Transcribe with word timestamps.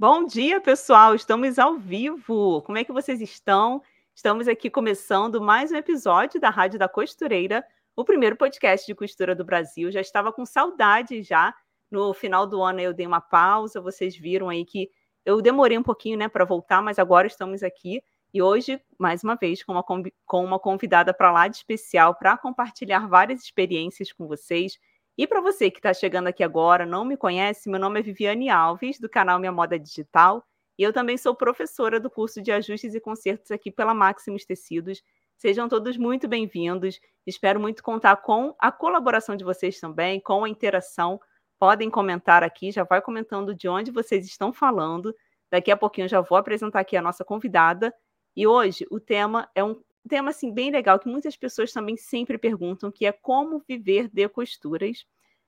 Bom 0.00 0.24
dia, 0.24 0.60
pessoal. 0.60 1.12
Estamos 1.12 1.58
ao 1.58 1.76
vivo. 1.76 2.62
Como 2.62 2.78
é 2.78 2.84
que 2.84 2.92
vocês 2.92 3.20
estão? 3.20 3.82
Estamos 4.14 4.46
aqui 4.46 4.70
começando 4.70 5.40
mais 5.40 5.72
um 5.72 5.74
episódio 5.74 6.40
da 6.40 6.50
Rádio 6.50 6.78
da 6.78 6.88
Costureira, 6.88 7.66
o 7.96 8.04
primeiro 8.04 8.36
podcast 8.36 8.86
de 8.86 8.94
costura 8.94 9.34
do 9.34 9.44
Brasil. 9.44 9.90
Já 9.90 10.00
estava 10.00 10.32
com 10.32 10.46
saudade 10.46 11.20
já. 11.24 11.52
No 11.90 12.14
final 12.14 12.46
do 12.46 12.62
ano 12.62 12.78
eu 12.78 12.94
dei 12.94 13.08
uma 13.08 13.20
pausa. 13.20 13.80
Vocês 13.80 14.16
viram 14.16 14.48
aí 14.48 14.64
que 14.64 14.88
eu 15.26 15.42
demorei 15.42 15.76
um 15.76 15.82
pouquinho, 15.82 16.16
né, 16.16 16.28
para 16.28 16.44
voltar, 16.44 16.80
mas 16.80 17.00
agora 17.00 17.26
estamos 17.26 17.64
aqui 17.64 18.00
e 18.32 18.40
hoje, 18.40 18.80
mais 18.96 19.24
uma 19.24 19.34
vez, 19.34 19.64
com 19.64 19.72
uma, 19.72 19.82
com 19.82 20.44
uma 20.44 20.60
convidada 20.60 21.12
para 21.12 21.32
lá 21.32 21.48
de 21.48 21.56
especial 21.56 22.14
para 22.14 22.38
compartilhar 22.38 23.08
várias 23.08 23.42
experiências 23.42 24.12
com 24.12 24.28
vocês 24.28 24.78
e 25.18 25.26
para 25.26 25.40
você 25.40 25.68
que 25.68 25.80
está 25.80 25.92
chegando 25.92 26.28
aqui 26.28 26.44
agora, 26.44 26.86
não 26.86 27.04
me 27.04 27.16
conhece, 27.16 27.68
meu 27.68 27.80
nome 27.80 27.98
é 27.98 28.02
Viviane 28.04 28.48
Alves, 28.48 29.00
do 29.00 29.08
canal 29.08 29.40
Minha 29.40 29.50
Moda 29.50 29.76
Digital, 29.76 30.44
e 30.78 30.82
eu 30.84 30.92
também 30.92 31.18
sou 31.18 31.34
professora 31.34 31.98
do 31.98 32.08
curso 32.08 32.40
de 32.40 32.52
ajustes 32.52 32.94
e 32.94 33.00
consertos 33.00 33.50
aqui 33.50 33.68
pela 33.68 33.92
Maximus 33.92 34.44
Tecidos. 34.44 35.02
Sejam 35.36 35.68
todos 35.68 35.96
muito 35.96 36.28
bem-vindos. 36.28 37.00
Espero 37.26 37.58
muito 37.58 37.82
contar 37.82 38.14
com 38.18 38.54
a 38.60 38.70
colaboração 38.70 39.34
de 39.34 39.42
vocês 39.42 39.80
também, 39.80 40.20
com 40.20 40.44
a 40.44 40.48
interação. 40.48 41.20
Podem 41.58 41.90
comentar 41.90 42.44
aqui, 42.44 42.70
já 42.70 42.84
vai 42.84 43.02
comentando 43.02 43.56
de 43.56 43.68
onde 43.68 43.90
vocês 43.90 44.24
estão 44.24 44.52
falando. 44.52 45.12
Daqui 45.50 45.72
a 45.72 45.76
pouquinho 45.76 46.08
já 46.08 46.20
vou 46.20 46.38
apresentar 46.38 46.78
aqui 46.78 46.96
a 46.96 47.02
nossa 47.02 47.24
convidada. 47.24 47.92
E 48.36 48.46
hoje 48.46 48.86
o 48.88 49.00
tema 49.00 49.50
é 49.56 49.64
um 49.64 49.82
tema 50.08 50.30
assim 50.30 50.52
bem 50.52 50.70
legal 50.70 50.98
que 50.98 51.08
muitas 51.08 51.36
pessoas 51.36 51.72
também 51.72 51.96
sempre 51.96 52.38
perguntam, 52.38 52.90
que 52.90 53.06
é 53.06 53.12
como 53.12 53.62
viver 53.68 54.08
de 54.08 54.28
costuras. 54.28 55.06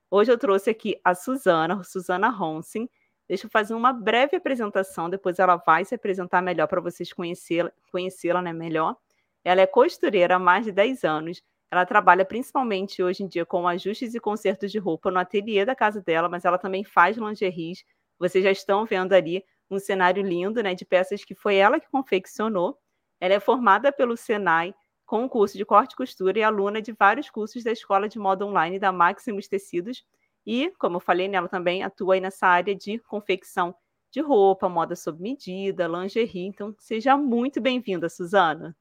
Hoje 0.09 0.31
eu 0.31 0.37
trouxe 0.37 0.69
aqui 0.69 0.99
a 1.03 1.15
Suzana, 1.15 1.83
Suzana 1.83 2.29
Ronsin. 2.29 2.87
Deixa 3.27 3.47
eu 3.47 3.49
fazer 3.49 3.73
uma 3.73 3.93
breve 3.93 4.37
apresentação, 4.37 5.09
depois 5.09 5.39
ela 5.39 5.55
vai 5.55 5.85
se 5.85 5.95
apresentar 5.95 6.41
melhor 6.41 6.67
para 6.67 6.81
vocês 6.81 7.13
conhecê-la, 7.13 7.71
conhecê-la 7.91 8.41
né, 8.41 8.51
melhor. 8.51 8.97
Ela 9.43 9.61
é 9.61 9.65
costureira 9.65 10.35
há 10.35 10.39
mais 10.39 10.65
de 10.65 10.71
10 10.71 11.03
anos. 11.03 11.41
Ela 11.71 11.85
trabalha 11.85 12.25
principalmente 12.25 13.01
hoje 13.01 13.23
em 13.23 13.27
dia 13.27 13.45
com 13.45 13.65
ajustes 13.67 14.13
e 14.13 14.19
consertos 14.19 14.71
de 14.71 14.77
roupa 14.77 15.09
no 15.09 15.19
ateliê 15.19 15.63
da 15.63 15.73
casa 15.73 16.01
dela, 16.01 16.27
mas 16.27 16.43
ela 16.43 16.57
também 16.57 16.83
faz 16.83 17.15
lingeries. 17.15 17.85
Vocês 18.19 18.43
já 18.43 18.51
estão 18.51 18.85
vendo 18.85 19.13
ali 19.13 19.43
um 19.69 19.79
cenário 19.79 20.21
lindo, 20.21 20.61
né, 20.61 20.75
de 20.75 20.83
peças 20.83 21.23
que 21.23 21.33
foi 21.33 21.55
ela 21.55 21.79
que 21.79 21.89
confeccionou. 21.89 22.77
Ela 23.21 23.35
é 23.35 23.39
formada 23.39 23.91
pelo 23.91 24.17
Senai 24.17 24.73
com 25.05 25.23
o 25.23 25.29
curso 25.29 25.55
de 25.55 25.63
corte 25.63 25.93
e 25.93 25.95
costura 25.95 26.39
e 26.39 26.43
aluna 26.43 26.81
de 26.81 26.91
vários 26.91 27.29
cursos 27.29 27.63
da 27.63 27.71
Escola 27.71 28.09
de 28.09 28.17
Moda 28.17 28.45
Online 28.45 28.79
da 28.79 28.91
Maximus 28.91 29.47
Tecidos. 29.47 30.03
E, 30.43 30.73
como 30.79 30.95
eu 30.95 30.99
falei, 30.99 31.27
nela 31.27 31.47
também 31.47 31.83
atua 31.83 32.15
aí 32.15 32.19
nessa 32.19 32.47
área 32.47 32.73
de 32.73 32.97
confecção 32.97 33.75
de 34.09 34.21
roupa, 34.21 34.67
moda 34.67 34.95
sob 34.95 35.21
medida, 35.21 35.87
lingerie. 35.87 36.47
Então, 36.47 36.75
seja 36.79 37.15
muito 37.15 37.61
bem-vinda, 37.61 38.09
Suzana. 38.09 38.75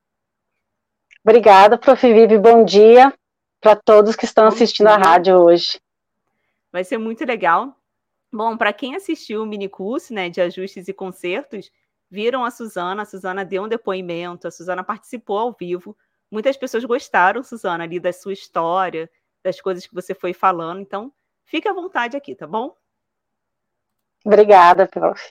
Obrigada, 1.22 1.76
Prof. 1.76 2.00
Vivi. 2.10 2.38
Bom 2.38 2.64
dia 2.64 3.12
para 3.60 3.76
todos 3.76 4.16
que 4.16 4.24
estão 4.24 4.46
assistindo 4.46 4.86
a 4.86 4.96
rádio 4.96 5.36
hoje. 5.36 5.78
Vai 6.72 6.82
ser 6.82 6.96
muito 6.96 7.24
legal. 7.26 7.76
Bom, 8.32 8.56
para 8.56 8.72
quem 8.72 8.94
assistiu 8.94 9.42
o 9.42 9.46
mini 9.46 9.68
curso 9.68 10.14
né, 10.14 10.30
de 10.30 10.40
ajustes 10.40 10.88
e 10.88 10.94
concertos, 10.94 11.70
viram 12.10 12.44
a 12.44 12.50
Suzana, 12.50 13.02
a 13.02 13.06
Suzana 13.06 13.44
deu 13.44 13.62
um 13.62 13.68
depoimento, 13.68 14.48
a 14.48 14.50
Suzana 14.50 14.82
participou 14.82 15.38
ao 15.38 15.52
vivo. 15.52 15.96
Muitas 16.30 16.56
pessoas 16.56 16.84
gostaram, 16.84 17.42
Suzana, 17.42 17.84
ali 17.84 18.00
da 18.00 18.12
sua 18.12 18.32
história, 18.32 19.10
das 19.42 19.60
coisas 19.60 19.86
que 19.86 19.94
você 19.94 20.14
foi 20.14 20.32
falando. 20.32 20.80
Então, 20.80 21.12
fique 21.44 21.68
à 21.68 21.72
vontade 21.72 22.16
aqui, 22.16 22.34
tá 22.34 22.46
bom? 22.46 22.74
Obrigada, 24.24 24.86
prof. 24.86 25.30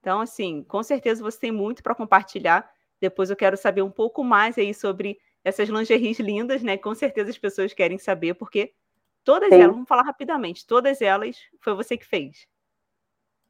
Então, 0.00 0.20
assim, 0.20 0.62
com 0.64 0.82
certeza 0.82 1.22
você 1.22 1.38
tem 1.38 1.52
muito 1.52 1.82
para 1.82 1.94
compartilhar. 1.94 2.70
Depois 3.00 3.30
eu 3.30 3.36
quero 3.36 3.56
saber 3.56 3.82
um 3.82 3.90
pouco 3.90 4.24
mais 4.24 4.58
aí 4.58 4.74
sobre 4.74 5.18
essas 5.42 5.68
lingeries 5.68 6.18
lindas, 6.18 6.62
né? 6.62 6.76
Com 6.76 6.94
certeza 6.94 7.30
as 7.30 7.38
pessoas 7.38 7.72
querem 7.72 7.98
saber, 7.98 8.34
porque 8.34 8.74
todas 9.22 9.50
Sim. 9.50 9.60
elas, 9.60 9.72
vamos 9.74 9.88
falar 9.88 10.02
rapidamente, 10.02 10.66
todas 10.66 11.00
elas 11.00 11.36
foi 11.60 11.74
você 11.74 11.96
que 11.96 12.06
fez. 12.06 12.46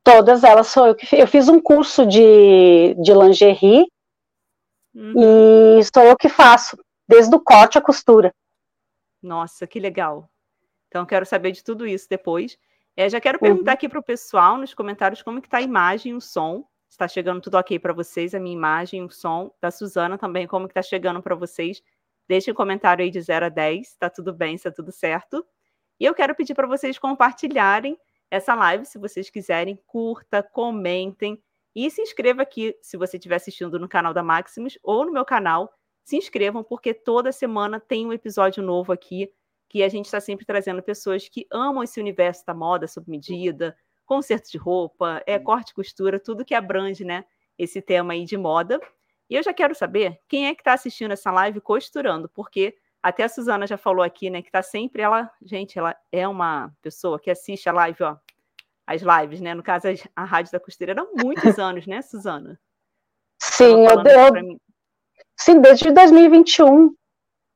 Todas 0.05 0.45
elas 0.45 0.67
sou 0.67 0.87
eu 0.87 0.95
que 0.95 1.07
fiz. 1.07 1.19
Eu 1.19 1.27
fiz 1.27 1.49
um 1.49 1.59
curso 1.59 2.07
de, 2.07 2.95
de 3.03 3.13
lingerie 3.15 3.87
uhum. 4.95 5.79
e 5.79 5.85
sou 5.85 6.03
eu 6.03 6.17
que 6.17 6.29
faço, 6.29 6.77
desde 7.09 7.35
o 7.35 7.41
corte 7.41 7.79
à 7.79 7.81
costura. 7.81 8.33
Nossa, 9.23 9.67
que 9.67 9.81
legal. 9.81 10.31
Então, 10.89 11.07
quero 11.07 11.25
saber 11.25 11.53
de 11.53 11.65
tudo 11.65 11.87
isso 11.87 12.07
depois. 12.09 12.59
É, 12.95 13.09
já 13.09 13.21
quero 13.21 13.39
perguntar 13.39 13.73
uhum. 13.73 13.75
aqui 13.75 13.89
para 13.89 13.99
o 13.99 14.03
pessoal 14.03 14.59
nos 14.59 14.75
comentários 14.75 15.23
como 15.23 15.41
que 15.41 15.49
está 15.49 15.59
a 15.59 15.63
imagem 15.63 16.13
e 16.13 16.15
o 16.15 16.21
som. 16.21 16.65
Está 16.89 17.09
chegando 17.09 17.41
tudo 17.41 17.57
ok 17.57 17.79
para 17.79 17.93
vocês, 17.93 18.35
a 18.35 18.39
minha 18.39 18.55
imagem, 18.55 19.03
o 19.03 19.11
som 19.11 19.51
da 19.61 19.71
Suzana 19.71 20.17
também, 20.17 20.47
como 20.47 20.69
que 20.69 20.73
está 20.73 20.83
chegando 20.83 21.21
para 21.21 21.35
vocês. 21.35 21.83
Deixem 22.29 22.53
um 22.53 22.55
comentário 22.55 23.03
aí 23.03 23.11
de 23.11 23.21
0 23.21 23.47
a 23.47 23.49
10, 23.49 23.89
está 23.89 24.09
tudo 24.09 24.33
bem, 24.33 24.55
está 24.55 24.71
tudo 24.71 24.93
certo. 24.93 25.45
E 25.99 26.05
eu 26.05 26.15
quero 26.15 26.35
pedir 26.35 26.55
para 26.55 26.69
vocês 26.69 26.99
compartilharem 26.99 27.99
essa 28.35 28.55
live, 28.55 28.85
se 28.85 28.99
vocês 28.99 29.31
quiserem, 29.31 29.79
curta, 29.87 30.43
comentem 30.43 31.41
e 31.73 31.89
se 31.89 32.03
inscreva 32.03 32.43
aqui, 32.43 32.77
se 32.83 32.97
você 32.97 33.17
estiver 33.17 33.37
assistindo 33.37 33.79
no 33.79 33.89
canal 33.89 34.13
da 34.13 34.25
Maximus 34.25 34.77
ou 34.83 35.07
no 35.07 35.13
meu 35.13 35.25
canal, 35.25 35.73
se 36.03 36.17
inscrevam, 36.17 36.65
porque 36.65 36.93
toda 36.93 37.31
semana 37.31 37.79
tem 37.79 38.05
um 38.05 38.13
episódio 38.13 38.61
novo 38.61 38.93
aqui, 38.93 39.33
que 39.69 39.85
a 39.85 39.89
gente 39.89 40.07
está 40.07 40.21
sempre 40.21 40.45
trazendo 40.45 40.83
pessoas 40.83 41.29
que 41.29 41.47
amam 41.51 41.85
esse 41.85 42.01
universo 42.01 42.45
da 42.45 42.53
moda 42.53 42.89
sob 42.89 43.09
medida, 43.09 43.77
conserto 44.05 44.51
de 44.51 44.59
roupa, 44.59 45.23
é 45.27 45.39
corte 45.39 45.71
e 45.71 45.75
costura, 45.75 46.19
tudo 46.19 46.45
que 46.45 46.55
abrange, 46.55 47.05
né, 47.05 47.25
esse 47.57 47.81
tema 47.81 48.15
aí 48.15 48.25
de 48.25 48.37
moda. 48.37 48.81
E 49.31 49.37
eu 49.37 49.45
já 49.45 49.55
quero 49.55 49.77
saber 49.77 50.21
quem 50.29 50.49
é 50.49 50.55
que 50.55 50.61
está 50.61 50.73
assistindo 50.73 51.13
essa 51.13 51.31
live 51.31 51.61
costurando, 51.61 52.29
porque 52.29 52.77
até 53.05 53.25
a 53.25 53.29
Suzana 53.29 53.67
já 53.67 53.77
falou 53.77 54.03
aqui, 54.03 54.31
né, 54.31 54.41
que 54.41 54.51
tá 54.51 54.63
sempre 54.63 55.03
ela, 55.03 55.31
gente, 55.43 55.79
ela 55.79 55.95
é 56.11 56.27
uma 56.27 56.73
pessoa 56.81 57.21
que 57.21 57.31
assiste 57.31 57.69
a 57.69 57.73
live, 57.73 58.03
ó, 58.03 58.17
as 58.87 59.03
lives, 59.03 59.43
né? 59.43 59.53
No 59.53 59.63
caso, 59.63 59.89
a 60.17 60.25
Rádio 60.25 60.51
da 60.51 60.59
Costeira 60.59 60.95
há 60.99 61.23
muitos 61.23 61.59
anos, 61.61 61.87
né, 61.87 62.01
Suzana? 62.01 62.59
Sim, 63.43 63.85
eu, 63.85 64.03
eu 64.03 64.59
sim, 65.39 65.61
desde 65.61 65.91
2021 65.91 66.95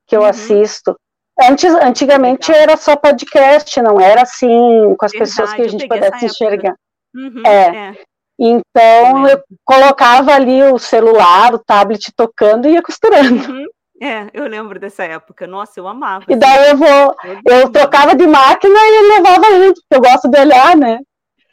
que 0.05 0.15
eu 0.15 0.21
uhum. 0.21 0.27
assisto. 0.27 0.95
Antes, 1.41 1.73
antigamente 1.73 2.51
Legal. 2.51 2.63
era 2.63 2.77
só 2.77 2.95
podcast, 2.95 3.81
não 3.81 3.99
era 3.99 4.21
assim, 4.21 4.95
com 4.99 5.05
as 5.05 5.11
Verdade, 5.11 5.31
pessoas 5.31 5.53
que 5.53 5.61
a 5.63 5.67
gente 5.67 5.87
pudesse 5.87 6.25
enxergar. 6.25 6.75
Uhum, 7.15 7.41
é. 7.43 7.89
é. 7.89 8.03
Então, 8.39 9.27
é. 9.27 9.33
eu 9.33 9.43
colocava 9.65 10.31
ali 10.31 10.61
o 10.61 10.77
celular, 10.77 11.55
o 11.55 11.59
tablet 11.59 12.11
tocando 12.15 12.67
e 12.67 12.73
ia 12.73 12.83
costurando. 12.83 13.51
Uhum. 13.51 13.65
É, 14.01 14.29
eu 14.33 14.47
lembro 14.47 14.79
dessa 14.79 15.03
época. 15.03 15.45
Nossa, 15.45 15.79
eu 15.79 15.87
amava. 15.87 16.25
E 16.29 16.35
daí 16.35 16.69
eu 16.69 16.77
vou, 16.77 17.15
eu 17.45 17.69
trocava 17.69 18.15
de 18.15 18.25
máquina 18.25 18.79
e 18.79 19.17
levava 19.17 19.59
gente, 19.59 19.81
porque 19.81 19.95
eu 19.95 20.11
gosto 20.11 20.29
de 20.29 20.39
olhar, 20.39 20.75
né? 20.75 20.99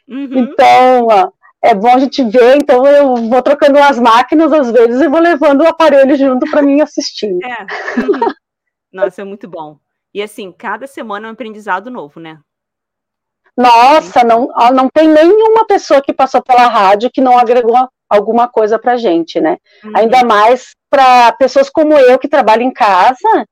Uhum. 0.07 0.39
Então, 0.39 1.33
é 1.61 1.75
bom 1.75 1.93
a 1.93 1.99
gente 1.99 2.23
ver, 2.23 2.55
então 2.55 2.87
eu 2.87 3.15
vou 3.27 3.41
trocando 3.41 3.77
as 3.79 3.99
máquinas 3.99 4.53
às 4.53 4.71
vezes 4.71 5.01
e 5.01 5.09
vou 5.09 5.19
levando 5.19 5.61
o 5.61 5.67
aparelho 5.67 6.15
junto 6.15 6.49
para 6.49 6.61
mim 6.61 6.79
assistir. 6.79 7.37
É. 7.43 7.99
Uhum. 7.99 8.33
Nossa, 8.93 9.21
é 9.21 9.25
muito 9.25 9.47
bom. 9.49 9.77
E 10.13 10.21
assim, 10.21 10.51
cada 10.51 10.87
semana 10.87 11.27
é 11.27 11.29
um 11.29 11.33
aprendizado 11.33 11.91
novo, 11.91 12.19
né? 12.19 12.39
Nossa, 13.57 14.23
não, 14.23 14.47
não 14.73 14.87
tem 14.87 15.07
nenhuma 15.07 15.65
pessoa 15.65 16.01
que 16.01 16.13
passou 16.13 16.41
pela 16.41 16.67
rádio 16.67 17.11
que 17.11 17.19
não 17.19 17.37
agregou 17.37 17.89
alguma 18.09 18.47
coisa 18.47 18.79
pra 18.79 18.97
gente, 18.97 19.39
né? 19.39 19.57
Uhum. 19.83 19.91
Ainda 19.95 20.23
mais 20.23 20.71
para 20.89 21.31
pessoas 21.33 21.69
como 21.69 21.93
eu 21.93 22.17
que 22.17 22.27
trabalho 22.27 22.63
em 22.63 22.71
casa, 22.71 23.45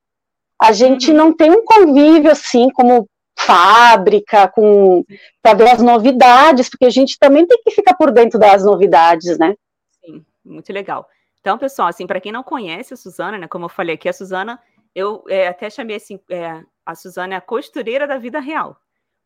a 0.61 0.71
gente 0.71 1.11
uhum. 1.11 1.17
não 1.17 1.33
tem 1.35 1.51
um 1.51 1.63
convívio 1.63 2.31
assim 2.31 2.69
como 2.69 3.07
fábrica, 3.37 4.47
com 4.47 5.03
para 5.41 5.53
ver 5.53 5.71
as 5.71 5.81
novidades, 5.81 6.69
porque 6.69 6.85
a 6.85 6.89
gente 6.89 7.19
também 7.19 7.45
tem 7.45 7.61
que 7.63 7.71
ficar 7.71 7.93
por 7.93 8.11
dentro 8.11 8.39
das 8.39 8.63
novidades, 8.63 9.37
né? 9.37 9.55
Sim, 10.03 10.25
muito 10.43 10.71
legal. 10.71 11.07
Então, 11.41 11.57
pessoal, 11.57 11.89
assim, 11.89 12.07
para 12.07 12.19
quem 12.19 12.31
não 12.31 12.43
conhece 12.43 12.93
a 12.93 12.97
Suzana, 12.97 13.37
né, 13.37 13.47
como 13.47 13.65
eu 13.65 13.69
falei 13.69 13.95
aqui, 13.95 14.09
a 14.09 14.13
Suzana, 14.13 14.59
eu 14.95 15.23
é, 15.27 15.47
até 15.47 15.69
chamei 15.69 15.97
assim, 15.97 16.19
é, 16.31 16.63
a 16.85 16.95
Suzana 16.95 17.35
é 17.35 17.37
a 17.37 17.41
costureira 17.41 18.07
da 18.07 18.17
vida 18.17 18.39
real. 18.39 18.77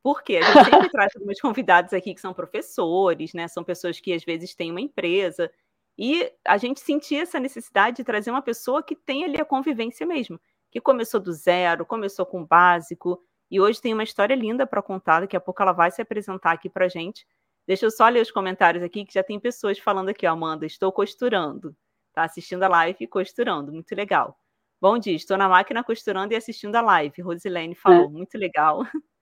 Porque 0.01 0.37
a 0.37 0.41
gente 0.41 0.71
sempre 0.71 0.89
traz 0.89 1.11
alguns 1.15 1.41
convidados 1.41 1.93
aqui 1.93 2.13
que 2.13 2.21
são 2.21 2.33
professores, 2.33 3.33
né? 3.33 3.47
São 3.47 3.63
pessoas 3.63 3.99
que 3.99 4.13
às 4.13 4.23
vezes 4.23 4.55
têm 4.55 4.71
uma 4.71 4.81
empresa. 4.81 5.51
E 5.97 6.31
a 6.45 6.57
gente 6.57 6.79
sentia 6.79 7.23
essa 7.23 7.39
necessidade 7.39 7.97
de 7.97 8.03
trazer 8.05 8.31
uma 8.31 8.41
pessoa 8.41 8.81
que 8.81 8.95
tem 8.95 9.25
ali 9.25 9.39
a 9.39 9.43
convivência 9.43 10.05
mesmo, 10.05 10.39
que 10.71 10.79
começou 10.79 11.19
do 11.19 11.33
zero, 11.33 11.85
começou 11.85 12.25
com 12.25 12.41
o 12.41 12.45
básico, 12.45 13.21
e 13.51 13.59
hoje 13.59 13.81
tem 13.81 13.93
uma 13.93 14.03
história 14.03 14.35
linda 14.35 14.65
para 14.65 14.81
contar. 14.81 15.21
Daqui 15.21 15.35
a 15.35 15.41
pouco 15.41 15.61
ela 15.61 15.73
vai 15.73 15.91
se 15.91 16.01
apresentar 16.01 16.51
aqui 16.51 16.69
para 16.69 16.87
gente. 16.87 17.27
Deixa 17.67 17.85
eu 17.85 17.91
só 17.91 18.07
ler 18.07 18.21
os 18.21 18.31
comentários 18.31 18.83
aqui, 18.83 19.05
que 19.05 19.13
já 19.13 19.23
tem 19.23 19.39
pessoas 19.39 19.77
falando 19.77 20.09
aqui, 20.09 20.25
ó, 20.25 20.31
Amanda, 20.31 20.65
estou 20.65 20.91
costurando. 20.91 21.75
Tá 22.13 22.23
assistindo 22.23 22.63
a 22.63 22.67
live 22.67 22.97
e 23.01 23.07
costurando, 23.07 23.71
muito 23.71 23.93
legal. 23.93 24.37
Bom 24.81 24.97
dia, 24.97 25.15
estou 25.15 25.37
na 25.37 25.49
máquina 25.49 25.83
costurando 25.83 26.33
e 26.33 26.37
assistindo 26.37 26.75
a 26.75 26.81
live. 26.81 27.21
Rosilene 27.21 27.75
falou, 27.75 28.05
é. 28.05 28.07
muito 28.07 28.37
legal. 28.37 28.83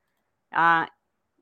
Ah, 0.51 0.89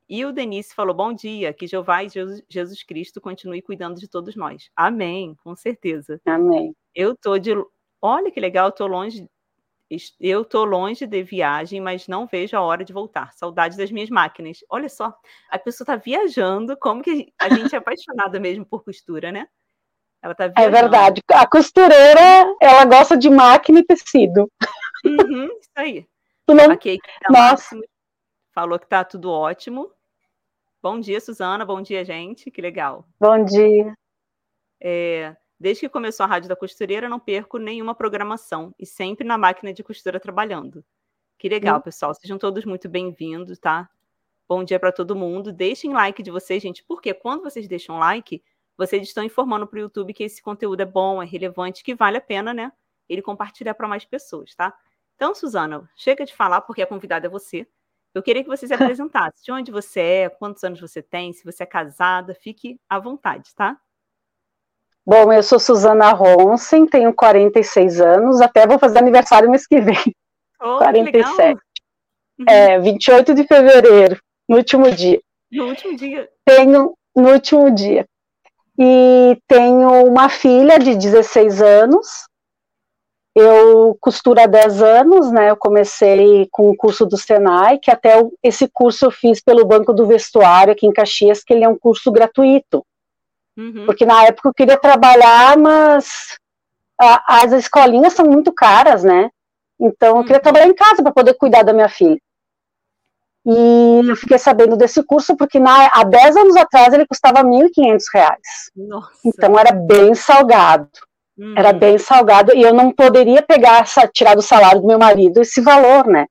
E 0.08 0.24
o 0.26 0.32
Denise 0.32 0.74
falou: 0.74 0.94
Bom 0.94 1.14
dia, 1.14 1.54
que 1.54 1.68
Jeová 1.68 2.04
e 2.04 2.10
Jesus 2.50 2.84
Cristo 2.84 3.20
continue 3.20 3.62
cuidando 3.62 4.00
de 4.00 4.08
todos 4.08 4.36
nós. 4.36 4.70
Amém, 4.76 5.36
com 5.44 5.56
certeza. 5.56 6.22
Amém. 6.26 6.76
Eu 6.94 7.16
tô 7.16 7.38
de. 7.38 7.52
Olha 8.02 8.32
que 8.32 8.40
legal, 8.40 8.68
eu 8.68 8.72
tô 8.72 8.88
longe. 8.88 9.28
Eu 10.20 10.44
tô 10.44 10.64
longe 10.64 11.06
de 11.06 11.24
viagem, 11.24 11.80
mas 11.80 12.08
não 12.08 12.26
vejo 12.26 12.58
a 12.58 12.62
hora 12.62 12.84
de 12.84 12.92
voltar. 12.92 13.32
Saudade 13.34 13.78
das 13.78 13.92
minhas 13.92 14.10
máquinas. 14.10 14.60
Olha 14.70 14.90
só, 14.90 15.16
a 15.50 15.60
pessoa 15.60 15.86
tá 15.86 15.96
viajando, 15.96 16.76
como 16.78 17.04
que 17.04 17.32
a 17.40 17.50
gente 17.50 17.74
é 17.74 17.78
apaixonada 17.78 18.40
mesmo 18.40 18.66
por 18.66 18.84
costura, 18.84 19.32
né? 19.32 19.48
Ela 20.24 20.34
tá 20.34 20.46
é 20.46 20.50
viajando. 20.50 20.76
É 20.76 20.82
verdade. 20.82 21.22
A 21.32 21.48
costureira, 21.48 22.56
ela 22.60 22.86
gosta 22.86 23.16
de 23.16 23.30
máquina 23.30 23.80
e 23.80 23.86
tecido. 23.86 24.52
Uhum, 25.06 25.46
isso 25.46 25.70
aí. 25.76 26.08
Não... 26.48 26.66
A 26.66 26.76
Kate 26.76 27.00
Nossa. 27.30 27.80
Falou 28.56 28.80
que 28.80 28.88
tá 28.88 29.04
tudo 29.04 29.30
ótimo. 29.30 29.92
Bom 30.82 30.98
dia, 30.98 31.20
Suzana. 31.20 31.66
Bom 31.66 31.82
dia, 31.82 32.06
gente. 32.06 32.50
Que 32.50 32.62
legal. 32.62 33.06
Bom 33.20 33.44
dia. 33.44 33.94
É, 34.82 35.36
desde 35.60 35.82
que 35.82 35.90
começou 35.90 36.24
a 36.24 36.28
Rádio 36.28 36.48
da 36.48 36.56
Costureira, 36.56 37.10
não 37.10 37.20
perco 37.20 37.58
nenhuma 37.58 37.94
programação 37.94 38.74
e 38.80 38.86
sempre 38.86 39.28
na 39.28 39.38
máquina 39.38 39.74
de 39.74 39.84
costura 39.84 40.22
trabalhando. 40.22 40.86
Que 41.38 41.50
legal, 41.50 41.80
hum. 41.80 41.82
pessoal. 41.82 42.14
Sejam 42.16 42.38
todos 42.38 42.64
muito 42.64 42.88
bem-vindos, 42.88 43.60
tá? 43.60 43.90
Bom 44.48 44.64
dia 44.64 44.80
para 44.80 44.94
todo 44.94 45.18
mundo. 45.18 45.52
Deixem 45.52 45.92
like 45.92 46.24
de 46.24 46.32
vocês, 46.32 46.64
gente, 46.64 46.82
porque 46.86 47.14
quando 47.14 47.44
vocês 47.44 47.68
deixam 47.68 48.00
like, 48.00 48.42
vocês 48.78 49.04
estão 49.04 49.24
informando 49.24 49.68
para 49.68 49.78
o 49.78 49.82
YouTube 49.82 50.14
que 50.14 50.24
esse 50.24 50.42
conteúdo 50.42 50.80
é 50.80 50.86
bom, 50.86 51.22
é 51.22 51.26
relevante, 51.26 51.84
que 51.84 51.94
vale 51.94 52.18
a 52.18 52.22
pena, 52.22 52.54
né? 52.54 52.72
Ele 53.10 53.22
compartilhar 53.22 53.74
para 53.74 53.88
mais 53.88 54.06
pessoas, 54.06 54.56
tá? 54.56 54.74
Então, 55.16 55.36
Suzana, 55.36 55.90
chega 55.94 56.26
de 56.26 56.34
falar, 56.34 56.62
porque 56.62 56.82
a 56.82 56.88
convidada 56.88 57.28
é 57.28 57.30
você. 57.30 57.68
Eu 58.16 58.24
queria 58.24 58.42
que 58.42 58.50
você 58.50 58.66
se 58.66 58.74
apresentasse. 58.74 59.44
De 59.44 59.52
onde 59.52 59.72
você 59.72 60.00
é, 60.00 60.30
quantos 60.30 60.64
anos 60.64 60.80
você 60.80 61.02
tem, 61.02 61.34
se 61.34 61.44
você 61.44 61.64
é 61.64 61.66
casada, 61.66 62.34
fique 62.34 62.80
à 62.90 62.98
vontade, 62.98 63.54
tá? 63.54 63.78
Bom, 65.06 65.32
eu 65.32 65.44
sou 65.44 65.60
Suzana 65.60 66.12
Ronsen, 66.12 66.88
tenho 66.88 67.14
46 67.14 68.02
anos, 68.02 68.42
até 68.42 68.66
vou 68.66 68.80
fazer 68.80 68.98
aniversário 68.98 69.52
mês 69.52 69.68
que 69.68 69.80
vem. 69.80 70.16
Oh, 70.60 70.78
47. 70.78 71.60
Que 72.38 72.44
é, 72.50 72.80
28 72.80 73.36
de 73.36 73.44
fevereiro, 73.46 74.20
no 74.50 74.58
último 74.58 74.90
dia. 74.90 75.22
No 75.52 75.68
último 75.68 75.96
dia. 75.96 76.28
Tenho, 76.44 76.98
no 77.16 77.30
último 77.30 77.70
dia. 77.70 78.08
E 78.80 79.40
tenho 79.48 80.06
uma 80.06 80.28
filha 80.28 80.80
de 80.80 80.96
16 80.96 81.62
anos, 81.62 82.26
eu 83.36 83.98
costuro 84.00 84.40
há 84.40 84.46
10 84.46 84.82
anos, 84.82 85.30
né? 85.30 85.50
Eu 85.50 85.58
comecei 85.58 86.48
com 86.50 86.70
o 86.70 86.76
curso 86.76 87.06
do 87.06 87.18
Senai, 87.18 87.78
que 87.78 87.92
até 87.92 88.14
esse 88.42 88.68
curso 88.70 89.06
eu 89.06 89.12
fiz 89.12 89.42
pelo 89.42 89.66
Banco 89.66 89.94
do 89.94 90.08
Vestuário 90.08 90.72
aqui 90.72 90.88
em 90.88 90.94
Caxias, 90.94 91.44
que 91.44 91.54
ele 91.54 91.66
é 91.66 91.70
um 91.70 91.78
curso 91.78 92.10
gratuito. 92.12 92.86
Uhum. 93.58 93.86
Porque 93.86 94.06
na 94.06 94.24
época 94.24 94.48
eu 94.48 94.54
queria 94.54 94.78
trabalhar, 94.78 95.58
mas 95.58 96.38
a, 97.00 97.42
as 97.44 97.52
escolinhas 97.52 98.14
são 98.14 98.26
muito 98.26 98.54
caras, 98.54 99.04
né? 99.04 99.30
Então 99.78 100.18
eu 100.18 100.24
queria 100.24 100.38
uhum. 100.38 100.44
trabalhar 100.44 100.68
em 100.68 100.76
casa 100.76 101.04
para 101.04 101.12
poder 101.12 101.34
cuidar 101.34 101.64
da 101.64 101.74
minha 101.74 101.90
filha. 101.90 102.20
E 103.46 104.08
eu 104.08 104.16
fiquei 104.16 104.40
sabendo 104.40 104.78
desse 104.78 105.04
curso 105.04 105.36
porque 105.36 105.60
na, 105.60 105.88
há 105.94 106.04
10 106.04 106.38
anos 106.38 106.56
atrás 106.56 106.94
ele 106.94 107.06
custava 107.06 107.42
R$ 107.42 107.50
1.500. 107.50 108.00
Então 109.26 109.60
era 109.60 109.74
bem 109.74 110.16
salgado. 110.16 110.90
Uhum. 111.38 111.54
Era 111.58 111.74
bem 111.74 111.98
salgado 111.98 112.56
e 112.56 112.62
eu 112.62 112.74
não 112.74 112.92
poderia 112.92 113.42
pegar, 113.42 113.86
tirar 114.14 114.36
do 114.36 114.42
salário 114.42 114.82
do 114.82 114.88
meu 114.88 114.98
marido 114.98 115.42
esse 115.42 115.62
valor, 115.62 116.08
né? 116.08 116.28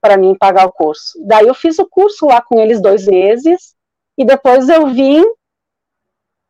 Para 0.00 0.16
mim 0.16 0.36
pagar 0.38 0.66
o 0.66 0.72
curso. 0.72 1.18
Daí 1.26 1.46
eu 1.46 1.54
fiz 1.54 1.78
o 1.78 1.88
curso 1.88 2.26
lá 2.26 2.40
com 2.42 2.60
eles 2.60 2.80
dois 2.80 3.06
meses 3.06 3.74
e 4.18 4.24
depois 4.24 4.68
eu 4.68 4.88
vim 4.88 5.24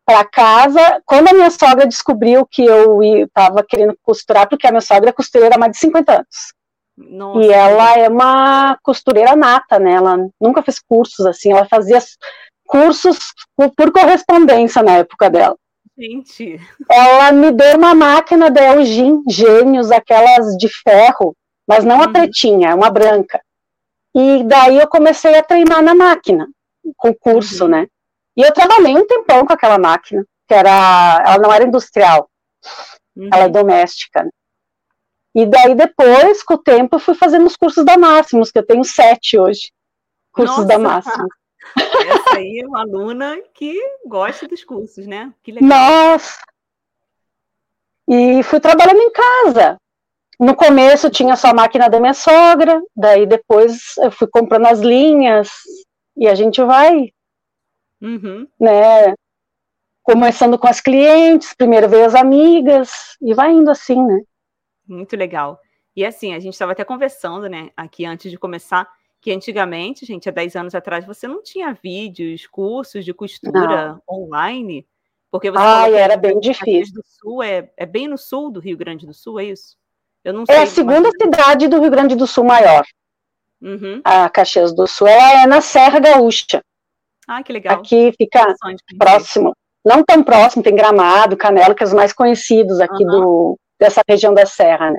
para 0.05 0.25
casa. 0.25 1.01
Quando 1.07 1.29
a 1.29 1.33
minha 1.33 1.51
sogra 1.51 1.87
descobriu 1.87 2.45
que 2.45 2.65
eu 2.65 3.03
estava 3.03 3.63
querendo 3.63 3.97
costurar, 4.03 4.49
porque 4.49 4.67
a 4.67 4.71
minha 4.71 4.81
sogra 4.81 5.11
é 5.11 5.13
costureira 5.13 5.55
há 5.55 5.59
mais 5.59 5.73
de 5.73 5.79
50 5.79 6.13
anos. 6.13 6.55
Nossa. 6.97 7.47
E 7.47 7.51
ela 7.51 7.99
é 7.99 8.09
uma 8.09 8.77
costureira 8.83 9.37
nata, 9.37 9.79
né? 9.79 9.93
Ela 9.93 10.17
nunca 10.41 10.63
fez 10.63 10.81
cursos 10.81 11.25
assim, 11.25 11.53
ela 11.53 11.65
fazia 11.65 11.99
cursos 12.67 13.33
por 13.57 13.93
correspondência 13.93 14.83
na 14.83 14.99
época 14.99 15.31
dela. 15.31 15.57
Gente. 16.01 16.59
Ela 16.91 17.31
me 17.31 17.53
deu 17.53 17.77
uma 17.77 17.95
máquina 17.95 18.51
da 18.51 18.75
Elgin 18.75 19.23
Gênios, 19.29 19.91
aquelas 19.91 20.57
de 20.57 20.67
ferro, 20.83 21.37
mas 21.69 21.85
não 21.85 22.01
a 22.01 22.07
uhum. 22.07 22.13
pretinha, 22.13 22.75
uma 22.75 22.89
branca. 22.89 23.39
E 24.15 24.43
daí 24.45 24.79
eu 24.79 24.89
comecei 24.89 25.37
a 25.37 25.43
treinar 25.43 25.83
na 25.83 25.95
máquina, 25.95 26.49
com 26.97 27.13
curso, 27.13 27.65
uhum. 27.65 27.71
né? 27.71 27.87
E 28.35 28.41
eu 28.41 28.51
trabalhei 28.55 28.97
um 28.97 29.07
tempão 29.07 29.45
com 29.45 29.53
aquela 29.53 29.79
máquina, 29.79 30.25
que 30.49 30.55
era, 30.55 31.23
ela 31.27 31.39
não 31.39 31.53
era 31.53 31.65
industrial, 31.65 32.31
uhum. 33.15 33.29
ela 33.31 33.45
é 33.45 33.49
doméstica. 33.49 34.25
Né? 34.25 34.31
E 35.35 35.45
daí 35.45 35.75
depois, 35.75 36.43
com 36.43 36.55
o 36.55 36.59
tempo, 36.59 36.97
eu 36.97 37.01
fui 37.01 37.15
fazendo 37.15 37.47
os 37.47 37.57
cursos 37.57 37.85
da 37.85 37.99
Máximos, 37.99 38.51
que 38.51 38.59
eu 38.59 38.67
tenho 38.67 38.85
sete 38.85 39.39
hoje, 39.39 39.71
cursos 40.33 40.57
Nossa. 40.57 40.69
da 40.69 40.79
Máximos. 40.79 41.40
Essa 41.77 42.39
aí 42.39 42.61
é 42.61 42.67
uma 42.67 42.81
aluna 42.81 43.41
que 43.55 43.79
gosta 44.07 44.49
dos 44.49 44.65
cursos, 44.65 45.07
né? 45.07 45.33
Que 45.43 45.53
legal. 45.53 45.69
Nossa! 45.69 46.41
E 48.09 48.43
fui 48.43 48.59
trabalhando 48.59 49.01
em 49.01 49.13
casa. 49.13 49.77
No 50.39 50.57
começo 50.57 51.11
tinha 51.11 51.37
só 51.37 51.49
a 51.49 51.55
máquina 51.55 51.89
da 51.89 52.01
minha 52.01 52.15
sogra, 52.15 52.83
daí 52.97 53.27
depois 53.27 53.95
eu 53.99 54.11
fui 54.11 54.27
comprando 54.27 54.67
as 54.67 54.81
linhas 54.81 55.51
e 56.17 56.27
a 56.27 56.35
gente 56.35 56.63
vai, 56.63 57.13
uhum. 58.01 58.49
né? 58.59 59.15
Começando 60.03 60.59
com 60.59 60.67
as 60.67 60.81
clientes, 60.81 61.55
primeiro 61.55 61.89
veio 61.89 62.07
as 62.07 62.15
amigas 62.15 63.17
e 63.21 63.35
vai 63.35 63.53
indo 63.53 63.71
assim, 63.71 64.03
né? 64.03 64.21
Muito 64.89 65.15
legal. 65.15 65.61
E 65.95 66.05
assim, 66.05 66.35
a 66.35 66.41
gente 66.41 66.55
estava 66.55 66.73
até 66.73 66.85
conversando, 66.85 67.49
né, 67.49 67.71
aqui 67.77 68.07
antes 68.07 68.31
de 68.31 68.39
começar, 68.39 68.91
que 69.21 69.31
antigamente, 69.33 70.07
gente, 70.07 70.29
há 70.29 70.33
10 70.33 70.57
anos 70.57 70.75
atrás, 70.75 71.05
você 71.05 71.29
não 71.29 71.43
tinha 71.43 71.73
vídeos, 71.73 72.47
cursos 72.47 73.05
de 73.05 73.13
costura 73.13 73.93
não. 73.93 74.03
online, 74.09 74.87
porque 75.31 75.51
você 75.51 75.63
Ai, 75.63 75.95
era 75.95 76.17
bem 76.17 76.41
difícil. 76.41 76.95
do 76.95 77.03
Sul 77.05 77.43
é, 77.43 77.71
é 77.77 77.87
bem 77.87 78.09
no 78.09 78.17
sul 78.17 78.51
do 78.51 78.61
Rio 78.61 78.77
Grande 78.77 79.07
do 79.07 79.15
Sul, 79.15 79.39
é 79.39 79.45
isso? 79.45 79.77
Eu 80.25 80.33
não 80.33 80.45
sei. 80.45 80.57
É 80.57 80.63
a 80.63 80.67
segunda 80.67 81.09
mas... 81.09 81.13
cidade 81.21 81.69
do 81.69 81.81
Rio 81.81 81.91
Grande 81.91 82.15
do 82.15 82.27
Sul 82.27 82.45
maior. 82.45 82.85
Uhum. 83.61 84.01
A 84.05 84.29
Caxias 84.29 84.75
do 84.75 84.87
Sul. 84.87 85.07
Ela 85.07 85.43
é 85.43 85.47
na 85.47 85.61
Serra 85.61 86.01
Gaúcha. 86.01 86.63
Ah, 87.29 87.43
que 87.43 87.53
legal. 87.53 87.77
Aqui 87.77 88.13
fica 88.17 88.55
próximo. 88.99 89.55
Não 89.85 90.03
tão 90.03 90.23
próximo, 90.23 90.63
tem 90.63 90.75
Gramado, 90.75 91.37
Canela, 91.37 91.75
que 91.75 91.83
é 91.83 91.87
os 91.87 91.93
mais 91.93 92.13
conhecidos 92.13 92.81
aqui 92.81 93.05
uhum. 93.05 93.11
do, 93.11 93.59
dessa 93.79 94.03
região 94.07 94.35
da 94.35 94.45
Serra, 94.45 94.91
né? 94.91 94.99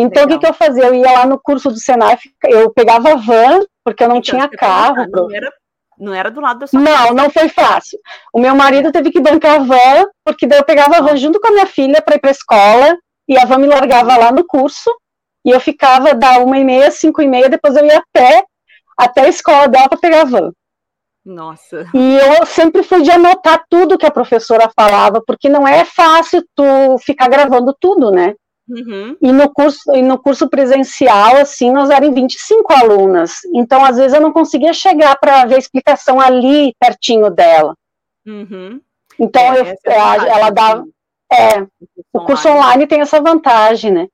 Então, 0.00 0.22
Legal. 0.22 0.24
o 0.24 0.28
que, 0.28 0.38
que 0.38 0.50
eu 0.50 0.54
fazia? 0.54 0.84
Eu 0.84 0.94
ia 0.94 1.12
lá 1.12 1.26
no 1.26 1.38
curso 1.38 1.68
do 1.70 1.78
Senai, 1.78 2.16
eu 2.44 2.72
pegava 2.72 3.16
van, 3.16 3.60
porque 3.84 4.02
eu 4.02 4.08
não 4.08 4.16
então, 4.16 4.22
tinha 4.38 4.48
carro. 4.48 5.06
Não 5.10 5.30
era, 5.30 5.52
não 5.98 6.14
era 6.14 6.30
do 6.30 6.40
lado 6.40 6.60
da 6.60 6.66
sua 6.66 6.80
Não, 6.80 6.86
casa. 6.92 7.14
não 7.14 7.30
foi 7.30 7.48
fácil. 7.50 7.98
O 8.32 8.40
meu 8.40 8.54
marido 8.54 8.90
teve 8.90 9.10
que 9.10 9.20
bancar 9.20 9.56
a 9.56 9.64
van, 9.64 10.06
porque 10.24 10.46
daí 10.46 10.58
eu 10.58 10.64
pegava 10.64 10.96
a 10.96 11.00
van 11.02 11.16
junto 11.16 11.38
com 11.38 11.48
a 11.48 11.52
minha 11.52 11.66
filha 11.66 12.00
para 12.00 12.16
ir 12.16 12.18
para 12.18 12.30
a 12.30 12.32
escola, 12.32 12.96
e 13.28 13.38
a 13.38 13.44
van 13.44 13.58
me 13.58 13.66
largava 13.66 14.16
lá 14.16 14.32
no 14.32 14.44
curso, 14.46 14.90
e 15.44 15.50
eu 15.50 15.60
ficava 15.60 16.14
da 16.14 16.38
uma 16.38 16.58
e 16.58 16.64
meia, 16.64 16.90
cinco 16.90 17.20
e 17.20 17.28
meia, 17.28 17.50
depois 17.50 17.76
eu 17.76 17.84
ia 17.84 17.98
a 17.98 18.02
pé 18.12 18.42
até 18.96 19.22
a 19.22 19.28
escola 19.28 19.68
dela 19.68 19.88
para 19.88 19.98
pegar 19.98 20.22
a 20.22 20.24
van. 20.24 20.50
Nossa. 21.24 21.86
E 21.94 22.16
eu 22.16 22.46
sempre 22.46 22.82
fui 22.82 23.02
de 23.02 23.10
anotar 23.10 23.62
tudo 23.68 23.98
que 23.98 24.06
a 24.06 24.10
professora 24.10 24.70
falava, 24.74 25.22
porque 25.26 25.48
não 25.48 25.68
é 25.68 25.84
fácil 25.84 26.42
tu 26.56 26.96
ficar 27.04 27.28
gravando 27.28 27.76
tudo, 27.78 28.10
né? 28.10 28.34
Uhum. 28.70 29.16
E, 29.20 29.32
no 29.32 29.52
curso, 29.52 29.80
e 29.96 30.02
no 30.02 30.16
curso 30.16 30.48
presencial, 30.48 31.36
assim, 31.36 31.72
nós 31.72 31.90
eram 31.90 32.14
25 32.14 32.72
alunas. 32.72 33.40
Então, 33.52 33.84
às 33.84 33.96
vezes, 33.96 34.14
eu 34.14 34.20
não 34.20 34.32
conseguia 34.32 34.72
chegar 34.72 35.18
para 35.18 35.44
ver 35.44 35.56
a 35.56 35.58
explicação 35.58 36.20
ali, 36.20 36.72
pertinho 36.78 37.28
dela. 37.30 37.74
Uhum. 38.24 38.80
Então, 39.18 39.42
é, 39.42 39.60
eu, 39.60 39.64
é 39.64 39.76
ela 40.28 40.50
dava. 40.50 40.84
É, 41.32 41.60
o 42.12 42.24
curso 42.24 42.48
online. 42.48 42.64
online 42.64 42.86
tem 42.86 43.00
essa 43.00 43.20
vantagem, 43.20 43.90
né? 43.90 44.08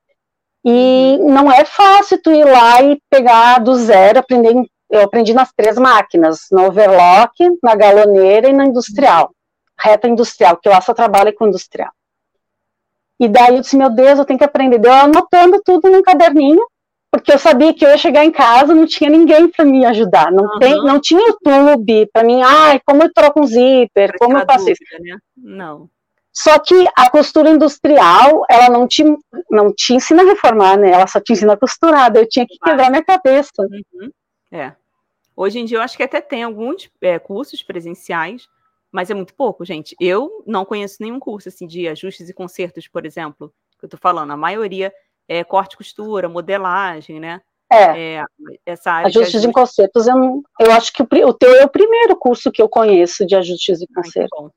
E 0.65 1.17
uhum. 1.19 1.31
não 1.31 1.51
é 1.51 1.63
fácil 1.63 2.19
tu 2.21 2.31
ir 2.31 2.45
lá 2.45 2.81
e 2.81 2.99
pegar 3.09 3.59
do 3.59 3.75
zero, 3.75 4.19
aprender. 4.19 4.55
Eu 4.89 5.01
aprendi 5.01 5.33
nas 5.33 5.51
três 5.53 5.77
máquinas: 5.77 6.47
no 6.51 6.65
overlock, 6.65 7.33
na 7.61 7.75
galoneira 7.75 8.49
e 8.49 8.53
na 8.53 8.65
industrial. 8.65 9.31
Reta 9.79 10.07
industrial, 10.07 10.57
que 10.57 10.67
lá 10.67 10.81
só 10.81 10.93
trabalha 10.93 11.31
com 11.31 11.47
industrial. 11.47 11.91
E 13.19 13.27
daí 13.27 13.55
eu 13.55 13.61
disse, 13.61 13.77
meu 13.77 13.89
Deus, 13.89 14.19
eu 14.19 14.25
tenho 14.25 14.37
que 14.37 14.45
aprender. 14.45 14.77
Deu 14.77 14.93
anotando 14.93 15.61
tudo 15.63 15.89
num 15.89 16.03
caderninho, 16.03 16.63
porque 17.11 17.31
eu 17.31 17.39
sabia 17.39 17.73
que 17.73 17.83
eu 17.85 17.89
ia 17.89 17.97
chegar 17.97 18.23
em 18.23 18.31
casa, 18.31 18.75
não 18.75 18.85
tinha 18.85 19.09
ninguém 19.09 19.47
para 19.47 19.65
me 19.65 19.85
ajudar. 19.85 20.31
Não, 20.31 20.43
uhum. 20.43 20.59
tem, 20.59 20.75
não 20.83 20.99
tinha 20.99 21.27
YouTube 21.27 22.09
para 22.13 22.23
mim, 22.23 22.41
ai, 22.43 22.79
como 22.85 23.03
eu 23.03 23.11
troco 23.13 23.41
um 23.41 23.47
zíper, 23.47 24.13
como 24.19 24.37
eu 24.37 24.45
faço 24.45 24.69
isso. 24.69 24.83
Né? 24.99 25.17
Não. 25.35 25.89
Só 26.31 26.59
que 26.59 26.87
a 26.95 27.09
costura 27.09 27.49
industrial, 27.49 28.45
ela 28.47 28.69
não 28.69 28.87
te, 28.87 29.03
não 29.49 29.73
te 29.73 29.95
ensina 29.95 30.21
a 30.21 30.25
reformar, 30.25 30.77
né? 30.77 30.91
Ela 30.91 31.07
só 31.07 31.19
te 31.19 31.33
ensina 31.33 31.53
a 31.53 31.57
costurar. 31.57 32.15
Eu 32.15 32.29
tinha 32.29 32.45
que 32.45 32.59
quebrar 32.59 32.91
minha 32.91 33.03
cabeça. 33.03 33.49
Uhum. 33.59 34.11
É. 34.51 34.73
Hoje 35.35 35.57
em 35.57 35.65
dia 35.65 35.79
eu 35.79 35.81
acho 35.81 35.97
que 35.97 36.03
até 36.03 36.21
tem 36.21 36.43
alguns 36.43 36.91
é, 37.01 37.17
cursos 37.17 37.63
presenciais, 37.63 38.47
mas 38.97 39.11
é 39.11 39.13
muito 39.13 39.35
pouco, 39.35 39.63
gente. 39.63 39.95
Eu 40.01 40.43
não 40.47 40.65
conheço 40.65 40.97
nenhum 40.99 41.19
curso 41.19 41.49
assim 41.49 41.67
de 41.67 41.87
ajustes 41.87 42.29
e 42.29 42.33
consertos, 42.33 42.87
por 42.87 43.05
exemplo, 43.05 43.53
que 43.77 43.85
eu 43.85 43.89
tô 43.89 43.95
falando. 43.95 44.31
A 44.31 44.35
maioria 44.35 44.91
é 45.27 45.43
corte 45.43 45.73
e 45.75 45.77
costura, 45.77 46.27
modelagem, 46.27 47.19
né? 47.19 47.39
É. 47.71 48.15
é 48.15 48.25
essa 48.65 48.91
área 48.91 49.07
ajustes 49.07 49.43
e 49.43 49.51
consertos, 49.51 50.07
eu, 50.07 50.41
eu 50.59 50.71
acho 50.71 50.91
que 50.91 51.03
o, 51.03 51.27
o 51.27 51.33
teu 51.33 51.53
é 51.53 51.65
o 51.65 51.69
primeiro 51.69 52.15
curso 52.15 52.51
que 52.51 52.59
eu 52.59 52.67
conheço 52.67 53.23
de 53.23 53.35
ajustes 53.35 53.83
e 53.83 53.87
consertos. 53.87 54.49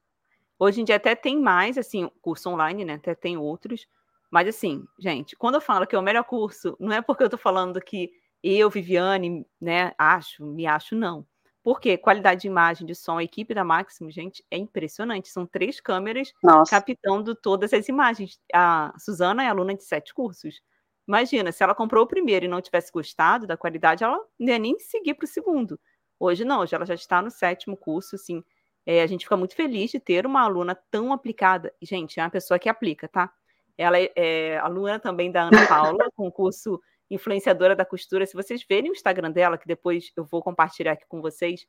Hoje 0.58 0.80
em 0.80 0.84
dia 0.84 0.96
até 0.96 1.14
tem 1.14 1.38
mais, 1.38 1.76
assim, 1.76 2.10
curso 2.22 2.48
online, 2.48 2.82
né? 2.82 2.94
Até 2.94 3.14
tem 3.14 3.36
outros. 3.36 3.86
Mas 4.30 4.48
assim, 4.48 4.84
gente, 4.98 5.36
quando 5.36 5.56
eu 5.56 5.60
falo 5.60 5.86
que 5.86 5.94
é 5.94 5.98
o 5.98 6.02
melhor 6.02 6.24
curso, 6.24 6.74
não 6.80 6.94
é 6.94 7.02
porque 7.02 7.24
eu 7.24 7.28
tô 7.28 7.36
falando 7.36 7.78
que 7.78 8.10
eu, 8.42 8.70
Viviane, 8.70 9.46
né, 9.60 9.92
acho, 9.98 10.46
me 10.46 10.66
acho, 10.66 10.96
não. 10.96 11.26
Porque 11.70 11.96
qualidade 11.96 12.40
de 12.40 12.46
imagem, 12.48 12.84
de 12.84 12.96
som, 12.96 13.18
a 13.18 13.22
equipe 13.22 13.54
da 13.54 13.62
Máximo, 13.62 14.10
gente, 14.10 14.44
é 14.50 14.56
impressionante. 14.56 15.28
São 15.28 15.46
três 15.46 15.80
câmeras 15.80 16.32
Nossa. 16.42 16.68
captando 16.68 17.32
todas 17.32 17.72
as 17.72 17.88
imagens. 17.88 18.40
A 18.52 18.92
Suzana 18.98 19.44
é 19.44 19.46
aluna 19.46 19.76
de 19.76 19.84
sete 19.84 20.12
cursos. 20.12 20.60
Imagina, 21.06 21.52
se 21.52 21.62
ela 21.62 21.72
comprou 21.72 22.02
o 22.02 22.08
primeiro 22.08 22.44
e 22.44 22.48
não 22.48 22.60
tivesse 22.60 22.90
gostado 22.90 23.46
da 23.46 23.56
qualidade, 23.56 24.02
ela 24.02 24.18
não 24.36 24.48
ia 24.48 24.58
nem 24.58 24.80
seguir 24.80 25.14
para 25.14 25.24
o 25.24 25.28
segundo. 25.28 25.78
Hoje 26.18 26.44
não, 26.44 26.58
hoje 26.58 26.74
ela 26.74 26.84
já 26.84 26.94
está 26.94 27.22
no 27.22 27.30
sétimo 27.30 27.76
curso, 27.76 28.16
assim. 28.16 28.42
É, 28.84 29.00
a 29.00 29.06
gente 29.06 29.24
fica 29.24 29.36
muito 29.36 29.54
feliz 29.54 29.92
de 29.92 30.00
ter 30.00 30.26
uma 30.26 30.42
aluna 30.42 30.74
tão 30.90 31.12
aplicada. 31.12 31.72
Gente, 31.80 32.18
é 32.18 32.24
uma 32.24 32.30
pessoa 32.30 32.58
que 32.58 32.68
aplica, 32.68 33.06
tá? 33.06 33.32
Ela 33.78 33.96
é, 33.96 34.10
é 34.16 34.58
aluna 34.58 34.98
também 34.98 35.30
da 35.30 35.42
Ana 35.42 35.68
Paula, 35.68 36.10
com 36.16 36.26
o 36.26 36.32
curso 36.32 36.80
influenciadora 37.10 37.74
da 37.74 37.84
costura. 37.84 38.24
Se 38.24 38.34
vocês 38.34 38.64
verem 38.68 38.90
o 38.90 38.94
Instagram 38.94 39.30
dela, 39.30 39.58
que 39.58 39.66
depois 39.66 40.12
eu 40.16 40.24
vou 40.24 40.42
compartilhar 40.42 40.92
aqui 40.92 41.04
com 41.08 41.20
vocês, 41.20 41.66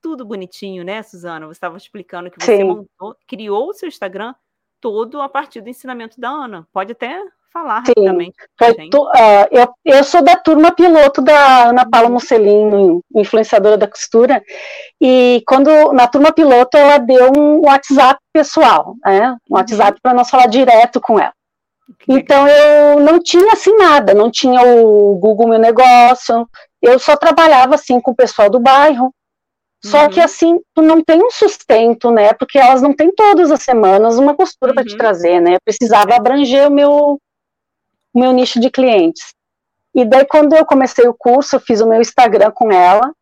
tudo 0.00 0.24
bonitinho, 0.24 0.84
né, 0.84 1.02
Suzana? 1.02 1.46
Você 1.46 1.52
estava 1.52 1.76
explicando 1.76 2.30
que 2.30 2.42
você 2.42 2.58
Sim. 2.58 2.64
montou, 2.64 3.16
criou 3.26 3.68
o 3.68 3.72
seu 3.72 3.88
Instagram 3.88 4.34
todo 4.80 5.20
a 5.20 5.28
partir 5.28 5.62
do 5.62 5.70
ensinamento 5.70 6.20
da 6.20 6.28
Ana. 6.28 6.68
Pode 6.72 6.92
até 6.92 7.22
falar 7.50 7.82
Sim. 7.86 7.92
rapidamente. 7.96 8.36
Tu, 8.90 9.02
uh, 9.02 9.46
eu, 9.50 9.72
eu 9.84 10.04
sou 10.04 10.22
da 10.22 10.36
turma 10.36 10.72
piloto 10.72 11.22
da 11.22 11.70
Ana 11.70 11.88
Paula 11.88 12.10
Mussolini, 12.10 13.00
influenciadora 13.14 13.78
da 13.78 13.86
costura, 13.88 14.42
e 15.00 15.42
quando 15.46 15.70
na 15.92 16.08
turma 16.08 16.32
piloto 16.32 16.76
ela 16.76 16.98
deu 16.98 17.32
um 17.34 17.60
WhatsApp 17.64 18.20
pessoal, 18.32 18.96
né? 19.04 19.30
um 19.30 19.32
uhum. 19.32 19.38
WhatsApp 19.50 19.98
para 20.02 20.12
nós 20.12 20.28
falar 20.28 20.48
direto 20.48 21.00
com 21.00 21.18
ela. 21.18 21.32
Então 22.08 22.46
eu 22.48 23.00
não 23.00 23.18
tinha 23.18 23.52
assim 23.52 23.76
nada, 23.76 24.14
não 24.14 24.30
tinha 24.30 24.62
o 24.62 25.16
Google 25.16 25.48
Meu 25.48 25.58
Negócio, 25.58 26.48
eu 26.80 26.98
só 26.98 27.16
trabalhava 27.16 27.74
assim 27.74 28.00
com 28.00 28.10
o 28.10 28.16
pessoal 28.16 28.50
do 28.50 28.60
bairro. 28.60 29.14
Só 29.84 30.04
uhum. 30.04 30.10
que 30.10 30.20
assim, 30.20 30.58
tu 30.74 30.80
não 30.80 31.04
tem 31.04 31.22
um 31.22 31.30
sustento, 31.30 32.10
né? 32.10 32.32
Porque 32.32 32.58
elas 32.58 32.80
não 32.80 32.94
têm 32.94 33.14
todas 33.14 33.50
as 33.50 33.62
semanas 33.62 34.18
uma 34.18 34.34
costura 34.34 34.70
uhum. 34.70 34.76
para 34.76 34.84
te 34.84 34.96
trazer, 34.96 35.40
né? 35.40 35.56
Eu 35.56 35.60
precisava 35.62 36.14
abranger 36.14 36.68
o 36.68 36.70
meu, 36.70 37.20
o 38.14 38.18
meu 38.18 38.32
nicho 38.32 38.58
de 38.58 38.70
clientes. 38.70 39.34
E 39.94 40.04
daí, 40.04 40.24
quando 40.24 40.54
eu 40.54 40.64
comecei 40.64 41.06
o 41.06 41.14
curso, 41.14 41.56
eu 41.56 41.60
fiz 41.60 41.82
o 41.82 41.86
meu 41.86 42.00
Instagram 42.00 42.50
com 42.50 42.72
ela. 42.72 43.12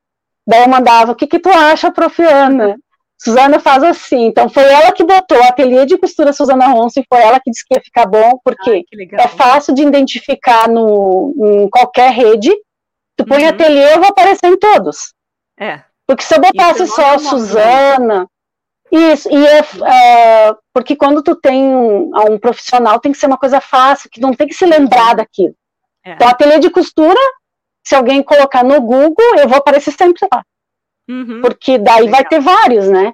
Daí 0.47 0.62
eu 0.62 0.69
mandava, 0.69 1.12
o 1.12 1.14
que 1.16 1.26
que 1.26 1.38
tu 1.38 1.49
acha, 1.49 1.90
prof. 1.90 2.23
Ana? 2.23 2.76
Suzana 3.23 3.61
faz 3.61 3.85
assim. 3.85 4.26
Então 4.26 4.49
foi 4.49 4.64
ela 4.64 4.91
que 4.91 5.05
botou 5.05 5.38
o 5.38 5.45
ateliê 5.45 5.87
de 5.87 5.97
costura 5.97 6.33
Suzana 6.33 6.67
Ronson 6.67 7.00
e 7.00 7.07
foi 7.09 7.23
ela 7.23 7.38
que 7.38 7.50
disse 7.50 7.64
que 7.64 7.75
ia 7.75 7.81
ficar 7.81 8.07
bom, 8.07 8.33
porque 8.45 8.71
Ai, 8.71 9.25
é 9.25 9.29
fácil 9.29 9.75
de 9.75 9.83
identificar 9.83 10.69
no, 10.69 11.33
em 11.38 11.71
qualquer 11.71 12.11
rede. 12.11 12.50
Tu 13.17 13.25
põe 13.25 13.45
uhum. 13.45 13.50
ateliê, 13.50 13.95
eu 13.95 14.00
vou 14.00 14.09
aparecer 14.09 14.49
em 14.49 14.59
todos. 14.59 15.14
É. 15.59 15.83
Porque 16.05 16.25
se 16.25 16.35
eu 16.35 16.41
botasse 16.41 16.87
só 16.88 17.14
a 17.14 17.19
Suzana. 17.19 18.26
Isso, 18.91 19.26
e 19.33 19.47
é, 19.47 19.61
é, 19.61 20.55
porque 20.75 20.95
quando 20.95 21.23
tu 21.23 21.35
tem 21.35 21.62
um, 21.62 22.11
um, 22.14 22.38
profissional, 22.38 23.00
tem 23.00 23.11
que 23.11 23.17
ser 23.17 23.25
uma 23.25 23.38
coisa 23.38 23.59
fácil, 23.59 24.11
que 24.12 24.21
não 24.21 24.35
tem 24.35 24.47
que 24.47 24.52
se 24.52 24.67
lembrar 24.67 25.14
daquilo. 25.14 25.55
É. 26.05 26.12
Então, 26.12 26.29
ateliê 26.29 26.59
de 26.59 26.69
costura, 26.69 27.19
se 27.87 27.95
alguém 27.95 28.23
colocar 28.23 28.62
no 28.62 28.79
Google, 28.83 29.38
eu 29.38 29.49
vou 29.49 29.57
aparecer 29.57 29.93
sempre 29.93 30.29
lá. 30.31 30.45
Uhum. 31.12 31.40
Porque 31.42 31.78
daí 31.78 32.04
Legal. 32.04 32.16
vai 32.16 32.25
ter 32.25 32.40
vários, 32.40 32.88
né? 32.88 33.12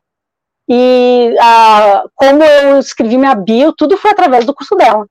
E 0.68 1.34
a, 1.40 2.04
como 2.14 2.44
eu 2.44 2.78
escrevi 2.78 3.16
minha 3.16 3.34
bio, 3.34 3.72
tudo 3.72 3.96
foi 3.96 4.10
através 4.10 4.44
do 4.44 4.54
curso 4.54 4.76
dela. 4.76 5.06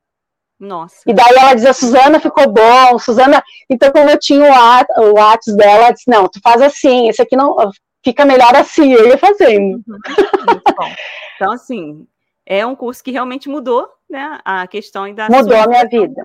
Nossa. 0.59 1.01
E 1.05 1.13
daí 1.13 1.35
ela 1.35 1.53
dizia, 1.53 1.73
Suzana, 1.73 2.19
ficou 2.19 2.51
bom, 2.51 2.97
Suzana. 2.99 3.43
Então, 3.69 3.91
como 3.91 4.09
eu 4.09 4.19
tinha 4.19 4.45
o 4.97 5.13
WhatsApp 5.13 5.57
dela, 5.57 5.71
ela 5.71 5.91
disse, 5.91 6.09
não, 6.09 6.27
tu 6.27 6.39
faz 6.41 6.61
assim, 6.61 7.09
esse 7.09 7.21
aqui 7.21 7.35
não 7.35 7.55
fica 8.03 8.25
melhor 8.25 8.55
assim, 8.55 8.93
eu 8.93 9.07
ia 9.07 9.17
fazendo. 9.17 9.75
Uhum. 9.75 9.99
Muito 10.47 10.75
bom. 10.75 10.89
Então, 11.35 11.51
assim, 11.51 12.07
é 12.45 12.65
um 12.65 12.75
curso 12.75 13.03
que 13.03 13.11
realmente 13.11 13.49
mudou, 13.49 13.87
né? 14.09 14.39
A 14.45 14.65
questão 14.67 15.03
ainda. 15.03 15.27
Mudou 15.29 15.57
a 15.57 15.67
minha 15.67 15.85
vida. 15.85 16.23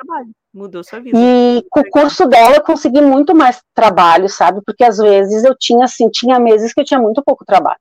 Mudou 0.52 0.85
sua 0.85 1.00
vida. 1.00 1.18
E 1.18 1.64
com 1.71 1.80
o 1.80 1.90
curso 1.90 2.26
dela 2.26 2.56
eu 2.56 2.62
consegui 2.62 3.00
muito 3.00 3.35
mais 3.35 3.62
trabalho, 3.75 4.28
sabe? 4.28 4.61
Porque 4.66 4.85
às 4.85 4.99
vezes 4.99 5.44
eu 5.44 5.56
tinha, 5.59 5.85
assim, 5.85 6.11
tinha 6.11 6.38
meses 6.38 6.75
que 6.75 6.80
eu 6.80 6.85
tinha 6.85 7.00
muito 7.00 7.23
pouco 7.23 7.44
trabalho. 7.44 7.80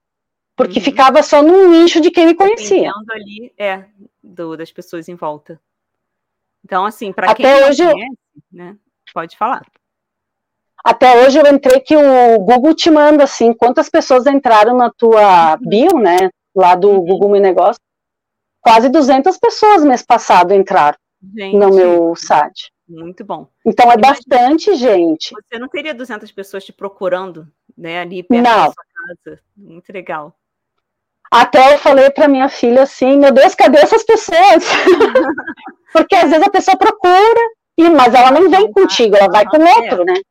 Porque 0.55 0.79
uhum. 0.79 0.85
ficava 0.85 1.21
só 1.21 1.41
num 1.41 1.69
nicho 1.69 1.99
de 1.99 2.09
quem 2.11 2.27
me 2.27 2.33
conhecia. 2.35 2.91
ali, 3.11 3.53
é, 3.57 3.85
do, 4.23 4.55
das 4.55 4.71
pessoas 4.71 5.09
em 5.09 5.15
volta. 5.15 5.59
Então, 6.63 6.85
assim, 6.85 7.11
para 7.11 7.33
quem 7.33 7.45
não 7.45 7.67
hoje, 7.67 7.83
conhece, 7.83 8.17
né? 8.51 8.77
Pode 9.13 9.35
falar. 9.35 9.65
Até 10.83 11.25
hoje 11.25 11.39
eu 11.39 11.47
entrei 11.47 11.79
que 11.81 11.95
o 11.95 12.39
Google 12.39 12.73
te 12.73 12.89
manda, 12.89 13.23
assim, 13.25 13.53
quantas 13.53 13.89
pessoas 13.89 14.25
entraram 14.25 14.77
na 14.77 14.89
tua 14.89 15.55
uhum. 15.55 15.67
bio, 15.67 15.99
né? 15.99 16.29
Lá 16.55 16.75
do 16.75 16.89
uhum. 16.89 17.05
Google 17.05 17.29
Meu 17.31 17.41
Negócio. 17.41 17.81
Quase 18.61 18.87
200 18.89 19.37
pessoas 19.37 19.83
mês 19.83 20.03
passado 20.03 20.53
entraram. 20.53 20.97
Gente, 21.35 21.55
no 21.55 21.69
meu 21.73 22.15
site. 22.15 22.71
Muito 22.87 23.23
bom. 23.23 23.47
Então 23.65 23.89
é 23.89 23.95
Imagina, 23.95 24.13
bastante 24.13 24.75
gente. 24.75 25.29
Você 25.31 25.59
não 25.59 25.67
teria 25.67 25.93
200 25.93 26.31
pessoas 26.31 26.65
te 26.65 26.73
procurando, 26.73 27.47
né, 27.77 28.01
ali 28.01 28.23
perto 28.23 28.43
não. 28.43 28.65
da 28.67 28.73
sua 28.73 28.85
casa. 28.93 29.39
Muito 29.55 29.93
legal. 29.93 30.35
Até 31.31 31.73
eu 31.73 31.77
falei 31.77 32.09
para 32.09 32.27
minha 32.27 32.49
filha 32.49 32.83
assim, 32.83 33.17
meu 33.17 33.31
Deus, 33.31 33.55
cadê 33.55 33.79
essas 33.79 34.03
pessoas? 34.03 34.65
Porque 35.93 36.15
às 36.15 36.29
vezes 36.29 36.45
a 36.45 36.49
pessoa 36.49 36.77
procura, 36.77 37.39
e, 37.77 37.89
mas 37.89 38.13
ela 38.13 38.31
não 38.31 38.49
vem 38.49 38.71
contigo, 38.71 39.15
ela 39.15 39.29
vai 39.31 39.45
com 39.45 39.57
outro, 39.57 40.01
é. 40.01 40.05
né? 40.05 40.21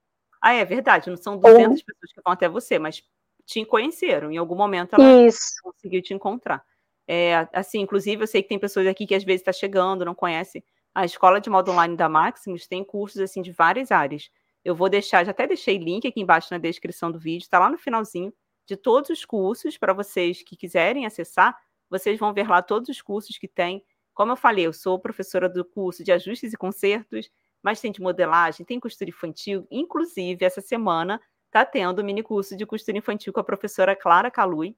Ah, 0.42 0.52
é 0.52 0.64
verdade, 0.64 1.08
não 1.08 1.16
são 1.16 1.38
200 1.38 1.62
Ou... 1.62 1.68
pessoas 1.68 2.12
que 2.14 2.20
vão 2.22 2.32
até 2.32 2.48
você, 2.48 2.78
mas 2.78 3.02
te 3.46 3.64
conheceram, 3.64 4.30
em 4.30 4.36
algum 4.36 4.54
momento 4.54 4.94
ela 4.94 5.26
Isso. 5.26 5.54
conseguiu 5.62 6.02
te 6.02 6.12
encontrar. 6.12 6.62
É, 7.08 7.48
assim, 7.52 7.80
inclusive, 7.80 8.22
eu 8.22 8.26
sei 8.26 8.42
que 8.42 8.48
tem 8.48 8.58
pessoas 8.58 8.86
aqui 8.86 9.06
que 9.06 9.14
às 9.14 9.24
vezes 9.24 9.40
está 9.40 9.52
chegando, 9.52 10.04
não 10.04 10.14
conhece 10.14 10.62
a 11.00 11.04
escola 11.06 11.40
de 11.40 11.48
modo 11.48 11.70
online 11.70 11.96
da 11.96 12.10
Maximus 12.10 12.66
tem 12.66 12.84
cursos 12.84 13.22
assim 13.22 13.40
de 13.40 13.50
várias 13.52 13.90
áreas. 13.90 14.30
Eu 14.62 14.74
vou 14.74 14.86
deixar, 14.86 15.24
já 15.24 15.30
até 15.30 15.46
deixei 15.46 15.78
link 15.78 16.06
aqui 16.06 16.20
embaixo 16.20 16.48
na 16.50 16.58
descrição 16.58 17.10
do 17.10 17.18
vídeo, 17.18 17.44
está 17.44 17.58
lá 17.58 17.70
no 17.70 17.78
finalzinho 17.78 18.30
de 18.66 18.76
todos 18.76 19.08
os 19.08 19.24
cursos 19.24 19.78
para 19.78 19.94
vocês 19.94 20.42
que 20.42 20.54
quiserem 20.54 21.06
acessar. 21.06 21.56
Vocês 21.88 22.18
vão 22.18 22.34
ver 22.34 22.46
lá 22.46 22.60
todos 22.60 22.90
os 22.90 23.00
cursos 23.00 23.38
que 23.38 23.48
tem. 23.48 23.82
Como 24.12 24.32
eu 24.32 24.36
falei, 24.36 24.66
eu 24.66 24.74
sou 24.74 24.98
professora 24.98 25.48
do 25.48 25.64
curso 25.64 26.04
de 26.04 26.12
ajustes 26.12 26.52
e 26.52 26.56
consertos, 26.58 27.30
mas 27.62 27.80
tem 27.80 27.90
de 27.90 28.02
modelagem, 28.02 28.66
tem 28.66 28.78
costura 28.78 29.08
infantil. 29.08 29.66
Inclusive, 29.70 30.44
essa 30.44 30.60
semana 30.60 31.18
está 31.46 31.64
tendo 31.64 32.00
o 32.00 32.04
mini 32.04 32.22
curso 32.22 32.54
de 32.54 32.66
costura 32.66 32.98
infantil 32.98 33.32
com 33.32 33.40
a 33.40 33.44
professora 33.44 33.96
Clara 33.96 34.30
Calui. 34.30 34.76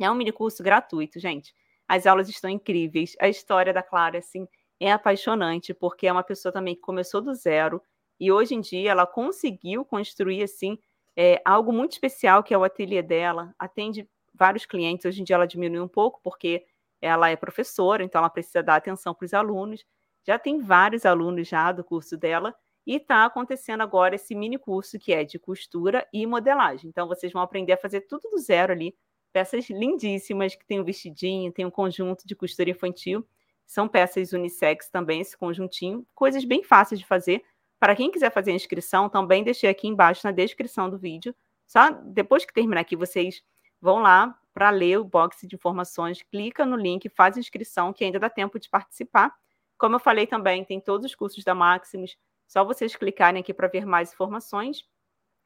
É 0.00 0.10
um 0.10 0.14
mini 0.14 0.32
curso 0.32 0.62
gratuito, 0.62 1.20
gente. 1.20 1.54
As 1.86 2.06
aulas 2.06 2.30
estão 2.30 2.48
incríveis. 2.48 3.14
A 3.20 3.28
história 3.28 3.74
da 3.74 3.82
Clara, 3.82 4.18
assim, 4.18 4.48
é 4.80 4.90
apaixonante, 4.90 5.74
porque 5.74 6.06
é 6.06 6.12
uma 6.12 6.24
pessoa 6.24 6.50
também 6.50 6.74
que 6.74 6.80
começou 6.80 7.20
do 7.20 7.34
zero 7.34 7.82
e 8.18 8.32
hoje 8.32 8.54
em 8.54 8.60
dia 8.60 8.90
ela 8.90 9.06
conseguiu 9.06 9.84
construir 9.84 10.42
assim 10.42 10.78
é, 11.14 11.40
algo 11.44 11.72
muito 11.72 11.92
especial 11.92 12.42
que 12.42 12.54
é 12.54 12.58
o 12.58 12.64
ateliê 12.64 13.02
dela, 13.02 13.54
atende 13.58 14.08
vários 14.34 14.64
clientes. 14.64 15.04
Hoje 15.04 15.20
em 15.20 15.24
dia 15.24 15.36
ela 15.36 15.46
diminuiu 15.46 15.84
um 15.84 15.88
pouco 15.88 16.20
porque 16.22 16.64
ela 17.00 17.28
é 17.28 17.36
professora, 17.36 18.02
então 18.02 18.18
ela 18.18 18.30
precisa 18.30 18.62
dar 18.62 18.76
atenção 18.76 19.14
para 19.14 19.26
os 19.26 19.34
alunos. 19.34 19.84
Já 20.26 20.38
tem 20.38 20.58
vários 20.58 21.04
alunos 21.04 21.46
já 21.46 21.72
do 21.72 21.84
curso 21.84 22.16
dela 22.16 22.54
e 22.86 22.96
está 22.96 23.24
acontecendo 23.26 23.82
agora 23.82 24.14
esse 24.14 24.34
mini 24.34 24.58
curso 24.58 24.98
que 24.98 25.12
é 25.12 25.24
de 25.24 25.38
costura 25.38 26.06
e 26.12 26.26
modelagem. 26.26 26.88
Então 26.88 27.06
vocês 27.06 27.32
vão 27.32 27.42
aprender 27.42 27.74
a 27.74 27.76
fazer 27.76 28.02
tudo 28.02 28.28
do 28.30 28.38
zero 28.38 28.72
ali, 28.72 28.94
peças 29.32 29.68
lindíssimas 29.68 30.54
que 30.54 30.64
tem 30.64 30.80
um 30.80 30.84
vestidinho, 30.84 31.52
tem 31.52 31.66
um 31.66 31.70
conjunto 31.70 32.26
de 32.26 32.34
costura 32.34 32.70
infantil 32.70 33.26
são 33.70 33.86
peças 33.86 34.32
unissex 34.32 34.88
também, 34.88 35.20
esse 35.20 35.36
conjuntinho. 35.36 36.04
Coisas 36.12 36.44
bem 36.44 36.60
fáceis 36.60 36.98
de 36.98 37.06
fazer. 37.06 37.44
Para 37.78 37.94
quem 37.94 38.10
quiser 38.10 38.32
fazer 38.32 38.50
a 38.50 38.54
inscrição, 38.54 39.08
também 39.08 39.44
deixei 39.44 39.70
aqui 39.70 39.86
embaixo 39.86 40.22
na 40.24 40.32
descrição 40.32 40.90
do 40.90 40.98
vídeo. 40.98 41.32
Só 41.68 41.88
depois 41.88 42.44
que 42.44 42.52
terminar 42.52 42.80
aqui, 42.80 42.96
vocês 42.96 43.44
vão 43.80 44.00
lá 44.00 44.36
para 44.52 44.70
ler 44.70 44.98
o 44.98 45.04
box 45.04 45.46
de 45.46 45.54
informações, 45.54 46.20
clica 46.20 46.66
no 46.66 46.74
link, 46.74 47.08
faz 47.10 47.36
inscrição, 47.36 47.92
que 47.92 48.02
ainda 48.02 48.18
dá 48.18 48.28
tempo 48.28 48.58
de 48.58 48.68
participar. 48.68 49.32
Como 49.78 49.94
eu 49.94 50.00
falei 50.00 50.26
também, 50.26 50.64
tem 50.64 50.80
todos 50.80 51.06
os 51.06 51.14
cursos 51.14 51.44
da 51.44 51.54
Maximus, 51.54 52.16
só 52.48 52.64
vocês 52.64 52.96
clicarem 52.96 53.40
aqui 53.40 53.54
para 53.54 53.68
ver 53.68 53.86
mais 53.86 54.12
informações. 54.12 54.84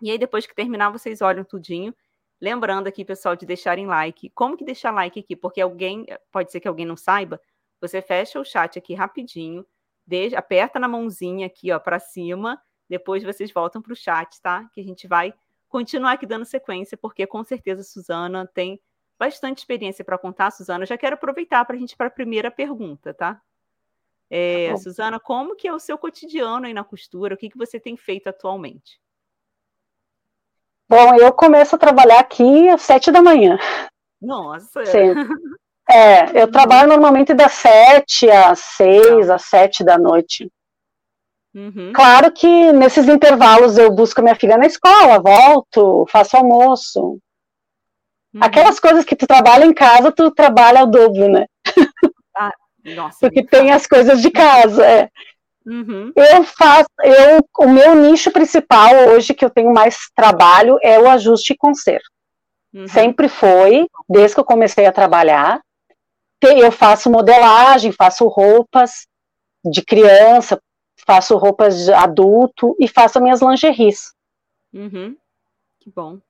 E 0.01 0.11
aí, 0.11 0.17
depois 0.17 0.47
que 0.47 0.55
terminar, 0.55 0.89
vocês 0.89 1.21
olham 1.21 1.45
tudinho. 1.45 1.95
Lembrando 2.41 2.87
aqui, 2.87 3.05
pessoal, 3.05 3.37
de 3.37 3.45
deixarem 3.45 3.87
like. 3.87 4.31
Como 4.31 4.57
que 4.57 4.65
deixar 4.65 4.93
like 4.93 5.21
aqui? 5.21 5.37
Porque 5.37 5.61
alguém, 5.61 6.07
pode 6.33 6.51
ser 6.51 6.61
que 6.61 6.67
alguém 6.67 6.87
não 6.87 6.97
saiba, 6.97 7.39
você 7.87 8.01
fecha 8.01 8.41
o 8.41 8.45
chat 8.45 8.79
aqui 8.79 8.95
rapidinho, 8.95 9.65
deixa, 10.07 10.39
aperta 10.39 10.79
na 10.79 10.89
mãozinha 10.89 11.47
aqui, 11.47 11.71
ó, 11.71 11.79
para 11.79 11.99
cima, 11.99 12.61
depois 12.89 13.23
vocês 13.23 13.53
voltam 13.53 13.83
para 13.83 13.93
o 13.93 13.97
chat, 13.97 14.41
tá? 14.41 14.69
Que 14.73 14.81
a 14.81 14.85
gente 14.85 15.07
vai 15.07 15.35
continuar 15.69 16.13
aqui 16.13 16.27
dando 16.27 16.45
sequência, 16.45 16.97
porque 16.97 17.27
com 17.27 17.43
certeza 17.45 17.83
a 17.83 17.85
Suzana 17.85 18.51
tem 18.53 18.81
bastante 19.19 19.59
experiência 19.59 20.05
para 20.05 20.19
contar. 20.19 20.51
Suzana, 20.51 20.85
eu 20.85 20.89
já 20.89 20.97
quero 20.97 21.15
aproveitar 21.15 21.65
para 21.65 21.77
a 21.77 21.79
gente 21.79 21.93
ir 21.93 21.97
para 21.97 22.07
a 22.07 22.11
primeira 22.11 22.51
pergunta, 22.51 23.13
tá? 23.13 23.41
É, 24.31 24.71
tá 24.71 24.77
Suzana, 24.79 25.21
como 25.21 25.55
que 25.55 25.69
é 25.69 25.73
o 25.73 25.79
seu 25.79 25.99
cotidiano 25.99 26.67
aí 26.67 26.75
na 26.75 26.85
costura? 26.85 27.35
O 27.35 27.39
que, 27.39 27.51
que 27.51 27.59
você 27.59 27.79
tem 27.79 27.97
feito 27.97 28.29
atualmente? 28.29 29.01
Bom, 30.89 31.15
eu 31.17 31.33
começo 31.33 31.77
a 31.77 31.79
trabalhar 31.79 32.21
aqui 32.21 32.69
às 32.69 32.83
sete 32.83 33.11
da 33.11 33.23
manhã. 33.23 33.59
Nossa! 34.21 34.85
Sim. 34.87 35.15
É, 35.89 36.43
eu 36.43 36.51
trabalho 36.51 36.89
normalmente 36.89 37.35
das 37.35 37.53
sete 37.53 38.31
às 38.31 38.59
seis, 38.59 39.29
às 39.29 39.43
sete 39.45 39.85
da 39.85 39.99
noite. 39.99 40.51
Uhum. 41.55 41.93
Claro 41.95 42.33
que 42.33 42.73
nesses 42.73 43.07
intervalos 43.09 43.79
eu 43.79 43.93
busco 43.93 44.21
minha 44.21 44.35
filha 44.35 44.57
na 44.57 44.67
escola, 44.67 45.21
volto, 45.21 46.05
faço 46.11 46.37
almoço. 46.37 47.01
Uhum. 47.01 48.41
Aquelas 48.41 48.81
coisas 48.81 49.05
que 49.05 49.15
tu 49.15 49.27
trabalha 49.27 49.65
em 49.65 49.73
casa, 49.73 50.11
tu 50.11 50.31
trabalha 50.33 50.81
ao 50.81 50.87
dobro, 50.87 51.29
né? 51.29 51.47
Ah, 52.37 52.51
nossa, 52.97 53.19
Porque 53.21 53.45
tem 53.45 53.71
as 53.71 53.87
coisas 53.87 54.21
de 54.21 54.29
casa, 54.29 54.85
é. 54.85 55.09
Uhum. 55.65 56.13
Eu 56.17 56.43
faço, 56.43 56.89
eu, 57.05 57.49
o 57.61 57.69
meu 57.69 57.95
nicho 57.95 58.33
principal 58.33 58.93
hoje 59.11 59.33
que 59.33 59.45
eu 59.45 59.51
tenho 59.51 59.73
mais 59.73 60.11
trabalho 60.17 60.77
é 60.83 60.99
o 60.99 61.09
ajuste 61.09 61.53
e 61.53 61.57
conserto. 61.57 62.11
Uhum. 62.75 62.89
Sempre 62.89 63.29
foi, 63.29 63.87
desde 64.09 64.35
que 64.35 64.41
eu 64.41 64.45
comecei 64.45 64.85
a 64.85 64.91
trabalhar. 64.91 65.61
Eu 66.47 66.71
faço 66.73 67.11
modelagem, 67.11 67.93
faço 67.93 68.27
roupas 68.27 69.07
de 69.65 69.83
criança, 69.83 70.61
faço 71.07 71.37
roupas 71.37 71.85
de 71.85 71.93
adulto 71.93 72.77
e 72.79 72.87
faço 72.87 73.21
minhas 73.21 73.41
lingeries. 73.41 74.13
Uhum. 74.73 75.17
Que 75.81 75.91
bom. 75.91 76.21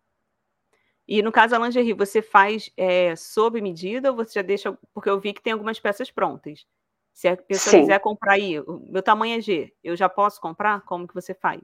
E 1.07 1.23
no 1.23 1.31
caso 1.31 1.51
da 1.53 1.59
lingerie, 1.59 1.93
você 1.93 2.23
faz 2.23 2.71
é, 2.77 3.15
sob 3.17 3.61
medida 3.61 4.11
ou 4.11 4.17
você 4.17 4.35
já 4.35 4.43
deixa. 4.43 4.77
Porque 4.93 5.11
eu 5.11 5.21
vi 5.21 5.33
que 5.33 5.43
tem 5.43 5.53
algumas 5.53 5.79
peças 5.79 6.11
prontas. 6.11 6.65
Se 7.13 7.29
a 7.29 7.37
pessoa 7.37 7.71
Sim. 7.71 7.81
quiser 7.81 8.01
comprar 8.01 8.33
aí, 8.33 8.59
o 8.59 8.81
meu 8.91 9.03
tamanho 9.03 9.39
é 9.39 9.41
G, 9.41 9.73
eu 9.85 9.95
já 9.95 10.09
posso 10.09 10.41
comprar? 10.41 10.81
Como 10.83 11.07
que 11.07 11.15
você 11.15 11.33
faz? 11.33 11.63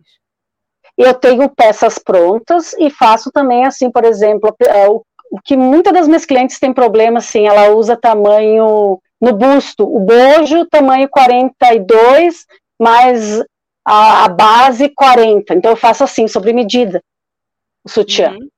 Eu 0.97 1.12
tenho 1.14 1.49
peças 1.49 1.99
prontas 1.99 2.73
e 2.75 2.90
faço 2.90 3.30
também 3.33 3.66
assim, 3.66 3.90
por 3.90 4.04
exemplo, 4.04 4.54
é, 4.62 4.87
o 5.30 5.40
que 5.40 5.56
muitas 5.56 5.92
das 5.92 6.06
minhas 6.08 6.25
clientes 6.25 6.58
têm 6.58 6.72
problema 6.72 7.18
assim, 7.18 7.46
ela 7.46 7.70
usa 7.70 7.96
tamanho 7.96 9.00
no 9.20 9.32
busto, 9.32 9.84
o 9.84 10.00
bojo 10.00 10.66
tamanho 10.66 11.08
42, 11.08 12.46
mais 12.80 13.40
a, 13.84 14.25
a 14.25 14.28
base 14.28 14.88
40. 14.88 15.54
Então 15.54 15.70
eu 15.70 15.76
faço 15.76 16.02
assim, 16.02 16.26
sobre 16.26 16.52
medida, 16.52 17.02
o 17.84 17.88
sutiã. 17.88 18.32
Uhum. 18.32 18.49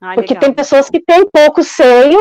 Ah, 0.00 0.14
Porque 0.14 0.34
legal. 0.34 0.40
tem 0.40 0.52
pessoas 0.54 0.88
que 0.88 1.00
têm 1.00 1.28
pouco 1.28 1.62
seio 1.62 2.20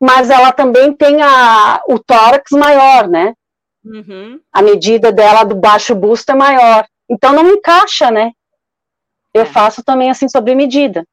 mas 0.00 0.30
ela 0.30 0.52
também 0.52 0.92
tem 0.92 1.22
a, 1.22 1.82
o 1.88 1.98
tórax 1.98 2.50
maior, 2.52 3.08
né? 3.08 3.34
Uhum. 3.84 4.40
A 4.52 4.62
medida 4.62 5.10
dela 5.10 5.44
do 5.44 5.54
baixo 5.54 5.94
busto 5.94 6.32
é 6.32 6.34
maior. 6.34 6.86
Então 7.08 7.32
não 7.32 7.48
encaixa, 7.48 8.10
né? 8.10 8.32
Eu 9.32 9.42
é. 9.42 9.46
faço 9.46 9.82
também 9.82 10.10
assim 10.10 10.28
sobre 10.28 10.54
medida. 10.54 11.04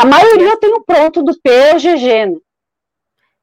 A 0.00 0.06
maioria 0.06 0.48
eu 0.48 0.56
tenho 0.56 0.82
pronto 0.82 1.22
do 1.22 1.38
P 1.38 1.50
ou 1.74 1.78
GG, 1.78 2.26
né? 2.26 2.40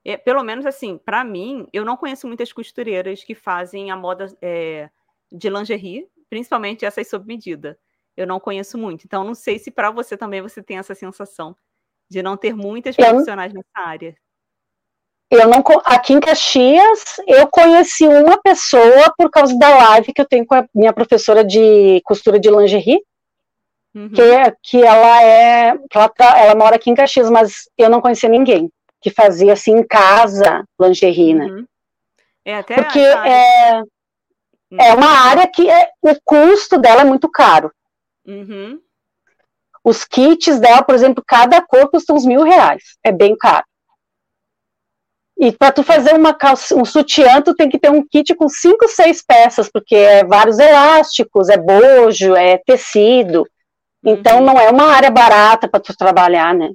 É, 0.04 0.18
pelo 0.18 0.44
menos 0.44 0.66
assim, 0.66 0.98
para 0.98 1.24
mim, 1.24 1.68
eu 1.72 1.86
não 1.86 1.96
conheço 1.96 2.26
muitas 2.26 2.52
costureiras 2.52 3.24
que 3.24 3.36
fazem 3.36 3.92
a 3.92 3.96
moda 3.96 4.26
é, 4.42 4.90
de 5.32 5.50
lingerie, 5.52 6.08
principalmente 6.28 6.84
essas 6.84 7.08
sob 7.08 7.28
medida. 7.28 7.78
Eu 8.16 8.26
não 8.26 8.40
conheço 8.40 8.76
muito, 8.76 9.06
então 9.06 9.24
não 9.24 9.36
sei 9.36 9.60
se 9.60 9.70
para 9.70 9.92
você 9.92 10.18
também 10.18 10.42
você 10.42 10.64
tem 10.64 10.80
essa 10.80 10.96
sensação 10.96 11.56
de 12.10 12.24
não 12.24 12.36
ter 12.36 12.56
muitas 12.56 12.96
profissionais 12.96 13.54
eu, 13.54 13.58
nessa 13.58 13.88
área 13.88 14.18
eu 15.30 15.48
não 15.50 15.62
aqui 15.84 16.14
em 16.14 16.20
Caxias 16.20 17.18
eu 17.28 17.48
conheci 17.48 18.08
uma 18.08 18.42
pessoa 18.42 19.14
por 19.18 19.30
causa 19.30 19.58
da 19.60 19.70
live 19.90 20.14
que 20.14 20.22
eu 20.22 20.28
tenho 20.28 20.46
com 20.46 20.56
a 20.56 20.66
minha 20.74 20.94
professora 20.94 21.44
de 21.44 22.02
costura 22.06 22.40
de 22.40 22.50
lingerie 22.50 23.02
uhum. 23.98 24.10
que, 24.10 24.58
que 24.62 24.84
ela 24.84 25.24
é 25.24 25.78
ela, 25.94 26.10
tá, 26.10 26.40
ela 26.40 26.56
mora 26.56 26.76
aqui 26.76 26.90
em 26.90 26.96
Caxias 26.96 27.30
mas 27.30 27.70
eu 27.78 27.90
não 27.90 28.02
conhecia 28.02 28.30
ninguém 28.30 28.72
que 29.02 29.10
fazia 29.10 29.54
assim 29.54 29.78
em 29.78 29.88
casa 29.88 30.64
lingerie 30.80 31.34
né 31.34 31.46
uhum. 31.46 31.66
é 32.46 32.56
até 32.56 32.76
porque 32.76 33.00
é, 33.00 33.82
uhum. 33.82 34.78
é 34.80 34.94
uma 34.94 35.10
área 35.10 35.48
que 35.48 35.70
é, 35.70 35.90
o 36.02 36.16
custo 36.24 36.78
dela 36.78 37.02
é 37.02 37.06
muito 37.06 37.30
caro 37.30 37.72
uhum. 38.26 38.80
os 39.84 40.06
kits 40.06 40.60
dela 40.60 40.84
por 40.84 40.94
exemplo 40.94 41.24
cada 41.26 41.62
cor 41.62 41.90
custa 41.90 42.14
uns 42.14 42.26
mil 42.26 42.44
reais 42.44 42.84
é 43.04 43.12
bem 43.12 43.36
caro 43.36 43.66
e 45.40 45.52
para 45.52 45.72
tu 45.72 45.84
fazer 45.84 46.16
uma 46.16 46.34
calça, 46.34 46.76
um 46.76 46.84
sutiã, 46.84 47.42
tu 47.42 47.54
tem 47.54 47.70
que 47.70 47.78
ter 47.78 47.92
um 47.92 48.04
kit 48.04 48.34
com 48.34 48.50
cinco, 48.50 48.88
seis 48.88 49.24
peças, 49.24 49.70
porque 49.72 49.96
é 49.96 50.24
vários 50.24 50.58
elásticos, 50.58 51.48
é 51.48 51.58
bojo, 51.58 52.36
é 52.36 52.58
tecido. 52.58 53.48
Então 54.08 54.40
uhum. 54.40 54.46
não 54.46 54.58
é 54.58 54.70
uma 54.70 54.86
área 54.86 55.12
barata 55.12 55.68
para 55.68 55.80
tu 55.80 55.96
trabalhar, 55.96 56.56
né? 56.56 56.72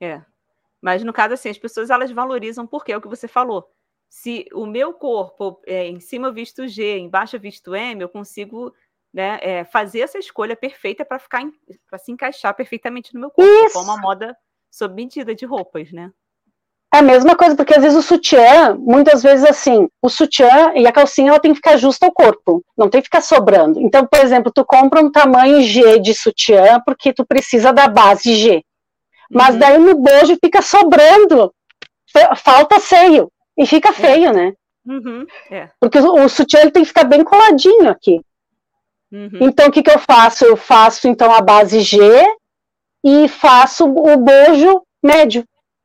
É. 0.00 0.20
Mas 0.80 1.04
no 1.04 1.12
caso 1.12 1.34
assim, 1.34 1.48
as 1.48 1.58
pessoas 1.58 1.90
elas 1.90 2.10
valorizam 2.10 2.66
porque 2.66 2.92
é 2.92 2.96
o 2.96 3.00
que 3.00 3.08
você 3.08 3.28
falou. 3.28 3.70
Se 4.10 4.46
o 4.52 4.66
meu 4.66 4.92
corpo 4.92 5.62
é 5.64 5.86
em 5.86 6.00
cima 6.00 6.32
visto 6.32 6.66
G, 6.66 6.98
embaixo 6.98 7.38
visto 7.38 7.74
M, 7.74 8.02
eu 8.02 8.08
consigo 8.08 8.74
né, 9.12 9.38
é, 9.40 9.64
fazer 9.64 10.00
essa 10.00 10.18
escolha 10.18 10.56
perfeita 10.56 11.04
para 11.04 11.18
ficar 11.18 11.42
para 11.88 11.98
se 11.98 12.10
encaixar 12.10 12.54
perfeitamente 12.54 13.14
no 13.14 13.20
meu 13.20 13.30
corpo, 13.30 13.66
Isso. 13.66 13.74
como 13.74 13.92
a 13.92 14.00
moda 14.00 14.36
sob 14.70 14.94
medida 14.94 15.34
de 15.34 15.46
roupas, 15.46 15.92
né? 15.92 16.12
É 16.94 16.98
a 16.98 17.02
mesma 17.02 17.34
coisa, 17.34 17.56
porque 17.56 17.74
às 17.74 17.82
vezes 17.82 17.96
o 17.96 18.02
sutiã, 18.02 18.74
muitas 18.78 19.22
vezes 19.22 19.46
assim, 19.46 19.88
o 20.02 20.10
sutiã 20.10 20.72
e 20.74 20.86
a 20.86 20.92
calcinha 20.92 21.30
ela 21.30 21.40
tem 21.40 21.52
que 21.52 21.56
ficar 21.56 21.78
justa 21.78 22.04
ao 22.04 22.12
corpo, 22.12 22.62
não 22.76 22.90
tem 22.90 23.00
que 23.00 23.06
ficar 23.06 23.22
sobrando. 23.22 23.80
Então, 23.80 24.06
por 24.06 24.20
exemplo, 24.20 24.52
tu 24.54 24.62
compra 24.62 25.00
um 25.00 25.10
tamanho 25.10 25.62
G 25.62 25.98
de 25.98 26.12
sutiã 26.12 26.82
porque 26.84 27.14
tu 27.14 27.24
precisa 27.24 27.72
da 27.72 27.88
base 27.88 28.34
G. 28.34 28.62
Mas 29.30 29.54
uhum. 29.54 29.58
daí 29.58 29.78
no 29.78 29.94
bojo 29.94 30.36
fica 30.44 30.60
sobrando, 30.60 31.50
falta 32.36 32.78
seio 32.78 33.32
e 33.56 33.64
fica 33.64 33.88
é. 33.88 33.92
feio, 33.92 34.32
né? 34.34 34.52
Uhum. 34.86 35.24
É. 35.50 35.70
Porque 35.80 35.98
o, 35.98 36.24
o 36.24 36.28
sutiã 36.28 36.68
tem 36.68 36.82
que 36.82 36.88
ficar 36.88 37.04
bem 37.04 37.24
coladinho 37.24 37.88
aqui. 37.88 38.20
Uhum. 39.10 39.38
Então, 39.40 39.68
o 39.68 39.72
que, 39.72 39.82
que 39.82 39.90
eu 39.90 39.98
faço? 39.98 40.44
Eu 40.44 40.58
faço 40.58 41.08
então 41.08 41.32
a 41.32 41.40
base 41.40 41.80
G 41.80 41.98
e 43.02 43.28
faço 43.28 43.86
o 43.86 44.16
bojo 44.18 44.82
médio 45.02 45.42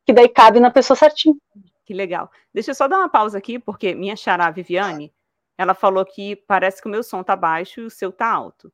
que 0.07 0.13
daí 0.13 0.29
cabe 0.29 0.61
na 0.61 0.71
pessoa 0.71 0.95
certinho. 0.95 1.37
Que 1.85 1.93
legal. 1.93 2.31
Deixa 2.53 2.71
eu 2.71 2.75
só 2.75 2.87
dar 2.87 2.97
uma 2.97 3.09
pausa 3.09 3.37
aqui, 3.37 3.59
porque 3.59 3.93
minha 3.93 4.15
xará 4.15 4.49
Viviane, 4.49 5.13
ela 5.57 5.73
falou 5.73 6.05
que 6.05 6.37
parece 6.37 6.81
que 6.81 6.87
o 6.87 6.91
meu 6.91 7.03
som 7.03 7.21
tá 7.21 7.35
baixo 7.35 7.81
e 7.81 7.85
o 7.85 7.89
seu 7.89 8.09
tá 8.09 8.25
alto. 8.31 8.71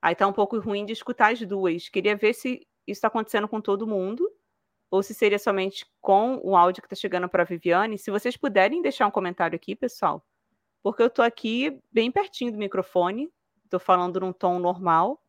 Aí 0.00 0.14
tá 0.14 0.28
um 0.28 0.32
pouco 0.32 0.56
ruim 0.60 0.84
de 0.84 0.92
escutar 0.92 1.32
as 1.32 1.40
duas. 1.40 1.88
Queria 1.88 2.14
ver 2.14 2.34
se 2.34 2.60
isso 2.86 2.98
está 2.98 3.08
acontecendo 3.08 3.48
com 3.48 3.60
todo 3.60 3.84
mundo 3.84 4.30
ou 4.88 5.02
se 5.02 5.12
seria 5.12 5.40
somente 5.40 5.84
com 6.00 6.40
o 6.44 6.56
áudio 6.56 6.80
que 6.80 6.86
está 6.86 6.94
chegando 6.94 7.28
para 7.28 7.42
a 7.42 7.46
Viviane. 7.46 7.98
Se 7.98 8.12
vocês 8.12 8.36
puderem 8.36 8.80
deixar 8.80 9.08
um 9.08 9.10
comentário 9.10 9.56
aqui, 9.56 9.74
pessoal, 9.74 10.24
porque 10.84 11.02
eu 11.02 11.08
estou 11.08 11.24
aqui 11.24 11.80
bem 11.90 12.12
pertinho 12.12 12.52
do 12.52 12.58
microfone, 12.58 13.28
estou 13.64 13.80
falando 13.80 14.20
num 14.20 14.32
tom 14.32 14.60
normal. 14.60 15.20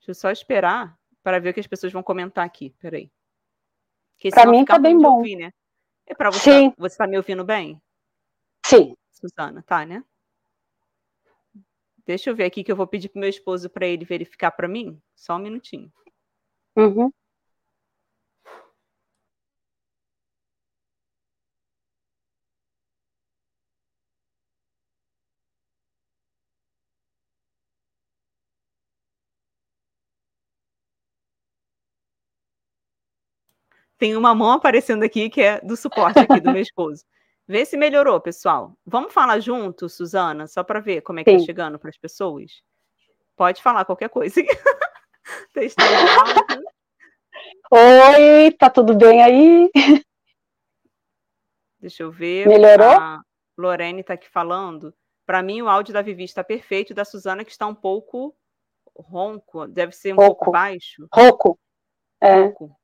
Deixa 0.00 0.10
eu 0.10 0.14
só 0.14 0.30
esperar 0.30 0.98
para 1.22 1.40
ver 1.40 1.50
o 1.50 1.54
que 1.54 1.60
as 1.60 1.66
pessoas 1.66 1.94
vão 1.94 2.02
comentar 2.02 2.44
aqui. 2.44 2.74
Peraí. 2.78 3.10
Para 4.30 4.50
mim 4.50 4.64
tá 4.64 4.78
bem 4.78 4.98
bom. 4.98 5.18
Ouvir, 5.18 5.36
né? 5.36 5.52
É 6.06 6.14
para 6.14 6.30
você. 6.30 6.50
Sim. 6.50 6.72
Você 6.78 6.94
está 6.94 7.06
me 7.06 7.16
ouvindo 7.16 7.44
bem? 7.44 7.80
Sim. 8.64 8.94
Suzana, 9.10 9.62
tá, 9.62 9.84
né? 9.84 10.04
Deixa 12.06 12.30
eu 12.30 12.36
ver 12.36 12.44
aqui 12.44 12.62
que 12.62 12.70
eu 12.70 12.76
vou 12.76 12.86
pedir 12.86 13.08
pro 13.08 13.20
meu 13.20 13.28
esposo 13.28 13.68
para 13.68 13.86
ele 13.86 14.04
verificar 14.04 14.52
para 14.52 14.68
mim. 14.68 15.00
Só 15.14 15.36
um 15.36 15.40
minutinho. 15.40 15.92
Uhum. 16.76 17.10
Tem 33.98 34.16
uma 34.16 34.34
mão 34.34 34.52
aparecendo 34.52 35.02
aqui 35.02 35.30
que 35.30 35.40
é 35.40 35.60
do 35.60 35.76
suporte 35.76 36.18
aqui 36.18 36.40
do 36.40 36.52
meu 36.52 36.62
esposo. 36.62 37.04
Vê 37.48 37.64
se 37.64 37.76
melhorou, 37.76 38.20
pessoal. 38.20 38.76
Vamos 38.84 39.12
falar 39.12 39.38
junto, 39.38 39.88
Suzana, 39.88 40.46
só 40.48 40.64
para 40.64 40.80
ver 40.80 41.00
como 41.02 41.20
é 41.20 41.24
que 41.24 41.30
tá 41.30 41.38
Sim. 41.38 41.44
tá 41.44 41.46
chegando 41.46 41.78
para 41.78 41.90
as 41.90 41.96
pessoas? 41.96 42.62
Pode 43.36 43.62
falar 43.62 43.84
qualquer 43.84 44.08
coisa. 44.08 44.34
Testando. 45.54 46.64
Oi, 47.70 48.50
tá 48.58 48.68
tudo 48.68 48.96
bem 48.96 49.22
aí? 49.22 49.70
Deixa 51.78 52.02
eu 52.02 52.10
ver. 52.10 52.48
Melhorou? 52.48 52.98
A 52.98 53.20
Lorene 53.56 54.00
está 54.00 54.14
aqui 54.14 54.28
falando. 54.28 54.92
Para 55.24 55.42
mim, 55.42 55.62
o 55.62 55.68
áudio 55.68 55.94
da 55.94 56.02
Vivi 56.02 56.24
está 56.24 56.42
perfeito, 56.42 56.94
da 56.94 57.04
Suzana 57.04 57.44
que 57.44 57.50
está 57.50 57.66
um 57.66 57.74
pouco 57.74 58.34
ronco, 59.02 59.66
deve 59.66 59.92
ser 59.92 60.12
um 60.12 60.16
pouco 60.16 60.50
baixo. 60.50 61.06
Rouco. 61.12 61.58
É. 62.20 62.40
Rouco. 62.40 62.76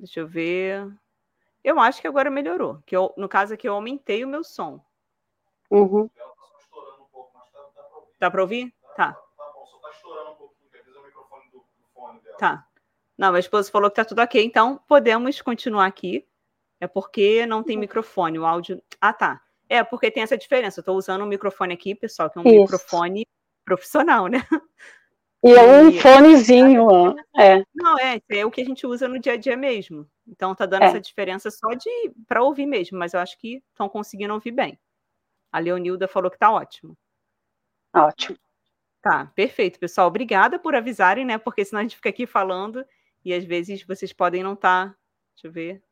Deixa 0.00 0.20
eu 0.20 0.26
ver. 0.26 0.90
Eu 1.62 1.78
acho 1.78 2.00
que 2.00 2.08
agora 2.08 2.30
melhorou. 2.30 2.82
Que 2.86 2.96
eu, 2.96 3.12
no 3.18 3.28
caso 3.28 3.52
aqui, 3.52 3.68
eu 3.68 3.74
aumentei 3.74 4.24
o 4.24 4.28
meu 4.28 4.42
som. 4.42 4.82
Uhum. 5.70 6.08
Dá 8.18 8.30
para 8.30 8.40
ouvir? 8.40 8.74
Tá. 8.96 9.12
Tá 9.12 9.52
bom, 9.54 9.66
só 9.66 9.78
tá 9.78 9.90
estourando 9.90 10.30
um 10.30 10.34
pouquinho, 10.34 10.66
às 10.66 10.72
vezes 10.72 10.94
é 10.94 10.98
o 10.98 11.04
microfone 11.04 11.50
do, 11.50 11.58
do 11.58 11.86
fone 11.94 12.20
dela. 12.20 12.36
Tá. 12.38 12.66
Não, 13.16 13.28
minha 13.30 13.40
esposa 13.40 13.70
falou 13.70 13.90
que 13.90 13.96
tá 13.96 14.04
tudo 14.04 14.22
ok, 14.22 14.42
então 14.42 14.80
podemos 14.88 15.40
continuar 15.42 15.86
aqui. 15.86 16.26
É 16.80 16.86
porque 16.86 17.44
não 17.44 17.62
tem 17.62 17.76
microfone, 17.76 18.38
o 18.38 18.46
áudio. 18.46 18.82
Ah, 18.98 19.12
tá. 19.12 19.42
É, 19.68 19.84
porque 19.84 20.10
tem 20.10 20.22
essa 20.22 20.36
diferença. 20.36 20.80
Eu 20.80 20.84
tô 20.84 20.94
usando 20.94 21.22
um 21.22 21.26
microfone 21.26 21.74
aqui, 21.74 21.94
pessoal, 21.94 22.30
que 22.30 22.38
é 22.38 22.40
um 22.40 22.46
Isso. 22.46 22.62
microfone 22.62 23.26
profissional, 23.64 24.26
né? 24.26 24.38
E 25.42 25.50
é 25.52 25.62
um 25.82 25.92
fonezinho. 25.92 27.16
É. 27.38 27.62
Não, 27.74 27.98
é, 27.98 28.20
é 28.30 28.44
o 28.44 28.50
que 28.50 28.60
a 28.60 28.64
gente 28.64 28.86
usa 28.86 29.08
no 29.08 29.18
dia 29.18 29.32
a 29.32 29.36
dia 29.36 29.56
mesmo. 29.56 30.06
Então 30.26 30.54
tá 30.54 30.66
dando 30.66 30.82
É. 30.82 30.86
essa 30.86 31.00
diferença 31.00 31.50
só 31.50 31.68
de 31.70 31.90
para 32.26 32.42
ouvir 32.42 32.66
mesmo, 32.66 32.98
mas 32.98 33.14
eu 33.14 33.20
acho 33.20 33.38
que 33.38 33.62
estão 33.70 33.88
conseguindo 33.88 34.34
ouvir 34.34 34.50
bem. 34.52 34.78
A 35.52 35.58
Leonilda 35.58 36.08
falou 36.08 36.30
que 36.30 36.38
tá 36.38 36.52
ótimo. 36.52 36.96
Ótimo. 37.94 38.38
Tá, 39.02 39.26
perfeito, 39.34 39.78
pessoal. 39.80 40.08
Obrigada 40.08 40.58
por 40.58 40.74
avisarem, 40.74 41.24
né? 41.24 41.38
Porque 41.38 41.64
senão 41.64 41.80
a 41.80 41.82
gente 41.84 41.96
fica 41.96 42.10
aqui 42.10 42.26
falando 42.26 42.84
e 43.24 43.32
às 43.34 43.44
vezes 43.44 43.82
vocês 43.84 44.12
podem 44.12 44.42
não 44.42 44.54
estar, 44.54 44.96
deixa 45.34 45.48
eu 45.48 45.52
ver, 45.52 45.82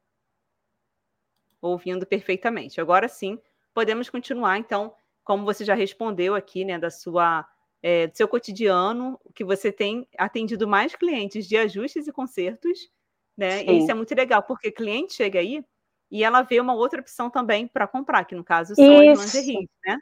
ouvindo 1.60 2.06
perfeitamente. 2.06 2.80
Agora 2.80 3.08
sim, 3.08 3.40
podemos 3.74 4.08
continuar. 4.10 4.58
Então, 4.58 4.94
como 5.24 5.44
você 5.44 5.64
já 5.64 5.74
respondeu 5.74 6.34
aqui, 6.34 6.64
né, 6.64 6.78
da 6.78 6.90
sua, 6.90 7.46
é, 7.82 8.06
do 8.06 8.16
seu 8.16 8.28
cotidiano, 8.28 9.18
que 9.34 9.44
você 9.44 9.70
tem 9.70 10.06
atendido 10.16 10.66
mais 10.66 10.94
clientes 10.94 11.46
de 11.46 11.56
ajustes 11.56 12.06
e 12.06 12.12
consertos, 12.12 12.90
né? 13.36 13.62
E 13.62 13.66
Sim. 13.66 13.78
isso 13.78 13.90
é 13.90 13.94
muito 13.94 14.14
legal, 14.14 14.42
porque 14.42 14.70
cliente 14.70 15.14
chega 15.14 15.38
aí 15.38 15.64
e 16.10 16.24
ela 16.24 16.42
vê 16.42 16.60
uma 16.60 16.74
outra 16.74 17.00
opção 17.00 17.30
também 17.30 17.66
para 17.66 17.86
comprar, 17.86 18.24
que 18.24 18.34
no 18.34 18.42
caso 18.42 18.74
são 18.74 19.02
Isso. 19.02 19.22
as 19.22 19.34
lingeries, 19.34 19.68
né? 19.86 19.98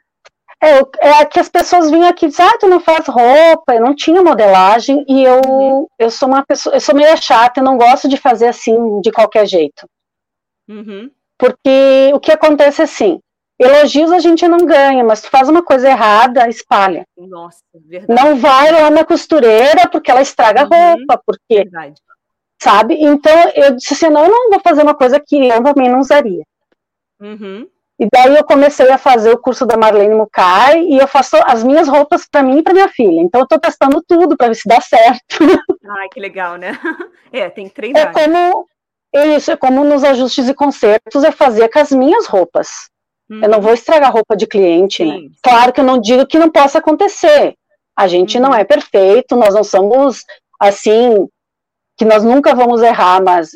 É, 0.61 0.79
é 1.09 1.25
que 1.25 1.39
as 1.39 1.49
pessoas 1.49 1.91
vinham 1.91 2.07
aqui 2.07 2.25
e 2.25 2.29
diziam, 2.29 2.47
ah, 2.47 2.57
tu 2.57 2.67
não 2.67 2.79
faz 2.79 3.05
roupa, 3.07 3.75
eu 3.75 3.81
não 3.81 3.93
tinha 3.93 4.23
modelagem, 4.23 5.05
e 5.07 5.23
eu, 5.23 5.41
Uhum. 5.45 5.87
eu 5.99 6.09
sou 6.09 6.27
uma 6.27 6.43
pessoa, 6.43 6.75
eu 6.75 6.81
sou 6.81 6.95
meio 6.95 7.15
chata, 7.21 7.59
eu 7.59 7.63
não 7.63 7.77
gosto 7.77 8.07
de 8.07 8.17
fazer 8.17 8.47
assim 8.47 8.99
de 9.01 9.11
qualquer 9.11 9.45
jeito. 9.45 9.87
Uhum. 10.67 11.11
Porque 11.37 12.11
o 12.13 12.19
que 12.19 12.31
acontece 12.31 12.81
é 12.81 12.85
assim, 12.85 13.19
elogios 13.59 14.11
a 14.11 14.19
gente 14.19 14.47
não 14.47 14.59
ganha, 14.59 15.03
mas 15.03 15.21
tu 15.21 15.29
faz 15.29 15.47
uma 15.49 15.63
coisa 15.63 15.89
errada, 15.89 16.47
espalha. 16.47 17.05
Nossa, 17.17 17.59
verdade. 17.85 18.21
Não 18.21 18.35
vai 18.37 18.71
lá 18.71 18.89
na 18.89 19.03
costureira 19.05 19.87
porque 19.91 20.11
ela 20.11 20.21
estraga 20.21 20.61
a 20.61 20.63
Uhum. 20.63 20.95
roupa, 20.97 21.21
porque, 21.25 21.55
Verdade. 21.63 21.99
sabe? 22.61 22.95
Então 22.99 23.33
eu 23.55 23.75
disse 23.75 23.93
assim, 23.93 24.09
não, 24.09 24.25
eu 24.25 24.31
não 24.31 24.49
vou 24.51 24.59
fazer 24.59 24.83
uma 24.83 24.93
coisa 24.95 25.19
que 25.19 25.47
eu 25.47 25.63
também 25.63 25.89
não 25.89 25.99
usaria. 25.99 26.43
Uhum. 27.19 27.67
E 27.99 28.07
daí 28.13 28.35
eu 28.35 28.43
comecei 28.43 28.91
a 28.91 28.97
fazer 28.99 29.31
o 29.31 29.39
curso 29.39 29.65
da 29.65 29.75
Marlene 29.75 30.13
Mukai 30.13 30.81
e 30.83 30.99
eu 30.99 31.07
faço 31.07 31.35
as 31.47 31.63
minhas 31.63 31.87
roupas 31.87 32.27
para 32.29 32.43
mim 32.43 32.59
e 32.59 32.61
para 32.63 32.73
minha 32.73 32.87
filha. 32.89 33.21
Então 33.21 33.41
eu 33.41 33.47
tô 33.47 33.57
testando 33.59 34.03
tudo 34.07 34.37
para 34.37 34.49
ver 34.49 34.55
se 34.55 34.69
dá 34.69 34.79
certo. 34.79 35.37
Ai, 35.89 36.07
que 36.11 36.19
legal, 36.19 36.57
né? 36.57 36.73
É, 37.33 37.49
tem 37.49 37.65
que 37.67 37.71
É 37.71 37.73
treinar. 37.73 38.05
né? 38.05 38.11
como 38.13 38.67
isso, 39.35 39.51
é 39.51 39.57
como 39.57 39.83
nos 39.83 40.03
ajustes 40.03 40.47
e 40.47 40.53
consertos 40.53 41.23
eu 41.23 41.31
fazia 41.31 41.67
com 41.69 41.79
as 41.79 41.91
minhas 41.91 42.27
roupas. 42.27 42.67
Eu 43.29 43.49
não 43.49 43.57
Uhum. 43.57 43.63
vou 43.63 43.73
estragar 43.73 44.11
roupa 44.13 44.35
de 44.37 44.47
cliente, 44.47 45.03
né? 45.03 45.15
Sim, 45.15 45.29
sim. 45.29 45.35
Claro 45.43 45.73
que 45.73 45.81
eu 45.81 45.85
não 45.85 45.99
digo 45.99 46.25
que 46.25 46.39
não 46.39 46.49
possa 46.49 46.79
acontecer. 46.79 47.55
A 47.95 48.07
gente 48.07 48.39
não 48.39 48.49
Uhum. 48.51 48.55
é 48.55 48.63
perfeito, 48.63 49.35
nós 49.35 49.53
não 49.53 49.63
somos 49.63 50.23
assim 50.59 51.27
que 51.97 52.05
nós 52.05 52.23
nunca 52.23 52.53
vamos 52.55 52.81
errar, 52.81 53.21
mas 53.23 53.51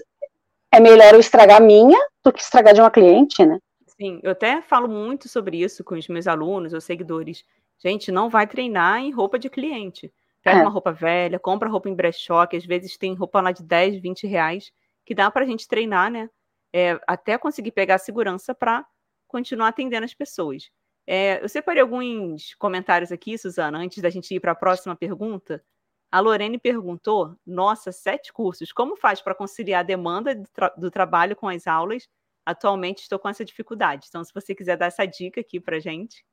é 0.74 0.80
melhor 0.80 1.14
eu 1.14 1.20
estragar 1.20 1.58
a 1.58 1.64
minha 1.66 1.98
do 2.24 2.34
que 2.34 2.42
estragar 2.42 2.74
de 2.74 2.82
uma 2.82 2.92
cliente, 2.92 3.46
né? 3.46 3.60
Sim, 4.00 4.20
eu 4.24 4.32
até 4.32 4.62
falo 4.62 4.88
muito 4.88 5.30
sobre 5.30 5.62
isso 5.62 5.84
com 5.84 5.96
os 5.96 6.08
meus 6.08 6.28
alunos 6.28 6.74
ou 6.74 6.82
seguidores. 6.82 7.44
Gente, 7.84 8.12
não 8.12 8.30
vai 8.30 8.48
treinar 8.48 9.00
em 9.00 9.12
roupa 9.12 9.38
de 9.38 9.50
cliente. 9.50 10.12
Pega 10.44 10.60
É. 10.60 10.62
uma 10.64 10.72
roupa 10.72 10.92
velha, 10.92 11.38
compra 11.40 11.70
roupa 11.70 11.88
em 11.88 11.94
brechó, 11.96 12.46
que 12.48 12.58
às 12.58 12.66
vezes 12.66 12.98
tem 12.98 13.14
roupa 13.14 13.40
lá 13.42 13.52
de 13.52 13.62
10, 13.64 14.02
20 14.02 14.26
reais, 14.26 14.72
que 15.06 15.14
dá 15.14 15.30
pra 15.30 15.46
gente 15.46 15.68
treinar, 15.68 16.10
né? 16.12 16.30
É, 16.74 17.00
até 17.08 17.38
conseguir 17.38 17.72
pegar 17.72 17.96
a 17.96 18.00
segurança 18.00 18.56
para 18.56 18.84
continuar 19.32 19.70
atendendo 19.70 20.06
as 20.06 20.14
pessoas. 20.14 20.70
É, 21.08 21.44
eu 21.44 21.50
separei 21.50 21.82
alguns 21.82 22.54
comentários 22.56 23.12
aqui, 23.12 23.38
Suzana, 23.38 23.80
antes 23.80 24.02
da 24.02 24.10
gente 24.10 24.34
ir 24.36 24.40
para 24.40 24.52
a 24.52 24.56
próxima 24.56 24.96
pergunta. 24.96 25.64
A 26.12 26.20
Lorene 26.20 26.60
perguntou: 26.60 27.36
Nossa, 27.46 27.92
sete 27.92 28.32
cursos, 28.34 28.72
como 28.72 28.96
faz 28.98 29.22
para 29.22 29.34
conciliar 29.34 29.80
a 29.80 29.84
demanda 29.84 30.36
do, 30.36 30.48
tra- 30.54 30.74
do 30.78 30.92
trabalho 30.92 31.36
com 31.36 31.48
as 31.48 31.66
aulas? 31.68 32.08
Atualmente 32.46 33.02
estou 33.04 33.18
com 33.20 33.30
essa 33.30 33.46
dificuldade. 33.46 34.08
Então, 34.10 34.24
se 34.24 34.34
você 34.34 34.54
quiser 34.54 34.76
dar 34.78 34.88
essa 34.88 35.06
dica 35.06 35.42
aqui 35.42 35.60
para 35.60 35.80
gente. 35.80 36.24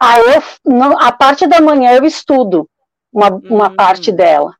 Ah, 0.00 0.18
eu, 0.18 0.42
não, 0.64 0.98
a 0.98 1.12
parte 1.12 1.46
da 1.46 1.60
manhã 1.60 1.92
eu 1.94 2.04
estudo 2.04 2.68
uma, 3.12 3.28
uma 3.28 3.68
Hum. 3.68 3.76
parte 3.76 4.10
dela. 4.10 4.56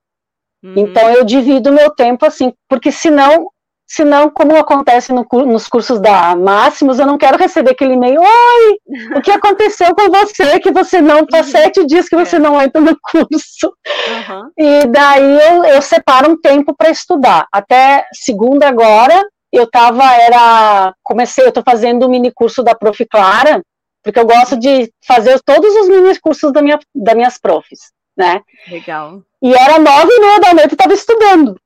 Uhum, 0.62 0.74
Então 0.76 1.10
eu 1.10 1.24
divido 1.24 1.70
o 1.70 1.72
meu 1.72 1.90
tempo 1.90 2.24
assim, 2.26 2.52
porque 2.68 2.92
senão, 2.92 3.50
senão 3.94 4.30
como 4.30 4.56
acontece 4.56 5.12
no 5.12 5.26
nos 5.46 5.68
cursos 5.68 6.00
da 6.00 6.34
Máximos, 6.34 6.98
eu 6.98 7.06
não 7.06 7.18
quero 7.18 7.36
receber 7.36 7.72
aquele 7.72 7.92
e-mail, 7.94 8.20
oi, 8.20 8.78
o 9.16 9.20
que 9.20 9.30
aconteceu 9.30 9.94
com 9.94 10.08
você, 10.10 10.58
que 10.60 10.70
você 10.72 11.00
não, 11.00 11.26
faz 11.30 11.46
Uhum. 11.46 11.52
sete 11.52 11.84
dias 11.86 12.08
que 12.08 12.16
você 12.16 12.36
É. 12.36 12.38
não 12.38 12.60
entra 12.60 12.80
no 12.80 12.96
curso. 13.00 13.72
aham, 14.16 14.50
E 14.56 14.86
daí 14.86 15.38
eu, 15.48 15.64
eu 15.64 15.82
separo 15.82 16.30
um 16.32 16.40
tempo 16.40 16.74
para 16.74 16.88
estudar. 16.90 17.46
Até 17.52 18.06
segunda 18.14 18.66
agora, 18.68 19.22
eu 19.52 19.66
tava, 19.70 20.04
era, 20.14 20.94
comecei, 21.02 21.44
eu 21.46 21.52
tô 21.52 21.62
fazendo 21.62 22.06
o 22.06 22.08
mini 22.08 22.32
curso 22.32 22.62
da 22.62 22.74
Prof. 22.74 23.04
Clara, 23.06 23.62
porque 24.02 24.18
eu 24.18 24.26
gosto 24.26 24.56
de 24.58 24.90
fazer 25.06 25.38
todos 25.44 25.74
os 25.76 25.88
mini 25.88 26.18
cursos 26.18 26.50
da 26.52 26.62
minha, 26.62 26.78
das 26.94 27.14
minhas 27.14 27.38
profs, 27.38 27.92
né? 28.16 28.40
legal. 28.70 29.20
E 29.42 29.52
era 29.54 29.78
nove 29.78 30.10
e 30.10 30.20
meia 30.20 30.40
da 30.40 30.54
noite, 30.54 30.70
eu 30.70 30.74
estava 30.76 30.94
estudando. 30.94 31.56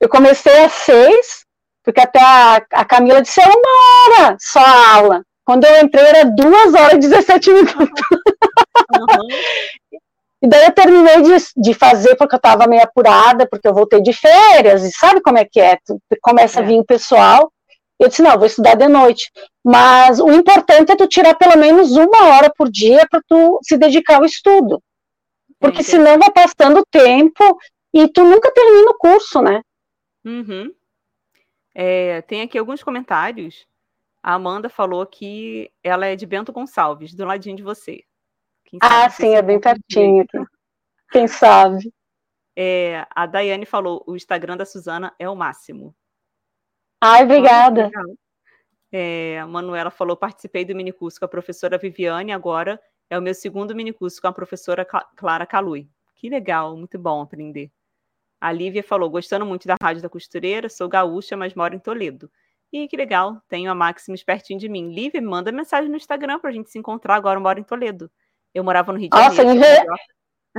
Eu 0.00 0.08
comecei 0.08 0.64
às 0.64 0.72
seis, 0.72 1.44
porque 1.84 2.00
até 2.00 2.20
a, 2.20 2.56
a 2.72 2.84
Camila 2.84 3.22
disse, 3.22 3.40
é 3.40 3.46
uma 3.46 4.24
hora 4.26 4.36
só 4.40 4.60
a 4.60 4.94
aula. 4.96 5.22
Quando 5.44 5.64
eu 5.64 5.80
entrei 5.80 6.04
era 6.04 6.24
duas 6.24 6.74
horas 6.74 6.94
e 6.94 7.08
17 7.08 7.50
minutos. 7.50 8.02
Aham, 8.94 9.26
E 10.42 10.48
daí 10.48 10.64
eu 10.66 10.72
terminei 10.72 11.22
de, 11.22 11.36
de 11.56 11.74
fazer 11.74 12.14
porque 12.16 12.34
eu 12.34 12.38
estava 12.38 12.66
meio 12.66 12.82
apurada, 12.82 13.46
porque 13.48 13.66
eu 13.66 13.72
voltei 13.74 14.02
de 14.02 14.12
férias, 14.12 14.84
e 14.84 14.90
sabe 14.92 15.20
como 15.22 15.38
é 15.38 15.44
que 15.44 15.58
é? 15.60 15.76
Tu 15.86 15.98
começa 16.20 16.60
É. 16.60 16.62
a 16.62 16.66
vir 16.66 16.78
o 16.78 16.84
pessoal. 16.84 17.50
Eu 17.98 18.08
disse, 18.08 18.20
não, 18.22 18.36
vou 18.36 18.46
estudar 18.46 18.74
de 18.74 18.86
noite. 18.88 19.30
Mas 19.64 20.20
o 20.20 20.30
importante 20.30 20.92
é 20.92 20.96
tu 20.96 21.06
tirar 21.08 21.34
pelo 21.34 21.56
menos 21.56 21.92
uma 21.96 22.26
hora 22.34 22.52
por 22.54 22.70
dia 22.70 23.06
para 23.10 23.22
tu 23.26 23.58
se 23.62 23.78
dedicar 23.78 24.16
ao 24.16 24.24
estudo. 24.26 24.82
Porque 25.58 25.80
Entendi. 25.80 25.90
senão 25.90 26.18
vai 26.18 26.30
passando 26.30 26.80
o 26.80 26.86
tempo 26.90 27.56
e 27.94 28.06
tu 28.08 28.22
nunca 28.22 28.52
termina 28.52 28.90
o 28.90 28.98
curso, 28.98 29.40
né? 29.40 29.62
Uhum. 30.26 30.74
É, 31.72 32.20
tem 32.22 32.42
aqui 32.42 32.58
alguns 32.58 32.82
comentários. 32.82 33.66
A 34.22 34.34
Amanda 34.34 34.68
falou 34.68 35.06
que 35.06 35.70
ela 35.84 36.06
é 36.06 36.16
de 36.16 36.26
Bento 36.26 36.52
Gonçalves, 36.52 37.14
do 37.14 37.24
ladinho 37.24 37.56
de 37.56 37.62
você. 37.62 38.02
Ah, 38.80 39.08
sim, 39.08 39.34
é 39.34 39.42
bem 39.42 39.60
pertinho 39.60 40.22
aqui. 40.22 40.38
Quem 41.12 41.28
sabe? 41.28 41.92
É, 42.56 43.06
a 43.14 43.26
Daiane 43.26 43.64
falou: 43.64 44.02
o 44.06 44.16
Instagram 44.16 44.56
da 44.56 44.66
Suzana 44.66 45.14
é 45.18 45.28
o 45.28 45.36
máximo. 45.36 45.94
Ai, 47.00 47.22
obrigada. 47.22 47.88
É, 48.90 49.38
a 49.38 49.46
Manuela 49.46 49.90
falou: 49.90 50.16
participei 50.16 50.64
do 50.64 50.74
minicurso 50.74 51.20
com 51.20 51.26
a 51.26 51.28
professora 51.28 51.78
Viviane, 51.78 52.32
agora 52.32 52.82
é 53.08 53.16
o 53.16 53.22
meu 53.22 53.34
segundo 53.34 53.76
minicurso 53.76 54.20
com 54.20 54.26
a 54.26 54.32
professora 54.32 54.84
Cla- 54.84 55.08
Clara 55.14 55.46
Calui. 55.46 55.88
Que 56.16 56.28
legal, 56.28 56.76
muito 56.76 56.98
bom 56.98 57.20
aprender. 57.20 57.70
A 58.40 58.52
Lívia 58.52 58.82
falou: 58.82 59.08
gostando 59.10 59.46
muito 59.46 59.66
da 59.66 59.76
Rádio 59.80 60.02
da 60.02 60.08
Costureira, 60.08 60.68
sou 60.68 60.88
gaúcha, 60.88 61.36
mas 61.36 61.54
moro 61.54 61.74
em 61.74 61.78
Toledo. 61.78 62.30
E 62.72 62.88
que 62.88 62.96
legal, 62.96 63.40
tenho 63.48 63.70
a 63.70 63.74
Maximus 63.74 64.22
pertinho 64.24 64.58
de 64.58 64.68
mim. 64.68 64.92
Lívia, 64.92 65.20
me 65.20 65.26
manda 65.28 65.52
mensagem 65.52 65.88
no 65.88 65.96
Instagram 65.96 66.38
pra 66.40 66.50
gente 66.52 66.70
se 66.70 66.78
encontrar. 66.78 67.14
Agora 67.14 67.38
eu 67.38 67.42
moro 67.42 67.58
em 67.58 67.62
Toledo. 67.62 68.10
Eu 68.52 68.64
morava 68.64 68.92
no 68.92 68.98
Rio 68.98 69.08
de 69.10 69.16
Nossa, 69.16 69.36
Janeiro. 69.36 69.58
inve- 69.58 69.76
sou 69.76 69.86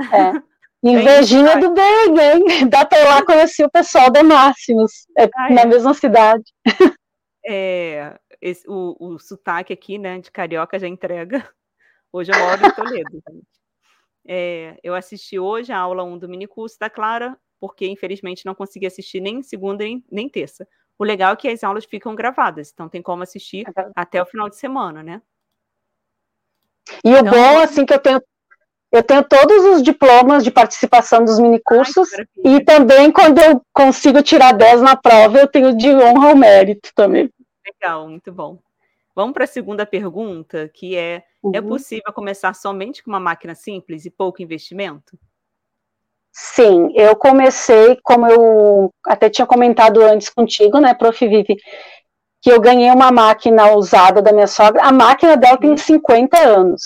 carioca. 0.08 0.44
É. 0.44 0.58
Invejinha 0.80 1.56
do 1.58 1.74
bem, 1.74 2.06
hein? 2.18 2.44
Dá 2.70 2.84
pra 2.86 3.00
ir 3.00 3.04
lá 3.04 3.24
conhecer 3.24 3.64
o 3.64 3.70
pessoal 3.70 4.10
da 4.10 4.22
Máximos. 4.22 5.06
É 5.16 5.28
na 5.52 5.62
é? 5.62 5.66
mesma 5.66 5.92
cidade. 5.92 6.44
É, 7.44 8.18
esse- 8.40 8.68
o, 8.68 8.96
o 8.98 9.18
sotaque 9.18 9.72
aqui, 9.72 9.98
né, 9.98 10.18
de 10.20 10.30
carioca 10.30 10.78
já 10.78 10.86
entrega. 10.86 11.48
Hoje 12.12 12.30
eu 12.32 12.38
moro 12.38 12.66
em 12.66 12.72
Toledo. 12.72 13.22
É, 14.30 14.76
eu 14.82 14.94
assisti 14.94 15.38
hoje 15.38 15.72
a 15.72 15.78
aula 15.78 16.04
1 16.04 16.18
do 16.18 16.28
minicurso 16.28 16.76
da 16.78 16.90
Clara, 16.90 17.34
porque 17.60 17.86
infelizmente 17.86 18.46
não 18.46 18.54
consegui 18.54 18.86
assistir 18.86 19.20
nem 19.20 19.42
segunda 19.42 19.84
nem, 20.10 20.28
terça. 20.28 20.66
O 20.98 21.04
legal 21.04 21.32
é 21.32 21.36
que 21.36 21.48
as 21.48 21.62
aulas 21.62 21.84
ficam 21.84 22.14
gravadas, 22.14 22.70
então 22.72 22.88
tem 22.88 23.02
como 23.02 23.22
assistir 23.22 23.66
é 23.68 23.90
até 23.94 24.20
o 24.22 24.26
final 24.26 24.48
de 24.48 24.56
semana, 24.56 25.02
né? 25.02 25.22
E 27.04 27.10
então, 27.10 27.26
o 27.26 27.30
bom, 27.30 27.58
assim, 27.60 27.84
que 27.84 27.94
eu 27.94 27.98
tenho 27.98 28.22
eu 28.90 29.02
tenho 29.02 29.22
todos 29.22 29.64
os 29.66 29.82
diplomas 29.82 30.42
de 30.42 30.50
participação 30.50 31.22
dos 31.22 31.38
minicursos 31.38 32.08
Ai, 32.14 32.26
e 32.42 32.64
também 32.64 33.12
quando 33.12 33.38
eu 33.38 33.60
consigo 33.70 34.22
tirar 34.22 34.52
10 34.52 34.80
na 34.80 34.96
prova, 34.96 35.38
eu 35.38 35.46
tenho 35.46 35.76
de 35.76 35.90
honra 35.90 36.30
ao 36.30 36.36
mérito 36.36 36.90
também. 36.94 37.30
Legal, 37.66 38.08
muito 38.08 38.32
bom. 38.32 38.58
Vamos 39.14 39.34
para 39.34 39.44
a 39.44 39.48
segunda 39.48 39.84
pergunta, 39.84 40.70
que 40.72 40.96
é: 40.96 41.16
é 41.16 41.24
uhum. 41.42 41.50
é 41.54 41.60
possível 41.60 42.12
começar 42.14 42.54
somente 42.54 43.02
com 43.02 43.10
uma 43.10 43.20
máquina 43.20 43.54
simples 43.54 44.06
e 44.06 44.10
pouco 44.10 44.40
investimento? 44.40 45.18
Sim, 46.40 46.92
eu 46.94 47.16
comecei, 47.16 47.98
como 48.00 48.24
eu 48.28 48.94
até 49.04 49.28
tinha 49.28 49.44
comentado 49.44 50.00
antes 50.00 50.28
contigo, 50.28 50.78
né, 50.78 50.94
Prof. 50.94 51.26
Vivi, 51.26 51.56
que 52.40 52.48
eu 52.48 52.60
ganhei 52.60 52.92
uma 52.92 53.10
máquina 53.10 53.74
usada 53.74 54.22
da 54.22 54.32
minha 54.32 54.46
sogra. 54.46 54.80
A 54.84 54.92
máquina 54.92 55.36
dela 55.36 55.58
tem 55.58 55.76
50 55.76 56.38
uhum. 56.38 56.60
anos. 56.60 56.82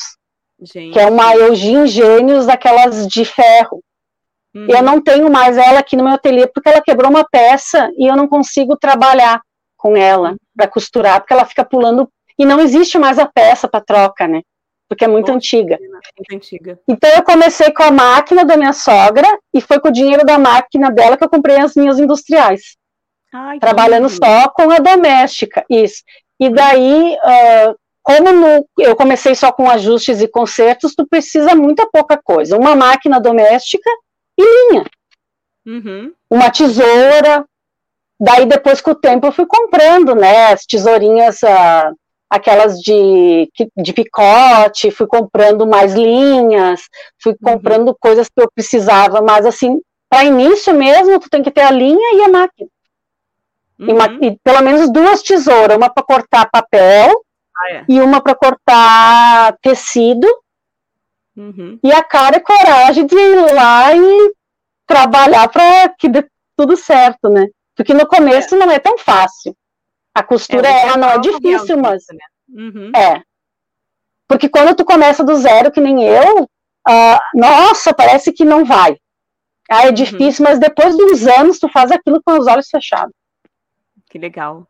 Gente. 0.59 0.95
Que 0.95 0.99
é 0.99 1.07
uma 1.07 1.35
Eugene 1.37 1.87
Gênios 1.87 2.47
daquelas 2.47 3.07
de 3.07 3.27
ferro. 3.27 3.83
Uhum. 4.55 4.69
Eu 4.71 4.83
não 4.83 5.03
tenho 5.03 5.31
mais 5.31 5.59
ela 5.59 5.81
aqui 5.81 5.97
no 5.97 6.05
meu 6.05 6.15
ateliê 6.15 6.47
porque 6.47 6.71
ela 6.71 6.81
quebrou 6.81 7.11
uma 7.11 7.29
peça 7.29 7.91
e 7.99 8.11
eu 8.11 8.17
não 8.17 8.27
consigo 8.27 8.75
trabalhar 8.79 9.39
com 9.77 9.95
ela 9.95 10.31
uhum. 10.31 10.37
para 10.57 10.67
costurar, 10.67 11.21
porque 11.21 11.35
ela 11.35 11.45
fica 11.45 11.63
pulando 11.63 12.09
e 12.39 12.47
não 12.47 12.59
existe 12.59 12.99
mais 12.99 13.19
a 13.19 13.27
peça 13.27 13.69
para 13.69 13.85
troca, 13.85 14.27
né? 14.27 14.41
Porque 14.93 15.07
é 15.07 15.09
muito 15.09 15.29
Nossa, 15.29 15.39
antiga. 15.39 15.79
Antiga. 16.31 16.79
Então 16.87 17.09
eu 17.09 17.23
comecei 17.23 17.73
com 17.73 17.83
a 17.83 17.91
máquina 17.91 18.45
da 18.45 18.59
minha 18.59 18.75
sogra 18.75 19.27
e 19.55 19.59
foi 19.59 19.81
com 19.81 19.89
o 19.89 19.93
dinheiro 19.93 20.23
da 20.23 20.39
máquina 20.39 20.91
dela 20.91 21.17
que 21.17 21.25
eu 21.25 21.31
comprei 21.31 21.57
as 21.57 21.75
minhas 21.75 21.99
industriais. 21.99 22.77
Ai, 23.33 23.59
trabalhando 23.59 24.11
só 24.11 24.51
com 24.51 24.71
a 24.71 24.77
doméstica, 24.77 25.65
isso. 25.71 26.03
E 26.39 26.51
daí, 26.51 27.15
uh, 27.15 27.75
como 28.03 28.33
no, 28.33 28.69
eu 28.79 28.95
comecei 28.95 29.35
só 29.35 29.51
com 29.51 29.71
ajustes 29.71 30.21
e 30.21 30.29
consertos, 30.29 30.95
tu 30.95 31.07
precisa 31.09 31.55
muita 31.55 31.89
pouca 31.91 32.21
coisa. 32.23 32.59
Uma 32.59 32.77
máquina 32.77 33.19
doméstica 33.19 33.89
e 34.39 34.43
linha. 34.43 34.85
Uhum. 35.67 36.13
Uma 36.31 36.51
tesoura. 36.51 37.47
Daí, 38.21 38.45
depois, 38.45 38.83
com 38.83 38.91
o 38.91 38.95
tempo, 38.95 39.27
eu 39.27 39.33
fui 39.33 39.47
comprando, 39.47 40.15
né, 40.15 40.53
as 40.53 40.67
tesourinhas, 40.67 41.41
uh, 41.43 41.97
aquelas 42.33 42.79
de, 42.79 43.47
de 43.77 43.93
picote, 43.93 44.91
fui 44.91 45.07
comprando 45.07 45.67
mais 45.67 45.93
linhas, 45.93 46.81
fui 47.23 47.33
uhum. 47.33 47.39
comprando 47.53 47.95
coisas 48.01 48.27
que 48.27 48.41
eu 48.41 48.51
precisava, 48.55 49.21
mas, 49.21 49.45
assim, 49.45 49.79
para 50.09 50.25
início 50.25 50.73
mesmo, 50.73 51.21
tu 51.21 51.29
tem 51.29 51.43
que 51.43 51.51
ter 51.51 51.61
a 51.61 51.71
linha 51.71 52.17
e 52.17 52.23
a 52.23 52.29
máquina. 52.29 52.71
Uhum. 53.79 54.23
E, 54.23 54.27
e 54.29 54.39
pelo 54.43 54.63
menos 54.63 54.91
duas 54.91 55.21
tesouras, 55.23 55.77
uma 55.77 55.91
para 55.91 56.03
cortar 56.03 56.51
papel 56.51 57.13
ah, 57.55 57.73
é. 57.73 57.85
e 57.87 58.01
uma 58.01 58.19
para 58.23 58.35
cortar 58.35 59.55
tecido. 59.61 60.27
Uhum. 61.37 61.79
E 61.85 61.93
a 61.93 62.03
cara 62.03 62.39
e 62.39 62.41
coragem 62.41 63.05
de 63.05 63.15
ir 63.15 63.53
lá 63.53 63.95
e 63.95 64.33
trabalhar 64.87 65.49
para 65.49 65.91
que 65.99 66.09
dê 66.09 66.27
tudo 66.57 66.79
certo, 66.79 67.29
né? 67.29 67.47
Porque 67.77 67.93
no 67.93 68.07
começo 68.07 68.55
é. 68.55 68.59
não 68.59 68.71
é 68.71 68.79
tão 68.79 68.97
fácil. 68.97 69.55
A 70.15 70.23
costura 70.23 70.69
é, 70.69 70.83
ela 70.83 70.97
não 70.97 71.09
é 71.09 71.19
difícil, 71.19 71.79
mas 71.79 72.05
né? 72.13 72.25
uhum. 72.49 72.93
é. 72.95 73.23
Porque 74.29 74.49
quando 74.49 74.75
tu 74.75 74.85
começa 74.85 75.25
do 75.25 75.35
zero, 75.37 75.71
que 75.71 75.81
nem 75.81 76.05
eu, 76.05 76.43
uh, 76.45 77.19
nossa, 77.35 77.95
parece 77.95 78.33
que 78.33 78.45
não 78.45 78.65
vai. 78.65 78.97
Ah, 79.71 79.85
é 79.85 79.89
uhum. 79.89 79.95
difícil, 79.95 80.45
mas 80.45 80.59
depois 80.59 80.97
de 80.97 81.03
uns 81.03 81.27
anos 81.27 81.59
tu 81.59 81.69
faz 81.69 81.91
aquilo 81.91 82.23
com 82.23 82.39
os 82.39 82.47
olhos 82.47 82.69
fechados. 82.69 83.15
Que 84.11 84.19
legal. 84.19 84.67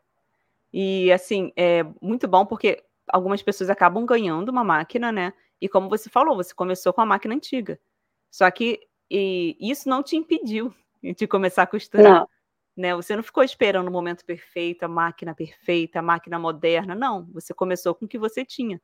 E 0.73 1.13
assim, 1.13 1.53
é 1.57 1.85
muito 2.01 2.29
bom 2.29 2.47
porque 2.47 2.83
algumas 3.09 3.43
pessoas 3.43 3.69
acabam 3.69 4.07
ganhando 4.07 4.49
uma 4.49 4.65
máquina, 4.65 5.11
né? 5.11 5.33
E 5.61 5.69
como 5.69 5.89
você 5.89 6.09
falou, 6.09 6.37
você 6.37 6.55
começou 6.55 6.93
com 6.93 7.01
a 7.01 7.07
máquina 7.07 7.35
antiga. 7.35 7.79
Só 8.31 8.51
que 8.51 8.81
isso 9.11 9.89
não 9.89 10.03
te 10.03 10.17
impediu 10.17 10.75
de 11.03 11.27
começar 11.27 11.65
a 11.65 11.67
costurar. 11.67 12.21
Não. 12.21 12.29
Né? 12.77 12.95
Você 12.95 13.15
não 13.15 13.23
ficou 13.23 13.43
esperando 13.43 13.89
o 13.89 13.93
momento 13.93 14.25
perfeito, 14.25 14.85
a 14.85 14.89
máquina 14.89 15.35
perfeita, 15.35 15.99
a 15.99 16.03
máquina 16.03 16.39
moderna. 16.39 16.95
Não, 16.95 17.27
você 17.33 17.53
começou 17.53 17.95
com 17.95 18.07
o 18.07 18.09
que 18.09 18.19
você 18.19 18.45
tinha. 18.45 18.81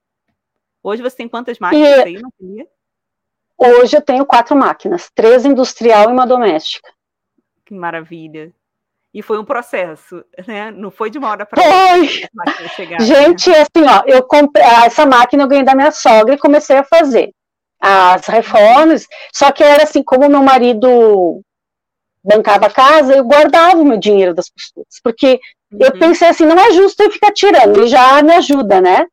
Hoje 0.83 1.03
você 1.03 1.17
tem 1.17 1.29
quantas 1.29 1.59
máquinas 1.59 1.89
e... 1.89 2.03
aí 2.03 2.21
na 2.21 2.29
Hoje 3.61 3.97
eu 3.97 4.01
tenho 4.01 4.25
quatro 4.25 4.55
máquinas, 4.55 5.11
três 5.13 5.45
industrial 5.45 6.09
e 6.09 6.13
uma 6.13 6.27
doméstica. 6.27 6.89
Que 7.65 7.75
maravilha. 7.75 8.55
E 9.13 9.21
foi 9.21 9.39
um 9.39 9.45
processo, 9.45 10.25
né? 10.47 10.71
Não 10.71 10.91
foi 10.91 11.11
de 11.11 11.19
uma 11.19 11.31
hora 11.31 11.45
para 11.45 11.61
outra. 11.61 12.69
Chegar, 12.69 13.01
Gente, 13.01 13.51
né? 13.51 13.61
assim, 13.61 13.89
ó, 13.89 14.05
eu 14.07 14.23
comprei 14.23 14.65
essa 14.65 15.05
máquina 15.05 15.43
eu 15.43 15.49
ganhei 15.49 15.65
da 15.65 15.75
minha 15.75 15.91
sogra 15.91 16.35
e 16.35 16.39
comecei 16.39 16.77
a 16.77 16.85
fazer 16.85 17.33
as 17.81 18.27
reformas. 18.27 19.07
Só 19.35 19.51
que 19.51 19.65
era 19.65 19.83
assim, 19.83 20.03
como 20.05 20.29
meu 20.29 20.43
marido 20.43 21.43
bancava 22.23 22.67
a 22.67 22.71
casa, 22.71 23.15
eu 23.17 23.25
guardava 23.25 23.77
o 23.77 23.85
meu 23.85 23.99
dinheiro 23.99 24.35
das 24.35 24.49
costuras, 24.49 25.01
porque 25.03 25.41
uhum. 25.73 25.79
eu 25.81 25.93
pensei 25.99 26.29
assim, 26.29 26.45
não 26.45 26.59
é 26.59 26.73
justo 26.73 27.03
eu 27.03 27.11
ficar 27.11 27.33
tirando, 27.33 27.77
ele 27.77 27.87
já 27.89 28.23
me 28.23 28.33
ajuda, 28.35 28.81
né? 28.81 29.07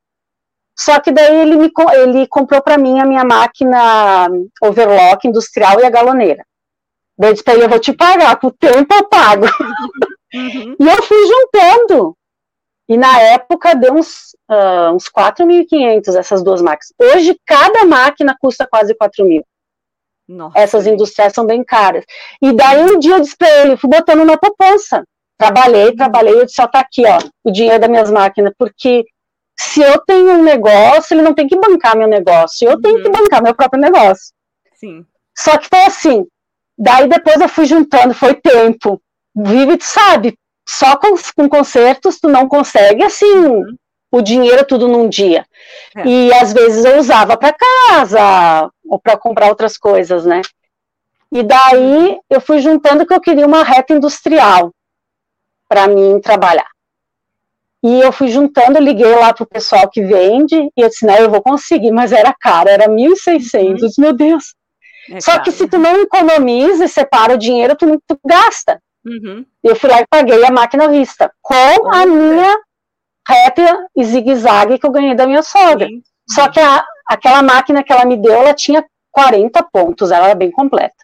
Só 0.77 0.99
que 0.99 1.11
daí 1.11 1.41
ele 1.41 1.55
me 1.55 1.71
ele 1.93 2.27
comprou 2.27 2.61
para 2.61 2.77
mim 2.77 2.99
a 2.99 3.05
minha 3.05 3.23
máquina 3.23 4.29
overlock 4.61 5.25
industrial 5.25 5.79
e 5.79 5.85
a 5.85 5.89
galoneira. 5.89 6.45
Daí 7.17 7.29
eu 7.29 7.33
disse 7.33 7.43
pra 7.45 7.53
ele, 7.53 7.63
eu 7.63 7.69
vou 7.69 7.79
te 7.79 7.93
pagar, 7.93 8.35
com 8.37 8.47
o 8.47 8.51
tempo 8.51 8.93
eu 8.93 9.07
pago. 9.07 9.45
Uhum. 10.33 10.75
E 10.77 10.85
eu 10.85 11.01
fui 11.03 11.17
juntando. 11.27 12.17
E 12.89 12.97
na 12.97 13.19
época 13.19 13.73
deu 13.73 13.93
uns, 13.93 14.35
uh, 14.49 14.93
uns 14.93 15.05
4.500 15.05 16.15
essas 16.15 16.43
duas 16.43 16.61
máquinas. 16.61 16.93
Hoje, 16.99 17.39
cada 17.45 17.85
máquina 17.85 18.35
custa 18.39 18.67
quase 18.69 18.93
4 18.93 19.25
mil. 19.25 19.45
Nossa. 20.27 20.57
Essas 20.57 20.87
industriais 20.87 21.33
são 21.33 21.45
bem 21.45 21.63
caras. 21.63 22.03
E 22.41 22.51
daí 22.53 22.83
um 22.83 22.99
dia 22.99 23.17
eu 23.17 23.23
ele, 23.63 23.77
fui 23.77 23.89
botando 23.89 24.25
na 24.25 24.37
poupança. 24.37 25.03
Trabalhei, 25.37 25.93
trabalhei, 25.95 26.33
eu 26.33 26.45
disse, 26.45 26.61
ó, 26.61 26.67
tá 26.67 26.79
aqui, 26.79 27.03
ó, 27.05 27.19
o 27.43 27.51
dinheiro 27.51 27.79
das 27.79 27.89
minhas 27.89 28.09
máquinas, 28.09 28.53
porque 28.57 29.03
se 29.59 29.81
eu 29.81 29.99
tenho 30.05 30.31
um 30.31 30.43
negócio, 30.43 31.13
ele 31.13 31.21
não 31.21 31.33
tem 31.33 31.45
que 31.45 31.59
bancar 31.59 31.97
meu 31.97 32.07
negócio, 32.07 32.65
eu 32.67 32.75
uhum. 32.75 32.81
tenho 32.81 33.01
que 33.01 33.07
uhum. 33.07 33.11
bancar 33.11 33.43
meu 33.43 33.53
próprio 33.53 33.81
negócio. 33.81 34.33
Sim. 34.75 35.05
Só 35.37 35.57
que 35.57 35.67
foi 35.67 35.81
assim, 35.81 36.25
Daí 36.77 37.07
depois 37.07 37.39
eu 37.39 37.47
fui 37.47 37.65
juntando, 37.65 38.13
foi 38.13 38.33
tempo. 38.35 39.01
Vive, 39.35 39.77
tu 39.77 39.85
sabe, 39.85 40.37
só 40.67 40.97
com, 40.97 41.15
com 41.35 41.49
concertos 41.49 42.19
tu 42.19 42.29
não 42.29 42.47
consegue 42.47 43.03
assim 43.03 43.25
uhum. 43.25 43.75
o 44.11 44.21
dinheiro 44.21 44.65
tudo 44.65 44.87
num 44.87 45.07
dia. 45.07 45.45
É. 45.95 46.05
E 46.05 46.33
às 46.33 46.53
vezes 46.53 46.83
eu 46.83 46.97
usava 46.99 47.37
para 47.37 47.53
casa 47.53 48.69
ou 48.87 48.99
para 48.99 49.17
comprar 49.17 49.49
outras 49.49 49.77
coisas, 49.77 50.25
né? 50.25 50.41
E 51.31 51.43
daí 51.43 52.19
eu 52.29 52.39
fui 52.39 52.59
juntando 52.59 53.05
que 53.05 53.13
eu 53.13 53.19
queria 53.19 53.45
uma 53.45 53.63
reta 53.63 53.93
industrial 53.93 54.71
para 55.67 55.87
mim 55.87 56.19
trabalhar. 56.21 56.69
E 57.83 58.01
eu 58.01 58.11
fui 58.11 58.29
juntando, 58.29 58.79
liguei 58.79 59.13
lá 59.15 59.33
pro 59.33 59.45
pessoal 59.45 59.87
que 59.89 60.01
vende, 60.01 60.55
e 60.55 60.81
eu 60.81 60.89
disse, 60.89 61.05
não, 61.05 61.15
eu 61.15 61.29
vou 61.29 61.41
conseguir, 61.41 61.91
mas 61.91 62.11
era 62.11 62.33
caro, 62.33 62.69
era 62.69 62.87
1.600, 62.87 63.81
uhum. 63.81 63.89
meu 63.99 64.13
Deus. 64.13 64.55
É 65.11 65.21
Só 65.21 65.37
que 65.39 65.51
se 65.51 65.67
tu 65.67 65.77
não 65.77 66.01
economiza 66.01 66.85
e 66.85 66.89
separa 66.89 67.35
o 67.35 67.37
dinheiro, 67.37 67.75
tu, 67.75 68.01
tu 68.07 68.19
gasta. 68.25 68.81
Uhum. 69.05 69.45
Eu 69.63 69.75
fui 69.75 69.87
lá 69.87 70.01
e 70.01 70.07
paguei 70.09 70.43
a 70.43 70.51
máquina 70.51 70.87
vista 70.89 71.31
com 71.41 71.53
uhum. 71.53 71.93
a 71.93 72.05
minha 72.07 72.57
reta 73.27 73.87
e 73.95 74.03
zigue-zague 74.03 74.79
que 74.79 74.87
eu 74.87 74.91
ganhei 74.91 75.13
da 75.13 75.27
minha 75.27 75.43
sogra. 75.43 75.87
Sim. 75.87 76.01
Só 76.27 76.49
que 76.49 76.59
a, 76.59 76.83
aquela 77.05 77.41
máquina 77.41 77.83
que 77.83 77.91
ela 77.91 78.05
me 78.05 78.17
deu, 78.17 78.33
ela 78.33 78.53
tinha 78.53 78.85
40 79.11 79.63
pontos, 79.71 80.11
ela 80.11 80.25
era 80.25 80.35
bem 80.35 80.51
completa. 80.51 80.95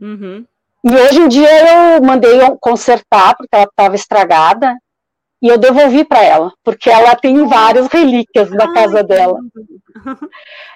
Uhum. 0.00 0.44
E 0.84 0.94
hoje 0.94 1.20
em 1.20 1.28
dia 1.28 1.48
eu 1.96 2.02
mandei 2.02 2.38
consertar, 2.60 3.36
porque 3.36 3.54
ela 3.54 3.64
estava 3.64 3.94
estragada, 3.94 4.76
e 5.40 5.48
eu 5.48 5.58
devolvi 5.58 6.04
para 6.04 6.22
ela, 6.22 6.52
porque 6.62 6.88
ela 6.88 7.14
tem 7.14 7.46
várias 7.46 7.86
relíquias 7.88 8.50
na 8.50 8.72
casa 8.72 9.02
dela. 9.02 9.38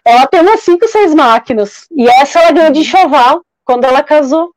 Ela 0.04 0.26
tem 0.26 0.40
umas 0.40 0.60
cinco, 0.60 0.86
seis 0.86 1.12
máquinas, 1.12 1.86
e 1.90 2.08
essa 2.08 2.38
ela 2.40 2.52
ganhou 2.52 2.72
de 2.72 2.80
enxoval 2.80 3.42
quando 3.64 3.84
ela 3.84 4.02
casou. 4.02 4.54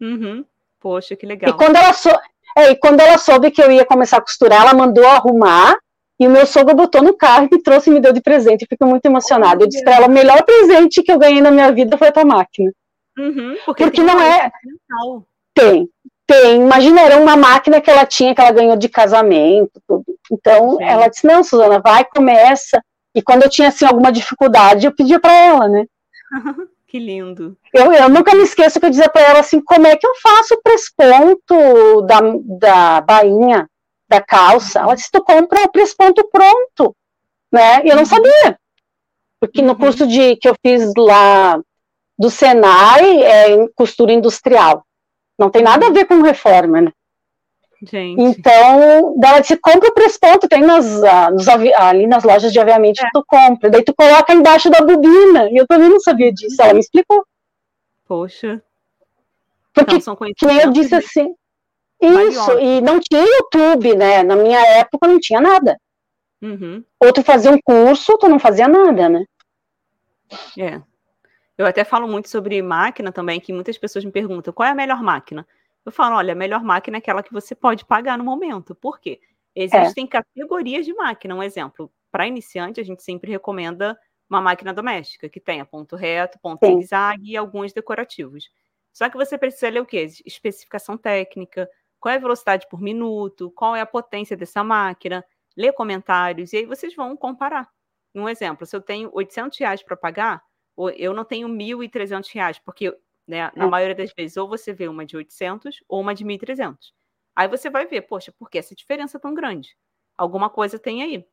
Uhum. 0.00 0.44
Poxa, 0.80 1.16
que 1.16 1.24
legal. 1.24 1.48
E 1.48 1.52
quando, 1.56 1.76
ela 1.76 1.92
sou... 1.92 2.12
é, 2.58 2.70
e 2.70 2.76
quando 2.76 3.00
ela 3.00 3.16
soube 3.16 3.50
que 3.50 3.62
eu 3.62 3.70
ia 3.70 3.86
começar 3.86 4.18
a 4.18 4.20
costurar, 4.20 4.62
ela 4.62 4.74
mandou 4.74 5.06
arrumar, 5.06 5.78
e 6.18 6.26
o 6.26 6.30
meu 6.30 6.46
sogro 6.46 6.74
botou 6.74 7.02
no 7.02 7.16
carro 7.16 7.48
e 7.50 7.56
me 7.56 7.62
trouxe 7.62 7.90
e 7.90 7.92
me 7.92 8.00
deu 8.00 8.12
de 8.12 8.20
presente. 8.20 8.62
Eu 8.62 8.68
fico 8.68 8.86
muito 8.86 9.04
emocionada. 9.04 9.64
Eu 9.64 9.68
disse 9.68 9.82
para 9.82 9.96
ela: 9.96 10.06
o 10.06 10.10
melhor 10.10 10.42
presente 10.44 11.02
que 11.02 11.10
eu 11.10 11.18
ganhei 11.18 11.40
na 11.40 11.50
minha 11.50 11.70
vida 11.72 11.98
foi 11.98 12.08
a 12.08 12.12
tua 12.12 12.24
máquina. 12.24 12.72
Uhum, 13.18 13.56
porque, 13.64 13.84
porque 13.84 14.02
não 14.02 14.20
é. 14.20 14.50
Tem, 15.54 15.88
tem, 16.26 16.56
imagina, 16.62 17.00
era 17.00 17.18
uma 17.18 17.36
máquina 17.36 17.80
que 17.80 17.90
ela 17.90 18.04
tinha, 18.04 18.34
que 18.34 18.40
ela 18.40 18.50
ganhou 18.50 18.76
de 18.76 18.88
casamento, 18.88 19.80
tudo. 19.86 20.04
Então, 20.30 20.76
Sim. 20.76 20.84
ela 20.84 21.08
disse, 21.08 21.26
não, 21.26 21.44
Suzana, 21.44 21.80
vai, 21.80 22.04
começa. 22.04 22.82
E 23.14 23.22
quando 23.22 23.44
eu 23.44 23.50
tinha, 23.50 23.68
assim, 23.68 23.84
alguma 23.84 24.10
dificuldade, 24.10 24.86
eu 24.86 24.94
pedia 24.94 25.20
para 25.20 25.32
ela, 25.32 25.68
né? 25.68 25.84
Que 26.94 27.00
lindo. 27.00 27.56
Eu, 27.72 27.92
eu 27.92 28.08
nunca 28.08 28.36
me 28.36 28.44
esqueço 28.44 28.78
que 28.78 28.86
eu 28.86 28.90
dizia 28.90 29.08
para 29.08 29.22
ela 29.22 29.40
assim, 29.40 29.60
como 29.60 29.84
é 29.84 29.96
que 29.96 30.06
eu 30.06 30.12
faço 30.22 30.54
o 30.54 30.62
presponto 30.62 32.02
da, 32.02 32.20
da 32.60 33.00
bainha, 33.00 33.68
da 34.08 34.20
calça? 34.20 34.80
Ela 34.80 34.94
disse, 34.94 35.10
tu 35.10 35.22
compra 35.22 35.62
o 35.62 35.70
presponto 35.70 36.28
pronto, 36.30 36.94
né? 37.52 37.84
E 37.84 37.88
eu 37.88 37.96
não 37.96 38.06
sabia. 38.06 38.58
Porque 39.40 39.60
no 39.60 39.72
uhum. 39.72 39.78
curso 39.78 40.06
de, 40.06 40.36
que 40.36 40.48
eu 40.48 40.54
fiz 40.64 40.92
lá 40.96 41.60
do 42.18 42.30
Senai, 42.30 43.22
é 43.22 43.50
em 43.50 43.68
costura 43.74 44.12
industrial. 44.12 44.86
Não 45.38 45.50
tem 45.50 45.62
nada 45.62 45.86
a 45.86 45.90
ver 45.90 46.06
com 46.06 46.22
reforma, 46.22 46.80
né? 46.80 46.92
Gente. 47.82 48.22
Então, 48.22 49.14
ela 49.22 49.40
disse, 49.40 49.56
compra 49.56 49.90
o 49.90 49.94
presponto, 49.94 50.48
tem 50.48 50.62
nas, 50.62 50.86
uh, 50.86 51.30
nos 51.32 51.46
ali 51.48 52.06
nas 52.06 52.24
lojas 52.24 52.52
de 52.52 52.58
aviamento 52.58 53.00
é. 53.00 53.04
que 53.04 53.10
tu 53.12 53.24
compra. 53.26 53.68
Daí 53.68 53.84
tu 53.84 53.94
coloca 53.94 54.32
embaixo 54.32 54.70
da 54.70 54.80
bobina. 54.80 55.50
E 55.50 55.56
eu 55.56 55.66
também 55.66 55.88
não 55.88 56.00
sabia 56.00 56.32
disso, 56.32 56.60
ela 56.62 56.72
me 56.72 56.80
explicou. 56.80 57.24
Poxa. 58.06 58.62
Porque, 59.74 59.96
então, 59.96 60.16
que 60.16 60.46
nem 60.46 60.60
eu 60.60 60.70
disse 60.70 60.94
assim, 60.94 61.34
isso, 62.00 62.58
e 62.58 62.80
não 62.80 63.00
tinha 63.00 63.22
YouTube, 63.22 63.94
né? 63.96 64.22
Na 64.22 64.36
minha 64.36 64.60
época 64.78 65.08
não 65.08 65.18
tinha 65.18 65.40
nada. 65.40 65.78
Uhum. 66.42 66.84
Ou 67.00 67.12
tu 67.12 67.22
fazia 67.22 67.50
um 67.50 67.58
curso, 67.64 68.18
tu 68.18 68.28
não 68.28 68.38
fazia 68.38 68.68
nada, 68.68 69.08
né? 69.08 69.24
É. 70.58 70.80
Eu 71.56 71.66
até 71.66 71.84
falo 71.84 72.08
muito 72.08 72.28
sobre 72.28 72.60
máquina 72.60 73.12
também, 73.12 73.40
que 73.40 73.52
muitas 73.52 73.78
pessoas 73.78 74.04
me 74.04 74.10
perguntam 74.10 74.52
qual 74.52 74.68
é 74.68 74.72
a 74.72 74.74
melhor 74.74 75.02
máquina. 75.02 75.46
Eu 75.84 75.92
falo, 75.92 76.16
olha, 76.16 76.32
a 76.32 76.36
melhor 76.36 76.62
máquina 76.62 76.96
é 76.96 76.98
aquela 76.98 77.22
que 77.22 77.32
você 77.32 77.54
pode 77.54 77.84
pagar 77.84 78.18
no 78.18 78.24
momento. 78.24 78.74
Por 78.74 78.98
quê? 78.98 79.20
Existem 79.54 80.04
é. 80.04 80.08
categorias 80.08 80.84
de 80.84 80.92
máquina. 80.92 81.34
Um 81.34 81.42
exemplo, 81.42 81.90
para 82.10 82.26
iniciante, 82.26 82.80
a 82.80 82.84
gente 82.84 83.02
sempre 83.02 83.30
recomenda 83.30 83.96
uma 84.28 84.40
máquina 84.40 84.72
doméstica, 84.72 85.28
que 85.28 85.38
tenha 85.38 85.64
ponto 85.64 85.94
reto, 85.94 86.38
ponto 86.40 86.66
zigue-zague 86.66 87.32
e 87.32 87.36
alguns 87.36 87.72
decorativos. 87.72 88.50
Só 88.92 89.08
que 89.08 89.16
você 89.16 89.38
precisa 89.38 89.68
ler 89.68 89.80
o 89.80 89.86
quê? 89.86 90.08
Especificação 90.24 90.96
técnica, 90.96 91.68
qual 92.04 92.12
é 92.12 92.16
a 92.18 92.20
velocidade 92.20 92.68
por 92.68 92.82
minuto, 92.82 93.50
qual 93.52 93.74
é 93.74 93.80
a 93.80 93.86
potência 93.86 94.36
dessa 94.36 94.62
máquina, 94.62 95.24
ler 95.56 95.72
comentários, 95.72 96.52
e 96.52 96.58
aí 96.58 96.66
vocês 96.66 96.94
vão 96.94 97.16
comparar. 97.16 97.66
Um 98.14 98.28
exemplo, 98.28 98.66
se 98.66 98.76
eu 98.76 98.82
tenho 98.82 99.08
800 99.10 99.58
reais 99.58 99.82
para 99.82 99.96
pagar, 99.96 100.44
eu 100.98 101.14
não 101.14 101.24
tenho 101.24 101.48
1.300 101.48 102.30
reais, 102.30 102.58
porque 102.58 102.94
né? 103.26 103.50
Na 103.56 103.64
é. 103.64 103.68
maioria 103.68 103.94
das 103.94 104.12
vezes, 104.12 104.36
ou 104.36 104.46
você 104.46 104.74
vê 104.74 104.86
uma 104.86 105.06
de 105.06 105.16
800 105.16 105.82
ou 105.88 105.98
uma 105.98 106.14
de 106.14 106.26
1.300. 106.26 106.76
Aí 107.34 107.48
você 107.48 107.70
vai 107.70 107.86
ver, 107.86 108.02
poxa, 108.02 108.30
por 108.30 108.50
que 108.50 108.58
essa 108.58 108.74
diferença 108.74 109.18
tão 109.18 109.32
grande? 109.32 109.74
Alguma 110.14 110.50
coisa 110.50 110.78
tem 110.78 111.02
aí. 111.02 111.26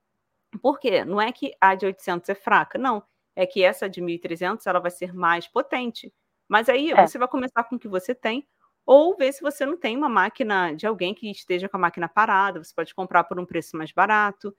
Por 0.62 0.80
quê? 0.80 1.04
Não 1.04 1.20
é 1.20 1.34
que 1.34 1.54
a 1.60 1.76
de 1.76 1.86
800 1.86 2.30
é 2.30 2.36
fraca, 2.36 2.78
não. 2.78 3.04
É 3.36 3.46
que 3.46 3.62
essa 3.62 3.90
de 3.90 4.02
1.300 4.02 4.66
ela 4.66 4.80
vai 4.80 4.90
ser 4.90 5.14
mais 5.14 5.50
potente. 5.50 6.14
Mas 6.48 6.70
aí 6.70 6.92
é. 6.92 7.06
você 7.06 7.18
vai 7.18 7.28
começar 7.28 7.66
com 7.66 7.76
o 7.76 7.80
que 7.80 7.90
você 7.90 8.16
tem, 8.16 8.48
ou 8.86 9.16
ver 9.16 9.32
se 9.34 9.42
você 9.42 9.66
não 9.66 9.78
tem 9.78 9.96
uma 9.96 10.10
máquina 10.10 10.74
de 10.74 10.88
alguém 10.88 11.14
que 11.14 11.30
esteja 11.30 11.70
com 11.70 11.78
a 11.78 11.80
máquina 11.80 12.10
parada, 12.10 12.64
você 12.64 12.74
pode 12.74 12.94
comprar 12.94 13.24
por 13.24 13.40
um 13.40 13.46
preço 13.46 13.78
mais 13.78 13.92
barato. 13.92 14.56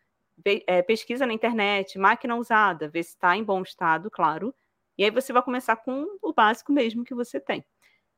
É, 0.67 0.83
pesquisa 0.83 1.27
na 1.27 1.33
internet, 1.33 1.99
máquina 1.99 2.37
usada, 2.37 2.89
ver 2.89 3.03
se 3.03 3.11
está 3.11 3.37
em 3.37 3.45
bom 3.45 3.63
estado, 3.63 4.11
claro, 4.11 4.55
e 4.97 5.05
aí 5.05 5.11
você 5.11 5.33
vai 5.33 5.43
começar 5.43 5.77
com 5.77 6.07
o 6.23 6.33
básico 6.33 6.73
mesmo 6.73 7.05
que 7.05 7.15
você 7.15 7.41
tem. 7.41 7.65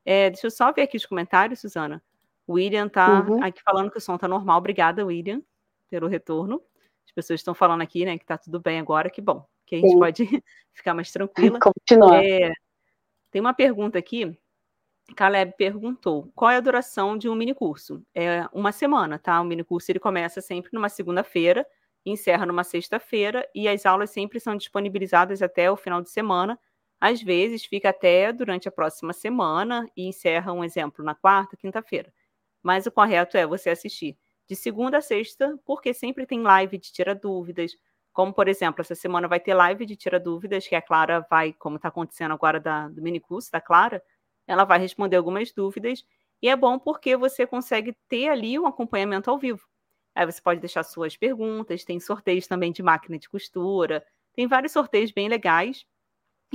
É, 0.05 0.29
deixa 0.29 0.47
eu 0.47 0.51
só 0.51 0.71
ver 0.71 0.83
aqui 0.83 0.97
os 0.97 1.05
comentários, 1.05 1.59
Suzana. 1.59 2.01
William 2.47 2.87
tá 2.87 3.21
uhum. 3.21 3.43
aqui 3.43 3.61
falando 3.63 3.89
que 3.89 3.97
o 3.97 4.01
som 4.01 4.17
tá 4.17 4.27
normal. 4.27 4.59
Obrigada, 4.59 5.05
William, 5.05 5.41
pelo 5.89 6.07
retorno. 6.07 6.61
As 7.05 7.11
pessoas 7.11 7.39
estão 7.39 7.53
falando 7.53 7.81
aqui, 7.81 8.05
né, 8.05 8.17
que 8.17 8.25
tá 8.25 8.37
tudo 8.37 8.59
bem 8.59 8.79
agora, 8.79 9.09
que 9.09 9.21
bom, 9.21 9.45
que 9.65 9.75
a 9.75 9.79
gente 9.79 9.91
Sim. 9.91 9.99
pode 9.99 10.23
ficar 10.73 10.93
mais 10.93 11.11
tranquila. 11.11 11.59
Continuar. 11.59 12.23
É, 12.23 12.53
tem 13.31 13.41
uma 13.41 13.53
pergunta 13.53 13.97
aqui. 13.97 14.37
Caleb 15.15 15.53
perguntou: 15.57 16.31
qual 16.33 16.51
é 16.51 16.57
a 16.57 16.61
duração 16.61 17.17
de 17.17 17.29
um 17.29 17.35
minicurso? 17.35 18.01
É 18.13 18.47
uma 18.53 18.71
semana, 18.71 19.19
tá? 19.19 19.39
O 19.41 19.45
minicurso 19.45 19.91
ele 19.91 19.99
começa 19.99 20.41
sempre 20.41 20.71
numa 20.73 20.89
segunda-feira, 20.89 21.65
encerra 22.05 22.45
numa 22.45 22.63
sexta-feira, 22.63 23.47
e 23.53 23.67
as 23.67 23.85
aulas 23.85 24.09
sempre 24.09 24.39
são 24.39 24.55
disponibilizadas 24.55 25.41
até 25.41 25.69
o 25.69 25.77
final 25.77 26.01
de 26.01 26.09
semana 26.09 26.59
às 26.99 27.21
vezes 27.21 27.65
fica 27.65 27.89
até 27.89 28.31
durante 28.31 28.67
a 28.67 28.71
próxima 28.71 29.13
semana 29.13 29.87
e 29.95 30.07
encerra 30.07 30.53
um 30.53 30.63
exemplo 30.63 31.03
na 31.03 31.13
quarta, 31.13 31.57
quinta-feira. 31.57 32.11
Mas 32.63 32.85
o 32.85 32.91
correto 32.91 33.37
é 33.37 33.45
você 33.45 33.69
assistir 33.69 34.17
de 34.47 34.55
segunda 34.55 34.97
a 34.97 35.01
sexta, 35.01 35.55
porque 35.65 35.93
sempre 35.93 36.25
tem 36.25 36.41
live 36.41 36.77
de 36.77 36.91
tira 36.91 37.13
dúvidas. 37.13 37.73
Como, 38.13 38.33
por 38.33 38.47
exemplo, 38.47 38.81
essa 38.81 38.95
semana 38.95 39.27
vai 39.27 39.39
ter 39.39 39.53
live 39.53 39.85
de 39.85 39.95
tira 39.95 40.19
dúvidas, 40.19 40.67
que 40.67 40.75
a 40.75 40.81
Clara 40.81 41.25
vai, 41.29 41.53
como 41.53 41.75
está 41.75 41.89
acontecendo 41.89 42.33
agora 42.33 42.59
da, 42.59 42.87
do 42.87 43.01
minicurso 43.01 43.51
da 43.51 43.61
Clara, 43.61 44.01
ela 44.47 44.63
vai 44.65 44.79
responder 44.79 45.17
algumas 45.17 45.51
dúvidas. 45.51 46.05
E 46.41 46.49
é 46.49 46.55
bom 46.55 46.77
porque 46.79 47.15
você 47.17 47.45
consegue 47.47 47.95
ter 48.09 48.29
ali 48.29 48.59
um 48.59 48.67
acompanhamento 48.67 49.29
ao 49.29 49.37
vivo. 49.37 49.67
Aí 50.15 50.25
você 50.25 50.41
pode 50.41 50.59
deixar 50.59 50.83
suas 50.83 51.17
perguntas, 51.17 51.83
tem 51.83 51.99
sorteios 51.99 52.47
também 52.47 52.71
de 52.71 52.81
máquina 52.83 53.17
de 53.19 53.29
costura, 53.29 54.05
tem 54.33 54.47
vários 54.47 54.71
sorteios 54.71 55.11
bem 55.11 55.27
legais. 55.27 55.85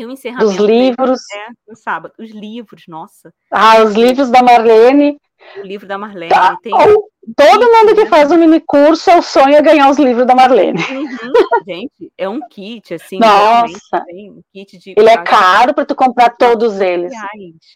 E 0.00 0.06
o 0.06 0.10
encerramento. 0.10 0.46
Os 0.46 0.56
livros. 0.56 1.20
É, 1.30 1.48
no 1.68 1.76
sábado. 1.76 2.14
Os 2.18 2.30
livros, 2.30 2.84
nossa. 2.88 3.34
Ah, 3.50 3.82
os 3.82 3.92
livros 3.92 4.30
da 4.30 4.42
Marlene. 4.42 5.20
O 5.58 5.60
livro 5.60 5.86
da 5.86 5.98
Marlene. 5.98 6.30
Tá. 6.30 6.56
Tem... 6.62 6.72
Todo 6.72 7.70
mundo 7.70 7.94
que 7.94 8.06
faz 8.06 8.30
o 8.30 8.34
um 8.34 8.38
mini 8.38 8.60
curso, 8.60 9.10
o 9.10 9.20
sonho 9.20 9.56
é 9.56 9.60
ganhar 9.60 9.90
os 9.90 9.98
livros 9.98 10.26
da 10.26 10.34
Marlene. 10.34 10.80
Uhum. 10.80 11.32
Gente, 11.68 12.10
é 12.16 12.26
um 12.26 12.40
kit, 12.48 12.94
assim. 12.94 13.18
Nossa. 13.18 14.02
Um 14.10 14.40
kit 14.54 14.78
de... 14.78 14.94
Ele 14.96 15.10
é 15.10 15.22
caro 15.22 15.74
para 15.74 15.84
tu 15.84 15.94
comprar 15.94 16.30
todos 16.30 16.80
eles. 16.80 17.12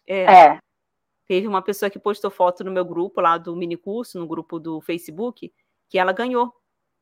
É. 0.08 0.22
é. 0.22 0.58
Teve 1.28 1.46
uma 1.46 1.60
pessoa 1.60 1.90
que 1.90 1.98
postou 1.98 2.30
foto 2.30 2.64
no 2.64 2.72
meu 2.72 2.87
grupo 2.87 3.20
lá 3.20 3.37
do 3.37 3.54
mini 3.54 3.76
curso, 3.76 4.18
no 4.18 4.26
grupo 4.26 4.58
do 4.58 4.80
Facebook, 4.80 5.52
que 5.90 5.98
ela 5.98 6.12
ganhou 6.12 6.54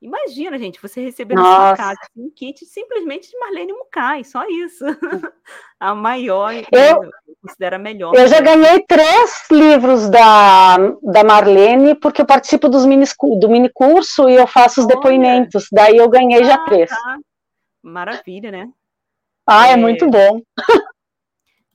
Imagina, 0.02 0.58
gente, 0.58 0.82
você 0.82 1.00
receber 1.00 1.36
na 1.36 1.44
sua 1.44 1.76
casa 1.76 2.00
um 2.16 2.28
kit 2.28 2.66
simplesmente 2.66 3.30
de 3.30 3.38
Marlene 3.38 3.72
Mukai, 3.72 4.24
só 4.24 4.44
isso. 4.48 4.84
a 5.78 5.94
maior, 5.94 6.52
eu, 6.72 7.08
considero 7.40 7.76
a 7.76 7.78
melhor. 7.78 8.12
Eu 8.12 8.26
já 8.26 8.40
ganhei 8.40 8.84
três 8.84 9.46
livros 9.48 10.10
da, 10.10 10.76
da 11.04 11.22
Marlene, 11.22 11.94
porque 11.94 12.20
eu 12.20 12.26
participo 12.26 12.68
dos 12.68 12.84
mini, 12.84 13.04
do 13.38 13.48
mini 13.48 13.70
curso 13.72 14.28
e 14.28 14.34
eu 14.34 14.46
faço 14.48 14.80
os 14.80 14.86
Olha. 14.86 14.96
depoimentos. 14.96 15.68
Daí 15.70 15.96
eu 15.96 16.08
ganhei 16.08 16.40
ah, 16.40 16.44
já 16.46 16.58
três. 16.64 16.90
Tá. 16.90 17.18
Maravilha, 17.80 18.50
né? 18.50 18.68
Ah, 19.46 19.68
é, 19.68 19.72
é 19.74 19.76
muito 19.76 20.10
bom. 20.10 20.42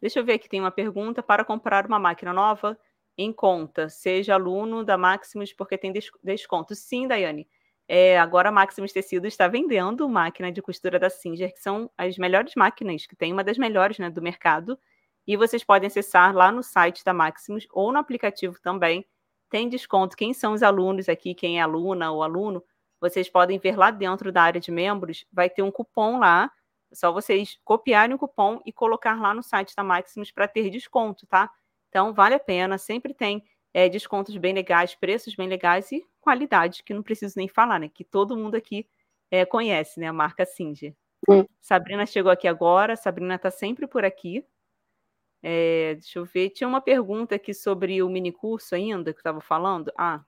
Deixa 0.01 0.19
eu 0.19 0.25
ver 0.25 0.33
aqui, 0.33 0.49
tem 0.49 0.59
uma 0.59 0.71
pergunta. 0.71 1.23
Para 1.23 1.45
comprar 1.45 1.85
uma 1.85 1.97
máquina 1.97 2.33
nova 2.33 2.77
em 3.17 3.31
conta, 3.31 3.87
seja 3.87 4.33
aluno 4.33 4.83
da 4.83 4.97
Maximus, 4.97 5.53
porque 5.53 5.77
tem 5.77 5.93
desconto. 6.21 6.75
Sim, 6.75 7.07
Daiane. 7.07 7.47
É, 7.88 8.19
agora 8.19 8.50
a 8.50 8.52
Maximus 8.52 8.91
Tecidos 8.91 9.28
está 9.34 9.47
vendendo 9.47 10.10
máquina 10.10 10.52
de 10.52 10.62
costura 10.62 11.00
da 11.00 11.10
Singer, 11.10 11.54
que 11.54 11.62
são 11.62 11.89
as 11.97 12.17
melhores 12.17 12.54
máquinas, 12.56 13.06
que 13.06 13.15
tem 13.15 13.32
uma 13.32 13.43
das 13.43 13.58
melhores 13.58 13.97
né, 13.97 14.10
do 14.10 14.21
mercado. 14.21 14.78
E 15.26 15.38
vocês 15.38 15.63
podem 15.63 15.88
acessar 15.88 16.36
lá 16.36 16.52
no 16.52 16.62
site 16.63 17.04
da 17.04 17.13
Maximus 17.13 17.65
ou 17.71 17.91
no 17.91 18.00
aplicativo 18.00 18.58
também. 18.62 19.06
Tem 19.50 19.69
desconto. 19.69 20.17
Quem 20.17 20.34
são 20.34 20.54
os 20.54 20.63
alunos 20.63 21.08
aqui, 21.08 21.34
quem 21.34 21.60
é 21.60 21.62
aluna 21.62 22.12
ou 22.12 22.23
aluno, 22.23 22.63
vocês 23.00 23.30
podem 23.30 23.58
ver 23.60 23.78
lá 23.78 23.91
dentro 23.91 24.32
da 24.32 24.41
área 24.41 24.60
de 24.60 24.71
membros, 24.71 25.26
vai 25.32 25.50
ter 25.50 25.62
um 25.62 25.71
cupom 25.71 26.19
lá. 26.19 26.52
É 26.91 26.95
só 26.95 27.12
vocês 27.12 27.60
copiarem 27.63 28.15
o 28.15 28.19
cupom 28.19 28.62
e 28.65 28.73
colocar 28.73 29.19
lá 29.19 29.34
no 29.34 29.43
site 29.43 29.73
da 29.76 29.84
Maximus 29.84 30.32
para 30.32 30.47
ter 30.47 30.69
desconto, 30.69 31.26
tá? 31.28 31.50
Então 31.89 32.13
vale 32.13 32.36
a 32.36 32.39
pena, 32.39 32.78
sempre 32.78 33.13
tem 33.13 33.43
é, 33.73 33.88
descontos 33.88 34.36
bem 34.38 34.54
legais, 34.54 34.95
preços 34.95 35.36
bem 35.36 35.47
legais 35.47 35.91
e 35.91 36.04
qualidade, 36.27 36.83
que 36.83 36.93
não 36.93 37.01
preciso 37.01 37.35
nem 37.37 37.47
falar, 37.47 37.79
né? 37.79 37.87
Que 37.87 38.03
todo 38.03 38.35
mundo 38.35 38.55
aqui 38.55 38.85
é, 39.31 39.45
conhece, 39.45 39.97
né? 39.97 40.07
A 40.07 40.13
marca 40.13 40.45
Singer. 40.45 40.93
Hum. 41.29 41.45
Sabrina 41.61 42.05
chegou 42.05 42.29
aqui 42.29 42.49
agora, 42.49 42.97
Sabrina 42.97 43.35
está 43.35 43.49
sempre 43.49 43.87
por 43.87 44.03
aqui. 44.03 44.45
É, 45.41 45.93
deixa 45.93 46.19
eu 46.19 46.25
ver, 46.25 46.49
tinha 46.49 46.67
uma 46.67 46.81
pergunta 46.81 47.35
aqui 47.35 47.54
sobre 47.54 48.04
o 48.04 48.10
minicurso 48.10 48.75
ainda, 48.75 49.13
que 49.13 49.19
eu 49.19 49.21
estava 49.21 49.39
falando. 49.39 49.89
Ah, 49.97 50.21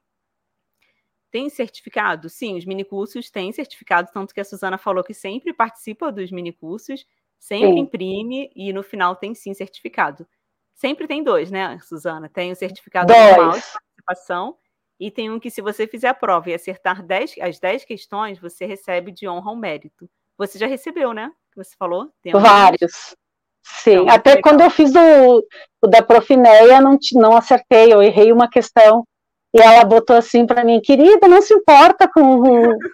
tem 1.30 1.50
certificado? 1.50 2.30
Sim, 2.30 2.58
os 2.58 2.64
minicursos 2.64 3.30
têm 3.30 3.52
certificado, 3.52 4.10
tanto 4.14 4.34
que 4.34 4.40
a 4.40 4.46
Suzana 4.46 4.78
falou 4.78 5.04
que 5.04 5.14
sempre 5.14 5.52
participa 5.54 6.14
dos 6.14 6.32
minicursos, 6.32 7.06
sempre 7.38 7.74
sim. 7.74 7.80
imprime 7.80 8.50
e 8.56 8.72
no 8.72 8.84
final 8.84 9.18
tem 9.18 9.36
sim 9.36 9.54
certificado. 9.54 10.26
Sempre 10.74 11.08
tem 11.08 11.22
dois, 11.22 11.52
né, 11.52 11.78
Suzana? 11.82 12.30
Tem 12.30 12.54
o 12.54 12.56
certificado 12.56 13.14
dois. 13.14 13.36
normal 13.36 13.58
de 13.58 13.66
participação 13.74 14.58
e 15.00 15.10
tem 15.10 15.32
um 15.32 15.40
que, 15.40 15.50
se 15.50 15.62
você 15.62 15.88
fizer 15.88 16.10
a 16.10 16.14
prova 16.14 16.50
e 16.50 16.54
acertar 16.54 17.02
dez, 17.02 17.34
as 17.40 17.58
10 17.58 17.86
questões, 17.86 18.38
você 18.38 18.66
recebe 18.66 19.12
de 19.12 19.28
honra 19.28 19.52
um 19.52 19.56
mérito. 19.56 20.10
Você 20.38 20.60
já 20.60 20.68
recebeu, 20.68 21.14
né? 21.14 21.32
Que 21.52 21.64
você 21.64 21.76
falou? 21.78 22.10
Vários. 22.34 23.16
Sim, 23.64 23.92
então, 23.92 24.10
até 24.10 24.42
quando 24.42 24.62
eu 24.62 24.70
fiz 24.70 24.92
o, 24.96 25.44
o 25.82 25.88
da 25.88 26.02
Profineia, 26.02 26.82
não, 26.82 26.98
não 27.14 27.36
acertei, 27.36 27.94
eu 27.94 28.02
errei 28.02 28.32
uma 28.32 28.50
questão. 28.50 29.06
E 29.54 29.60
ela 29.60 29.84
botou 29.84 30.16
assim 30.16 30.46
para 30.46 30.64
mim, 30.64 30.80
querida, 30.80 31.28
não 31.28 31.42
se 31.42 31.54
importa 31.54 32.08
com, 32.08 32.42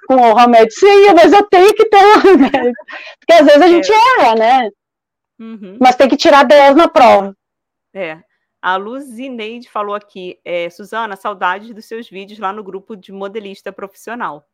com 0.07 0.15
o 0.15 0.33
remédio. 0.33 0.71
Sim, 0.71 1.13
mas 1.13 1.33
eu 1.33 1.43
tenho 1.49 1.73
que 1.73 1.85
ter 1.89 1.97
o 1.97 2.19
remédio. 2.19 2.73
Porque 3.19 3.33
às 3.33 3.45
vezes 3.45 3.61
a 3.61 3.67
gente 3.67 3.91
é. 3.91 4.21
erra, 4.21 4.35
né? 4.35 4.69
Uhum. 5.39 5.77
Mas 5.81 5.95
tem 5.95 6.07
que 6.07 6.15
tirar 6.15 6.43
10 6.43 6.75
na 6.75 6.87
prova. 6.87 7.35
É. 7.93 8.19
A 8.65 8.77
Luzineide 8.77 9.69
falou 9.69 9.93
aqui, 9.93 10.39
é, 10.43 10.67
Suzana, 10.71 11.15
saudades 11.15 11.71
dos 11.71 11.85
seus 11.85 12.09
vídeos 12.09 12.39
lá 12.39 12.51
no 12.51 12.63
grupo 12.63 12.95
de 12.95 13.11
modelista 13.11 13.71
profissional. 13.71 14.49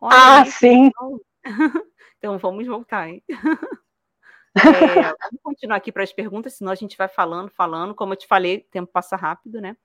Olha 0.00 0.40
ah, 0.40 0.46
sim. 0.46 0.86
Então... 0.86 1.20
então 2.16 2.38
vamos 2.38 2.66
voltar, 2.66 3.10
hein? 3.10 3.22
É, 3.28 5.02
vamos 5.02 5.42
continuar 5.42 5.76
aqui 5.76 5.92
para 5.92 6.02
as 6.02 6.14
perguntas, 6.14 6.54
senão 6.54 6.72
a 6.72 6.74
gente 6.74 6.96
vai 6.96 7.08
falando, 7.08 7.50
falando. 7.50 7.94
Como 7.94 8.14
eu 8.14 8.16
te 8.16 8.26
falei, 8.26 8.56
o 8.66 8.70
tempo 8.70 8.90
passa 8.90 9.16
rápido, 9.16 9.60
né? 9.60 9.76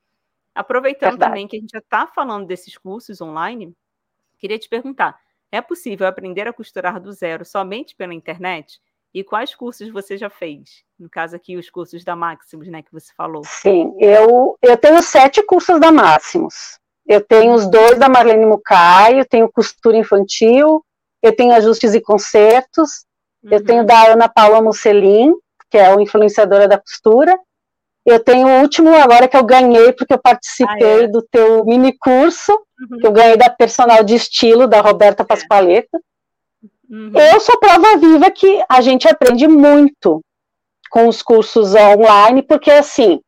Aproveitando 0.55 1.09
Verdade. 1.11 1.31
também 1.31 1.45
que 1.45 1.57
a 1.57 1.59
gente 1.59 1.71
já 1.71 1.79
está 1.79 2.07
falando 2.07 2.47
desses 2.47 2.77
cursos 2.77 3.19
online, 3.19 3.75
queria 4.37 4.57
te 4.57 4.69
perguntar: 4.69 5.19
é 5.51 5.61
possível 5.61 6.07
aprender 6.07 6.47
a 6.47 6.53
costurar 6.53 7.01
do 7.01 7.11
zero 7.11 7.43
somente 7.43 7.97
pela 7.97 8.13
internet? 8.13 8.81
E 9.15 9.23
quais 9.23 9.55
cursos 9.55 9.89
você 9.89 10.17
já 10.17 10.29
fez? 10.29 10.83
No 10.99 11.09
caso 11.09 11.37
aqui, 11.37 11.55
os 11.55 11.69
cursos 11.69 12.03
da 12.03 12.17
Maximus, 12.17 12.67
né, 12.67 12.81
que 12.81 12.91
você 12.91 13.13
falou. 13.15 13.43
Sim, 13.45 13.95
eu, 13.97 14.57
eu 14.61 14.75
tenho 14.75 15.01
sete 15.01 15.41
cursos 15.41 15.79
da 15.79 15.89
Maximus. 15.89 16.77
Eu 17.07 17.21
tenho 17.21 17.53
os 17.53 17.65
dois 17.65 17.97
da 17.97 18.09
Marlene 18.09 18.45
Mucay, 18.45 19.17
eu 19.17 19.25
tenho 19.25 19.49
costura 19.49 19.95
infantil, 19.95 20.83
eu 21.23 21.33
tenho 21.33 21.53
ajustes 21.53 21.93
e 21.93 22.01
concertos, 22.01 23.05
uhum. 23.41 23.51
eu 23.53 23.63
tenho 23.63 23.79
uhum. 23.79 23.85
da 23.85 24.11
Ana 24.11 24.27
Paula 24.27 24.61
Musselin, 24.61 25.33
que 25.71 25.77
é 25.77 25.85
a 25.85 26.01
influenciadora 26.01 26.67
da 26.67 26.77
costura, 26.77 27.39
eu 28.05 28.19
tenho 28.19 28.45
o 28.45 28.61
último 28.61 28.93
agora 28.95 29.29
que 29.29 29.37
eu 29.37 29.45
ganhei, 29.45 29.93
porque 29.93 30.13
eu 30.13 30.19
participei 30.19 30.99
ah, 30.99 31.03
é? 31.03 31.07
do 31.07 31.21
teu 31.21 31.63
mini 31.63 31.97
curso, 31.97 32.51
uhum. 32.51 32.99
que 32.99 33.07
eu 33.07 33.13
ganhei 33.13 33.37
da 33.37 33.49
personal 33.49 34.03
de 34.03 34.13
estilo, 34.13 34.67
da 34.67 34.81
Roberta 34.81 35.23
é. 35.23 35.25
Uhum. 36.89 37.11
Eu 37.13 37.39
sou 37.39 37.59
prova 37.59 37.97
viva 37.97 38.29
que 38.31 38.63
a 38.69 38.81
gente 38.81 39.07
aprende 39.07 39.47
muito 39.47 40.21
com 40.89 41.07
os 41.07 41.21
cursos 41.21 41.73
online, 41.75 42.41
porque 42.41 42.71
assim, 42.71 43.19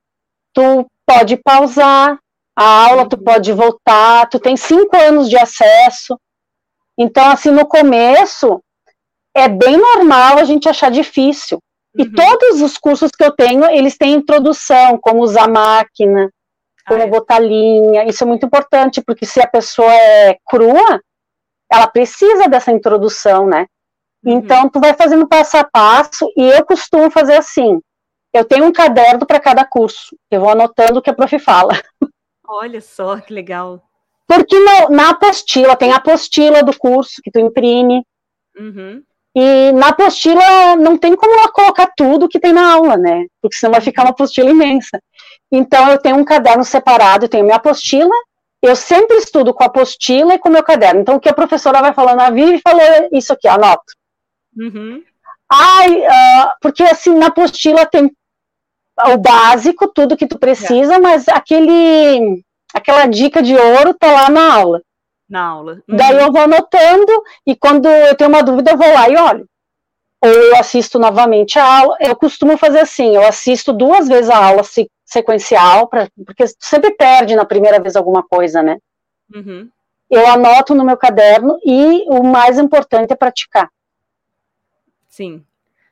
tu 0.53 0.86
pode 1.05 1.38
pausar 1.38 2.18
a 2.55 2.86
aula, 2.88 3.03
uhum. 3.03 3.10
tu 3.10 3.18
pode 3.18 3.51
voltar, 3.53 4.28
tu 4.30 4.39
tem 4.39 4.55
cinco 4.55 4.95
anos 4.95 5.30
de 5.30 5.38
acesso. 5.38 6.20
Então, 6.97 7.30
assim, 7.30 7.51
no 7.51 7.66
começo, 7.68 8.60
é 9.36 9.47
bem 9.47 9.78
normal 9.78 10.39
a 10.39 10.43
gente 10.43 10.68
achar 10.68 10.89
difícil. 10.89 11.60
E 11.95 12.03
uhum. 12.03 12.14
todos 12.14 12.62
os 12.62 12.78
cursos 12.78 13.12
que 13.12 13.24
eu 13.24 13.32
tenho, 13.32 13.66
eles 13.66 13.97
têm 13.97 14.14
introdução, 14.14 14.97
como 14.99 15.22
usar 15.22 15.47
máquina, 15.47 16.30
como 16.88 17.01
ah, 17.01 17.05
é. 17.05 17.08
botar 17.08 17.39
linha. 17.39 18.05
Isso 18.05 18.24
é 18.24 18.28
muito 18.28 18.45
importante, 18.45 19.01
porque 19.01 19.26
se 19.26 19.39
a 19.41 19.47
pessoa 19.47 19.93
é 19.93 20.38
crua, 20.45 21.01
ela 21.72 21.88
precisa 21.88 22.47
dessa 22.47 22.72
introdução, 22.72 23.47
né? 23.47 23.65
Uhum. 24.24 24.34
Então, 24.34 24.70
tu 24.70 24.80
vai 24.80 24.93
fazendo 24.93 25.28
passo 25.28 25.57
a 25.57 25.63
passo, 25.63 26.30
e 26.36 26.43
eu 26.49 26.65
costumo 26.65 27.09
fazer 27.11 27.36
assim, 27.36 27.80
eu 28.34 28.45
tenho 28.45 28.65
um 28.65 28.72
caderno 28.72 29.26
para 29.26 29.39
cada 29.39 29.65
curso, 29.65 30.15
eu 30.32 30.41
vou 30.41 30.49
anotando 30.49 30.99
o 30.99 31.01
que 31.01 31.09
a 31.09 31.13
prof 31.13 31.38
fala. 31.39 31.74
Olha 32.47 32.82
só, 32.82 33.20
que 33.20 33.34
legal. 33.34 33.82
Porque 34.28 34.57
no, 34.57 34.89
na 34.89 35.11
apostila, 35.11 35.76
tem 35.76 35.91
a 35.91 35.97
apostila 35.97 36.63
do 36.63 36.78
curso 36.78 37.22
que 37.24 37.32
tu 37.32 37.39
imprime, 37.39 38.03
uhum. 38.57 39.01
e 39.36 39.72
na 39.74 39.89
apostila 39.89 40.76
não 40.76 40.97
tem 40.97 41.15
como 41.15 41.34
ela 41.34 41.51
colocar 41.51 41.91
tudo 41.95 42.28
que 42.28 42.39
tem 42.39 42.53
na 42.53 42.74
aula, 42.74 42.97
né? 42.97 43.26
Porque 43.41 43.57
senão 43.57 43.72
vai 43.72 43.82
ficar 43.82 44.03
uma 44.03 44.11
apostila 44.11 44.49
imensa. 44.49 45.01
Então, 45.51 45.89
eu 45.91 45.97
tenho 45.97 46.18
um 46.18 46.26
caderno 46.26 46.63
separado, 46.63 47.26
eu 47.26 47.30
tenho 47.30 47.45
minha 47.45 47.55
apostila 47.55 48.13
eu 48.62 48.76
sempre 48.76 49.18
estudo 49.18 49.53
com 49.53 49.64
a 49.64 49.68
apostila 49.68 50.34
e 50.34 50.39
com 50.39 50.49
o 50.49 50.51
meu 50.51 50.64
caderno. 50.64 51.01
Então, 51.01 51.16
o 51.16 51.20
que 51.20 51.30
a 51.30 51.34
professora 51.34 51.82
vai 51.82 51.93
falando, 51.93 52.22
a 52.22 52.30
Vivi 52.30 52.60
falou 52.60 52.82
isso 53.12 53.32
aqui, 53.32 53.47
anoto. 53.47 53.93
Uhum. 54.58 55.03
Ai, 55.49 56.01
uh, 56.01 56.49
porque 56.62 56.84
assim, 56.84 57.14
na 57.16 57.28
apostila 57.28 57.86
tem 57.86 58.12
o 59.14 59.18
básico, 59.18 59.88
tudo 59.88 60.18
que 60.18 60.28
tu 60.28 60.39
precisa, 60.39 60.95
é. 60.95 60.99
mas 60.99 61.28
aquele, 61.28 62.43
aquela 62.74 63.05
dica 63.05 63.41
de 63.41 63.55
ouro 63.55 63.93
tá 63.93 64.12
lá 64.12 64.30
na 64.30 64.53
aula. 64.53 64.82
Na 65.30 65.45
aula. 65.45 65.74
Uhum. 65.88 65.95
Daí 65.95 66.18
eu 66.18 66.32
vou 66.32 66.41
anotando, 66.41 67.24
e 67.45 67.55
quando 67.55 67.88
eu 67.88 68.16
tenho 68.16 68.30
uma 68.30 68.43
dúvida, 68.43 68.72
eu 68.72 68.78
vou 68.78 68.91
lá 68.91 69.10
e 69.10 69.16
olho. 69.16 69.45
Ou 70.24 70.32
eu 70.32 70.55
assisto 70.58 70.97
novamente 70.97 71.60
a 71.60 71.80
aula. 71.80 71.95
Eu 71.99 72.16
costumo 72.16 72.58
fazer 72.58 72.80
assim, 72.80 73.16
eu 73.16 73.26
assisto 73.26 73.72
duas 73.72 74.08
vezes 74.08 74.32
a 74.32 74.43
aula 74.43 74.64
se 74.64 74.89
sequencial, 75.08 75.88
pra, 75.88 76.10
porque 76.26 76.43
sempre 76.60 76.91
perde 76.91 77.34
na 77.34 77.45
primeira 77.45 77.80
vez 77.80 77.95
alguma 77.95 78.22
coisa, 78.22 78.62
né? 78.62 78.78
Uhum. 79.34 79.70
Eu 80.10 80.28
anoto 80.28 80.76
no 80.76 80.86
meu 80.86 80.97
caderno 80.97 81.58
e 81.66 82.03
o 82.10 82.24
mais 82.24 82.60
importante 82.60 83.12
é 83.12 83.16
praticar. 83.16 83.70
Sim. 85.08 85.43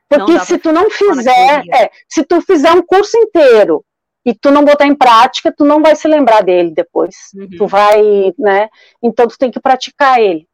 Porque 0.07 0.39
se 0.41 0.57
tu 0.57 0.71
não 0.71 0.89
fizer, 0.89 1.63
é, 1.73 1.89
se 2.07 2.23
tu 2.23 2.41
fizer 2.41 2.71
um 2.71 2.85
curso 2.85 3.17
inteiro 3.17 3.83
e 4.23 4.33
tu 4.33 4.51
não 4.51 4.63
botar 4.63 4.85
em 4.85 4.95
prática, 4.95 5.51
tu 5.51 5.65
não 5.65 5.81
vai 5.81 5.95
se 5.95 6.07
lembrar 6.07 6.41
dele 6.41 6.71
depois. 6.71 7.15
Uhum. 7.33 7.49
Tu 7.57 7.67
vai, 7.67 8.33
né? 8.37 8.69
Então 9.01 9.27
tu 9.27 9.37
tem 9.37 9.49
que 9.49 9.59
praticar 9.59 10.19
ele. 10.19 10.47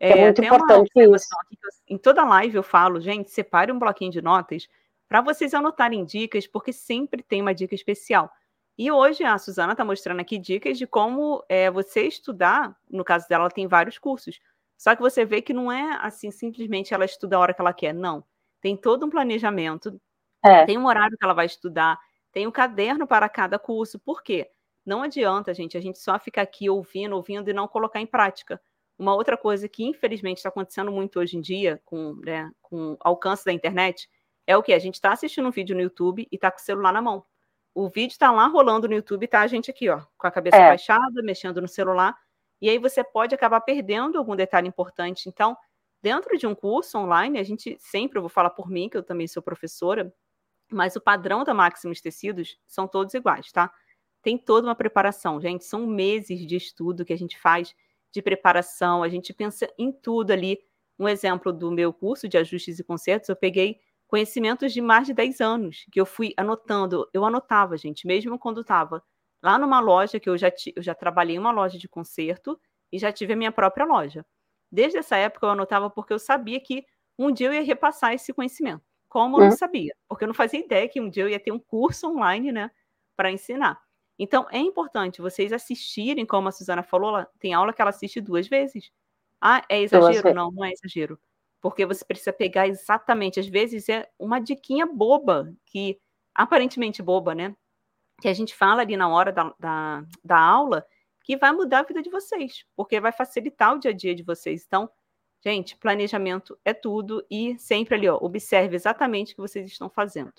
É, 0.00 0.10
é 0.10 0.24
muito 0.24 0.42
importante 0.42 0.90
isso. 0.96 1.28
Em 1.86 1.98
toda 1.98 2.24
live 2.24 2.56
eu 2.56 2.62
falo, 2.62 3.00
gente, 3.00 3.30
separe 3.30 3.70
um 3.70 3.78
bloquinho 3.78 4.10
de 4.10 4.22
notas 4.22 4.66
para 5.08 5.20
vocês 5.20 5.54
anotarem 5.54 6.04
dicas, 6.04 6.46
porque 6.46 6.72
sempre 6.72 7.22
tem 7.22 7.40
uma 7.40 7.54
dica 7.54 7.74
especial. 7.74 8.30
E 8.76 8.92
hoje 8.92 9.24
a 9.24 9.36
Suzana 9.38 9.72
está 9.72 9.84
mostrando 9.84 10.20
aqui 10.20 10.38
dicas 10.38 10.78
de 10.78 10.86
como 10.86 11.44
é, 11.48 11.70
você 11.70 12.02
estudar. 12.02 12.76
No 12.88 13.02
caso 13.02 13.26
dela, 13.28 13.44
ela 13.44 13.50
tem 13.50 13.66
vários 13.66 13.98
cursos. 13.98 14.38
Só 14.76 14.94
que 14.94 15.02
você 15.02 15.24
vê 15.24 15.42
que 15.42 15.52
não 15.52 15.72
é 15.72 15.98
assim, 16.00 16.30
simplesmente 16.30 16.94
ela 16.94 17.04
estuda 17.04 17.36
a 17.36 17.40
hora 17.40 17.54
que 17.54 17.60
ela 17.60 17.72
quer. 17.72 17.92
Não. 17.92 18.22
Tem 18.60 18.76
todo 18.76 19.04
um 19.04 19.10
planejamento, 19.10 20.00
é. 20.44 20.64
tem 20.64 20.78
um 20.78 20.86
horário 20.86 21.16
que 21.16 21.24
ela 21.24 21.34
vai 21.34 21.46
estudar, 21.46 21.98
tem 22.30 22.46
um 22.46 22.52
caderno 22.52 23.06
para 23.06 23.28
cada 23.28 23.58
curso. 23.58 23.98
Por 23.98 24.22
quê? 24.22 24.48
Não 24.86 25.02
adianta, 25.02 25.52
gente, 25.52 25.76
a 25.76 25.80
gente 25.80 25.98
só 25.98 26.18
ficar 26.18 26.42
aqui 26.42 26.70
ouvindo, 26.70 27.16
ouvindo 27.16 27.50
e 27.50 27.52
não 27.52 27.66
colocar 27.66 28.00
em 28.00 28.06
prática. 28.06 28.60
Uma 28.96 29.14
outra 29.14 29.36
coisa 29.36 29.68
que, 29.68 29.84
infelizmente, 29.84 30.38
está 30.38 30.48
acontecendo 30.48 30.90
muito 30.90 31.18
hoje 31.18 31.36
em 31.36 31.40
dia, 31.40 31.80
com, 31.84 32.14
né, 32.24 32.50
com 32.62 32.92
o 32.92 32.96
alcance 33.00 33.44
da 33.44 33.52
internet, 33.52 34.08
é 34.48 34.56
o 34.56 34.62
que? 34.62 34.72
A 34.72 34.78
gente 34.78 34.94
está 34.94 35.12
assistindo 35.12 35.46
um 35.46 35.50
vídeo 35.50 35.76
no 35.76 35.82
YouTube 35.82 36.26
e 36.32 36.34
está 36.34 36.50
com 36.50 36.56
o 36.56 36.62
celular 36.62 36.90
na 36.90 37.02
mão. 37.02 37.22
O 37.74 37.86
vídeo 37.86 38.12
está 38.12 38.32
lá 38.32 38.46
rolando 38.46 38.88
no 38.88 38.94
YouTube 38.94 39.24
e 39.24 39.28
tá 39.28 39.42
a 39.42 39.46
gente 39.46 39.70
aqui, 39.70 39.90
ó, 39.90 40.00
com 40.16 40.26
a 40.26 40.30
cabeça 40.30 40.56
é. 40.56 40.68
baixada, 40.70 41.22
mexendo 41.22 41.60
no 41.60 41.68
celular. 41.68 42.16
E 42.58 42.70
aí 42.70 42.78
você 42.78 43.04
pode 43.04 43.34
acabar 43.34 43.60
perdendo 43.60 44.16
algum 44.16 44.34
detalhe 44.34 44.66
importante. 44.66 45.28
Então, 45.28 45.54
dentro 46.00 46.38
de 46.38 46.46
um 46.46 46.54
curso 46.54 46.96
online, 46.96 47.38
a 47.38 47.42
gente 47.42 47.76
sempre, 47.78 48.16
eu 48.16 48.22
vou 48.22 48.30
falar 48.30 48.48
por 48.48 48.70
mim, 48.70 48.88
que 48.88 48.96
eu 48.96 49.02
também 49.02 49.28
sou 49.28 49.42
professora, 49.42 50.10
mas 50.72 50.96
o 50.96 51.00
padrão 51.00 51.44
da 51.44 51.52
Maximus 51.52 52.00
Tecidos 52.00 52.58
são 52.66 52.88
todos 52.88 53.12
iguais, 53.12 53.52
tá? 53.52 53.70
Tem 54.22 54.38
toda 54.38 54.66
uma 54.66 54.74
preparação, 54.74 55.38
gente. 55.42 55.62
São 55.62 55.86
meses 55.86 56.46
de 56.46 56.56
estudo 56.56 57.04
que 57.04 57.12
a 57.12 57.18
gente 57.18 57.38
faz 57.38 57.74
de 58.10 58.22
preparação, 58.22 59.02
a 59.02 59.10
gente 59.10 59.34
pensa 59.34 59.70
em 59.76 59.92
tudo 59.92 60.30
ali. 60.30 60.58
Um 60.98 61.06
exemplo 61.06 61.52
do 61.52 61.70
meu 61.70 61.92
curso 61.92 62.26
de 62.26 62.38
ajustes 62.38 62.78
e 62.78 62.82
concertos, 62.82 63.28
eu 63.28 63.36
peguei 63.36 63.78
conhecimentos 64.08 64.72
de 64.72 64.80
mais 64.80 65.06
de 65.06 65.14
10 65.14 65.40
anos, 65.40 65.86
que 65.92 66.00
eu 66.00 66.06
fui 66.06 66.32
anotando. 66.36 67.08
Eu 67.12 67.24
anotava, 67.24 67.76
gente, 67.76 68.06
mesmo 68.06 68.38
quando 68.38 68.62
estava 68.62 69.04
lá 69.40 69.56
numa 69.58 69.78
loja, 69.78 70.18
que 70.18 70.28
eu 70.28 70.36
já, 70.36 70.50
eu 70.74 70.82
já 70.82 70.94
trabalhei 70.94 71.36
em 71.36 71.38
uma 71.38 71.52
loja 71.52 71.78
de 71.78 71.88
concerto 71.88 72.58
e 72.90 72.98
já 72.98 73.12
tive 73.12 73.34
a 73.34 73.36
minha 73.36 73.52
própria 73.52 73.84
loja. 73.84 74.26
Desde 74.72 74.98
essa 74.98 75.16
época 75.16 75.46
eu 75.46 75.50
anotava 75.50 75.88
porque 75.88 76.12
eu 76.12 76.18
sabia 76.18 76.58
que 76.58 76.84
um 77.18 77.30
dia 77.30 77.48
eu 77.48 77.52
ia 77.52 77.62
repassar 77.62 78.14
esse 78.14 78.32
conhecimento. 78.32 78.82
Como 79.08 79.36
eu 79.36 79.40
não 79.40 79.50
uhum. 79.50 79.56
sabia? 79.56 79.94
Porque 80.08 80.24
eu 80.24 80.28
não 80.28 80.34
fazia 80.34 80.60
ideia 80.60 80.88
que 80.88 81.00
um 81.00 81.08
dia 81.08 81.22
eu 81.22 81.28
ia 81.28 81.40
ter 81.40 81.52
um 81.52 81.58
curso 81.58 82.08
online, 82.08 82.50
né, 82.50 82.70
para 83.16 83.30
ensinar. 83.30 83.80
Então, 84.18 84.46
é 84.50 84.58
importante 84.58 85.22
vocês 85.22 85.52
assistirem, 85.52 86.26
como 86.26 86.48
a 86.48 86.52
Suzana 86.52 86.82
falou, 86.82 87.10
ela, 87.10 87.28
tem 87.38 87.54
aula 87.54 87.72
que 87.72 87.80
ela 87.80 87.90
assiste 87.90 88.20
duas 88.20 88.48
vezes. 88.48 88.90
Ah, 89.40 89.64
é 89.68 89.80
exagero? 89.80 90.34
Não, 90.34 90.50
não 90.50 90.64
é 90.64 90.72
exagero 90.72 91.18
porque 91.60 91.84
você 91.84 92.04
precisa 92.04 92.32
pegar 92.32 92.68
exatamente, 92.68 93.40
às 93.40 93.46
vezes 93.46 93.88
é 93.88 94.08
uma 94.18 94.38
diquinha 94.38 94.86
boba, 94.86 95.52
que 95.66 95.98
aparentemente 96.34 97.02
boba, 97.02 97.34
né? 97.34 97.54
Que 98.20 98.28
a 98.28 98.34
gente 98.34 98.54
fala 98.54 98.82
ali 98.82 98.96
na 98.96 99.08
hora 99.08 99.32
da, 99.32 99.54
da, 99.58 100.04
da 100.24 100.38
aula, 100.38 100.86
que 101.24 101.36
vai 101.36 101.52
mudar 101.52 101.80
a 101.80 101.82
vida 101.82 102.02
de 102.02 102.10
vocês, 102.10 102.64
porque 102.76 103.00
vai 103.00 103.12
facilitar 103.12 103.74
o 103.74 103.78
dia 103.78 103.90
a 103.90 103.94
dia 103.94 104.14
de 104.14 104.22
vocês. 104.22 104.64
Então, 104.66 104.88
gente, 105.44 105.76
planejamento 105.76 106.58
é 106.64 106.72
tudo 106.72 107.24
e 107.30 107.58
sempre 107.58 107.96
ali, 107.96 108.08
ó, 108.08 108.16
observe 108.20 108.74
exatamente 108.74 109.32
o 109.32 109.36
que 109.36 109.42
vocês 109.42 109.66
estão 109.70 109.90
fazendo. 109.90 110.32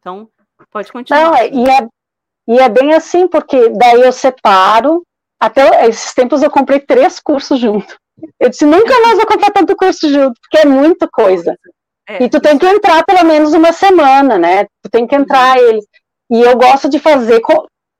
Então, 0.00 0.28
pode 0.70 0.92
continuar. 0.92 1.22
Não, 1.22 1.34
é, 1.34 1.48
e, 1.48 1.68
é, 1.68 1.88
e 2.48 2.58
é 2.58 2.68
bem 2.68 2.92
assim, 2.92 3.26
porque 3.26 3.70
daí 3.70 4.02
eu 4.02 4.12
separo, 4.12 5.02
até 5.40 5.86
esses 5.86 6.12
tempos 6.12 6.42
eu 6.42 6.50
comprei 6.50 6.80
três 6.80 7.20
cursos 7.20 7.58
junto. 7.58 7.96
Eu 8.38 8.48
disse, 8.48 8.64
nunca 8.64 9.00
mais 9.00 9.16
vou 9.16 9.26
comprar 9.26 9.50
tanto 9.50 9.76
curso 9.76 10.08
junto, 10.08 10.40
porque 10.40 10.58
é 10.58 10.64
muita 10.64 11.08
coisa. 11.08 11.56
É, 12.08 12.22
e 12.22 12.28
tu 12.28 12.40
tem 12.40 12.58
que 12.58 12.66
entrar 12.66 13.02
pelo 13.04 13.24
menos 13.24 13.52
uma 13.54 13.72
semana, 13.72 14.38
né? 14.38 14.64
Tu 14.82 14.90
tem 14.90 15.06
que 15.06 15.14
entrar 15.14 15.56
uhum. 15.56 15.64
eles. 15.68 15.84
E 16.30 16.40
eu 16.40 16.56
gosto 16.56 16.88
de 16.88 16.98
fazer. 16.98 17.40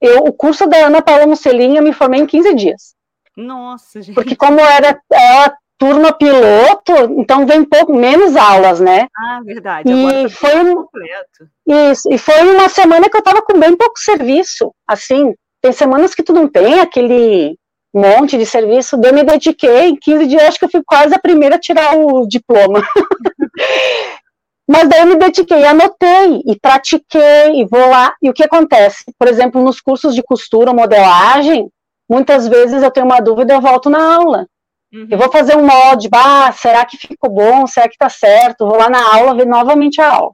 Eu, 0.00 0.18
o 0.24 0.32
curso 0.32 0.66
da 0.66 0.86
Ana 0.86 1.00
Paula 1.00 1.26
Musselin, 1.26 1.76
eu 1.76 1.82
me 1.82 1.92
formei 1.92 2.20
em 2.20 2.26
15 2.26 2.54
dias. 2.54 2.94
Nossa, 3.36 4.02
gente. 4.02 4.14
Porque 4.14 4.36
como 4.36 4.60
era, 4.60 5.00
ela 5.10 5.56
turma 5.78 6.12
piloto, 6.12 6.92
então 7.18 7.46
vem 7.46 7.64
pouco 7.64 7.94
menos 7.94 8.36
aulas, 8.36 8.80
né? 8.80 9.06
Ah, 9.16 9.40
verdade. 9.44 9.90
E 9.90 10.22
tá 10.22 10.28
foi 10.30 10.60
um, 10.60 10.76
completo. 10.76 11.48
isso, 11.66 12.12
e 12.12 12.18
foi 12.18 12.42
uma 12.54 12.68
semana 12.68 13.08
que 13.08 13.16
eu 13.16 13.22
tava 13.22 13.42
com 13.42 13.58
bem 13.58 13.76
pouco 13.76 13.98
serviço, 13.98 14.72
assim, 14.86 15.34
tem 15.60 15.72
semanas 15.72 16.14
que 16.14 16.22
tu 16.22 16.32
não 16.32 16.48
tem 16.48 16.80
aquele 16.80 17.58
monte 17.94 18.36
de 18.36 18.44
serviço, 18.44 18.96
daí 18.96 19.10
eu 19.10 19.14
me 19.14 19.22
dediquei, 19.22 19.88
em 19.88 19.96
15 19.96 20.26
dias 20.26 20.42
acho 20.42 20.58
que 20.58 20.64
eu 20.64 20.70
fui 20.70 20.82
quase 20.84 21.14
a 21.14 21.18
primeira 21.18 21.56
a 21.56 21.60
tirar 21.60 21.96
o 21.96 22.26
diploma. 22.26 22.82
Mas 24.66 24.88
daí 24.88 25.00
eu 25.00 25.06
me 25.06 25.16
dediquei, 25.16 25.64
anotei 25.64 26.42
e 26.46 26.58
pratiquei 26.58 27.60
e 27.60 27.66
vou 27.66 27.86
lá. 27.90 28.14
E 28.22 28.30
o 28.30 28.32
que 28.32 28.42
acontece? 28.42 29.04
Por 29.18 29.28
exemplo, 29.28 29.62
nos 29.62 29.80
cursos 29.80 30.14
de 30.14 30.22
costura, 30.22 30.72
modelagem, 30.72 31.68
muitas 32.08 32.48
vezes 32.48 32.82
eu 32.82 32.90
tenho 32.90 33.06
uma 33.06 33.20
dúvida, 33.20 33.52
eu 33.52 33.60
volto 33.60 33.90
na 33.90 34.14
aula. 34.14 34.46
Uhum. 34.92 35.06
Eu 35.10 35.18
vou 35.18 35.30
fazer 35.30 35.56
um 35.56 35.66
molde, 35.66 36.08
bah, 36.08 36.50
será 36.52 36.84
que 36.86 36.96
ficou 36.96 37.30
bom? 37.30 37.66
Será 37.66 37.88
que 37.88 37.98
tá 37.98 38.08
certo? 38.08 38.66
Vou 38.66 38.78
lá 38.78 38.88
na 38.88 39.14
aula 39.14 39.34
ver 39.34 39.46
novamente 39.46 40.00
a 40.00 40.10
aula. 40.10 40.32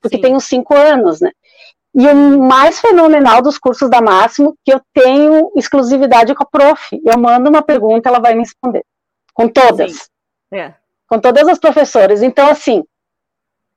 Porque 0.00 0.16
Sim. 0.16 0.22
tenho 0.22 0.40
cinco 0.40 0.74
anos, 0.74 1.20
né? 1.20 1.30
E 1.98 2.06
o 2.06 2.42
mais 2.42 2.78
fenomenal 2.78 3.40
dos 3.40 3.56
cursos 3.56 3.88
da 3.88 4.02
Máximo, 4.02 4.54
que 4.62 4.70
eu 4.70 4.82
tenho 4.92 5.50
exclusividade 5.56 6.34
com 6.34 6.42
a 6.42 6.46
prof. 6.46 7.00
Eu 7.02 7.18
mando 7.18 7.48
uma 7.48 7.62
pergunta, 7.62 8.10
ela 8.10 8.20
vai 8.20 8.34
me 8.34 8.40
responder. 8.40 8.84
Com 9.32 9.48
todas. 9.48 10.10
É. 10.52 10.74
Com 11.08 11.18
todas 11.18 11.48
as 11.48 11.58
professoras. 11.58 12.22
Então, 12.22 12.50
assim, 12.50 12.84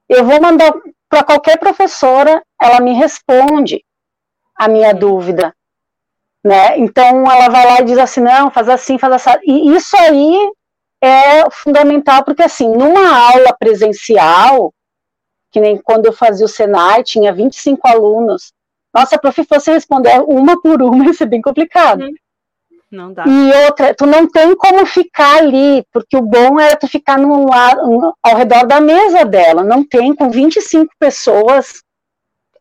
eu 0.10 0.26
vou 0.26 0.42
mandar 0.42 0.74
para 1.08 1.24
qualquer 1.24 1.58
professora, 1.58 2.44
ela 2.62 2.82
me 2.82 2.94
responde 2.94 3.86
a 4.54 4.68
minha 4.68 4.94
dúvida. 4.94 5.56
Né? 6.44 6.78
Então, 6.78 7.30
ela 7.32 7.48
vai 7.48 7.66
lá 7.66 7.80
e 7.80 7.86
diz 7.86 7.98
assim: 7.98 8.20
não, 8.20 8.52
faz 8.52 8.68
assim, 8.68 8.98
faz 8.98 9.14
assim. 9.14 9.40
E 9.46 9.76
isso 9.78 9.96
aí 9.96 10.52
é 11.02 11.50
fundamental, 11.52 12.26
porque, 12.26 12.44
assim, 12.44 12.68
numa 12.70 13.32
aula 13.32 13.56
presencial, 13.58 14.74
que 15.52 15.60
nem 15.60 15.78
quando 15.78 16.06
eu 16.06 16.14
fazia 16.14 16.46
o 16.46 16.50
Senai, 16.50 17.04
tinha 17.04 17.34
25 17.34 17.88
alunos. 17.88 18.52
Nossa, 18.94 19.16
a 19.16 19.20
prof 19.20 19.44
fosse 19.46 19.72
responder 19.72 20.20
uma 20.28 20.60
por 20.62 20.82
uma, 20.82 21.06
ia 21.06 21.14
ser 21.14 21.26
bem 21.28 21.42
complicado. 21.42 22.02
Uhum. 22.04 22.14
Não 22.92 23.14
dá. 23.14 23.24
E 23.28 23.66
outra, 23.66 23.94
tu 23.94 24.08
não 24.08 24.28
tem 24.28 24.56
como 24.56 24.84
ficar 24.86 25.38
ali, 25.38 25.86
porque 25.94 26.18
o 26.18 26.24
bom 26.24 26.60
era 26.60 26.76
tu 26.76 26.88
ficar 26.88 27.20
no, 27.20 27.48
lado- 27.48 28.16
ao 28.24 28.36
redor 28.36 28.66
da 28.66 28.82
mesa 28.82 29.24
dela. 29.26 29.64
Não 29.64 29.84
tem, 29.88 30.16
com 30.16 30.30
25 30.32 30.92
pessoas, 30.98 31.84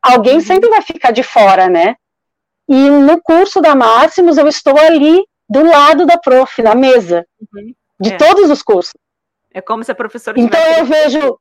alguém 0.02 0.34
Uhum. 0.34 0.40
sempre 0.42 0.68
vai 0.68 0.82
ficar 0.82 1.12
de 1.12 1.22
fora, 1.22 1.68
né? 1.68 1.94
E 2.68 2.90
no 2.90 3.18
curso 3.22 3.62
da 3.62 3.74
Máximos, 3.74 4.36
eu 4.36 4.46
estou 4.46 4.78
ali 4.78 5.24
do 5.48 5.64
lado 5.64 6.04
da 6.04 6.18
prof, 6.18 6.60
na 6.62 6.74
mesa, 6.74 7.24
Uhum. 7.54 7.72
de 7.98 8.12
É. 8.12 8.16
todos 8.18 8.50
os 8.50 8.62
cursos. 8.62 8.92
É 9.54 9.62
como 9.62 9.82
se 9.82 9.90
a 9.90 9.94
professora 9.94 10.38
Então 10.38 10.60
eu 10.76 10.84
vejo 10.84 11.38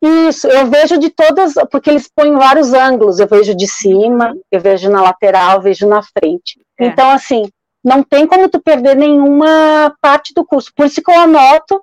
isso, 0.00 0.46
eu 0.46 0.66
vejo 0.66 0.98
de 0.98 1.10
todas, 1.10 1.54
porque 1.70 1.90
eles 1.90 2.08
põem 2.08 2.34
vários 2.34 2.72
ângulos, 2.72 3.18
eu 3.18 3.26
vejo 3.26 3.54
de 3.54 3.66
cima, 3.66 4.36
eu 4.50 4.60
vejo 4.60 4.88
na 4.88 5.02
lateral, 5.02 5.56
eu 5.56 5.62
vejo 5.62 5.88
na 5.88 6.02
frente. 6.02 6.60
É. 6.78 6.86
Então, 6.86 7.10
assim, 7.10 7.48
não 7.82 8.02
tem 8.02 8.26
como 8.26 8.48
tu 8.48 8.60
perder 8.60 8.96
nenhuma 8.96 9.94
parte 10.00 10.32
do 10.32 10.44
curso. 10.44 10.72
Por 10.74 10.86
isso 10.86 11.02
que 11.02 11.10
eu 11.10 11.18
anoto, 11.18 11.82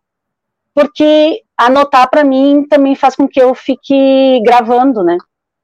porque 0.74 1.44
anotar 1.58 2.10
para 2.10 2.24
mim 2.24 2.66
também 2.70 2.96
faz 2.96 3.16
com 3.16 3.28
que 3.28 3.42
eu 3.42 3.54
fique 3.54 4.42
gravando, 4.44 5.04
né? 5.04 5.18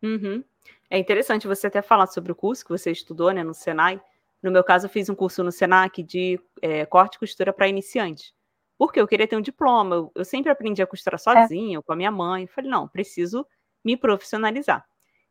Uhum. 0.04 0.44
É 0.90 0.98
interessante 0.98 1.48
você 1.48 1.68
até 1.68 1.82
falar 1.82 2.08
sobre 2.08 2.34
o 2.34 2.36
curso 2.36 2.66
que 2.66 2.72
você 2.72 2.92
estudou, 2.92 3.32
né, 3.32 3.44
no 3.44 3.54
Senai. 3.54 4.02
No 4.44 4.52
meu 4.52 4.64
caso, 4.64 4.88
eu 4.88 4.90
fiz 4.90 5.08
um 5.08 5.16
curso 5.16 5.44
no 5.44 5.52
Senac 5.52 6.04
de 6.04 6.40
é, 6.62 6.86
corte 6.86 7.16
e 7.16 7.20
costura 7.20 7.54
para 7.54 7.68
iniciantes. 7.68 8.34
Porque 8.82 9.00
eu 9.00 9.08
queria 9.08 9.28
ter 9.28 9.38
um 9.38 9.42
diploma. 9.42 9.96
Eu, 9.96 10.12
eu 10.16 10.26
sempre 10.26 10.52
aprendi 10.52 10.82
a 10.82 10.88
costurar 10.88 11.20
sozinha, 11.20 11.78
ou 11.78 11.84
com 11.84 11.94
a 11.94 11.96
minha 11.96 12.10
mãe. 12.10 12.48
Falei, 12.48 12.68
não, 12.68 12.88
preciso 12.88 13.46
me 13.86 13.96
profissionalizar. 13.96 14.84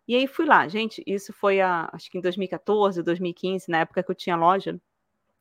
E 0.06 0.14
aí 0.14 0.28
fui 0.28 0.46
lá, 0.46 0.68
gente. 0.68 1.02
Isso 1.04 1.32
foi 1.32 1.60
a, 1.60 1.90
acho 1.92 2.08
que 2.08 2.16
em 2.16 2.20
2014, 2.20 3.02
2015, 3.02 3.68
na 3.68 3.80
época 3.80 4.04
que 4.04 4.10
eu 4.12 4.14
tinha 4.14 4.36
loja. 4.36 4.80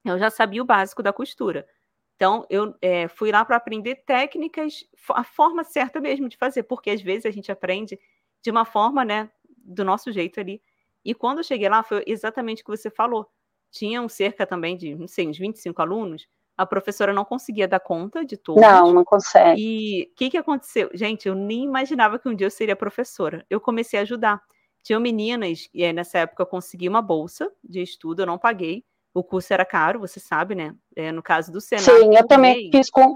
Eu 0.04 0.18
já 0.18 0.32
sabia 0.32 0.60
o 0.60 0.66
básico 0.66 1.04
da 1.04 1.14
costura. 1.14 1.68
Então, 2.16 2.48
eu 2.50 2.74
é, 2.82 3.08
fui 3.08 3.32
lá 3.32 3.46
para 3.46 3.58
aprender 3.58 3.98
técnicas, 4.08 4.84
a 5.12 5.24
forma 5.24 5.64
certa 5.64 6.02
mesmo 6.02 6.28
de 6.28 6.36
fazer, 6.36 6.64
porque 6.64 6.90
às 6.90 7.04
vezes 7.04 7.28
a 7.28 7.32
gente 7.32 7.52
aprende 7.52 8.00
de 8.42 8.50
uma 8.50 8.66
forma, 8.66 9.06
né, 9.06 9.30
do 9.56 9.86
nosso 9.86 10.12
jeito 10.12 10.40
ali. 10.40 10.64
E 11.06 11.14
quando 11.14 11.38
eu 11.38 11.44
cheguei 11.44 11.70
lá, 11.70 11.84
foi 11.84 12.04
exatamente 12.08 12.64
o 12.64 12.66
que 12.66 12.76
você 12.76 12.90
falou. 12.90 13.30
Tinham 13.70 14.10
cerca 14.10 14.48
também 14.48 14.76
de, 14.76 14.96
não 14.96 15.08
sei, 15.08 15.28
uns 15.28 15.38
25 15.38 15.80
alunos. 15.80 16.28
A 16.60 16.66
professora 16.66 17.14
não 17.14 17.24
conseguia 17.24 17.70
dar 17.70 17.80
conta 17.80 18.26
de 18.26 18.36
todos. 18.36 18.62
Não, 18.62 18.92
não 18.92 19.06
consegue. 19.06 19.62
E 19.62 20.12
o 20.12 20.16
que, 20.18 20.30
que 20.30 20.38
aconteceu? 20.38 20.90
Gente, 20.94 21.26
eu 21.26 21.34
nem 21.34 21.64
imaginava 21.64 22.20
que 22.20 22.28
um 22.28 22.36
dia 22.36 22.48
eu 22.48 22.52
seria 22.52 22.76
professora. 22.76 23.46
Eu 23.50 23.62
comecei 23.62 23.98
a 23.98 24.02
ajudar. 24.02 24.42
Tinham 24.84 25.00
meninas, 25.00 25.70
e 25.74 25.86
aí 25.86 25.94
nessa 25.94 26.20
época 26.20 26.44
eu 26.44 26.48
consegui 26.48 26.90
uma 26.90 27.02
bolsa 27.02 27.50
de 27.64 27.82
estudo, 27.82 28.24
eu 28.24 28.26
não 28.26 28.38
paguei. 28.38 28.84
O 29.14 29.24
curso 29.24 29.54
era 29.54 29.64
caro, 29.64 30.02
você 30.02 30.20
sabe, 30.20 30.54
né? 30.54 30.76
É, 30.98 31.14
no 31.14 31.24
caso 31.24 31.50
do 31.50 31.62
Senai. 31.62 31.86
Sim, 31.86 32.14
eu 32.14 32.28
também 32.28 32.56
mês, 32.56 32.72
fiz 32.74 32.90
com. 32.90 33.16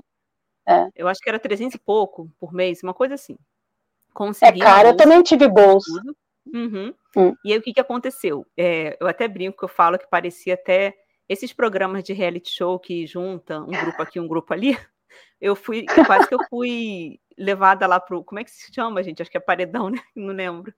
Eu 0.95 1.09
acho 1.09 1.19
que 1.19 1.27
era 1.27 1.37
300 1.37 1.75
e 1.75 1.79
pouco 1.79 2.31
por 2.39 2.53
mês, 2.53 2.81
uma 2.81 2.93
coisa 2.93 3.15
assim. 3.15 3.33
É 3.33 4.13
Consegui 4.13 4.61
uma 4.61 4.65
caro, 4.65 4.87
eu 4.87 4.95
também 4.95 5.21
tive 5.21 5.49
bolsa. 5.49 5.91
tudo. 5.91 6.15
Uhum. 6.53 6.93
Hum. 7.17 7.35
E 7.43 7.51
aí 7.51 7.57
o 7.57 7.61
que, 7.61 7.73
que 7.73 7.81
aconteceu? 7.81 8.45
É, 8.55 8.95
eu 9.01 9.07
até 9.07 9.27
brinco 9.27 9.57
que 9.57 9.65
eu 9.65 9.69
falo 9.69 9.99
que 9.99 10.09
parecia 10.09 10.53
até 10.53 10.95
esses 11.27 11.53
programas 11.53 12.03
de 12.03 12.13
reality 12.13 12.51
show 12.51 12.79
que 12.79 13.05
junta 13.05 13.61
um 13.61 13.71
grupo 13.71 14.01
aqui, 14.01 14.19
um 14.19 14.27
grupo 14.27 14.53
ali. 14.53 14.77
Eu 15.39 15.55
fui, 15.55 15.85
quase 16.07 16.27
que 16.27 16.33
eu 16.33 16.39
fui 16.49 17.19
levada 17.37 17.85
lá 17.85 17.99
pro. 17.99 18.23
Como 18.23 18.39
é 18.39 18.43
que 18.43 18.49
se 18.49 18.73
chama, 18.73 19.03
gente? 19.03 19.21
Acho 19.21 19.29
que 19.29 19.37
é 19.37 19.41
paredão, 19.41 19.89
né? 19.89 19.99
Não 20.15 20.33
lembro. 20.33 20.73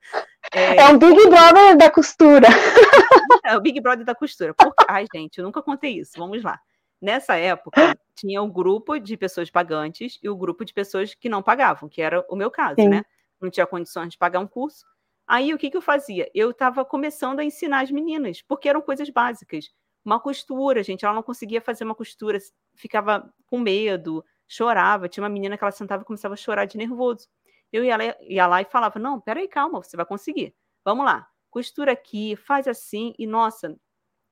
É, 0.52 0.76
É 0.78 0.88
um 0.89 0.98
Big 0.98 1.30
Brother 1.30 1.78
da 1.78 1.89
costura. 1.89 2.48
é 3.46 3.56
o 3.56 3.62
Big 3.62 3.80
Brother 3.80 4.04
da 4.04 4.16
costura. 4.16 4.54
Porque, 4.54 4.84
ai, 4.89 5.06
gente, 5.14 5.38
eu 5.38 5.46
nunca 5.46 5.62
contei 5.62 6.00
isso. 6.00 6.14
Vamos 6.18 6.43
lá. 6.43 6.60
Nessa 7.02 7.36
época, 7.36 7.96
tinha 8.16 8.41
o 8.41 8.52
grupo 8.52 8.98
de 8.98 9.16
pessoas 9.16 9.50
pagantes 9.50 10.18
e 10.24 10.28
o 10.28 10.36
grupo 10.36 10.66
de 10.66 10.74
pessoas 10.74 11.14
que 11.14 11.30
não 11.30 11.43
pagavam, 11.43 11.88
que 11.88 12.02
era 12.02 12.26
o 12.28 12.36
meu 12.36 12.50
caso, 12.50 12.76
Sim. 12.82 12.89
né? 12.89 13.06
Não 13.39 13.50
tinha 13.50 13.68
condições 13.68 14.10
de 14.10 14.18
pagar 14.18 14.39
um 14.39 14.48
curso. 14.48 14.86
Aí, 15.28 15.54
o 15.54 15.58
que, 15.58 15.70
que 15.70 15.78
eu 15.78 15.82
fazia? 15.82 16.30
Eu 16.34 16.52
estava 16.52 16.84
começando 16.84 17.39
a 17.39 17.43
ensinar 17.43 17.82
as 17.82 17.91
meninas, 17.91 18.41
porque 18.41 18.68
eram 18.70 18.82
coisas 18.82 19.10
básicas. 19.10 19.72
Uma 20.06 20.20
costura, 20.20 20.84
gente, 20.84 21.03
ela 21.03 21.16
não 21.16 21.24
conseguia 21.24 21.60
fazer 21.60 21.84
uma 21.84 21.95
costura, 21.95 22.38
ficava 22.76 23.34
com 23.47 23.60
medo, 23.60 24.24
chorava. 24.47 25.10
Tinha 25.10 25.24
uma 25.24 25.30
menina 25.30 25.58
que 25.58 25.64
ela 25.64 25.72
sentava 25.72 26.03
e 26.03 26.06
começava 26.06 26.36
a 26.36 26.38
chorar 26.38 26.66
de 26.66 26.78
nervoso. 26.78 27.28
Eu 27.74 27.84
ia 27.84 27.97
lá, 27.97 28.03
ia 28.22 28.47
lá 28.47 28.62
e 28.62 28.66
falava: 28.66 28.99
Não, 28.99 29.20
peraí, 29.20 29.47
calma, 29.47 29.82
você 29.82 29.97
vai 29.97 30.06
conseguir. 30.06 30.56
Vamos 30.84 31.06
lá, 31.06 31.28
costura 31.49 31.91
aqui, 31.93 32.36
faz 32.36 32.68
assim. 32.68 33.16
E 33.18 33.26
nossa, 33.26 33.76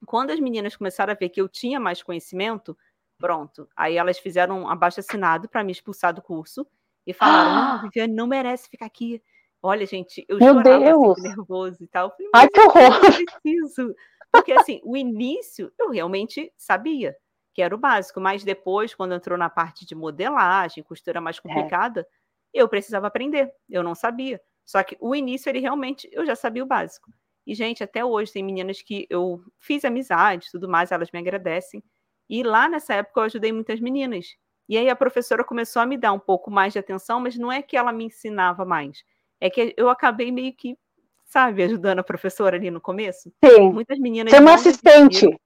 quando 0.05 0.31
as 0.31 0.39
meninas 0.39 0.75
começaram 0.75 1.11
a 1.11 1.15
ver 1.15 1.29
que 1.29 1.41
eu 1.41 1.49
tinha 1.49 1.79
mais 1.79 2.03
conhecimento, 2.03 2.77
pronto. 3.17 3.67
Aí 3.75 3.97
elas 3.97 4.19
fizeram 4.19 4.61
um 4.61 4.69
abaixo 4.69 4.99
assinado 4.99 5.49
para 5.49 5.63
me 5.63 5.71
expulsar 5.71 6.13
do 6.13 6.21
curso 6.21 6.67
e 7.07 7.13
falaram: 7.13 7.55
Não, 7.77 7.81
Viviane 7.81 8.13
não 8.13 8.27
merece 8.27 8.69
ficar 8.69 8.85
aqui. 8.85 9.21
Olha, 9.63 9.85
gente, 9.85 10.25
eu 10.27 10.37
Meu 10.39 10.59
assim, 10.59 10.63
Deus. 10.63 11.15
de 11.15 11.21
nervoso 11.21 11.83
e 11.83 11.87
tal. 11.87 12.07
Eu 12.07 12.11
falei, 12.11 12.31
Ai, 12.35 12.43
"Mas 12.43 12.51
que 12.53 12.59
eu 12.59 12.65
horror. 12.83 13.01
não 13.03 13.25
preciso. 13.41 13.95
Porque 14.31 14.51
assim, 14.51 14.81
o 14.83 14.97
início 14.97 15.71
eu 15.79 15.89
realmente 15.89 16.51
sabia 16.57 17.15
que 17.53 17.61
era 17.61 17.73
o 17.73 17.77
básico, 17.77 18.19
mas 18.19 18.43
depois, 18.43 18.93
quando 18.93 19.13
entrou 19.13 19.37
na 19.37 19.49
parte 19.49 19.85
de 19.85 19.95
modelagem, 19.95 20.83
costura 20.83 21.21
mais 21.21 21.39
complicada, 21.39 22.05
eu 22.53 22.67
precisava 22.67 23.07
aprender. 23.07 23.53
Eu 23.69 23.83
não 23.83 23.95
sabia. 23.95 24.41
Só 24.65 24.83
que 24.83 24.97
o 24.99 25.15
início, 25.15 25.49
ele 25.49 25.59
realmente, 25.59 26.09
eu 26.11 26.25
já 26.25 26.35
sabia 26.35 26.63
o 26.63 26.67
básico. 26.67 27.11
E, 27.45 27.53
gente, 27.53 27.83
até 27.83 28.03
hoje 28.03 28.31
tem 28.33 28.43
meninas 28.43 28.81
que 28.81 29.05
eu 29.09 29.41
fiz 29.59 29.85
amizade, 29.85 30.47
tudo 30.51 30.67
mais, 30.67 30.91
elas 30.91 31.11
me 31.11 31.19
agradecem. 31.19 31.83
E 32.29 32.41
lá 32.43 32.67
nessa 32.67 32.95
época 32.95 33.19
eu 33.19 33.25
ajudei 33.25 33.51
muitas 33.51 33.79
meninas. 33.79 34.25
E 34.67 34.77
aí 34.77 34.89
a 34.89 34.95
professora 34.95 35.43
começou 35.43 35.81
a 35.81 35.85
me 35.85 35.97
dar 35.97 36.13
um 36.13 36.19
pouco 36.19 36.49
mais 36.49 36.73
de 36.73 36.79
atenção, 36.79 37.19
mas 37.19 37.37
não 37.37 37.51
é 37.51 37.61
que 37.61 37.77
ela 37.77 37.91
me 37.91 38.05
ensinava 38.05 38.65
mais. 38.65 39.03
É 39.43 39.49
que 39.49 39.73
eu 39.75 39.89
acabei 39.89 40.31
meio 40.31 40.53
que, 40.53 40.77
sabe, 41.25 41.63
ajudando 41.63 41.99
a 41.99 42.03
professora 42.03 42.55
ali 42.55 42.71
no 42.71 42.79
começo. 42.79 43.29
Sim. 43.43 43.73
Muitas 43.73 43.99
meninas. 43.99 44.31
Ser 44.31 44.39
uma 44.39 44.51
não 44.51 44.53
assistente. 44.53 45.37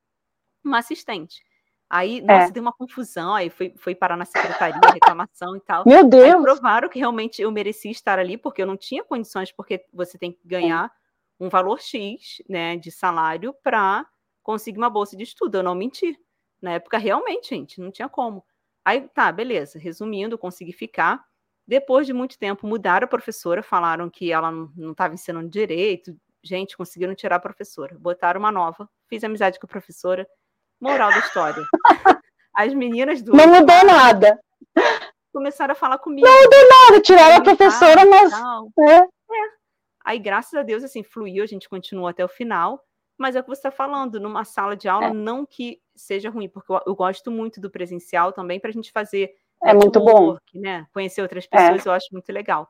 Uma 0.63 0.77
assistente. 0.77 1.43
Aí, 1.89 2.21
nossa, 2.21 2.51
deu 2.51 2.61
uma 2.61 2.71
confusão, 2.71 3.33
aí 3.33 3.49
foi, 3.49 3.73
foi 3.75 3.95
parar 3.95 4.15
na 4.15 4.25
secretaria, 4.25 4.79
reclamação 4.93 5.55
e 5.55 5.61
tal. 5.61 5.83
Meu 5.87 6.01
Aí 6.01 6.09
Deus. 6.09 6.43
provaram 6.43 6.89
que 6.89 6.99
realmente 6.99 7.41
eu 7.41 7.51
merecia 7.51 7.89
estar 7.89 8.19
ali, 8.19 8.37
porque 8.37 8.61
eu 8.61 8.67
não 8.67 8.77
tinha 8.77 9.03
condições, 9.03 9.51
porque 9.51 9.83
você 9.91 10.15
tem 10.15 10.31
que 10.31 10.47
ganhar 10.47 10.91
um 11.39 11.49
valor 11.49 11.81
X, 11.81 12.43
né, 12.47 12.77
de 12.77 12.91
salário 12.91 13.51
para 13.63 14.05
conseguir 14.43 14.77
uma 14.77 14.91
bolsa 14.91 15.17
de 15.17 15.23
estudo. 15.23 15.55
Eu 15.55 15.63
não 15.63 15.73
menti. 15.73 16.15
Na 16.61 16.73
época, 16.73 16.99
realmente, 16.99 17.49
gente, 17.49 17.81
não 17.81 17.89
tinha 17.89 18.07
como. 18.07 18.45
Aí, 18.85 19.07
tá, 19.07 19.31
beleza. 19.31 19.79
Resumindo, 19.79 20.37
consegui 20.37 20.71
ficar. 20.71 21.25
Depois 21.67 22.07
de 22.07 22.13
muito 22.13 22.39
tempo, 22.39 22.65
mudaram 22.65 23.05
a 23.05 23.09
professora, 23.09 23.61
falaram 23.61 24.09
que 24.09 24.31
ela 24.31 24.51
não 24.51 24.91
estava 24.91 25.13
ensinando 25.13 25.49
direito. 25.49 26.15
Gente, 26.41 26.77
conseguiram 26.77 27.13
tirar 27.13 27.35
a 27.35 27.39
professora. 27.39 27.97
Botaram 27.99 28.39
uma 28.39 28.51
nova. 28.51 28.89
Fiz 29.09 29.23
amizade 29.23 29.59
com 29.59 29.65
a 29.65 29.69
professora. 29.69 30.25
Moral 30.79 31.09
da 31.09 31.19
história. 31.19 31.61
As 32.55 32.73
meninas 32.73 33.21
do. 33.21 33.33
Não 33.33 33.47
mudou 33.47 33.85
nada. 33.85 34.39
Começaram 35.33 35.73
a 35.73 35.75
falar 35.75 35.97
comigo. 35.97 36.25
Não 36.25 36.43
mudou 36.43 36.69
nada, 36.69 37.01
tiraram 37.01 37.35
a 37.35 37.43
professora, 37.43 38.05
mas. 38.05 38.33
É. 38.79 38.99
é. 38.99 39.07
Aí, 40.05 40.19
graças 40.19 40.53
a 40.53 40.63
Deus, 40.63 40.83
assim, 40.83 41.03
fluiu, 41.03 41.43
a 41.43 41.47
gente 41.47 41.67
continuou 41.67 42.07
até 42.07 42.23
o 42.23 42.29
final. 42.29 42.81
Mas 43.17 43.35
é 43.35 43.39
o 43.39 43.43
que 43.43 43.49
você 43.49 43.59
está 43.59 43.71
falando, 43.71 44.19
numa 44.19 44.45
sala 44.45 44.77
de 44.77 44.87
aula, 44.87 45.07
é. 45.07 45.13
não 45.13 45.45
que 45.45 45.81
seja 45.95 46.29
ruim, 46.29 46.47
porque 46.47 46.71
eu, 46.71 46.79
eu, 46.85 46.95
gosto 46.95 47.31
muito 47.31 47.59
do 47.59 47.69
presencial 47.69 48.31
também 48.31 48.59
para 48.59 48.69
a 48.69 48.73
gente 48.73 48.91
fazer. 48.91 49.33
É 49.63 49.73
muito 49.73 49.99
bom. 49.99 50.37
Né? 50.53 50.85
Conhecer 50.93 51.21
outras 51.21 51.47
pessoas, 51.47 51.85
é. 51.85 51.89
eu 51.89 51.93
acho 51.93 52.07
muito 52.11 52.31
legal. 52.31 52.69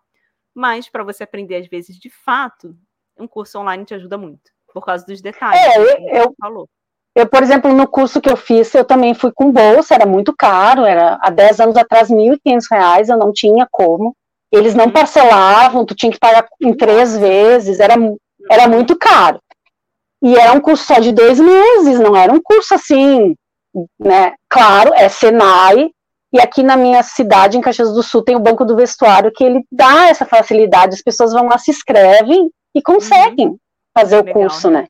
Mas 0.56 0.90
para 0.90 1.04
você 1.04 1.24
aprender, 1.24 1.56
às 1.56 1.68
vezes, 1.68 1.98
de 1.98 2.10
fato, 2.10 2.76
um 3.20 3.28
curso 3.28 3.60
online 3.60 3.86
te 3.86 3.94
ajuda 3.94 4.18
muito, 4.18 4.52
por 4.74 4.84
causa 4.84 5.06
dos 5.06 5.22
detalhes. 5.22 5.60
É, 5.60 5.78
eu, 5.78 6.24
eu, 6.24 6.36
falou. 6.40 6.68
eu, 7.16 7.28
por 7.28 7.44
exemplo, 7.44 7.72
no 7.74 7.88
curso 7.88 8.22
que 8.22 8.30
eu 8.30 8.38
fiz, 8.38 8.74
eu 8.74 8.86
também 8.86 9.14
fui 9.14 9.32
com 9.32 9.52
bolsa, 9.52 9.94
era 9.94 10.06
muito 10.06 10.34
caro, 10.36 10.84
era 10.84 11.20
há 11.22 11.30
10 11.30 11.60
anos 11.60 11.78
atrás, 11.78 12.10
R$ 12.10 12.16
1.500, 12.16 13.10
eu 13.10 13.18
não 13.18 13.32
tinha 13.32 13.68
como. 13.72 14.16
Eles 14.52 14.74
não 14.74 14.86
uhum. 14.86 14.92
parcelavam, 14.92 15.86
tu 15.86 15.94
tinha 15.94 16.12
que 16.12 16.20
pagar 16.20 16.48
em 16.62 16.74
três 16.74 17.18
vezes, 17.18 17.80
era, 17.80 17.96
era 18.50 18.68
muito 18.68 18.98
caro. 18.98 19.40
E 20.24 20.36
era 20.36 20.54
um 20.54 20.62
curso 20.62 20.86
só 20.86 21.00
de 21.00 21.12
dois 21.12 21.40
meses, 21.40 22.00
não 22.00 22.16
era 22.16 22.34
um 22.34 22.42
curso 22.42 22.74
assim, 22.74 23.36
né? 24.00 24.34
Claro, 24.50 24.94
é 24.96 25.10
Senai, 25.10 25.92
e 26.32 26.40
aqui 26.40 26.62
na 26.62 26.76
minha 26.76 27.02
cidade, 27.04 27.58
em 27.58 27.62
Caxias 27.62 27.94
do 27.94 28.04
Sul, 28.04 28.24
tem 28.24 28.36
o 28.36 28.40
Banco 28.40 28.66
do 28.66 28.76
Vestuário, 28.76 29.32
que 29.34 29.44
ele 29.44 29.64
dá 29.72 30.08
essa 30.10 30.26
facilidade, 30.26 30.96
as 30.96 31.02
pessoas 31.02 31.32
vão 31.32 31.48
lá, 31.48 31.58
se 31.58 31.72
inscrevem 31.72 32.52
e 32.76 32.82
conseguem 32.82 33.48
uhum. 33.48 33.60
fazer 33.98 34.20
o 34.20 34.34
curso, 34.34 34.70
né? 34.70 34.88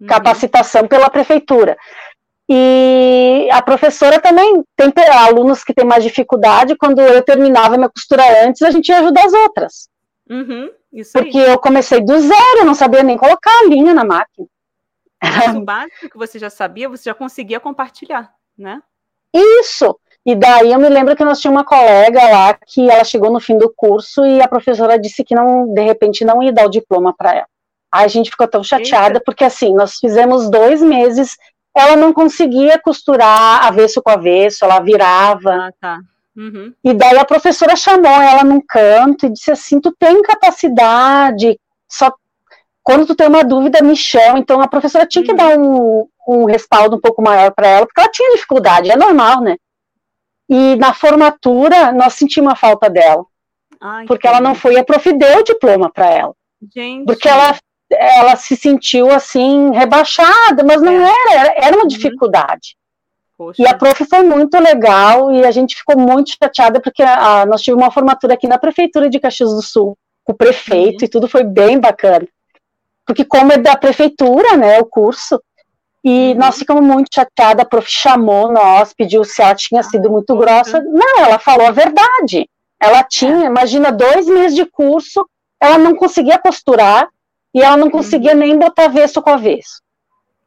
Uhum. 0.00 0.06
Capacitação 0.06 0.86
pela 0.86 1.10
prefeitura. 1.10 1.76
E 2.48 3.48
a 3.50 3.60
professora 3.60 4.20
também 4.20 4.62
tem 4.76 4.92
alunos 5.10 5.64
que 5.64 5.74
têm 5.74 5.84
mais 5.84 6.04
dificuldade. 6.04 6.76
Quando 6.76 7.00
eu 7.00 7.20
terminava 7.22 7.76
minha 7.76 7.90
costura 7.90 8.46
antes, 8.46 8.62
a 8.62 8.70
gente 8.70 8.88
ia 8.88 9.00
ajudar 9.00 9.24
as 9.24 9.32
outras. 9.32 9.88
Uhum. 10.30 10.70
Porque 11.12 11.38
eu 11.38 11.58
comecei 11.58 12.00
do 12.04 12.18
zero, 12.20 12.64
não 12.64 12.74
sabia 12.74 13.02
nem 13.02 13.18
colocar 13.18 13.50
a 13.50 13.66
linha 13.66 13.92
na 13.92 14.04
máquina. 14.04 14.46
Mas 15.20 15.56
o 15.56 15.60
básico 15.60 16.08
que 16.08 16.16
você 16.16 16.38
já 16.38 16.48
sabia, 16.48 16.88
você 16.88 17.10
já 17.10 17.14
conseguia 17.14 17.58
compartilhar, 17.58 18.32
né? 18.56 18.80
Isso. 19.34 19.98
E 20.26 20.34
daí 20.34 20.72
eu 20.72 20.80
me 20.80 20.88
lembro 20.88 21.14
que 21.14 21.24
nós 21.24 21.38
tínhamos 21.38 21.60
uma 21.60 21.64
colega 21.64 22.20
lá 22.20 22.58
que 22.66 22.90
ela 22.90 23.04
chegou 23.04 23.30
no 23.30 23.38
fim 23.38 23.56
do 23.56 23.72
curso 23.72 24.26
e 24.26 24.42
a 24.42 24.48
professora 24.48 24.98
disse 24.98 25.22
que 25.22 25.36
não, 25.36 25.72
de 25.72 25.80
repente, 25.82 26.24
não 26.24 26.42
ia 26.42 26.52
dar 26.52 26.66
o 26.66 26.70
diploma 26.70 27.14
para 27.16 27.32
ela. 27.32 27.46
Aí 27.94 28.04
a 28.04 28.08
gente 28.08 28.28
ficou 28.28 28.48
tão 28.48 28.64
chateada, 28.64 29.14
Eita. 29.14 29.22
porque 29.24 29.44
assim, 29.44 29.72
nós 29.72 29.98
fizemos 30.00 30.50
dois 30.50 30.82
meses, 30.82 31.36
ela 31.76 31.94
não 31.94 32.12
conseguia 32.12 32.76
costurar 32.76 33.64
avesso 33.64 34.02
com 34.02 34.10
avesso, 34.10 34.64
ela 34.64 34.80
virava. 34.80 35.52
Ah, 35.52 35.72
tá. 35.80 36.00
Uhum. 36.36 36.74
E 36.82 36.92
daí 36.92 37.16
a 37.16 37.24
professora 37.24 37.76
chamou 37.76 38.20
ela 38.20 38.42
num 38.42 38.60
canto 38.60 39.26
e 39.26 39.30
disse 39.30 39.52
assim: 39.52 39.80
Tu 39.80 39.94
tem 39.96 40.20
capacidade, 40.22 41.56
só 41.88 42.12
quando 42.82 43.06
tu 43.06 43.14
tem 43.14 43.28
uma 43.28 43.44
dúvida, 43.44 43.80
me 43.80 43.94
chama. 43.94 44.40
Então 44.40 44.60
a 44.60 44.66
professora 44.66 45.06
tinha 45.06 45.24
que 45.24 45.30
uhum. 45.30 45.36
dar 45.36 45.56
um, 45.56 46.08
um 46.28 46.44
respaldo 46.46 46.96
um 46.96 47.00
pouco 47.00 47.22
maior 47.22 47.52
para 47.52 47.68
ela, 47.68 47.86
porque 47.86 48.00
ela 48.00 48.10
tinha 48.10 48.34
dificuldade, 48.34 48.90
é 48.90 48.96
normal, 48.96 49.40
né? 49.40 49.56
E 50.48 50.76
na 50.76 50.94
formatura, 50.94 51.92
nós 51.92 52.14
sentimos 52.14 52.52
a 52.52 52.56
falta 52.56 52.88
dela. 52.88 53.24
Ai, 53.80 54.06
porque 54.06 54.26
ela 54.26 54.40
não 54.40 54.54
foi, 54.54 54.78
a 54.78 54.84
prof 54.84 55.12
deu 55.12 55.40
o 55.40 55.44
diploma 55.44 55.90
para 55.90 56.06
ela. 56.06 56.34
Gente. 56.74 57.04
Porque 57.04 57.28
ela, 57.28 57.56
ela 57.90 58.36
se 58.36 58.56
sentiu 58.56 59.10
assim, 59.10 59.70
rebaixada, 59.72 60.64
mas 60.64 60.80
não 60.80 60.92
é. 60.92 61.12
era, 61.34 61.54
era 61.66 61.76
uma 61.76 61.82
uhum. 61.82 61.88
dificuldade. 61.88 62.76
Poxa. 63.36 63.62
E 63.62 63.66
a 63.66 63.74
prof 63.76 64.04
foi 64.06 64.22
muito 64.22 64.58
legal 64.58 65.30
e 65.30 65.44
a 65.44 65.50
gente 65.50 65.76
ficou 65.76 65.98
muito 65.98 66.30
chateada 66.30 66.80
porque 66.80 67.02
a, 67.02 67.44
nós 67.44 67.60
tivemos 67.60 67.84
uma 67.84 67.92
formatura 67.92 68.34
aqui 68.34 68.48
na 68.48 68.58
prefeitura 68.58 69.10
de 69.10 69.20
Caxias 69.20 69.50
do 69.50 69.62
Sul, 69.62 69.96
com 70.24 70.32
o 70.32 70.36
prefeito 70.36 71.02
uhum. 71.02 71.06
e 71.06 71.08
tudo 71.08 71.28
foi 71.28 71.44
bem 71.44 71.78
bacana. 71.78 72.26
Porque 73.04 73.24
como 73.24 73.52
é 73.52 73.58
da 73.58 73.76
prefeitura, 73.76 74.56
né, 74.56 74.80
o 74.80 74.86
curso, 74.86 75.40
e 76.08 76.30
uhum. 76.30 76.34
nós 76.36 76.56
ficamos 76.56 76.84
muito 76.84 77.08
chateadas, 77.12 77.66
a 77.66 77.68
prof 77.68 77.90
chamou 77.90 78.52
nós, 78.52 78.94
pediu 78.94 79.24
se 79.24 79.42
ela 79.42 79.56
tinha 79.56 79.82
sido 79.82 80.08
muito 80.08 80.34
ah, 80.34 80.36
grossa. 80.36 80.80
Não, 80.80 81.18
ela 81.18 81.36
falou 81.36 81.66
a 81.66 81.72
verdade. 81.72 82.48
Ela 82.80 83.02
tinha, 83.02 83.42
é. 83.42 83.46
imagina, 83.46 83.90
dois 83.90 84.28
meses 84.28 84.54
de 84.54 84.64
curso, 84.64 85.28
ela 85.60 85.76
não 85.76 85.96
conseguia 85.96 86.38
costurar 86.38 87.08
e 87.52 87.60
ela 87.60 87.76
não 87.76 87.90
conseguia 87.90 88.34
uhum. 88.34 88.38
nem 88.38 88.56
botar 88.56 88.84
avesso 88.84 89.20
com 89.20 89.30
avesso. 89.30 89.82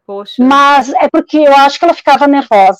Poxa. 0.08 0.42
Mas 0.42 0.94
é 0.94 1.10
porque 1.12 1.40
eu 1.40 1.54
acho 1.54 1.78
que 1.78 1.84
ela 1.84 1.94
ficava 1.94 2.26
nervosa. 2.26 2.80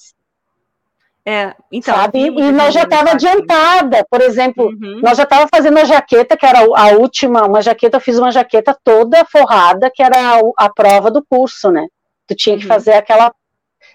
É, 1.26 1.54
então. 1.70 1.94
Sabe? 1.94 2.28
E 2.28 2.52
nós 2.54 2.74
já 2.74 2.84
estava 2.84 3.12
adiantada, 3.12 4.06
por 4.10 4.22
exemplo, 4.22 4.68
uhum. 4.68 5.02
nós 5.04 5.18
já 5.18 5.24
estava 5.24 5.50
fazendo 5.54 5.80
a 5.80 5.84
jaqueta, 5.84 6.38
que 6.38 6.46
era 6.46 6.60
a 6.60 6.92
última, 6.94 7.46
uma 7.46 7.62
jaqueta, 7.62 7.98
eu 7.98 8.02
fiz 8.02 8.18
uma 8.18 8.32
jaqueta 8.32 8.74
toda 8.86 9.26
forrada, 9.26 9.92
que 9.94 10.02
era 10.02 10.38
a, 10.38 10.66
a 10.66 10.70
prova 10.74 11.12
do 11.12 11.22
curso, 11.30 11.70
né? 11.72 11.86
Tu 12.30 12.36
tinha 12.36 12.58
que 12.58 12.64
uhum. 12.64 12.70
fazer 12.70 12.94
aquela. 12.94 13.34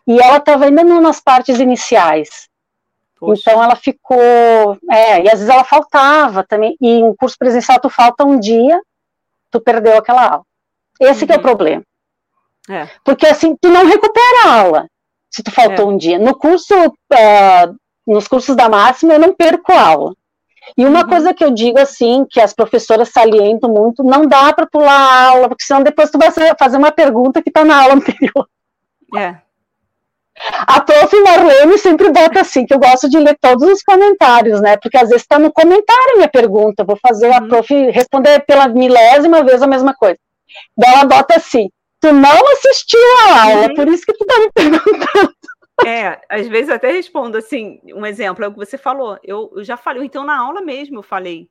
E 0.05 0.21
ela 0.21 0.39
estava 0.39 0.65
ainda 0.65 0.83
nas 0.83 1.21
partes 1.21 1.61
iniciais. 1.61 2.49
Poxa. 3.17 3.41
Então 3.41 3.63
ela 3.63 3.77
ficou. 3.77 4.77
É, 4.91 5.23
e 5.23 5.29
às 5.29 5.39
vezes 5.39 5.49
ela 5.49 5.63
faltava 5.63 6.43
também. 6.43 6.77
E 6.81 7.01
um 7.05 7.15
curso 7.15 7.39
presencial, 7.39 7.79
tu 7.79 7.89
falta 7.89 8.25
um 8.25 8.41
dia, 8.41 8.81
tu 9.53 9.61
perdeu 9.61 9.97
aquela 9.97 10.29
aula. 10.29 10.45
Esse 11.01 11.21
uhum. 11.21 11.27
que 11.29 11.33
é 11.33 11.37
o 11.37 11.39
uhum. 11.39 11.45
problema. 11.45 11.83
É. 12.69 12.89
Porque 13.05 13.25
assim, 13.25 13.57
tu 13.61 13.69
não 13.69 13.87
recupera 13.87 14.49
a 14.49 14.61
aula 14.63 14.89
se 15.31 15.45
tu 15.45 15.53
faltou 15.53 15.91
é. 15.91 15.95
um 15.95 15.97
dia. 15.97 16.19
No 16.19 16.37
curso, 16.37 16.75
uh, 16.75 17.77
nos 18.05 18.27
cursos 18.27 18.57
da 18.57 18.69
máxima, 18.69 19.15
eu 19.15 19.21
não 19.21 19.33
perco 19.33 19.73
aula. 19.73 20.13
E 20.77 20.85
uma 20.87 21.01
uhum. 21.03 21.09
coisa 21.09 21.35
que 21.35 21.45
eu 21.45 21.51
digo 21.51 21.79
assim, 21.79 22.25
que 22.29 22.41
as 22.41 22.53
professoras 22.53 23.11
salientam 23.11 23.71
muito, 23.71 24.03
não 24.03 24.27
dá 24.27 24.53
para 24.53 24.67
pular 24.67 24.93
a 24.93 25.29
aula, 25.29 25.49
porque 25.49 25.65
senão 25.65 25.83
depois 25.83 26.11
tu 26.11 26.19
vai 26.19 26.31
fazer 26.31 26.77
uma 26.77 26.91
pergunta 26.91 27.43
que 27.43 27.51
está 27.51 27.65
na 27.65 27.83
aula 27.83 27.95
anterior. 27.95 28.49
É. 29.17 29.37
A 30.67 30.81
prof. 30.81 31.21
Marlene 31.23 31.79
sempre 31.79 32.11
bota 32.11 32.41
assim, 32.41 32.67
que 32.67 32.75
eu 32.75 32.79
gosto 32.79 33.09
de 33.09 33.19
ler 33.19 33.39
todos 33.41 33.69
os 33.69 33.83
comentários, 33.83 34.61
né? 34.61 34.77
Porque 34.77 34.97
às 34.97 35.09
vezes 35.09 35.23
está 35.23 35.39
no 35.39 35.53
comentário 35.53 36.13
a 36.13 36.17
minha 36.17 36.29
pergunta, 36.29 36.85
vou 36.85 36.99
fazer 37.01 37.29
uhum. 37.29 37.37
a 37.37 37.43
prof. 37.43 37.91
responder 37.91 38.45
pela 38.45 38.67
milésima 38.69 39.45
vez 39.45 39.63
a 39.63 39.67
mesma 39.67 39.95
coisa. 39.95 40.19
Daí 40.77 40.93
ela 40.93 41.05
bota 41.05 41.37
assim, 41.37 41.69
tu 42.01 42.13
não 42.13 42.53
assistiu 42.53 42.99
a 43.29 43.43
aula, 43.45 43.69
uhum. 43.69 43.75
por 43.75 43.89
isso 43.89 44.05
que 44.05 44.13
tu 44.13 44.25
tá 44.27 44.39
me 44.39 44.51
perguntando. 44.53 45.35
É, 45.85 46.21
às 46.29 46.47
vezes 46.47 46.69
eu 46.69 46.77
até 46.77 46.93
respondo 46.93 47.37
assim, 47.37 47.81
um 47.95 48.07
exemplo 48.07 48.45
é 48.45 48.49
o 48.49 48.53
que 48.53 48.59
você 48.59 48.79
falou. 48.79 49.19
Eu, 49.25 49.53
eu 49.57 49.65
já 49.65 49.77
falei, 49.77 50.05
então 50.05 50.25
na 50.25 50.39
aula 50.39 50.61
mesmo 50.61 50.99
eu 50.99 51.03
falei. 51.03 51.49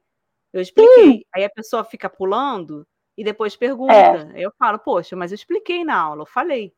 Eu 0.52 0.62
expliquei. 0.62 1.04
Sim. 1.04 1.22
Aí 1.36 1.44
a 1.44 1.50
pessoa 1.50 1.84
fica 1.84 2.10
pulando 2.10 2.88
e 3.18 3.24
depois 3.24 3.56
pergunta. 3.56 3.94
É. 3.94 4.46
Eu 4.46 4.52
falo, 4.58 4.80
poxa, 4.80 5.16
mas 5.16 5.32
eu 5.32 5.36
expliquei 5.36 5.84
na 5.84 6.00
aula, 6.00 6.22
eu 6.22 6.26
falei. 6.26 6.74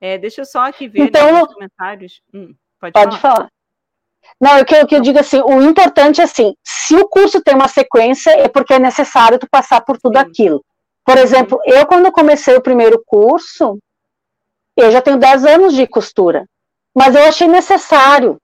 É, 0.00 0.18
deixa 0.18 0.40
eu 0.40 0.44
só 0.44 0.66
aqui 0.66 0.88
ver 0.88 1.04
então, 1.04 1.42
os 1.42 1.54
comentários. 1.54 2.20
Hum, 2.34 2.54
pode, 2.80 2.92
pode 2.92 3.18
falar. 3.18 3.36
falar. 3.36 3.52
Não, 4.40 4.60
o 4.60 4.64
que, 4.64 4.86
que 4.86 4.96
eu 4.96 5.00
digo 5.00 5.18
assim, 5.18 5.40
o 5.40 5.62
importante 5.62 6.20
é 6.20 6.24
assim, 6.24 6.54
se 6.64 6.96
o 6.96 7.08
curso 7.08 7.42
tem 7.42 7.54
uma 7.54 7.68
sequência, 7.68 8.30
é 8.30 8.48
porque 8.48 8.74
é 8.74 8.78
necessário 8.78 9.38
tu 9.38 9.48
passar 9.48 9.80
por 9.80 9.98
tudo 9.98 10.18
Sim. 10.18 10.24
aquilo. 10.24 10.64
Por 11.04 11.18
exemplo, 11.18 11.60
eu 11.64 11.86
quando 11.86 12.12
comecei 12.12 12.54
o 12.56 12.62
primeiro 12.62 13.02
curso, 13.04 13.78
eu 14.76 14.90
já 14.90 15.00
tenho 15.00 15.18
10 15.18 15.44
anos 15.44 15.74
de 15.74 15.86
costura, 15.86 16.46
mas 16.94 17.14
eu 17.14 17.22
achei 17.24 17.48
necessário. 17.48 18.38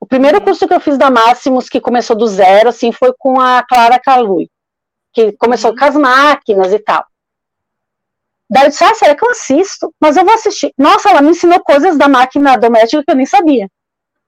O 0.00 0.06
primeiro 0.06 0.40
curso 0.40 0.66
que 0.66 0.74
eu 0.74 0.80
fiz 0.80 0.96
da 0.96 1.10
Máximos, 1.10 1.68
que 1.68 1.80
começou 1.80 2.16
do 2.16 2.26
zero, 2.26 2.68
assim, 2.68 2.92
foi 2.92 3.12
com 3.18 3.40
a 3.40 3.62
Clara 3.62 3.98
Calui, 3.98 4.48
que 5.12 5.32
começou 5.32 5.70
uhum. 5.70 5.76
com 5.76 5.84
as 5.84 5.96
máquinas 5.96 6.72
e 6.72 6.78
tal. 6.78 7.04
Daí 8.50 8.64
eu 8.64 8.68
disse, 8.70 8.84
ah, 8.84 8.94
será 8.94 9.14
que 9.14 9.24
eu 9.24 9.30
assisto? 9.30 9.92
Mas 10.00 10.16
eu 10.16 10.24
vou 10.24 10.32
assistir. 10.32 10.72
Nossa, 10.78 11.10
ela 11.10 11.20
me 11.20 11.30
ensinou 11.30 11.60
coisas 11.60 11.98
da 11.98 12.08
máquina 12.08 12.56
doméstica 12.56 13.02
que 13.06 13.10
eu 13.12 13.16
nem 13.16 13.26
sabia. 13.26 13.68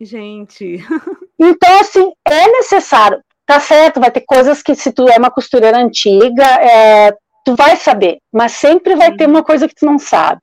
Gente. 0.00 0.78
Então, 1.42 1.80
assim, 1.80 2.12
é 2.28 2.48
necessário. 2.48 3.18
Tá 3.46 3.58
certo, 3.58 3.98
vai 3.98 4.10
ter 4.10 4.20
coisas 4.20 4.62
que 4.62 4.74
se 4.74 4.92
tu 4.92 5.08
é 5.08 5.16
uma 5.16 5.30
costureira 5.30 5.78
antiga, 5.78 6.44
é, 6.44 7.16
tu 7.46 7.56
vai 7.56 7.76
saber, 7.76 8.18
mas 8.30 8.52
sempre 8.52 8.94
vai 8.94 9.16
ter 9.16 9.24
uhum. 9.24 9.30
uma 9.30 9.42
coisa 9.42 9.66
que 9.66 9.74
tu 9.74 9.86
não 9.86 9.98
sabe. 9.98 10.42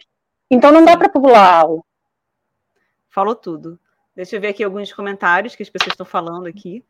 Então 0.50 0.72
não 0.72 0.86
dá 0.86 0.98
para 0.98 1.10
pular 1.10 1.40
a 1.40 1.60
aula. 1.62 1.82
Falou 3.10 3.36
tudo. 3.36 3.80
Deixa 4.16 4.36
eu 4.36 4.42
ver 4.42 4.50
aqui 4.50 4.64
alguns 4.64 4.92
comentários 4.94 5.56
que 5.56 5.64
as 5.64 5.70
pessoas 5.70 5.94
estão 5.94 6.06
falando 6.06 6.48
aqui. 6.48 6.84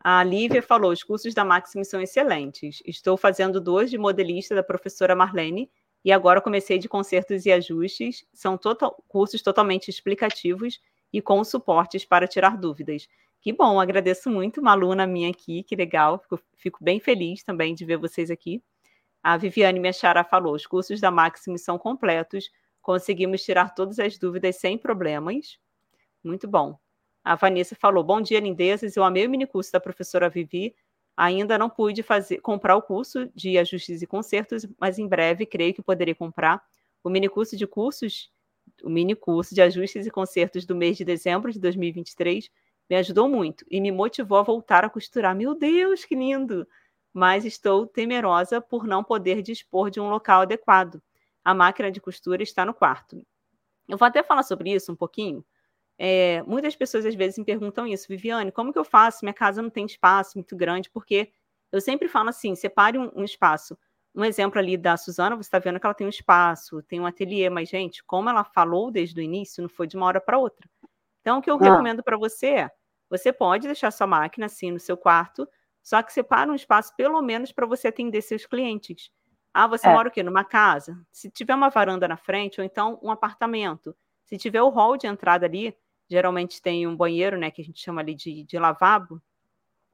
A 0.00 0.22
Lívia 0.22 0.62
falou: 0.62 0.92
os 0.92 1.02
cursos 1.02 1.32
da 1.32 1.44
Maximus 1.44 1.88
são 1.88 2.00
excelentes. 2.00 2.82
Estou 2.84 3.16
fazendo 3.16 3.60
dois 3.60 3.90
de 3.90 3.96
modelista 3.96 4.54
da 4.54 4.62
professora 4.62 5.16
Marlene 5.16 5.70
e 6.04 6.12
agora 6.12 6.40
comecei 6.40 6.78
de 6.78 6.88
concertos 6.88 7.46
e 7.46 7.52
ajustes. 7.52 8.26
São 8.32 8.58
total, 8.58 9.02
cursos 9.08 9.40
totalmente 9.40 9.88
explicativos 9.88 10.80
e 11.12 11.22
com 11.22 11.42
suportes 11.42 12.04
para 12.04 12.28
tirar 12.28 12.58
dúvidas. 12.58 13.08
Que 13.40 13.52
bom, 13.52 13.80
agradeço 13.80 14.28
muito 14.28 14.60
uma 14.60 14.72
aluna 14.72 15.06
minha 15.06 15.30
aqui, 15.30 15.62
que 15.62 15.76
legal. 15.76 16.18
Fico, 16.18 16.40
fico 16.56 16.84
bem 16.84 17.00
feliz 17.00 17.42
também 17.42 17.74
de 17.74 17.84
ver 17.84 17.96
vocês 17.96 18.30
aqui. 18.30 18.62
A 19.22 19.38
Viviane 19.38 19.80
Mechara 19.80 20.22
falou: 20.22 20.54
os 20.54 20.66
cursos 20.66 21.00
da 21.00 21.10
Maximus 21.10 21.62
são 21.62 21.78
completos, 21.78 22.50
conseguimos 22.84 23.42
tirar 23.42 23.74
todas 23.74 23.98
as 23.98 24.18
dúvidas 24.18 24.56
sem 24.56 24.76
problemas. 24.76 25.58
Muito 26.22 26.46
bom. 26.46 26.78
A 27.24 27.34
Vanessa 27.34 27.74
falou: 27.74 28.04
Bom 28.04 28.20
dia, 28.20 28.38
lindezas. 28.38 28.94
Eu 28.94 29.02
amei 29.02 29.26
o 29.26 29.30
mini 29.30 29.46
curso 29.46 29.72
da 29.72 29.80
professora 29.80 30.28
Vivi. 30.28 30.76
Ainda 31.16 31.56
não 31.56 31.70
pude 31.70 32.02
fazer, 32.02 32.40
comprar 32.40 32.76
o 32.76 32.82
curso 32.82 33.30
de 33.34 33.56
ajustes 33.56 34.02
e 34.02 34.06
consertos, 34.06 34.66
mas 34.78 34.98
em 34.98 35.08
breve 35.08 35.46
creio 35.46 35.72
que 35.72 35.82
poderei 35.82 36.14
comprar. 36.14 36.62
O 37.02 37.08
mini 37.08 37.28
curso 37.28 37.56
de 37.56 37.66
cursos, 37.66 38.30
o 38.82 38.90
mini 38.90 39.14
curso 39.14 39.54
de 39.54 39.62
ajustes 39.62 40.06
e 40.06 40.10
consertos 40.10 40.66
do 40.66 40.76
mês 40.76 40.98
de 40.98 41.04
dezembro 41.04 41.50
de 41.50 41.58
2023 41.58 42.50
me 42.90 42.96
ajudou 42.96 43.28
muito 43.28 43.64
e 43.70 43.80
me 43.80 43.90
motivou 43.90 44.36
a 44.36 44.42
voltar 44.42 44.84
a 44.84 44.90
costurar. 44.90 45.34
Meu 45.34 45.54
Deus, 45.54 46.04
que 46.04 46.14
lindo! 46.14 46.68
Mas 47.14 47.46
estou 47.46 47.86
temerosa 47.86 48.60
por 48.60 48.86
não 48.86 49.02
poder 49.02 49.40
dispor 49.40 49.88
de 49.88 50.00
um 50.00 50.10
local 50.10 50.42
adequado. 50.42 51.00
A 51.44 51.54
máquina 51.54 51.90
de 51.90 52.00
costura 52.00 52.42
está 52.42 52.64
no 52.64 52.72
quarto. 52.72 53.24
Eu 53.88 53.98
vou 53.98 54.06
até 54.06 54.22
falar 54.22 54.42
sobre 54.42 54.72
isso 54.72 54.90
um 54.90 54.96
pouquinho. 54.96 55.44
É, 55.98 56.42
muitas 56.42 56.74
pessoas 56.74 57.06
às 57.06 57.14
vezes 57.14 57.38
me 57.38 57.44
perguntam 57.44 57.86
isso, 57.86 58.08
Viviane, 58.08 58.50
como 58.50 58.72
que 58.72 58.78
eu 58.78 58.84
faço? 58.84 59.24
Minha 59.24 59.34
casa 59.34 59.62
não 59.62 59.70
tem 59.70 59.86
espaço 59.86 60.36
muito 60.36 60.56
grande, 60.56 60.90
porque 60.90 61.30
eu 61.70 61.80
sempre 61.80 62.08
falo 62.08 62.30
assim: 62.30 62.54
separe 62.54 62.98
um, 62.98 63.10
um 63.14 63.24
espaço. 63.24 63.76
Um 64.14 64.24
exemplo 64.24 64.60
ali 64.60 64.76
da 64.76 64.96
Suzana, 64.96 65.34
você 65.34 65.48
está 65.48 65.58
vendo 65.58 65.80
que 65.80 65.86
ela 65.86 65.94
tem 65.94 66.06
um 66.06 66.10
espaço, 66.10 66.80
tem 66.84 67.00
um 67.00 67.06
ateliê, 67.06 67.50
mas, 67.50 67.68
gente, 67.68 68.02
como 68.04 68.30
ela 68.30 68.44
falou 68.44 68.90
desde 68.90 69.18
o 69.18 69.22
início, 69.22 69.60
não 69.60 69.68
foi 69.68 69.88
de 69.88 69.96
uma 69.96 70.06
hora 70.06 70.20
para 70.20 70.38
outra. 70.38 70.68
Então, 71.20 71.38
o 71.38 71.42
que 71.42 71.50
eu 71.50 71.56
ah. 71.56 71.58
recomendo 71.58 72.02
para 72.02 72.16
você 72.16 72.46
é: 72.46 72.70
você 73.10 73.32
pode 73.32 73.66
deixar 73.66 73.90
sua 73.90 74.06
máquina 74.06 74.46
assim 74.46 74.70
no 74.70 74.78
seu 74.78 74.96
quarto, 74.96 75.48
só 75.82 76.02
que 76.02 76.12
separa 76.12 76.50
um 76.50 76.54
espaço 76.54 76.94
pelo 76.96 77.20
menos 77.22 77.52
para 77.52 77.66
você 77.66 77.88
atender 77.88 78.22
seus 78.22 78.46
clientes. 78.46 79.10
Ah, 79.54 79.68
você 79.68 79.86
é. 79.86 79.92
mora 79.92 80.08
o 80.08 80.10
quê? 80.10 80.20
Numa 80.20 80.42
casa? 80.42 81.00
Se 81.12 81.30
tiver 81.30 81.54
uma 81.54 81.70
varanda 81.70 82.08
na 82.08 82.16
frente, 82.16 82.60
ou 82.60 82.66
então 82.66 82.98
um 83.00 83.10
apartamento. 83.10 83.96
Se 84.24 84.36
tiver 84.36 84.60
o 84.60 84.68
hall 84.68 84.96
de 84.96 85.06
entrada 85.06 85.46
ali, 85.46 85.76
geralmente 86.08 86.60
tem 86.60 86.86
um 86.88 86.96
banheiro, 86.96 87.38
né, 87.38 87.52
que 87.52 87.62
a 87.62 87.64
gente 87.64 87.80
chama 87.80 88.00
ali 88.00 88.16
de, 88.16 88.42
de 88.42 88.58
lavabo, 88.58 89.22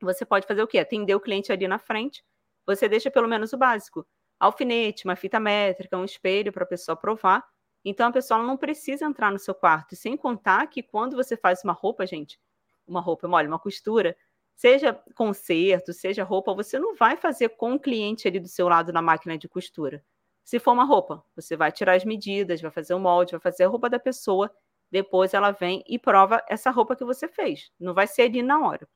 você 0.00 0.24
pode 0.24 0.46
fazer 0.46 0.62
o 0.62 0.66
quê? 0.66 0.78
Atender 0.78 1.14
o 1.14 1.20
cliente 1.20 1.52
ali 1.52 1.68
na 1.68 1.78
frente, 1.78 2.24
você 2.66 2.88
deixa 2.88 3.10
pelo 3.10 3.28
menos 3.28 3.52
o 3.52 3.58
básico. 3.58 4.06
Alfinete, 4.38 5.04
uma 5.04 5.14
fita 5.14 5.38
métrica, 5.38 5.98
um 5.98 6.04
espelho 6.04 6.50
para 6.52 6.64
a 6.64 6.66
pessoa 6.66 6.96
provar. 6.96 7.44
Então 7.84 8.08
a 8.08 8.12
pessoa 8.12 8.42
não 8.42 8.56
precisa 8.56 9.04
entrar 9.04 9.30
no 9.30 9.38
seu 9.38 9.54
quarto. 9.54 9.94
Sem 9.94 10.16
contar 10.16 10.66
que 10.68 10.82
quando 10.82 11.16
você 11.16 11.36
faz 11.36 11.62
uma 11.62 11.74
roupa, 11.74 12.06
gente, 12.06 12.40
uma 12.86 13.00
roupa, 13.00 13.28
olha, 13.28 13.48
uma 13.48 13.58
costura, 13.58 14.16
seja 14.56 14.92
conserto, 15.14 15.92
seja 15.92 16.24
roupa, 16.24 16.54
você 16.54 16.78
não 16.78 16.94
vai 16.94 17.16
fazer 17.16 17.50
com 17.50 17.74
o 17.74 17.80
cliente 17.80 18.28
ali 18.28 18.38
do 18.38 18.48
seu 18.48 18.68
lado 18.68 18.92
na 18.92 19.00
máquina 19.00 19.38
de 19.38 19.48
costura. 19.48 20.04
Se 20.44 20.58
for 20.58 20.72
uma 20.72 20.84
roupa, 20.84 21.24
você 21.34 21.56
vai 21.56 21.70
tirar 21.70 21.94
as 21.94 22.04
medidas, 22.04 22.60
vai 22.60 22.70
fazer 22.70 22.94
o 22.94 22.98
molde, 22.98 23.32
vai 23.32 23.40
fazer 23.40 23.64
a 23.64 23.68
roupa 23.68 23.88
da 23.88 23.98
pessoa, 23.98 24.50
depois 24.90 25.32
ela 25.32 25.52
vem 25.52 25.84
e 25.86 25.98
prova 25.98 26.42
essa 26.48 26.70
roupa 26.70 26.96
que 26.96 27.04
você 27.04 27.28
fez. 27.28 27.70
Não 27.78 27.94
vai 27.94 28.06
ser 28.06 28.22
ali 28.22 28.42
na 28.42 28.60
hora. 28.60 28.88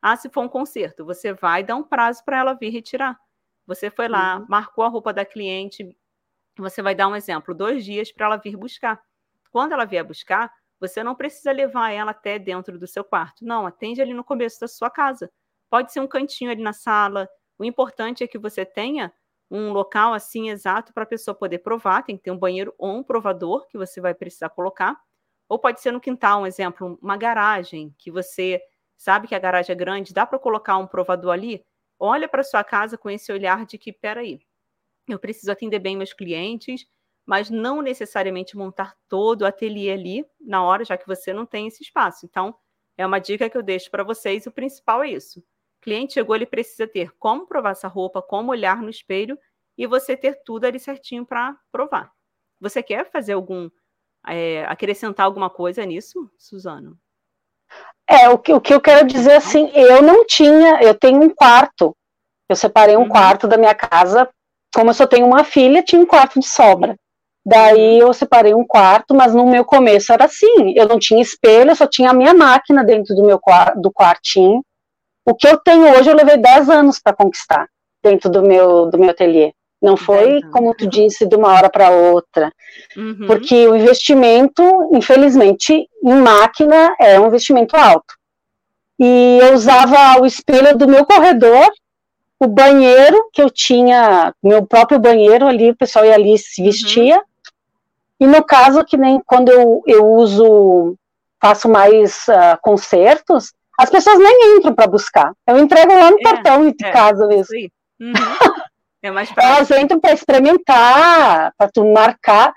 Ah, 0.00 0.16
se 0.16 0.28
for 0.30 0.42
um 0.42 0.48
conserto, 0.48 1.04
você 1.04 1.32
vai 1.32 1.62
dar 1.62 1.76
um 1.76 1.82
prazo 1.82 2.24
para 2.24 2.38
ela 2.38 2.54
vir 2.54 2.70
retirar. 2.70 3.18
Você 3.66 3.90
foi 3.90 4.08
lá, 4.08 4.38
uhum. 4.38 4.46
marcou 4.48 4.84
a 4.84 4.88
roupa 4.88 5.12
da 5.12 5.24
cliente, 5.24 5.96
você 6.56 6.82
vai 6.82 6.94
dar 6.94 7.08
um 7.08 7.14
exemplo, 7.14 7.54
dois 7.54 7.84
dias 7.84 8.10
para 8.10 8.26
ela 8.26 8.36
vir 8.36 8.56
buscar. 8.56 9.00
Quando 9.50 9.72
ela 9.72 9.84
vier 9.84 10.04
buscar, 10.04 10.52
você 10.82 11.04
não 11.04 11.14
precisa 11.14 11.52
levar 11.52 11.92
ela 11.92 12.10
até 12.10 12.40
dentro 12.40 12.76
do 12.76 12.88
seu 12.88 13.04
quarto. 13.04 13.44
Não, 13.44 13.64
atende 13.64 14.02
ali 14.02 14.12
no 14.12 14.24
começo 14.24 14.58
da 14.58 14.66
sua 14.66 14.90
casa. 14.90 15.30
Pode 15.70 15.92
ser 15.92 16.00
um 16.00 16.08
cantinho 16.08 16.50
ali 16.50 16.60
na 16.60 16.72
sala. 16.72 17.28
O 17.56 17.64
importante 17.64 18.24
é 18.24 18.26
que 18.26 18.36
você 18.36 18.64
tenha 18.64 19.12
um 19.48 19.70
local 19.70 20.12
assim 20.12 20.50
exato 20.50 20.92
para 20.92 21.04
a 21.04 21.06
pessoa 21.06 21.36
poder 21.36 21.58
provar. 21.60 22.02
Tem 22.02 22.16
que 22.16 22.24
ter 22.24 22.32
um 22.32 22.38
banheiro 22.38 22.74
ou 22.76 22.96
um 22.96 23.02
provador 23.04 23.68
que 23.68 23.78
você 23.78 24.00
vai 24.00 24.12
precisar 24.12 24.48
colocar. 24.48 25.00
Ou 25.48 25.56
pode 25.56 25.80
ser 25.80 25.92
no 25.92 26.00
quintal, 26.00 26.42
um 26.42 26.46
exemplo, 26.46 26.98
uma 27.00 27.16
garagem 27.16 27.94
que 27.96 28.10
você 28.10 28.60
sabe 28.96 29.28
que 29.28 29.36
a 29.36 29.38
garagem 29.38 29.72
é 29.72 29.76
grande, 29.76 30.12
dá 30.12 30.26
para 30.26 30.38
colocar 30.38 30.78
um 30.78 30.86
provador 30.86 31.30
ali. 31.30 31.64
Olha 31.96 32.28
para 32.28 32.42
sua 32.42 32.64
casa 32.64 32.98
com 32.98 33.08
esse 33.08 33.30
olhar 33.32 33.64
de 33.66 33.78
que, 33.78 33.92
peraí, 33.92 34.40
eu 35.08 35.18
preciso 35.18 35.52
atender 35.52 35.78
bem 35.78 35.96
meus 35.96 36.12
clientes, 36.12 36.86
mas 37.26 37.50
não 37.50 37.80
necessariamente 37.80 38.56
montar 38.56 38.94
todo 39.08 39.42
o 39.42 39.46
ateliê 39.46 39.92
ali 39.92 40.26
na 40.40 40.64
hora, 40.64 40.84
já 40.84 40.96
que 40.96 41.06
você 41.06 41.32
não 41.32 41.46
tem 41.46 41.66
esse 41.66 41.82
espaço. 41.82 42.26
Então, 42.26 42.54
é 42.96 43.06
uma 43.06 43.18
dica 43.18 43.48
que 43.48 43.56
eu 43.56 43.62
deixo 43.62 43.90
para 43.90 44.04
vocês. 44.04 44.46
O 44.46 44.52
principal 44.52 45.02
é 45.02 45.10
isso. 45.10 45.40
O 45.40 45.82
cliente 45.82 46.14
chegou, 46.14 46.36
ele 46.36 46.46
precisa 46.46 46.86
ter 46.86 47.12
como 47.18 47.46
provar 47.46 47.70
essa 47.70 47.88
roupa, 47.88 48.22
como 48.22 48.50
olhar 48.50 48.82
no 48.82 48.90
espelho 48.90 49.38
e 49.76 49.86
você 49.86 50.16
ter 50.16 50.42
tudo 50.44 50.64
ali 50.64 50.78
certinho 50.78 51.24
para 51.24 51.56
provar. 51.70 52.12
Você 52.60 52.82
quer 52.82 53.10
fazer 53.10 53.32
algum, 53.32 53.68
é, 54.28 54.64
acrescentar 54.66 55.26
alguma 55.26 55.50
coisa 55.50 55.84
nisso, 55.84 56.30
Suzano? 56.38 56.98
É, 58.06 58.28
o 58.28 58.38
que, 58.38 58.52
o 58.52 58.60
que 58.60 58.74
eu 58.74 58.80
quero 58.80 59.06
dizer 59.06 59.32
assim, 59.32 59.70
eu 59.74 60.02
não 60.02 60.26
tinha, 60.26 60.82
eu 60.82 60.94
tenho 60.94 61.22
um 61.22 61.30
quarto, 61.30 61.96
eu 62.48 62.54
separei 62.54 62.96
um 62.96 63.02
uhum. 63.02 63.08
quarto 63.08 63.48
da 63.48 63.56
minha 63.56 63.74
casa, 63.74 64.28
como 64.74 64.90
eu 64.90 64.94
só 64.94 65.06
tenho 65.06 65.26
uma 65.26 65.44
filha, 65.44 65.82
tinha 65.82 66.00
um 66.00 66.06
quarto 66.06 66.38
de 66.38 66.46
sobra. 66.46 66.96
Daí 67.44 67.98
eu 67.98 68.12
separei 68.12 68.54
um 68.54 68.64
quarto, 68.64 69.14
mas 69.14 69.34
no 69.34 69.46
meu 69.46 69.64
começo 69.64 70.12
era 70.12 70.26
assim, 70.26 70.74
eu 70.76 70.86
não 70.86 70.98
tinha 70.98 71.20
espelho, 71.20 71.70
eu 71.70 71.76
só 71.76 71.86
tinha 71.86 72.10
a 72.10 72.14
minha 72.14 72.32
máquina 72.32 72.84
dentro 72.84 73.14
do 73.14 73.24
meu 73.24 73.40
do 73.76 73.90
quartinho. 73.90 74.64
O 75.26 75.34
que 75.34 75.48
eu 75.48 75.58
tenho 75.58 75.96
hoje 75.96 76.08
eu 76.08 76.16
levei 76.16 76.36
10 76.36 76.68
anos 76.68 77.00
para 77.00 77.14
conquistar 77.14 77.68
dentro 78.02 78.30
do 78.30 78.42
meu 78.42 78.86
do 78.86 78.98
meu 78.98 79.10
ateliê. 79.10 79.52
Não 79.80 79.96
foi, 79.96 80.40
como 80.52 80.72
tu 80.76 80.86
disse, 80.86 81.26
de 81.26 81.34
uma 81.34 81.48
hora 81.48 81.68
para 81.68 81.90
outra. 81.90 82.52
Uhum. 82.96 83.26
Porque 83.26 83.66
o 83.66 83.74
investimento, 83.74 84.62
infelizmente, 84.92 85.88
em 86.04 86.14
máquina 86.14 86.94
é 87.00 87.18
um 87.18 87.26
investimento 87.26 87.76
alto. 87.76 88.14
E 89.00 89.38
eu 89.42 89.54
usava 89.54 90.20
o 90.20 90.26
espelho 90.26 90.78
do 90.78 90.86
meu 90.86 91.04
corredor 91.04 91.68
o 92.42 92.48
banheiro 92.48 93.30
que 93.32 93.40
eu 93.40 93.48
tinha, 93.48 94.34
meu 94.42 94.66
próprio 94.66 94.98
banheiro 94.98 95.46
ali, 95.46 95.70
o 95.70 95.76
pessoal 95.76 96.04
ia 96.04 96.14
ali 96.14 96.36
se 96.36 96.60
uhum. 96.60 96.66
vestia, 96.66 97.16
uhum. 97.16 97.22
E 98.22 98.26
no 98.26 98.40
caso, 98.44 98.84
que 98.84 98.96
nem 98.96 99.20
quando 99.26 99.50
eu, 99.50 99.82
eu 99.84 100.06
uso, 100.06 100.94
faço 101.40 101.68
mais 101.68 102.28
uh, 102.28 102.56
concertos, 102.62 103.52
as 103.76 103.90
pessoas 103.90 104.16
nem 104.16 104.58
entram 104.58 104.72
para 104.72 104.86
buscar. 104.86 105.32
Eu 105.44 105.58
entrego 105.58 105.92
lá 105.92 106.08
no 106.08 106.20
é, 106.20 106.22
portão 106.22 106.70
de 106.70 106.84
é, 106.84 106.92
casa 106.92 107.26
mesmo. 107.26 107.52
Uhum. 108.00 108.12
É 109.04 109.10
mais 109.10 109.28
Elas 109.36 109.68
entram 109.72 109.98
para 109.98 110.12
experimentar, 110.12 111.52
para 111.58 111.68
tu 111.74 111.84
marcar. 111.84 112.54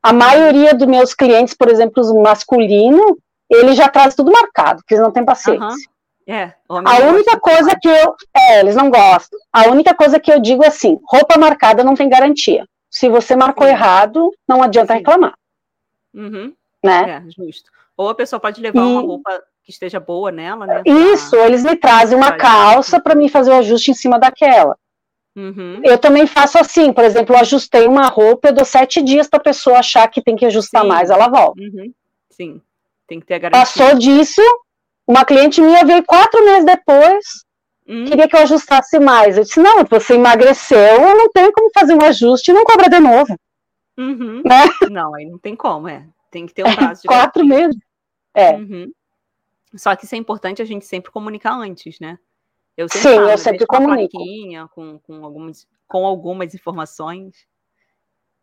A 0.00 0.12
maioria 0.12 0.72
dos 0.72 0.86
meus 0.86 1.12
clientes, 1.12 1.52
por 1.52 1.68
exemplo, 1.68 2.00
os 2.00 2.14
masculinos, 2.14 3.16
ele 3.50 3.72
já 3.72 3.88
traz 3.88 4.14
tudo 4.14 4.30
marcado, 4.30 4.76
porque 4.76 4.94
eles 4.94 5.02
não 5.02 5.10
têm 5.10 5.24
paciência. 5.24 5.66
Uhum. 5.66 6.32
É, 6.32 6.54
a 6.68 6.98
única 7.08 7.40
coisa 7.40 7.76
que 7.76 7.88
eu. 7.88 8.14
É, 8.36 8.60
eles 8.60 8.76
não 8.76 8.88
gostam. 8.88 9.36
A 9.52 9.68
única 9.68 9.92
coisa 9.92 10.20
que 10.20 10.32
eu 10.32 10.38
digo 10.38 10.62
é 10.62 10.68
assim: 10.68 10.96
roupa 11.04 11.36
marcada 11.36 11.82
não 11.82 11.96
tem 11.96 12.08
garantia. 12.08 12.64
Se 12.90 13.08
você 13.08 13.36
marcou 13.36 13.66
Sim. 13.66 13.72
errado, 13.72 14.30
não 14.48 14.62
adianta 14.62 14.92
Sim. 14.92 14.98
reclamar. 14.98 15.34
Uhum. 16.12 16.52
Né? 16.82 17.22
É, 17.24 17.30
justo. 17.30 17.70
Ou 17.96 18.08
a 18.08 18.14
pessoa 18.14 18.40
pode 18.40 18.60
levar 18.60 18.80
e... 18.80 18.84
uma 18.84 19.00
roupa 19.00 19.42
que 19.62 19.70
esteja 19.70 20.00
boa 20.00 20.32
nela, 20.32 20.66
né? 20.66 20.82
Isso, 20.84 21.30
pra... 21.30 21.46
eles 21.46 21.62
me 21.62 21.76
trazem 21.76 22.16
uma 22.16 22.32
calça 22.32 22.98
para 22.98 23.14
mim 23.14 23.28
fazer 23.28 23.50
o 23.50 23.56
ajuste 23.56 23.90
em 23.90 23.94
cima 23.94 24.18
daquela. 24.18 24.76
Uhum. 25.36 25.80
Eu 25.84 25.96
também 25.96 26.26
faço 26.26 26.58
assim, 26.58 26.92
por 26.92 27.04
exemplo, 27.04 27.34
eu 27.34 27.40
ajustei 27.40 27.86
uma 27.86 28.08
roupa, 28.08 28.48
eu 28.48 28.52
dou 28.52 28.64
sete 28.64 29.00
dias 29.00 29.28
para 29.28 29.38
a 29.38 29.42
pessoa 29.42 29.78
achar 29.78 30.08
que 30.08 30.22
tem 30.22 30.34
que 30.34 30.44
ajustar 30.44 30.82
Sim. 30.82 30.88
mais, 30.88 31.10
ela 31.10 31.28
volta. 31.28 31.60
Uhum. 31.60 31.92
Sim, 32.30 32.60
tem 33.06 33.20
que 33.20 33.26
ter 33.26 33.34
a 33.34 33.38
garantia. 33.38 33.60
Passou 33.60 33.98
disso, 33.98 34.42
uma 35.06 35.24
cliente 35.24 35.60
minha 35.60 35.84
veio 35.84 36.04
quatro 36.04 36.44
meses 36.44 36.64
depois, 36.64 37.44
Hum. 37.90 38.04
Queria 38.04 38.28
que 38.28 38.36
eu 38.36 38.40
ajustasse 38.42 39.00
mais. 39.00 39.36
Eu 39.36 39.42
disse, 39.42 39.58
não, 39.58 39.84
você 39.84 40.14
emagreceu, 40.14 40.78
eu 40.78 41.16
não 41.16 41.28
tenho 41.28 41.52
como 41.52 41.72
fazer 41.74 41.92
um 41.92 42.04
ajuste 42.04 42.52
e 42.52 42.54
não 42.54 42.62
cobra 42.62 42.88
de 42.88 43.00
novo. 43.00 43.36
Uhum. 43.98 44.42
Né? 44.44 44.88
Não, 44.88 45.12
aí 45.12 45.26
não 45.26 45.38
tem 45.38 45.56
como, 45.56 45.88
é. 45.88 46.06
Tem 46.30 46.46
que 46.46 46.54
ter 46.54 46.64
um 46.64 46.72
prazo 46.72 47.02
de 47.02 47.08
Quatro 47.08 47.44
meses. 47.44 47.76
É. 48.32 48.52
Uhum. 48.52 48.92
Só 49.74 49.96
que 49.96 50.04
isso 50.04 50.14
é 50.14 50.18
importante 50.18 50.62
a 50.62 50.64
gente 50.64 50.86
sempre 50.86 51.10
comunicar 51.10 51.52
antes, 51.52 51.98
né? 51.98 52.16
Eu 52.76 52.88
sempre 52.88 53.10
Sim, 53.10 53.16
falo, 53.16 53.30
eu 53.30 53.38
sempre 53.38 53.66
comunico. 53.66 54.18
Com, 54.72 55.00
com, 55.00 55.24
algumas, 55.24 55.66
com 55.88 56.06
algumas 56.06 56.54
informações. 56.54 57.44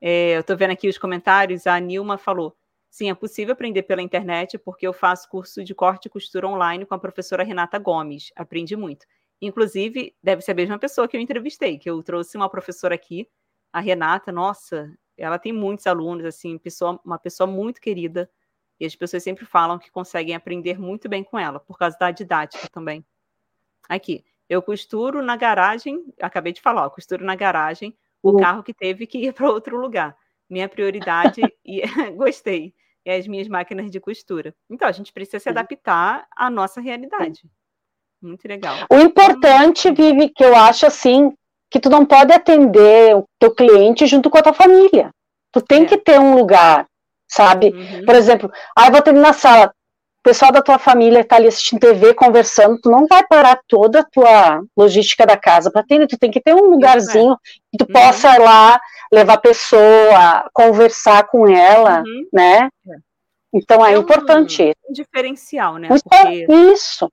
É, 0.01 0.37
eu 0.37 0.43
tô 0.43 0.57
vendo 0.57 0.71
aqui 0.71 0.89
os 0.89 0.97
comentários, 0.97 1.65
a 1.65 1.79
Nilma 1.79 2.17
falou, 2.17 2.53
sim, 2.89 3.09
é 3.09 3.15
possível 3.15 3.53
aprender 3.53 3.83
pela 3.83 4.01
internet 4.01 4.57
porque 4.57 4.85
eu 4.85 4.91
faço 4.91 5.29
curso 5.29 5.63
de 5.63 5.73
corte 5.73 6.07
e 6.07 6.09
costura 6.09 6.47
online 6.49 6.85
com 6.85 6.93
a 6.93 6.99
professora 6.99 7.43
Renata 7.43 7.79
Gomes. 7.79 8.31
Aprendi 8.35 8.75
muito. 8.75 9.05
Inclusive, 9.41 10.15
deve 10.21 10.41
ser 10.41 10.51
a 10.51 10.55
mesma 10.55 10.79
pessoa 10.79 11.07
que 11.07 11.15
eu 11.15 11.21
entrevistei, 11.21 11.77
que 11.77 11.89
eu 11.89 12.01
trouxe 12.01 12.35
uma 12.37 12.49
professora 12.49 12.95
aqui, 12.95 13.27
a 13.71 13.79
Renata, 13.79 14.31
nossa, 14.31 14.91
ela 15.17 15.37
tem 15.37 15.53
muitos 15.53 15.85
alunos, 15.85 16.25
assim, 16.25 16.57
pessoa, 16.57 16.99
uma 17.05 17.19
pessoa 17.19 17.45
muito 17.45 17.79
querida, 17.79 18.29
e 18.79 18.85
as 18.85 18.95
pessoas 18.95 19.23
sempre 19.23 19.45
falam 19.45 19.79
que 19.79 19.91
conseguem 19.91 20.35
aprender 20.35 20.79
muito 20.79 21.09
bem 21.09 21.23
com 21.23 21.37
ela, 21.37 21.59
por 21.59 21.77
causa 21.77 21.97
da 21.99 22.11
didática 22.11 22.67
também. 22.69 23.05
Aqui, 23.89 24.23
eu 24.49 24.61
costuro 24.61 25.21
na 25.21 25.35
garagem, 25.35 26.03
acabei 26.21 26.53
de 26.53 26.61
falar, 26.61 26.89
costuro 26.89 27.25
na 27.25 27.35
garagem 27.35 27.97
o 28.21 28.31
uhum. 28.31 28.37
carro 28.37 28.63
que 28.63 28.73
teve 28.73 29.05
que 29.05 29.17
ir 29.19 29.33
para 29.33 29.49
outro 29.51 29.77
lugar. 29.77 30.17
Minha 30.49 30.69
prioridade, 30.69 31.41
e 31.65 31.81
gostei, 32.15 32.73
é 33.03 33.17
as 33.17 33.27
minhas 33.27 33.47
máquinas 33.47 33.91
de 33.91 33.99
costura. 33.99 34.55
Então, 34.69 34.87
a 34.87 34.91
gente 34.91 35.11
precisa 35.11 35.39
se 35.39 35.49
adaptar 35.49 36.27
à 36.35 36.49
nossa 36.49 36.79
realidade. 36.79 37.49
Muito 38.21 38.47
legal. 38.47 38.75
O 38.91 38.97
importante, 38.97 39.91
Vivi, 39.91 40.29
que 40.29 40.43
eu 40.43 40.55
acho 40.55 40.85
assim, 40.85 41.31
que 41.69 41.79
tu 41.79 41.89
não 41.89 42.05
pode 42.05 42.33
atender 42.33 43.15
o 43.15 43.25
teu 43.39 43.53
cliente 43.53 44.07
junto 44.07 44.29
com 44.29 44.37
a 44.37 44.41
tua 44.41 44.53
família. 44.53 45.11
Tu 45.51 45.61
tem 45.61 45.83
é. 45.83 45.85
que 45.85 45.97
ter 45.97 46.19
um 46.19 46.35
lugar, 46.35 46.85
sabe? 47.27 47.69
Uhum. 47.69 48.05
Por 48.05 48.15
exemplo, 48.15 48.51
aí 48.75 48.87
ah, 48.87 48.91
vou 48.91 49.01
ter 49.01 49.13
na 49.13 49.33
sala, 49.33 49.67
o 49.67 50.23
pessoal 50.23 50.51
da 50.51 50.61
tua 50.61 50.77
família 50.77 51.21
está 51.21 51.35
ali 51.35 51.47
assistindo 51.47 51.79
TV, 51.79 52.13
conversando, 52.13 52.79
tu 52.81 52.89
não 52.89 53.05
vai 53.07 53.25
parar 53.25 53.59
toda 53.67 54.01
a 54.01 54.03
tua 54.03 54.61
logística 54.75 55.25
da 55.25 55.37
casa 55.37 55.71
para 55.71 55.81
atender, 55.81 56.07
tu 56.07 56.17
tem 56.17 56.31
que 56.31 56.41
ter 56.41 56.53
um 56.53 56.69
lugarzinho 56.69 57.33
é. 57.33 57.37
que 57.71 57.77
tu 57.77 57.87
uhum. 57.87 57.93
possa 57.93 58.35
ir 58.35 58.39
lá 58.39 58.79
levar 59.11 59.33
a 59.33 59.41
pessoa, 59.41 60.49
conversar 60.53 61.27
com 61.27 61.47
ela, 61.47 61.99
uhum. 61.99 62.27
né? 62.33 62.69
É. 62.89 63.07
Então 63.53 63.85
é, 63.85 63.93
é 63.93 63.97
importante. 63.97 64.73
Um 64.89 64.93
diferencial, 64.93 65.77
né? 65.77 65.87
Porque 65.87 66.45
isso. 66.73 67.09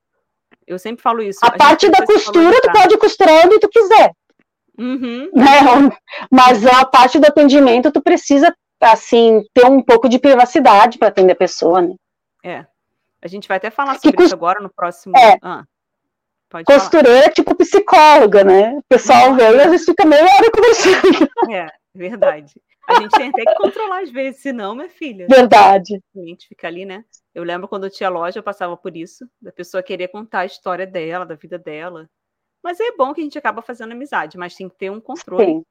Eu 0.67 0.79
sempre 0.79 1.03
falo 1.03 1.23
isso. 1.23 1.41
A, 1.43 1.49
a 1.49 1.57
parte 1.57 1.89
da 1.89 2.05
costura, 2.05 2.61
tu 2.61 2.73
pode 2.73 2.97
costurar 2.99 3.47
onde 3.47 3.59
tu 3.59 3.69
quiser. 3.69 4.13
Uhum. 4.79 5.31
Né? 5.33 5.91
Mas 6.31 6.67
a 6.67 6.85
parte 6.85 7.19
do 7.19 7.27
atendimento, 7.27 7.93
tu 7.93 8.03
precisa, 8.03 8.55
assim, 8.81 9.43
ter 9.53 9.67
um 9.67 9.83
pouco 9.83 10.09
de 10.09 10.19
privacidade 10.19 10.99
para 10.99 11.09
atender 11.09 11.33
a 11.33 11.37
pessoa, 11.37 11.83
né? 11.83 11.95
É. 12.45 12.67
A 13.23 13.29
gente 13.29 13.49
vai 13.49 13.57
até 13.57 13.71
falar 13.71 13.95
sobre 13.95 14.17
cost... 14.17 14.27
isso 14.27 14.35
agora 14.35 14.61
no 14.61 14.71
próximo. 14.73 15.17
É. 15.17 15.39
Ah, 15.43 15.65
Costureira 16.63 17.27
é 17.27 17.31
tipo 17.31 17.55
psicóloga, 17.57 18.45
né? 18.45 18.77
O 18.77 18.83
pessoal 18.89 19.35
vem 19.35 19.45
e 19.45 19.61
às 19.61 19.71
vezes 19.71 19.87
fica 19.87 20.05
meia 20.05 20.23
hora 20.23 20.51
conversando. 20.53 21.29
É, 21.51 21.69
verdade. 21.95 22.61
A 22.89 23.01
gente 23.01 23.13
tem 23.13 23.29
até 23.29 23.45
que 23.45 23.55
controlar 23.55 24.03
às 24.03 24.11
vezes, 24.11 24.43
senão, 24.43 24.75
minha 24.75 24.89
filha. 24.89 25.27
Verdade. 25.29 26.03
A 26.15 26.21
gente 26.21 26.49
fica 26.49 26.67
ali, 26.67 26.85
né? 26.85 27.05
Eu 27.35 27.45
lembro 27.45 27.67
quando 27.69 27.85
eu 27.85 27.91
tinha 27.91 28.09
loja, 28.09 28.39
eu 28.39 28.43
passava 28.43 28.77
por 28.77 28.97
isso, 28.97 29.29
da 29.41 29.51
pessoa 29.53 29.83
querer 29.83 30.09
contar 30.09 30.41
a 30.41 30.47
história 30.47 30.87
dela, 30.87 31.25
da 31.25 31.35
vida 31.35 31.59
dela. 31.59 32.09
Mas 32.63 32.81
é 32.81 32.93
bom 32.93 33.13
que 33.13 33.21
a 33.21 33.25
gente 33.25 33.39
acaba 33.39 33.63
fazendo 33.63 33.93
amizade, 33.93 34.37
mas 34.37 34.55
tem 34.55 34.69
que 34.69 34.77
ter 34.77 34.91
um 34.91 35.01
controle. 35.01 35.45
Sim. 35.45 35.65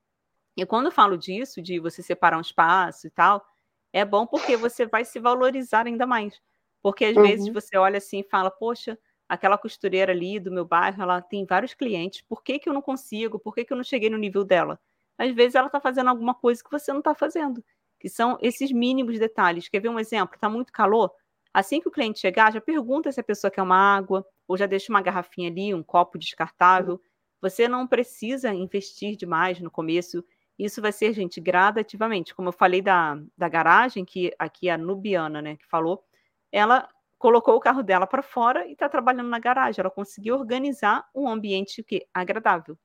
E 0.56 0.66
quando 0.66 0.86
eu 0.86 0.92
falo 0.92 1.18
disso, 1.18 1.62
de 1.62 1.80
você 1.80 2.02
separar 2.02 2.38
um 2.38 2.42
espaço 2.42 3.08
e 3.08 3.10
tal, 3.10 3.44
é 3.92 4.06
bom 4.06 4.26
porque 4.26 4.56
você 4.56 4.86
vai 4.86 5.04
se 5.04 5.20
valorizar 5.20 5.88
ainda 5.88 6.06
mais. 6.06 6.40
Porque 6.82 7.06
às 7.06 7.16
uhum. 7.16 7.24
vezes 7.24 7.48
você 7.52 7.78
olha 7.78 7.98
assim 7.98 8.20
e 8.20 8.30
fala, 8.30 8.52
poxa, 8.52 8.98
aquela 9.28 9.58
costureira 9.58 10.12
ali 10.12 10.40
do 10.40 10.52
meu 10.52 10.66
bairro, 10.66 11.02
ela 11.02 11.22
tem 11.22 11.46
vários 11.46 11.74
clientes, 11.74 12.22
por 12.22 12.44
que, 12.44 12.60
que 12.60 12.70
eu 12.70 12.74
não 12.74 12.82
consigo? 12.82 13.40
Por 13.40 13.56
que, 13.56 13.66
que 13.66 13.74
eu 13.74 13.78
não 13.78 13.84
cheguei 13.84 14.10
no 14.10 14.18
nível 14.18 14.44
dela? 14.44 14.80
Às 15.18 15.34
vezes 15.34 15.56
ela 15.56 15.68
está 15.68 15.80
fazendo 15.80 16.10
alguma 16.10 16.34
coisa 16.34 16.64
que 16.64 16.72
você 16.72 16.92
não 16.92 17.00
está 17.00 17.14
fazendo, 17.14 17.64
que 18.00 18.10
são 18.10 18.38
esses 18.42 18.72
mínimos 18.72 19.20
detalhes. 19.20 19.70
Quer 19.70 19.80
ver 19.80 19.90
um 19.90 20.00
exemplo? 20.00 20.36
Está 20.36 20.50
muito 20.50 20.72
calor? 20.72 21.12
Assim 21.54 21.80
que 21.80 21.88
o 21.88 21.92
cliente 21.92 22.20
chegar, 22.20 22.52
já 22.52 22.60
pergunta 22.60 23.12
se 23.12 23.20
a 23.20 23.24
pessoa 23.24 23.52
quer 23.52 23.62
uma 23.62 23.78
água, 23.78 24.26
ou 24.48 24.58
já 24.58 24.66
deixa 24.66 24.92
uma 24.92 25.02
garrafinha 25.02 25.50
ali, 25.50 25.74
um 25.74 25.84
copo 25.84 26.18
descartável. 26.18 27.00
Você 27.42 27.68
não 27.68 27.86
precisa 27.88 28.54
investir 28.54 29.16
demais 29.16 29.60
no 29.60 29.70
começo. 29.70 30.24
Isso 30.58 30.82
vai 30.82 30.92
ser, 30.92 31.14
gente, 31.14 31.40
gradativamente. 31.40 32.34
Como 32.34 32.50
eu 32.50 32.54
falei 32.54 32.82
da, 32.82 33.22
da 33.38 33.48
garagem, 33.48 34.04
que 34.04 34.34
aqui 34.40 34.70
a 34.70 34.78
Nubiana, 34.78 35.42
né, 35.42 35.56
que 35.56 35.68
falou, 35.68 36.04
ela 36.52 36.88
colocou 37.18 37.56
o 37.56 37.60
carro 37.60 37.84
dela 37.84 38.08
para 38.08 38.22
fora 38.22 38.68
e 38.68 38.74
está 38.74 38.90
trabalhando 38.90 39.30
na 39.30 39.40
garagem. 39.40 39.80
Ela 39.80 39.90
conseguiu 39.90 40.36
organizar 40.36 41.08
um 41.16 41.28
ambiente 41.30 41.82
o 41.82 41.84
quê? 41.84 42.08
agradável. 42.14 42.78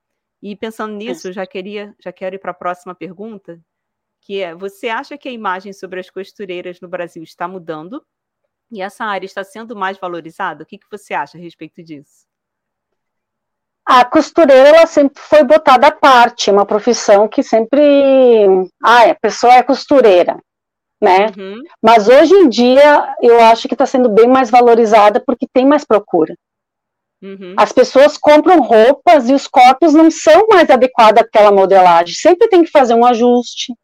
E 0.43 0.55
pensando 0.55 0.95
nisso, 0.95 1.29
eu 1.29 1.33
já 1.33 1.47
queria, 1.47 1.95
já 1.99 2.13
quero 2.13 2.37
ir 2.37 2.39
para 2.39 2.53
a 2.53 2.55
próxima 2.55 2.95
pergunta, 2.95 3.61
que 4.21 4.41
é: 4.41 4.55
você 4.55 4.89
acha 4.89 5.19
que 5.19 5.29
a 5.29 5.33
imagem 5.33 5.73
sobre 5.73 6.01
as 6.01 6.11
costureiras 6.11 6.81
no 6.81 6.89
Brasil 6.89 7.23
está 7.23 7.49
mudando? 7.49 8.05
E 8.71 8.83
essa 8.83 9.05
área 9.05 9.27
está 9.27 9.43
sendo 9.43 9.75
mais 9.75 9.99
valorizada? 9.99 10.63
O 10.63 10.67
que, 10.67 10.79
que 10.79 10.87
você 10.91 11.15
acha 11.15 11.39
a 11.39 11.41
respeito 11.41 11.83
disso? 11.83 12.27
A 13.85 14.05
costureira 14.05 14.69
ela 14.69 14.87
sempre 14.87 15.23
foi 15.23 15.43
botada 15.43 15.87
à 15.87 15.91
parte, 15.91 16.51
uma 16.51 16.67
profissão 16.67 17.27
que 17.27 17.43
sempre, 17.43 17.81
ah, 18.85 19.05
a 19.05 19.15
pessoa 19.15 19.55
é 19.55 19.63
costureira, 19.63 20.39
né? 21.01 21.29
Uhum. 21.35 21.63
Mas 21.83 22.07
hoje 22.07 22.35
em 22.35 22.51
dia 22.51 23.15
eu 23.23 23.41
acho 23.41 23.67
que 23.67 23.75
está 23.75 23.87
sendo 23.87 24.11
bem 24.11 24.29
mais 24.29 24.51
valorizada 24.51 25.23
porque 25.25 25.47
tem 25.51 25.65
mais 25.65 25.87
procura. 25.87 26.37
Uhum. 27.21 27.55
As 27.57 27.73
pessoas 27.73 28.17
compram 28.17 28.61
roupas 28.61 29.29
e 29.29 29.35
os 29.35 29.47
corpos 29.47 29.93
não 29.93 30.11
são 30.11 30.47
mais 30.49 30.71
adequados 30.71 31.23
àquela 31.23 31.51
modelagem. 31.51 32.15
Sempre 32.15 32.49
tem 32.49 32.63
que 32.63 32.71
fazer 32.71 32.95
um 32.95 33.05
ajuste, 33.05 33.75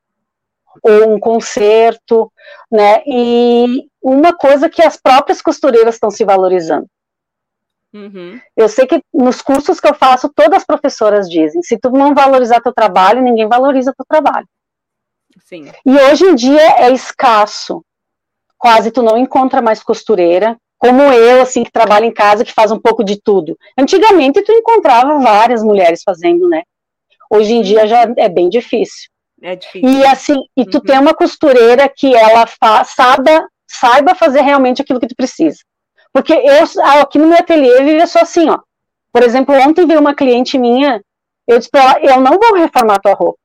ou 0.82 1.14
um 1.14 1.20
conserto, 1.20 2.32
né? 2.70 3.02
E 3.06 3.88
uma 4.02 4.32
coisa 4.32 4.68
que 4.68 4.82
as 4.82 4.96
próprias 4.96 5.40
costureiras 5.40 5.94
estão 5.94 6.10
se 6.10 6.24
valorizando. 6.24 6.86
Uhum. 7.92 8.40
Eu 8.56 8.68
sei 8.68 8.86
que 8.86 9.00
nos 9.12 9.40
cursos 9.40 9.78
que 9.78 9.86
eu 9.86 9.94
faço, 9.94 10.28
todas 10.28 10.58
as 10.58 10.64
professoras 10.64 11.28
dizem: 11.28 11.62
se 11.62 11.78
tu 11.78 11.90
não 11.90 12.14
valorizar 12.14 12.60
teu 12.60 12.72
trabalho, 12.72 13.22
ninguém 13.22 13.48
valoriza 13.48 13.94
teu 13.96 14.04
trabalho. 14.08 14.48
Sim. 15.44 15.70
E 15.86 15.96
hoje 15.96 16.24
em 16.24 16.34
dia 16.34 16.82
é 16.82 16.92
escasso. 16.92 17.84
Quase 18.58 18.90
tu 18.90 19.02
não 19.02 19.18
encontra 19.18 19.60
mais 19.60 19.82
costureira, 19.82 20.56
como 20.84 21.00
eu, 21.00 21.40
assim, 21.40 21.64
que 21.64 21.72
trabalho 21.72 22.04
em 22.04 22.12
casa, 22.12 22.44
que 22.44 22.52
faz 22.52 22.70
um 22.70 22.78
pouco 22.78 23.02
de 23.02 23.18
tudo. 23.18 23.58
Antigamente 23.78 24.42
tu 24.42 24.52
encontrava 24.52 25.18
várias 25.18 25.64
mulheres 25.64 26.02
fazendo, 26.04 26.46
né? 26.46 26.62
Hoje 27.30 27.54
em 27.54 27.62
dia 27.62 27.86
já 27.86 28.02
é 28.18 28.28
bem 28.28 28.50
difícil. 28.50 29.08
É 29.40 29.56
difícil. 29.56 29.88
E 29.88 30.04
assim, 30.04 30.36
e 30.54 30.66
tu 30.66 30.76
uhum. 30.76 30.84
tem 30.84 30.98
uma 30.98 31.14
costureira 31.14 31.88
que 31.88 32.14
ela 32.14 32.46
fa, 32.46 32.84
saiba, 32.84 33.48
saiba 33.66 34.14
fazer 34.14 34.42
realmente 34.42 34.82
aquilo 34.82 35.00
que 35.00 35.06
tu 35.06 35.16
precisa. 35.16 35.56
Porque 36.12 36.34
eu, 36.34 36.82
aqui 37.00 37.18
no 37.18 37.28
meu 37.28 37.38
ateliê, 37.38 37.82
vive 37.82 38.06
só 38.06 38.20
assim, 38.20 38.50
ó. 38.50 38.58
Por 39.10 39.22
exemplo, 39.22 39.54
ontem 39.54 39.86
veio 39.86 40.00
uma 40.00 40.14
cliente 40.14 40.58
minha, 40.58 41.02
eu 41.48 41.56
disse 41.56 41.70
pra 41.70 41.82
ela, 41.82 42.00
eu 42.02 42.20
não 42.20 42.38
vou 42.38 42.56
reformar 42.56 43.00
tua 43.00 43.14
roupa. 43.14 43.38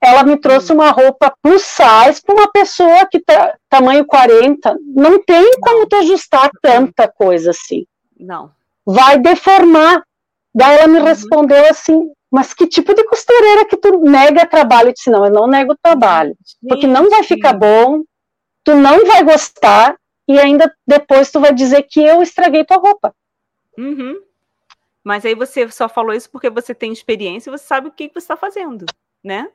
Ela 0.00 0.22
me 0.22 0.36
trouxe 0.36 0.72
uma 0.72 0.90
roupa 0.90 1.34
plus 1.42 1.62
size 1.62 2.22
para 2.24 2.34
uma 2.34 2.50
pessoa 2.50 3.06
que 3.06 3.20
tá 3.20 3.56
tamanho 3.68 4.06
40. 4.06 4.78
Não 4.94 5.22
tem 5.22 5.58
como 5.60 5.86
tu 5.86 5.96
ajustar 5.96 6.50
tanta 6.62 7.08
coisa 7.08 7.50
assim. 7.50 7.84
Não. 8.18 8.50
Vai 8.86 9.18
deformar. 9.18 10.02
Daí 10.54 10.76
ela 10.76 10.86
me 10.86 10.98
uhum. 10.98 11.04
respondeu 11.04 11.68
assim: 11.68 12.10
mas 12.30 12.52
que 12.52 12.66
tipo 12.66 12.94
de 12.94 13.04
costureira 13.04 13.64
que 13.64 13.76
tu 13.76 13.98
nega 14.00 14.46
trabalho? 14.46 14.90
Eu 14.90 14.92
disse, 14.92 15.10
não, 15.10 15.24
eu 15.24 15.32
não 15.32 15.46
nego 15.46 15.76
trabalho, 15.82 16.36
porque 16.68 16.86
não 16.86 17.08
vai 17.08 17.22
ficar 17.22 17.54
bom, 17.54 18.02
tu 18.62 18.74
não 18.74 19.06
vai 19.06 19.24
gostar, 19.24 19.96
e 20.26 20.38
ainda 20.38 20.72
depois 20.86 21.30
tu 21.30 21.40
vai 21.40 21.54
dizer 21.54 21.82
que 21.84 22.00
eu 22.00 22.22
estraguei 22.22 22.64
tua 22.64 22.76
roupa. 22.76 23.14
Uhum. 23.78 24.20
Mas 25.02 25.24
aí 25.24 25.34
você 25.34 25.70
só 25.70 25.88
falou 25.88 26.12
isso 26.12 26.30
porque 26.30 26.50
você 26.50 26.74
tem 26.74 26.92
experiência 26.92 27.48
e 27.48 27.52
você 27.52 27.64
sabe 27.64 27.88
o 27.88 27.92
que, 27.92 28.08
que 28.08 28.14
você 28.14 28.24
está 28.24 28.36
fazendo, 28.36 28.84
né? 29.24 29.48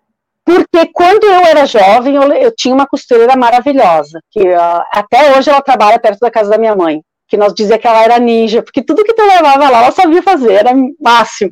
Porque 0.46 0.92
quando 0.94 1.24
eu 1.24 1.46
era 1.46 1.66
jovem, 1.66 2.16
eu, 2.16 2.24
eu 2.34 2.54
tinha 2.56 2.76
uma 2.76 2.88
costureira 2.88 3.36
maravilhosa, 3.36 4.20
que 4.30 4.42
uh, 4.42 4.84
até 4.92 5.38
hoje 5.38 5.50
ela 5.50 5.62
trabalha 5.62 6.00
perto 6.00 6.20
da 6.20 6.32
casa 6.32 6.50
da 6.50 6.58
minha 6.58 6.76
mãe, 6.76 7.02
que 7.28 7.38
nós 7.38 7.54
dizia 7.54 7.80
que 7.80 7.88
ela 7.88 8.04
era 8.04 8.20
ninja, 8.20 8.62
porque 8.62 8.84
tudo 8.84 9.04
que 9.04 9.14
tu 9.14 9.24
levava 9.24 9.70
lá, 9.70 9.84
ela 9.84 9.92
sabia 9.92 10.22
fazer, 10.22 10.54
era 10.54 10.72
máximo. 11.00 11.52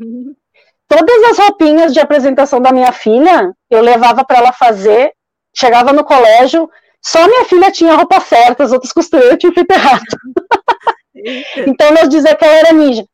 Todas 0.88 1.24
as 1.32 1.38
roupinhas 1.40 1.94
de 1.94 2.02
apresentação 2.02 2.60
da 2.60 2.74
minha 2.74 2.92
filha, 2.92 3.54
eu 3.70 3.82
levava 3.82 4.26
para 4.26 4.40
ela 4.40 4.52
fazer, 4.52 5.14
chegava 5.56 5.94
no 5.94 6.04
colégio, 6.04 6.70
só 7.02 7.26
minha 7.26 7.46
filha 7.46 7.72
tinha 7.72 7.94
a 7.94 7.96
roupa 7.96 8.20
certa, 8.20 8.64
as 8.64 8.74
outras 8.74 8.92
costureiras 8.92 9.38
tinham 9.40 9.54
feito 9.54 9.72
errado. 9.72 10.04
então 11.66 11.92
nós 11.94 12.10
dizia 12.10 12.36
que 12.36 12.44
ela 12.44 12.56
era 12.56 12.74
ninja. 12.74 13.06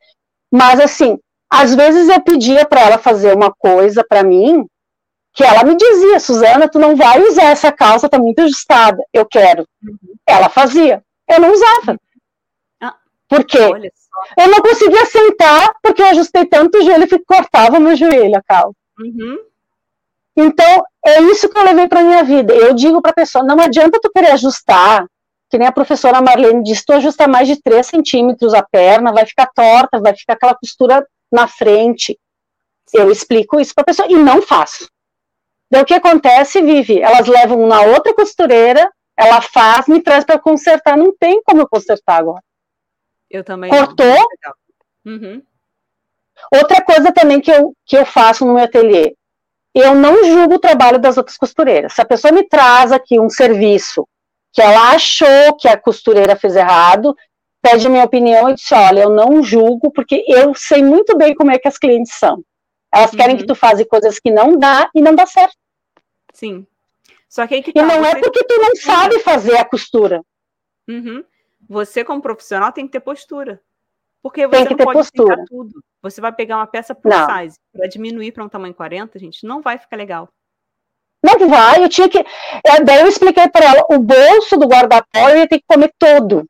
Mas 0.51 0.79
assim, 0.79 1.19
às 1.49 1.75
vezes 1.75 2.09
eu 2.09 2.19
pedia 2.21 2.65
para 2.65 2.81
ela 2.81 2.97
fazer 2.97 3.35
uma 3.35 3.53
coisa 3.53 4.03
para 4.03 4.23
mim, 4.23 4.65
que 5.37 5.43
ela 5.43 5.63
me 5.63 5.75
dizia, 5.75 6.19
Suzana, 6.19 6.67
tu 6.67 6.79
não 6.79 6.95
vai 6.95 7.21
usar 7.21 7.51
essa 7.51 7.71
calça, 7.71 8.09
tá 8.09 8.17
muito 8.17 8.39
ajustada, 8.41 8.97
eu 9.13 9.23
quero. 9.23 9.67
Uhum. 9.83 10.15
Ela 10.25 10.49
fazia, 10.49 11.03
eu 11.29 11.39
não 11.39 11.51
usava. 11.51 11.99
Ah, 12.81 12.95
Por 13.29 13.43
quê? 13.43 13.59
Eu 13.59 14.47
não 14.47 14.61
conseguia 14.61 15.05
sentar 15.05 15.75
porque 15.83 16.01
eu 16.01 16.07
ajustei 16.07 16.43
tanto 16.43 16.79
o 16.79 16.81
joelho 16.81 17.07
que 17.07 17.19
cortava 17.19 17.79
meu 17.79 17.95
joelho 17.95 18.35
a 18.35 18.41
calça. 18.41 18.73
Uhum. 18.99 19.37
Então, 20.35 20.83
é 21.05 21.21
isso 21.21 21.47
que 21.47 21.57
eu 21.59 21.63
levei 21.63 21.87
para 21.87 22.01
minha 22.01 22.23
vida. 22.23 22.55
Eu 22.55 22.73
digo 22.73 22.99
para 22.99 23.11
a 23.11 23.15
pessoa, 23.15 23.45
não 23.45 23.59
adianta 23.59 23.99
tu 24.01 24.09
querer 24.09 24.31
ajustar, 24.31 25.05
que 25.51 25.59
nem 25.59 25.67
a 25.67 25.71
professora 25.71 26.19
Marlene 26.19 26.63
disse, 26.63 26.83
tu 26.83 26.93
ajusta 26.93 27.27
mais 27.27 27.47
de 27.47 27.61
3 27.61 27.85
centímetros 27.85 28.55
a 28.55 28.63
perna, 28.63 29.13
vai 29.13 29.27
ficar 29.27 29.51
torta, 29.53 30.01
vai 30.01 30.15
ficar 30.15 30.33
aquela 30.33 30.55
costura 30.55 31.05
na 31.31 31.47
frente. 31.47 32.19
Eu 32.91 33.11
explico 33.11 33.59
isso 33.59 33.75
para 33.75 33.83
a 33.83 33.85
pessoa 33.85 34.07
e 34.09 34.15
não 34.15 34.41
faço. 34.41 34.87
Daí 35.69 35.81
o 35.81 35.85
que 35.85 35.93
acontece, 35.93 36.61
Vivi? 36.61 37.01
Elas 37.01 37.27
levam 37.27 37.67
na 37.67 37.81
outra 37.81 38.13
costureira, 38.13 38.89
ela 39.17 39.41
faz, 39.41 39.87
me 39.87 40.01
traz 40.01 40.23
para 40.23 40.39
consertar, 40.39 40.97
não 40.97 41.15
tem 41.15 41.41
como 41.43 41.61
eu 41.61 41.67
consertar 41.67 42.17
agora. 42.17 42.43
Eu 43.29 43.43
também. 43.43 43.69
Cortou? 43.69 44.27
Uhum. 45.05 45.41
Outra 46.53 46.81
coisa 46.81 47.11
também 47.11 47.41
que 47.41 47.51
eu, 47.51 47.73
que 47.85 47.97
eu 47.97 48.05
faço 48.05 48.45
no 48.45 48.53
meu 48.53 48.63
ateliê, 48.63 49.15
eu 49.73 49.93
não 49.93 50.23
julgo 50.23 50.55
o 50.55 50.59
trabalho 50.59 50.99
das 50.99 51.17
outras 51.17 51.37
costureiras. 51.37 51.93
Se 51.93 52.01
a 52.01 52.05
pessoa 52.05 52.31
me 52.31 52.47
traz 52.47 52.91
aqui 52.91 53.19
um 53.19 53.29
serviço 53.29 54.07
que 54.53 54.61
ela 54.61 54.91
achou 54.91 55.55
que 55.59 55.67
a 55.67 55.77
costureira 55.77 56.35
fez 56.35 56.55
errado, 56.55 57.15
pede 57.61 57.89
minha 57.89 58.03
opinião 58.03 58.49
e 58.49 58.55
disse, 58.55 58.73
olha, 58.73 59.01
eu 59.01 59.09
não 59.09 59.43
julgo, 59.43 59.91
porque 59.91 60.23
eu 60.27 60.53
sei 60.55 60.81
muito 60.81 61.17
bem 61.17 61.35
como 61.35 61.51
é 61.51 61.59
que 61.59 61.67
as 61.67 61.77
clientes 61.77 62.13
são. 62.17 62.41
Elas 62.93 63.11
querem 63.11 63.35
uhum. 63.35 63.41
que 63.41 63.47
tu 63.47 63.55
faça 63.55 63.85
coisas 63.85 64.19
que 64.19 64.31
não 64.31 64.57
dá 64.57 64.89
e 64.95 65.01
não 65.01 65.13
dá 65.13 65.25
certo. 65.25 65.57
Sim. 66.33 66.65
Só 67.29 67.45
que 67.45 67.55
aí 67.55 67.63
que 67.63 67.73
tá, 67.73 67.81
E 67.81 67.83
não 67.83 68.05
é 68.05 68.15
porque 68.19 68.43
tu 68.43 68.55
não 68.57 68.75
sabe 68.75 69.19
fazer 69.19 69.57
a 69.57 69.65
costura. 69.65 70.21
Uhum. 70.87 71.23
Você, 71.69 72.03
como 72.03 72.21
profissional, 72.21 72.71
tem 72.71 72.85
que 72.85 72.93
ter 72.93 73.01
postura. 73.01 73.61
Porque 74.21 74.47
você 74.47 74.69
não 74.69 74.77
pode 74.77 74.93
postura. 74.93 75.43
tudo. 75.47 75.83
Você 76.01 76.21
vai 76.21 76.31
pegar 76.31 76.57
uma 76.57 76.67
peça 76.67 76.95
por 76.95 77.09
não. 77.09 77.25
size 77.25 77.57
para 77.73 77.87
diminuir 77.87 78.31
para 78.31 78.43
um 78.43 78.49
tamanho 78.49 78.73
40, 78.73 79.19
gente, 79.19 79.45
não 79.45 79.61
vai 79.61 79.77
ficar 79.77 79.97
legal. 79.97 80.29
Não 81.23 81.49
vai, 81.49 81.83
eu 81.83 81.89
tinha 81.89 82.07
que. 82.07 82.19
É, 82.19 82.83
daí 82.83 83.01
eu 83.01 83.07
expliquei 83.07 83.47
para 83.49 83.65
ela: 83.65 83.85
o 83.89 83.99
bolso 83.99 84.57
do 84.57 84.67
guarda-pó 84.67 85.29
eu 85.29 85.39
ia 85.39 85.47
ter 85.47 85.59
que 85.59 85.65
comer 85.67 85.91
todo. 85.97 86.47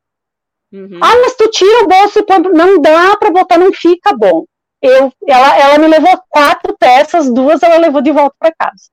Uhum. 0.72 1.00
Ah, 1.02 1.16
mas 1.22 1.36
tu 1.36 1.50
tira 1.50 1.84
o 1.84 1.88
bolso 1.88 2.20
e 2.20 2.24
põe. 2.24 2.40
Não 2.40 2.82
dá 2.82 3.16
para 3.18 3.32
botar, 3.32 3.58
não 3.58 3.72
fica 3.74 4.16
bom. 4.16 4.46
Eu, 4.82 5.12
ela, 5.28 5.58
ela 5.58 5.78
me 5.80 5.88
levou 5.88 6.22
quatro 6.30 6.76
peças, 6.78 7.32
duas 7.32 7.64
ela 7.64 7.78
levou 7.78 8.02
de 8.02 8.12
volta 8.12 8.36
para 8.40 8.54
casa. 8.54 8.90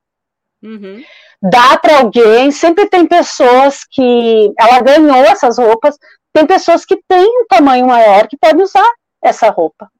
Uhum. 0.62 1.02
Dá 1.42 1.76
para 1.78 1.98
alguém, 1.98 2.50
sempre 2.50 2.86
tem 2.88 3.06
pessoas 3.06 3.84
que. 3.90 4.52
Ela 4.58 4.80
ganhou 4.80 5.24
essas 5.26 5.58
roupas, 5.58 5.96
tem 6.32 6.46
pessoas 6.46 6.84
que 6.86 6.96
têm 7.06 7.42
um 7.42 7.46
tamanho 7.46 7.86
maior 7.86 8.26
que 8.26 8.36
podem 8.36 8.62
usar 8.62 8.88
essa 9.22 9.50
roupa. 9.50 9.90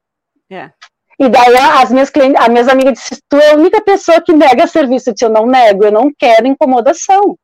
É. 0.49 0.71
E 1.19 1.29
daí 1.29 1.55
as 1.55 1.91
minhas 1.91 2.09
clientes, 2.09 2.41
as 2.41 2.49
minhas 2.49 2.67
amigas 2.67 2.93
disseram, 2.93 3.21
tu 3.29 3.37
é 3.37 3.51
a 3.51 3.55
única 3.55 3.81
pessoa 3.81 4.19
que 4.21 4.33
nega 4.33 4.67
serviço. 4.67 5.09
Eu 5.09 5.13
disse, 5.13 5.25
eu 5.25 5.29
não 5.29 5.45
nego, 5.45 5.85
eu 5.85 5.91
não 5.91 6.11
quero 6.17 6.47
incomodação. 6.47 7.37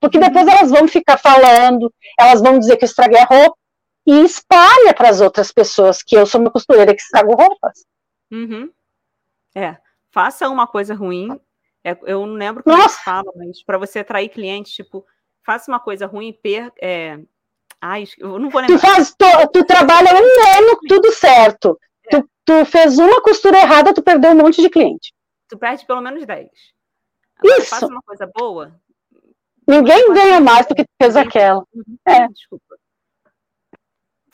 Porque 0.00 0.18
depois 0.18 0.46
uhum. 0.46 0.52
elas 0.52 0.70
vão 0.70 0.86
ficar 0.86 1.16
falando, 1.16 1.92
elas 2.18 2.40
vão 2.40 2.58
dizer 2.58 2.76
que 2.76 2.84
eu 2.84 2.88
estraguei 2.88 3.18
a 3.18 3.24
roupa, 3.24 3.56
e 4.06 4.24
espalha 4.24 4.94
para 4.94 5.08
as 5.08 5.20
outras 5.20 5.50
pessoas 5.50 6.02
que 6.02 6.16
eu 6.16 6.26
sou 6.26 6.40
uma 6.40 6.50
costureira 6.50 6.94
que 6.94 7.02
estrago 7.02 7.34
roupas. 7.34 7.84
Uhum. 8.30 8.70
É, 9.54 9.76
faça 10.10 10.48
uma 10.48 10.66
coisa 10.66 10.94
ruim. 10.94 11.40
É, 11.82 11.96
eu 12.04 12.26
não 12.26 12.34
lembro 12.34 12.62
como 12.62 12.76
Nossa. 12.76 13.02
fala, 13.02 13.32
mas 13.34 13.62
para 13.62 13.78
você 13.78 14.00
atrair 14.00 14.28
clientes, 14.28 14.72
tipo, 14.72 15.04
faça 15.44 15.70
uma 15.70 15.80
coisa 15.80 16.06
ruim 16.06 16.28
e 16.28 16.32
per, 16.32 16.72
é... 16.80 17.18
Ai, 17.80 18.04
eu 18.18 18.38
não 18.38 18.48
vou 18.48 18.60
lembrar. 18.60 18.78
Tu, 18.78 18.80
faz, 18.80 19.14
tu, 19.14 19.26
tu 19.52 19.64
trabalha 19.64 20.10
um 20.14 20.58
ano, 20.58 20.78
tudo 20.88 21.12
certo. 21.12 21.78
É. 22.06 22.16
Tu, 22.20 22.30
tu 22.44 22.64
fez 22.64 22.98
uma 22.98 23.20
costura 23.20 23.58
errada, 23.58 23.92
tu 23.92 24.02
perdeu 24.02 24.32
um 24.32 24.36
monte 24.36 24.62
de 24.62 24.70
cliente. 24.70 25.12
Tu 25.48 25.58
perde 25.58 25.84
pelo 25.86 26.00
menos 26.00 26.24
10. 26.24 26.48
Agora, 27.38 27.58
Isso. 27.60 27.70
Faça 27.70 27.86
uma 27.86 28.02
coisa 28.02 28.28
boa. 28.34 28.74
Ninguém 29.68 30.12
ganha 30.12 30.40
mais 30.40 30.66
do 30.66 30.74
que 30.74 30.84
tu 30.84 30.90
fez 31.00 31.16
aquela. 31.16 31.64
Uhum. 31.74 31.98
É. 32.06 32.28
Desculpa. 32.28 32.76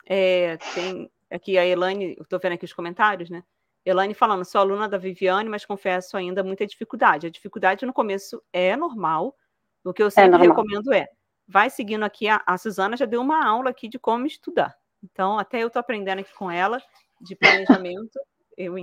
É, 0.07 0.57
tem 0.75 1.11
aqui 1.31 1.57
a 1.57 1.67
Elaine, 1.67 2.17
estou 2.21 2.39
vendo 2.39 2.53
aqui 2.53 2.65
os 2.65 2.73
comentários, 2.73 3.31
né? 3.31 3.43
Elaine 3.85 4.15
falando, 4.15 4.45
sou 4.45 4.61
aluna 4.61 4.89
da 4.89 4.99
Viviane, 4.99 5.49
mas 5.49 5.65
confesso 5.65 6.17
ainda 6.17 6.45
muita 6.45 6.67
dificuldade. 6.67 7.27
A 7.27 7.31
dificuldade 7.31 7.85
no 7.85 7.93
começo 7.93 8.43
é 8.53 8.77
normal. 8.77 9.37
O 9.85 9.93
que 9.93 10.03
eu 10.03 10.07
é 10.07 10.11
sempre 10.11 10.45
é 10.45 10.49
recomendo 10.49 10.93
é, 10.93 11.09
vai 11.47 11.69
seguindo 11.69 12.05
aqui, 12.05 12.29
a, 12.29 12.41
a 12.47 12.57
Suzana 12.57 12.97
já 12.97 13.05
deu 13.05 13.21
uma 13.21 13.45
aula 13.45 13.71
aqui 13.71 13.89
de 13.89 13.99
como 13.99 14.27
estudar. 14.27 14.77
Então, 15.03 15.39
até 15.39 15.63
eu 15.63 15.67
estou 15.67 15.81
aprendendo 15.81 16.21
aqui 16.21 16.33
com 16.35 16.49
ela, 16.49 16.81
de 17.21 17.35
planejamento, 17.35 18.21
eu, 18.57 18.75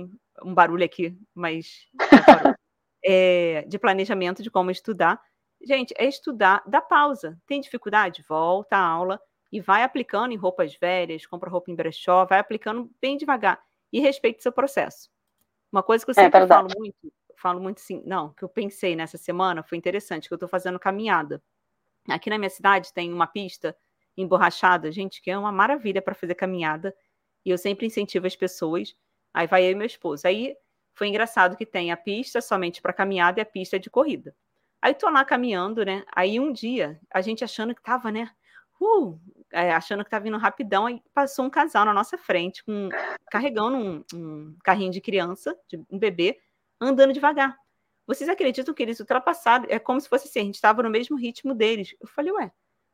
um 0.44 0.54
barulho 0.54 0.84
aqui, 0.84 1.16
mas 1.34 1.88
é, 3.02 3.64
de 3.66 3.78
planejamento 3.78 4.42
de 4.42 4.50
como 4.50 4.70
estudar. 4.70 5.20
Gente, 5.62 5.94
é 5.96 6.06
estudar, 6.06 6.62
dá 6.66 6.80
pausa. 6.80 7.38
Tem 7.46 7.60
dificuldade? 7.60 8.24
Volta 8.28 8.76
à 8.76 8.86
aula 8.86 9.20
e 9.52 9.60
vai 9.60 9.82
aplicando 9.82 10.32
em 10.32 10.36
roupas 10.36 10.74
velhas, 10.76 11.26
compra 11.26 11.50
roupa 11.50 11.70
em 11.70 11.74
brechó, 11.74 12.24
vai 12.24 12.38
aplicando 12.38 12.90
bem 13.00 13.16
devagar 13.16 13.60
e 13.92 14.00
respeite 14.00 14.42
seu 14.42 14.52
processo. 14.52 15.10
Uma 15.72 15.82
coisa 15.82 16.04
que 16.04 16.10
eu 16.10 16.12
é 16.12 16.22
sempre 16.22 16.40
é 16.40 16.46
falo 16.46 16.68
muito, 16.76 17.12
falo 17.36 17.60
muito 17.60 17.78
assim, 17.78 18.02
não, 18.06 18.32
que 18.32 18.42
eu 18.44 18.48
pensei 18.48 18.94
nessa 18.94 19.16
semana 19.16 19.62
foi 19.62 19.78
interessante, 19.78 20.28
que 20.28 20.34
eu 20.34 20.36
estou 20.36 20.48
fazendo 20.48 20.78
caminhada. 20.78 21.42
Aqui 22.08 22.30
na 22.30 22.38
minha 22.38 22.50
cidade 22.50 22.92
tem 22.92 23.12
uma 23.12 23.26
pista 23.26 23.76
emborrachada, 24.16 24.90
gente, 24.90 25.20
que 25.20 25.30
é 25.30 25.38
uma 25.38 25.52
maravilha 25.52 26.02
para 26.02 26.14
fazer 26.14 26.34
caminhada, 26.34 26.94
e 27.44 27.50
eu 27.50 27.58
sempre 27.58 27.86
incentivo 27.86 28.26
as 28.26 28.36
pessoas. 28.36 28.94
Aí 29.32 29.46
vai 29.46 29.64
eu 29.64 29.70
e 29.70 29.74
meu 29.74 29.86
esposo. 29.86 30.26
Aí 30.26 30.56
foi 30.94 31.08
engraçado 31.08 31.56
que 31.56 31.64
tem 31.64 31.90
a 31.90 31.96
pista 31.96 32.40
somente 32.40 32.82
para 32.82 32.92
caminhada 32.92 33.40
e 33.40 33.42
a 33.42 33.46
pista 33.46 33.78
de 33.78 33.88
corrida. 33.88 34.34
Aí 34.82 34.94
tô 34.94 35.08
lá 35.08 35.24
caminhando, 35.24 35.84
né? 35.84 36.04
Aí 36.14 36.40
um 36.40 36.52
dia, 36.52 37.00
a 37.12 37.20
gente 37.20 37.44
achando 37.44 37.74
que 37.74 37.82
tava, 37.82 38.10
né? 38.10 38.30
Uh, 38.80 39.20
é, 39.52 39.72
achando 39.72 40.02
que 40.02 40.10
tá 40.10 40.18
vindo 40.18 40.38
rapidão, 40.38 40.86
aí 40.86 41.02
passou 41.12 41.44
um 41.44 41.50
casal 41.50 41.84
na 41.84 41.92
nossa 41.92 42.16
frente, 42.16 42.64
com, 42.64 42.88
carregando 43.30 43.76
um, 43.76 44.04
um 44.14 44.56
carrinho 44.64 44.90
de 44.90 45.00
criança, 45.00 45.54
de 45.68 45.76
um 45.90 45.98
bebê, 45.98 46.38
andando 46.80 47.12
devagar. 47.12 47.56
Vocês 48.06 48.28
acreditam 48.28 48.72
que 48.72 48.82
eles 48.82 48.98
ultrapassaram? 48.98 49.66
É 49.68 49.78
como 49.78 50.00
se 50.00 50.08
fosse 50.08 50.28
assim, 50.28 50.40
a 50.40 50.44
gente 50.44 50.54
estava 50.54 50.82
no 50.82 50.90
mesmo 50.90 51.16
ritmo 51.16 51.54
deles. 51.54 51.94
Eu 52.00 52.08
falei, 52.08 52.32
ué, 52.32 52.50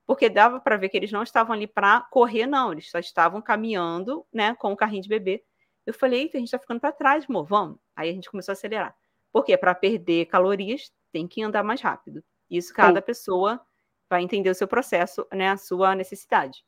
porque 0.06 0.28
dava 0.28 0.60
para 0.60 0.76
ver 0.76 0.88
que 0.88 0.96
eles 0.96 1.12
não 1.12 1.22
estavam 1.22 1.54
ali 1.54 1.66
para 1.66 2.00
correr, 2.10 2.46
não, 2.46 2.72
eles 2.72 2.90
só 2.90 2.98
estavam 2.98 3.40
caminhando, 3.40 4.26
né, 4.32 4.54
com 4.56 4.72
o 4.72 4.76
carrinho 4.76 5.02
de 5.02 5.08
bebê. 5.08 5.44
Eu 5.86 5.94
falei, 5.94 6.22
eita, 6.22 6.36
a 6.36 6.40
gente 6.40 6.48
está 6.48 6.58
ficando 6.58 6.80
para 6.80 6.92
trás, 6.92 7.24
amor, 7.28 7.44
vamos. 7.44 7.78
Aí 7.94 8.10
a 8.10 8.12
gente 8.12 8.28
começou 8.28 8.52
a 8.52 8.54
acelerar. 8.54 8.94
Porque 9.32 9.56
para 9.56 9.74
perder 9.74 10.26
calorias, 10.26 10.92
tem 11.12 11.28
que 11.28 11.42
andar 11.42 11.62
mais 11.62 11.80
rápido. 11.80 12.24
Isso 12.50 12.74
cada 12.74 13.00
Sim. 13.00 13.06
pessoa 13.06 13.60
vai 14.08 14.22
entender 14.22 14.50
o 14.50 14.54
seu 14.54 14.68
processo, 14.68 15.26
né, 15.32 15.50
a 15.50 15.56
sua 15.56 15.94
necessidade. 15.94 16.64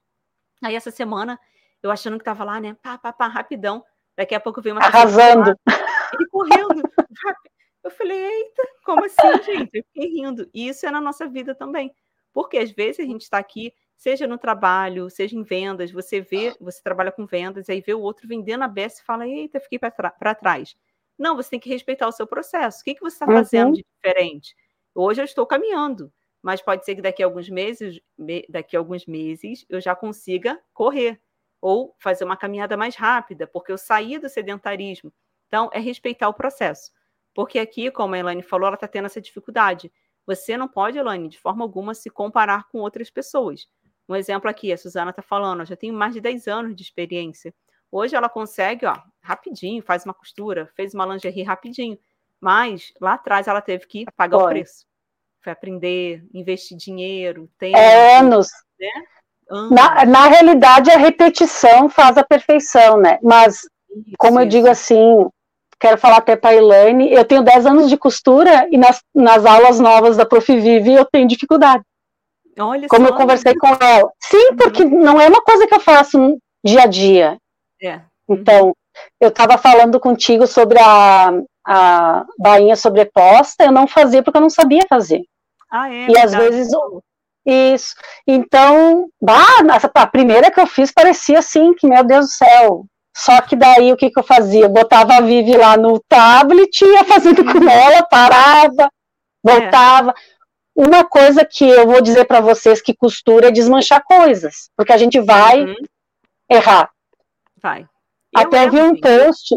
Aí 0.63 0.75
essa 0.75 0.91
semana, 0.91 1.39
eu 1.83 1.91
achando 1.91 2.17
que 2.17 2.23
estava 2.23 2.45
lá, 2.45 2.61
né, 2.61 2.77
pá, 2.83 2.99
pá, 2.99 3.13
pá, 3.13 3.29
rapidão. 3.29 3.85
Daqui 4.17 4.35
a 4.35 4.41
pouco 4.41 4.61
veio 4.61 4.75
uma 4.75 4.85
arrasando. 4.85 5.55
ele 6.13 6.27
correndo. 6.31 6.83
eu 7.85 7.91
falei, 7.91 8.19
eita, 8.19 8.69
como 8.85 9.05
assim, 9.05 9.43
gente? 9.45 9.71
Eu 9.73 9.85
fiquei 9.85 10.11
rindo. 10.11 10.49
E 10.53 10.69
isso 10.69 10.85
é 10.87 10.91
na 10.91 11.01
nossa 11.01 11.29
vida 11.29 11.55
também. 11.55 11.95
Porque 12.33 12.59
às 12.59 12.71
vezes 12.73 13.01
a 13.01 13.09
gente 13.09 13.23
está 13.23 13.39
aqui, 13.39 13.73
seja 13.97 14.27
no 14.27 14.37
trabalho, 14.37 15.09
seja 15.09 15.37
em 15.37 15.43
vendas, 15.43 15.93
você 15.93 16.21
vê, 16.21 16.55
você 16.61 16.83
trabalha 16.83 17.13
com 17.13 17.27
vendas, 17.27 17.69
aí 17.69 17.81
vê 17.81 17.95
o 17.95 18.01
outro 18.01 18.27
vendendo 18.27 18.65
a 18.65 18.69
beça 18.69 19.01
e 19.01 19.05
fala, 19.05 19.27
eita, 19.27 19.61
fiquei 19.61 19.79
para 19.79 20.35
trás. 20.35 20.77
Não, 21.17 21.37
você 21.37 21.51
tem 21.51 21.61
que 21.61 21.69
respeitar 21.69 22.07
o 22.09 22.13
seu 22.13 22.27
processo. 22.27 22.81
O 22.81 22.85
que, 22.85 22.95
que 22.95 23.01
você 23.01 23.17
está 23.17 23.27
fazendo 23.27 23.69
uhum. 23.69 23.73
de 23.73 23.85
diferente? 23.95 24.57
Hoje 24.95 25.21
eu 25.21 25.25
estou 25.25 25.47
caminhando 25.47 26.13
mas 26.43 26.63
pode 26.63 26.85
ser 26.85 26.95
que 26.95 27.03
daqui 27.03 27.23
a 27.23 27.27
alguns 27.27 27.49
meses, 27.49 28.01
daqui 28.49 28.77
a 28.77 28.79
alguns 28.79 29.07
meses, 29.07 29.65
eu 29.69 29.81
já 29.81 29.95
consiga 29.95 30.59
correr 30.73 31.21
ou 31.61 31.95
fazer 31.99 32.25
uma 32.25 32.37
caminhada 32.37 32.77
mais 32.77 32.95
rápida, 32.95 33.47
porque 33.47 33.73
eu 33.73 33.79
saí 33.79 34.19
do 34.19 34.29
sedentarismo. 34.29 35.13
Então, 35.49 35.69
é 35.73 35.81
respeitar 35.81 36.29
o 36.29 36.35
processo. 36.35 36.93
Porque 37.35 37.59
aqui, 37.59 37.91
como 37.91 38.15
a 38.15 38.19
Elaine 38.19 38.43
falou, 38.43 38.67
ela 38.67 38.75
está 38.75 38.87
tendo 38.87 39.07
essa 39.07 39.21
dificuldade. 39.21 39.93
Você 40.27 40.57
não 40.57 40.69
pode, 40.69 40.99
Elaine, 40.99 41.29
de 41.29 41.39
forma 41.39 41.65
alguma, 41.65 41.95
se 41.95 42.11
comparar 42.11 42.69
com 42.69 42.79
outras 42.79 43.11
pessoas. 43.11 43.67
Um 44.09 44.15
exemplo 44.15 44.49
aqui, 44.49 44.73
a 44.73 44.79
Suzana 44.79 45.11
está 45.11 45.23
falando, 45.23 45.61
eu 45.61 45.67
já 45.67 45.77
tenho 45.77 45.95
mais 45.95 46.15
de 46.15 46.21
10 46.21 46.47
anos 46.47 46.77
de 46.77 46.83
experiência. 46.83 47.53
Hoje 47.91 48.15
ela 48.15 48.29
consegue, 48.29 48.87
ó, 48.87 48.95
rapidinho, 49.21 49.83
faz 49.83 50.05
uma 50.05 50.15
costura, 50.15 50.71
fez 50.77 50.95
uma 50.95 51.07
lingerie 51.07 51.43
rapidinho. 51.43 51.99
Mas 52.41 52.93
lá 53.01 53.15
atrás 53.15 53.49
ela 53.49 53.61
teve 53.61 53.87
que 53.87 54.05
pagar 54.17 54.39
o 54.39 54.49
preço 54.49 54.88
foi 55.43 55.53
aprender, 55.53 56.25
investir 56.35 56.77
dinheiro, 56.77 57.49
tempo. 57.59 57.79
Anos. 57.79 58.49
Né? 58.79 58.89
Anos. 59.51 59.71
Na, 59.71 60.05
na 60.05 60.27
realidade, 60.27 60.91
a 60.91 60.99
repetição 60.99 61.89
faz 61.89 62.19
a 62.19 62.25
perfeição, 62.25 62.99
né? 62.99 63.19
Mas, 63.23 63.57
isso, 63.57 63.69
como 64.19 64.41
eu 64.41 64.47
digo 64.47 64.69
assim, 64.69 65.27
quero 65.81 65.99
falar 65.99 66.19
até 66.19 66.37
para 66.37 66.51
a 66.51 66.55
Elaine, 66.55 67.13
eu 67.13 67.25
tenho 67.25 67.43
10 67.43 67.67
anos 67.67 67.89
de 67.89 67.97
costura 67.97 68.69
e 68.71 68.77
nas, 68.77 69.01
nas 69.15 69.45
aulas 69.47 69.79
novas 69.81 70.17
da 70.17 70.27
Prof. 70.27 70.61
Vive 70.61 70.93
eu 70.93 71.05
tenho 71.05 71.29
dificuldade. 71.29 71.83
Olha 72.59 72.89
como 72.89 73.07
só. 73.07 73.13
eu 73.13 73.17
conversei 73.17 73.55
com 73.55 73.69
ela. 73.69 74.11
Sim, 74.21 74.49
uhum. 74.51 74.57
porque 74.57 74.85
não 74.85 75.21
é 75.21 75.29
uma 75.29 75.43
coisa 75.43 75.67
que 75.67 75.75
eu 75.75 75.81
faço 75.81 76.39
dia 76.65 76.83
a 76.83 76.87
dia. 76.87 77.39
É. 77.81 77.95
Uhum. 78.29 78.37
Então, 78.37 78.77
eu 79.21 79.29
estava 79.29 79.57
falando 79.57 80.01
contigo 80.01 80.47
sobre 80.47 80.79
a, 80.81 81.33
a 81.71 82.25
bainha 82.39 82.75
sobreposta, 82.75 83.65
eu 83.65 83.73
não 83.73 83.87
fazia 83.87 84.23
porque 84.23 84.39
eu 84.39 84.43
não 84.43 84.49
sabia 84.49 84.87
fazer. 84.89 85.23
Ah, 85.71 85.93
é? 85.93 86.09
E 86.09 86.19
às 86.19 86.33
vezes 86.33 86.73
isso. 87.45 87.95
Então, 88.27 89.09
bah, 89.21 89.45
a 89.95 90.07
primeira 90.07 90.51
que 90.51 90.59
eu 90.59 90.67
fiz 90.67 90.91
parecia 90.91 91.41
assim, 91.41 91.75
que 91.75 91.87
meu 91.87 92.03
Deus 92.03 92.27
do 92.27 92.33
céu. 92.33 92.85
Só 93.15 93.41
que 93.43 93.55
daí 93.55 93.93
o 93.93 93.97
que, 93.97 94.11
que 94.11 94.19
eu 94.19 94.23
fazia? 94.23 94.63
Eu 94.63 94.69
botava 94.71 95.17
a 95.17 95.21
Vivi 95.21 95.57
lá 95.57 95.77
no 95.77 96.01
tablet, 96.09 96.81
ia 96.83 97.05
fazendo 97.05 97.45
com 97.45 97.59
uhum. 97.59 97.69
ela, 97.69 98.03
parava, 98.05 98.91
voltava. 99.43 100.11
É. 100.11 100.87
Uma 100.87 101.05
coisa 101.05 101.45
que 101.45 101.69
eu 101.69 101.87
vou 101.87 102.01
dizer 102.01 102.25
para 102.25 102.41
vocês 102.41 102.81
que 102.81 102.95
costura 102.95 103.49
é 103.49 103.51
desmanchar 103.51 104.03
coisas, 104.05 104.71
porque 104.77 104.93
a 104.93 104.97
gente 104.97 105.21
vai 105.21 105.65
uhum. 105.65 105.75
errar. 106.49 106.91
Vai. 107.61 107.83
Eu 108.33 108.41
Até 108.41 108.71
vi 108.71 108.81
um 108.81 108.99
post. 108.99 109.55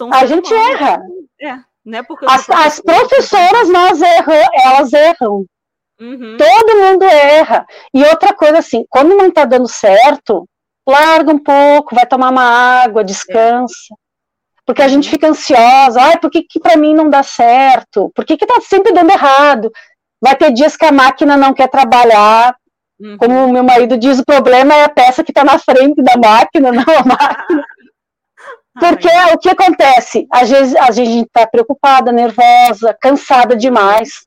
Um 0.00 0.12
a 0.12 0.26
gente 0.26 0.52
erra. 0.52 1.02
É, 1.40 1.58
né? 1.84 2.02
Porque 2.02 2.26
as, 2.28 2.48
as 2.50 2.80
professoras, 2.80 3.68
nós 3.68 4.00
erram, 4.00 4.48
elas 4.52 4.92
erram. 4.92 5.44
Uhum. 6.00 6.36
Todo 6.38 6.80
mundo 6.80 7.02
erra. 7.04 7.66
E 7.92 8.02
outra 8.04 8.34
coisa 8.34 8.58
assim, 8.58 8.84
quando 8.88 9.16
não 9.16 9.26
está 9.26 9.44
dando 9.44 9.68
certo, 9.68 10.48
larga 10.88 11.32
um 11.32 11.38
pouco, 11.38 11.94
vai 11.94 12.06
tomar 12.06 12.30
uma 12.30 12.82
água, 12.82 13.04
descansa. 13.04 13.74
É. 13.92 14.10
Porque 14.64 14.82
a 14.82 14.88
gente 14.88 15.06
uhum. 15.06 15.10
fica 15.10 15.28
ansiosa, 15.28 16.00
ai, 16.00 16.18
por 16.18 16.30
que, 16.30 16.42
que 16.42 16.60
para 16.60 16.76
mim 16.76 16.94
não 16.94 17.10
dá 17.10 17.22
certo? 17.22 18.10
Por 18.14 18.24
que, 18.24 18.36
que 18.36 18.46
tá 18.46 18.60
sempre 18.60 18.92
dando 18.92 19.10
errado? 19.10 19.70
Vai 20.20 20.36
ter 20.36 20.52
dias 20.52 20.76
que 20.76 20.84
a 20.84 20.92
máquina 20.92 21.36
não 21.36 21.52
quer 21.52 21.68
trabalhar. 21.68 22.54
Uhum. 23.00 23.16
Como 23.16 23.44
o 23.46 23.52
meu 23.52 23.64
marido 23.64 23.96
diz, 23.98 24.18
o 24.18 24.24
problema 24.24 24.74
é 24.74 24.84
a 24.84 24.88
peça 24.88 25.24
que 25.24 25.30
está 25.30 25.42
na 25.42 25.58
frente 25.58 26.02
da 26.02 26.16
máquina, 26.16 26.70
não 26.72 26.82
a 26.82 27.04
máquina. 27.04 27.64
Porque 28.78 29.08
Ai. 29.08 29.34
o 29.34 29.38
que 29.38 29.48
acontece? 29.48 30.26
Às 30.30 30.48
vezes 30.48 30.76
a 30.76 30.90
gente 30.90 31.26
está 31.26 31.46
preocupada, 31.46 32.12
nervosa, 32.12 32.96
cansada 33.00 33.56
demais. 33.56 34.26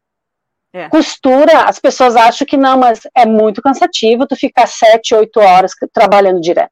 É. 0.73 0.89
Costura, 0.89 1.65
as 1.65 1.79
pessoas 1.79 2.15
acham 2.15 2.47
que 2.47 2.57
não, 2.57 2.79
mas 2.79 3.01
é 3.15 3.25
muito 3.25 3.61
cansativo 3.61 4.27
tu 4.27 4.35
ficar 4.35 4.67
sete, 4.67 5.13
oito 5.13 5.39
horas 5.39 5.71
trabalhando 5.93 6.41
direto. 6.41 6.71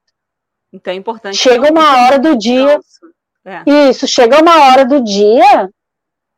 Então 0.73 0.93
é 0.93 0.97
importante. 0.97 1.37
Chega 1.37 1.71
uma 1.71 2.05
hora 2.05 2.17
do 2.17 2.37
dia. 2.37 2.79
É. 3.45 3.89
Isso, 3.89 4.07
chega 4.07 4.41
uma 4.41 4.65
hora 4.65 4.85
do 4.85 5.03
dia 5.03 5.69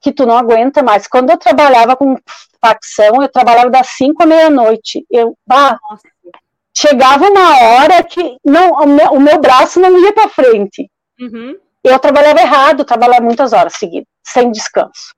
que 0.02 0.12
tu 0.12 0.26
não 0.26 0.38
aguenta 0.38 0.84
mais. 0.84 1.08
Quando 1.08 1.30
eu 1.30 1.38
trabalhava 1.38 1.96
com 1.96 2.18
facção, 2.62 3.22
eu 3.22 3.30
trabalhava 3.30 3.70
das 3.70 3.88
cinco 3.88 4.24
à 4.24 4.26
meia-noite. 4.26 5.06
Eu, 5.10 5.38
ah, 5.50 5.78
chegava 6.76 7.30
uma 7.30 7.58
hora 7.60 8.04
que 8.04 8.38
não, 8.44 8.72
o 8.72 8.88
meu, 8.88 9.12
o 9.14 9.20
meu 9.20 9.40
braço 9.40 9.80
não 9.80 9.98
ia 10.00 10.14
para 10.14 10.30
frente. 10.30 10.90
Uhum. 11.24 11.58
Eu 11.84 12.00
trabalhava 12.00 12.40
errado, 12.40 12.86
trabalhava 12.86 13.24
muitas 13.24 13.54
horas 13.54 13.74
seguidas, 13.74 14.08
sem 14.24 14.52
descanso. 14.52 15.14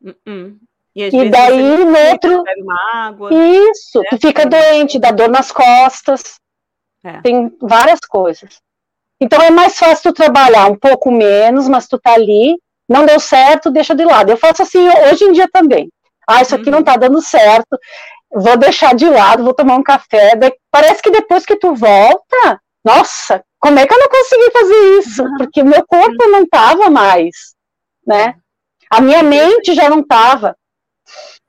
Uhum. 0.00 0.58
E, 0.94 1.04
e 1.04 1.30
daí 1.30 1.84
no 1.84 1.98
outro. 2.10 2.44
Água, 2.92 3.30
isso, 3.32 4.00
né? 4.00 4.08
tu 4.10 4.18
fica 4.18 4.44
doente, 4.44 4.98
dá 4.98 5.10
dor 5.10 5.28
nas 5.28 5.50
costas. 5.50 6.34
É. 7.04 7.20
Tem 7.22 7.50
várias 7.60 8.00
coisas. 8.00 8.60
Então 9.20 9.40
é 9.40 9.50
mais 9.50 9.78
fácil 9.78 10.12
tu 10.12 10.16
trabalhar 10.16 10.70
um 10.70 10.76
pouco 10.76 11.10
menos, 11.10 11.68
mas 11.68 11.86
tu 11.86 11.98
tá 11.98 12.12
ali, 12.12 12.58
não 12.88 13.06
deu 13.06 13.18
certo, 13.18 13.70
deixa 13.70 13.94
de 13.94 14.04
lado. 14.04 14.30
Eu 14.30 14.36
faço 14.36 14.62
assim 14.62 14.86
hoje 15.10 15.24
em 15.24 15.32
dia 15.32 15.48
também. 15.50 15.88
Ah, 16.28 16.42
isso 16.42 16.54
aqui 16.54 16.66
uhum. 16.66 16.76
não 16.76 16.82
tá 16.82 16.96
dando 16.96 17.20
certo, 17.22 17.78
vou 18.30 18.56
deixar 18.56 18.94
de 18.94 19.08
lado, 19.08 19.44
vou 19.44 19.54
tomar 19.54 19.76
um 19.76 19.82
café. 19.82 20.32
Parece 20.70 21.02
que 21.02 21.10
depois 21.10 21.46
que 21.46 21.56
tu 21.56 21.74
volta, 21.74 22.60
nossa, 22.84 23.42
como 23.62 23.78
é 23.78 23.86
que 23.86 23.94
eu 23.94 23.98
não 23.98 24.08
consegui 24.08 24.50
fazer 24.50 24.98
isso? 24.98 25.24
Porque 25.38 25.62
o 25.62 25.66
meu 25.66 25.86
corpo 25.86 26.28
não 26.28 26.46
tava 26.46 26.90
mais, 26.90 27.54
né? 28.06 28.34
A 28.90 29.00
minha 29.00 29.22
mente 29.22 29.74
já 29.74 29.88
não 29.88 30.02
tava 30.02 30.54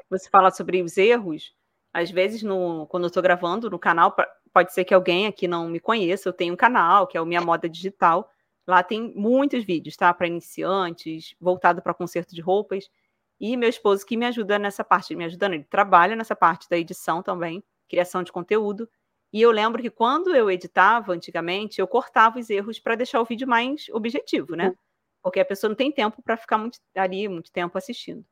você 0.10 0.30
fala 0.30 0.52
sobre 0.52 0.82
os 0.82 0.98
erros, 0.98 1.54
às 1.92 2.10
vezes, 2.12 2.44
no, 2.44 2.88
quando 2.88 3.04
eu 3.04 3.08
estou 3.08 3.24
gravando 3.24 3.70
no 3.70 3.80
canal, 3.80 4.16
pode 4.54 4.74
ser 4.74 4.84
que 4.84 4.94
alguém 4.94 5.28
aqui 5.28 5.48
não 5.48 5.68
me 5.68 5.80
conheça, 5.80 6.30
eu 6.30 6.34
tenho 6.34 6.54
um 6.54 6.58
canal, 6.58 7.08
que 7.08 7.18
é 7.18 7.22
o 7.22 7.26
Minha 7.26 7.42
Moda 7.42 7.70
Digital. 7.70 8.30
Lá 8.66 8.82
tem 8.82 9.14
muitos 9.16 9.64
vídeos, 9.64 9.96
tá? 9.96 10.14
Para 10.14 10.28
iniciantes, 10.28 11.36
voltado 11.40 11.82
para 11.82 11.94
conserto 11.94 12.34
de 12.34 12.42
roupas. 12.42 12.90
E 13.40 13.58
meu 13.58 13.70
esposo 13.70 14.06
que 14.06 14.16
me 14.16 14.26
ajuda 14.26 14.58
nessa 14.58 14.84
parte, 14.84 15.16
me 15.16 15.26
ajudando, 15.26 15.54
ele 15.54 15.66
trabalha 15.66 16.16
nessa 16.16 16.36
parte 16.36 16.70
da 16.70 16.78
edição 16.78 17.22
também, 17.22 17.64
criação 17.90 18.24
de 18.24 18.32
conteúdo. 18.32 18.90
E 19.34 19.42
eu 19.42 19.50
lembro 19.50 19.82
que 19.82 19.90
quando 19.90 20.36
eu 20.36 20.52
editava 20.52 21.12
antigamente, 21.12 21.82
eu 21.82 21.88
cortava 21.88 22.38
os 22.38 22.52
erros 22.52 22.80
para 22.80 22.96
deixar 22.96 23.20
o 23.20 23.26
vídeo 23.26 23.48
mais 23.48 23.90
objetivo, 23.90 24.56
né? 24.56 24.68
Uhum. 24.68 24.76
Porque 25.24 25.40
a 25.40 25.46
pessoa 25.46 25.70
não 25.70 25.76
tem 25.76 25.92
tempo 25.92 26.22
para 26.22 26.38
ficar 26.38 26.60
muito, 26.60 26.78
ali 26.96 27.28
muito 27.28 27.52
tempo 27.52 27.76
assistindo. 27.76 28.24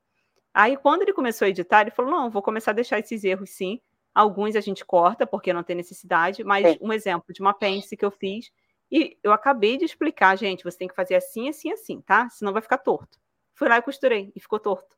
Aí, 0.53 0.77
quando 0.77 1.01
ele 1.01 1.13
começou 1.13 1.45
a 1.45 1.49
editar, 1.49 1.81
ele 1.81 1.91
falou: 1.91 2.11
não, 2.11 2.29
vou 2.29 2.41
começar 2.43 2.69
a 2.71 2.75
deixar 2.75 2.99
esses 2.99 3.23
erros 3.23 3.49
sim. 3.49 3.81
Alguns 4.13 4.55
a 4.55 4.61
gente 4.61 4.85
corta, 4.85 5.25
porque 5.25 5.51
não 5.51 5.63
tem 5.63 5.75
necessidade, 5.75 6.43
mas 6.43 6.65
é. 6.65 6.77
um 6.81 6.93
exemplo 6.93 7.33
de 7.33 7.41
uma 7.41 7.53
pence 7.53 7.97
que 7.97 8.05
eu 8.05 8.11
fiz, 8.11 8.51
e 8.91 9.17
eu 9.23 9.31
acabei 9.31 9.77
de 9.77 9.85
explicar, 9.85 10.37
gente, 10.37 10.65
você 10.65 10.77
tem 10.77 10.87
que 10.87 10.93
fazer 10.93 11.15
assim, 11.15 11.47
assim, 11.47 11.71
assim, 11.71 12.01
tá? 12.01 12.29
Senão 12.29 12.51
vai 12.51 12.61
ficar 12.61 12.77
torto. 12.77 13.17
Fui 13.55 13.69
lá 13.69 13.77
e 13.77 13.81
costurei, 13.81 14.31
e 14.35 14.39
ficou 14.39 14.59
torto. 14.59 14.97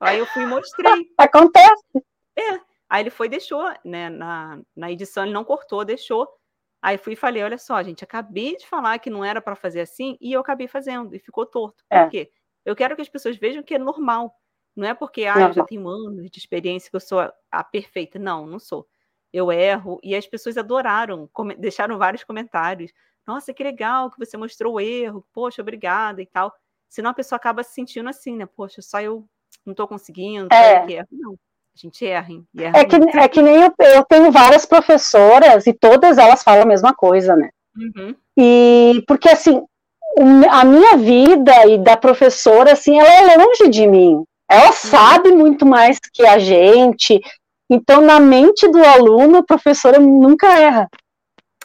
Aí 0.00 0.18
eu 0.18 0.26
fui 0.26 0.44
e 0.44 0.46
mostrei. 0.46 1.12
Acontece. 1.18 1.84
É. 2.36 2.67
Aí 2.88 3.02
ele 3.02 3.10
foi 3.10 3.26
e 3.26 3.30
deixou, 3.30 3.62
né? 3.84 4.08
Na, 4.08 4.60
na 4.74 4.90
edição 4.90 5.24
ele 5.24 5.32
não 5.32 5.44
cortou, 5.44 5.84
deixou. 5.84 6.28
Aí 6.80 6.96
fui 6.96 7.12
e 7.12 7.16
falei: 7.16 7.42
olha 7.42 7.58
só, 7.58 7.82
gente, 7.82 8.04
acabei 8.04 8.56
de 8.56 8.66
falar 8.66 8.98
que 8.98 9.10
não 9.10 9.24
era 9.24 9.40
para 9.40 9.56
fazer 9.56 9.80
assim, 9.80 10.16
e 10.20 10.32
eu 10.32 10.40
acabei 10.40 10.68
fazendo, 10.68 11.14
e 11.14 11.18
ficou 11.18 11.44
torto. 11.44 11.84
Por 11.88 11.96
é. 11.96 12.08
quê? 12.08 12.30
Eu 12.64 12.76
quero 12.76 12.94
que 12.96 13.02
as 13.02 13.08
pessoas 13.08 13.36
vejam 13.36 13.62
que 13.62 13.74
é 13.74 13.78
normal. 13.78 14.34
Não 14.76 14.86
é 14.86 14.94
porque 14.94 15.24
ah, 15.24 15.48
eu 15.48 15.52
já 15.52 15.64
tenho 15.64 15.88
anos 15.88 16.30
de 16.30 16.38
experiência 16.38 16.88
que 16.88 16.94
eu 16.94 17.00
sou 17.00 17.20
a, 17.20 17.32
a, 17.50 17.64
perfeita. 17.64 18.18
Não, 18.18 18.46
não 18.46 18.58
sou. 18.58 18.86
Eu 19.32 19.50
erro. 19.50 19.98
E 20.02 20.14
as 20.14 20.26
pessoas 20.26 20.56
adoraram, 20.56 21.28
deixaram 21.58 21.98
vários 21.98 22.22
comentários. 22.22 22.92
Nossa, 23.26 23.52
que 23.52 23.62
legal 23.64 24.10
que 24.10 24.18
você 24.18 24.36
mostrou 24.36 24.74
o 24.74 24.80
erro. 24.80 25.26
Poxa, 25.32 25.62
obrigada 25.62 26.22
e 26.22 26.26
tal. 26.26 26.54
Senão 26.88 27.10
a 27.10 27.14
pessoa 27.14 27.36
acaba 27.36 27.62
se 27.62 27.74
sentindo 27.74 28.08
assim, 28.08 28.36
né? 28.36 28.46
Poxa, 28.46 28.80
só 28.80 29.00
eu 29.00 29.28
não 29.66 29.72
estou 29.72 29.88
conseguindo. 29.88 30.48
É. 30.52 30.86
Que 30.86 30.92
erro. 30.94 31.08
Não. 31.10 31.38
A 31.78 31.86
gente 31.86 32.04
erra, 32.04 32.32
hein? 32.32 32.44
Erra 32.58 32.76
é, 32.76 32.84
que, 32.84 32.96
é 32.96 33.28
que 33.28 33.40
nem 33.40 33.54
eu, 33.54 33.72
eu 33.78 34.04
tenho 34.04 34.32
várias 34.32 34.66
professoras 34.66 35.64
e 35.64 35.72
todas 35.72 36.18
elas 36.18 36.42
falam 36.42 36.62
a 36.62 36.66
mesma 36.66 36.92
coisa, 36.92 37.36
né? 37.36 37.50
Uhum. 37.76 38.16
E 38.36 39.04
porque 39.06 39.28
assim, 39.28 39.62
a 40.50 40.64
minha 40.64 40.96
vida 40.96 41.52
e 41.68 41.78
da 41.78 41.96
professora, 41.96 42.72
assim, 42.72 42.98
ela 42.98 43.32
é 43.32 43.36
longe 43.36 43.68
de 43.68 43.86
mim. 43.86 44.24
Ela 44.50 44.72
sabe 44.72 45.30
muito 45.30 45.64
mais 45.64 46.00
que 46.12 46.26
a 46.26 46.36
gente. 46.38 47.20
Então, 47.70 48.00
na 48.00 48.18
mente 48.18 48.66
do 48.66 48.82
aluno, 48.82 49.38
a 49.38 49.44
professora 49.44 50.00
nunca 50.00 50.58
erra. 50.58 50.88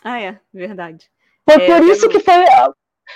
Ah, 0.04 0.22
é, 0.22 0.38
verdade. 0.54 1.10
Foi 1.50 1.64
é, 1.64 1.66
por 1.66 1.84
isso 1.88 2.08
que 2.08 2.20
foi, 2.20 2.46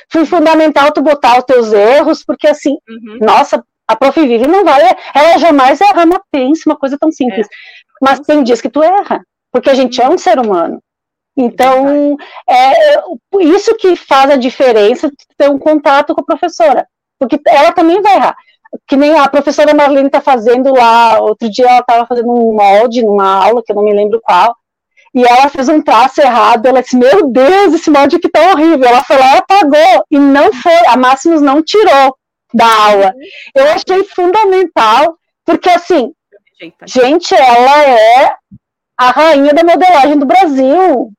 foi 0.09 0.25
fundamental 0.25 0.91
tu 0.91 1.03
botar 1.03 1.37
os 1.37 1.43
teus 1.43 1.71
erros, 1.73 2.23
porque 2.23 2.47
assim, 2.47 2.75
uhum. 2.89 3.19
nossa, 3.21 3.63
a 3.87 3.95
prof. 3.95 4.19
Vivi 4.19 4.47
não 4.47 4.65
vai, 4.65 4.81
ela 5.13 5.37
jamais 5.37 5.79
erra 5.81 6.03
uma 6.03 6.21
pence, 6.31 6.63
uma 6.65 6.77
coisa 6.77 6.97
tão 6.99 7.11
simples. 7.11 7.47
É. 7.47 7.49
Mas 8.01 8.19
tem 8.19 8.43
dias 8.43 8.61
que 8.61 8.69
tu 8.69 8.83
erra, 8.83 9.23
porque 9.51 9.69
a 9.69 9.73
gente 9.73 10.01
é 10.01 10.09
um 10.09 10.17
ser 10.17 10.39
humano. 10.39 10.81
Então, 11.35 12.17
é, 12.49 12.95
é 12.95 13.03
isso 13.41 13.75
que 13.75 13.95
faz 13.95 14.31
a 14.31 14.35
diferença 14.35 15.11
ter 15.37 15.49
um 15.49 15.59
contato 15.59 16.15
com 16.15 16.21
a 16.21 16.25
professora, 16.25 16.87
porque 17.19 17.39
ela 17.47 17.71
também 17.71 18.01
vai 18.01 18.15
errar 18.15 18.35
que 18.87 18.95
nem 18.95 19.17
a 19.17 19.27
professora 19.27 19.73
Marlene 19.73 20.07
está 20.07 20.21
fazendo 20.21 20.73
lá, 20.73 21.19
outro 21.19 21.49
dia 21.49 21.65
ela 21.65 21.79
estava 21.79 22.05
fazendo 22.05 22.29
um 22.29 22.53
molde 22.53 23.03
numa 23.03 23.45
aula, 23.45 23.63
que 23.63 23.71
eu 23.71 23.75
não 23.75 23.83
me 23.83 23.93
lembro 23.93 24.21
qual, 24.21 24.55
e 25.13 25.23
ela 25.23 25.49
fez 25.49 25.69
um 25.69 25.81
traço 25.81 26.21
errado, 26.21 26.65
ela 26.65 26.81
disse, 26.81 26.97
meu 26.97 27.27
Deus, 27.27 27.73
esse 27.73 27.89
molde 27.89 28.17
aqui 28.17 28.29
tá 28.29 28.51
horrível, 28.51 28.87
ela 28.87 29.03
foi 29.03 29.17
lá 29.17 29.35
e 29.35 29.37
apagou, 29.37 30.05
e 30.11 30.19
não 30.19 30.53
foi, 30.53 30.85
a 30.87 30.97
Máximos 30.97 31.41
não 31.41 31.61
tirou 31.63 32.15
da 32.53 32.65
aula. 32.65 33.13
Eu 33.55 33.65
achei 33.65 34.03
fundamental, 34.05 35.17
porque 35.45 35.69
assim, 35.69 36.11
gente, 36.85 37.33
ela 37.33 37.83
é 37.83 38.35
a 38.97 39.11
rainha 39.11 39.53
da 39.53 39.63
modelagem 39.63 40.17
do 40.17 40.25
Brasil, 40.25 41.11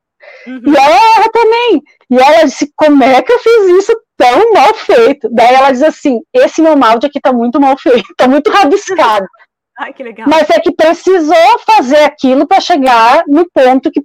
uhum. 0.46 0.62
e 0.66 0.76
ela 0.76 1.16
erra 1.16 1.30
também, 1.32 1.82
e 2.10 2.18
ela 2.18 2.44
disse, 2.44 2.72
como 2.74 3.04
é 3.04 3.22
que 3.22 3.32
eu 3.32 3.38
fiz 3.38 3.78
isso 3.78 3.92
tão 4.18 4.52
mal 4.52 4.74
feito. 4.74 5.28
Daí 5.30 5.54
ela 5.54 5.70
diz 5.70 5.82
assim: 5.82 6.20
esse 6.34 6.60
meu 6.60 6.76
molde 6.76 7.06
aqui 7.06 7.20
tá 7.20 7.32
muito 7.32 7.58
mal 7.60 7.78
feito, 7.78 8.12
tá 8.16 8.26
muito 8.28 8.50
rabiscado. 8.50 9.26
Ai, 9.78 9.92
que 9.92 10.02
legal. 10.02 10.26
Mas 10.28 10.50
é 10.50 10.58
que 10.58 10.72
precisou 10.72 11.58
fazer 11.64 12.02
aquilo 12.02 12.46
para 12.48 12.60
chegar 12.60 13.22
no 13.28 13.48
ponto 13.48 13.92
que, 13.92 14.02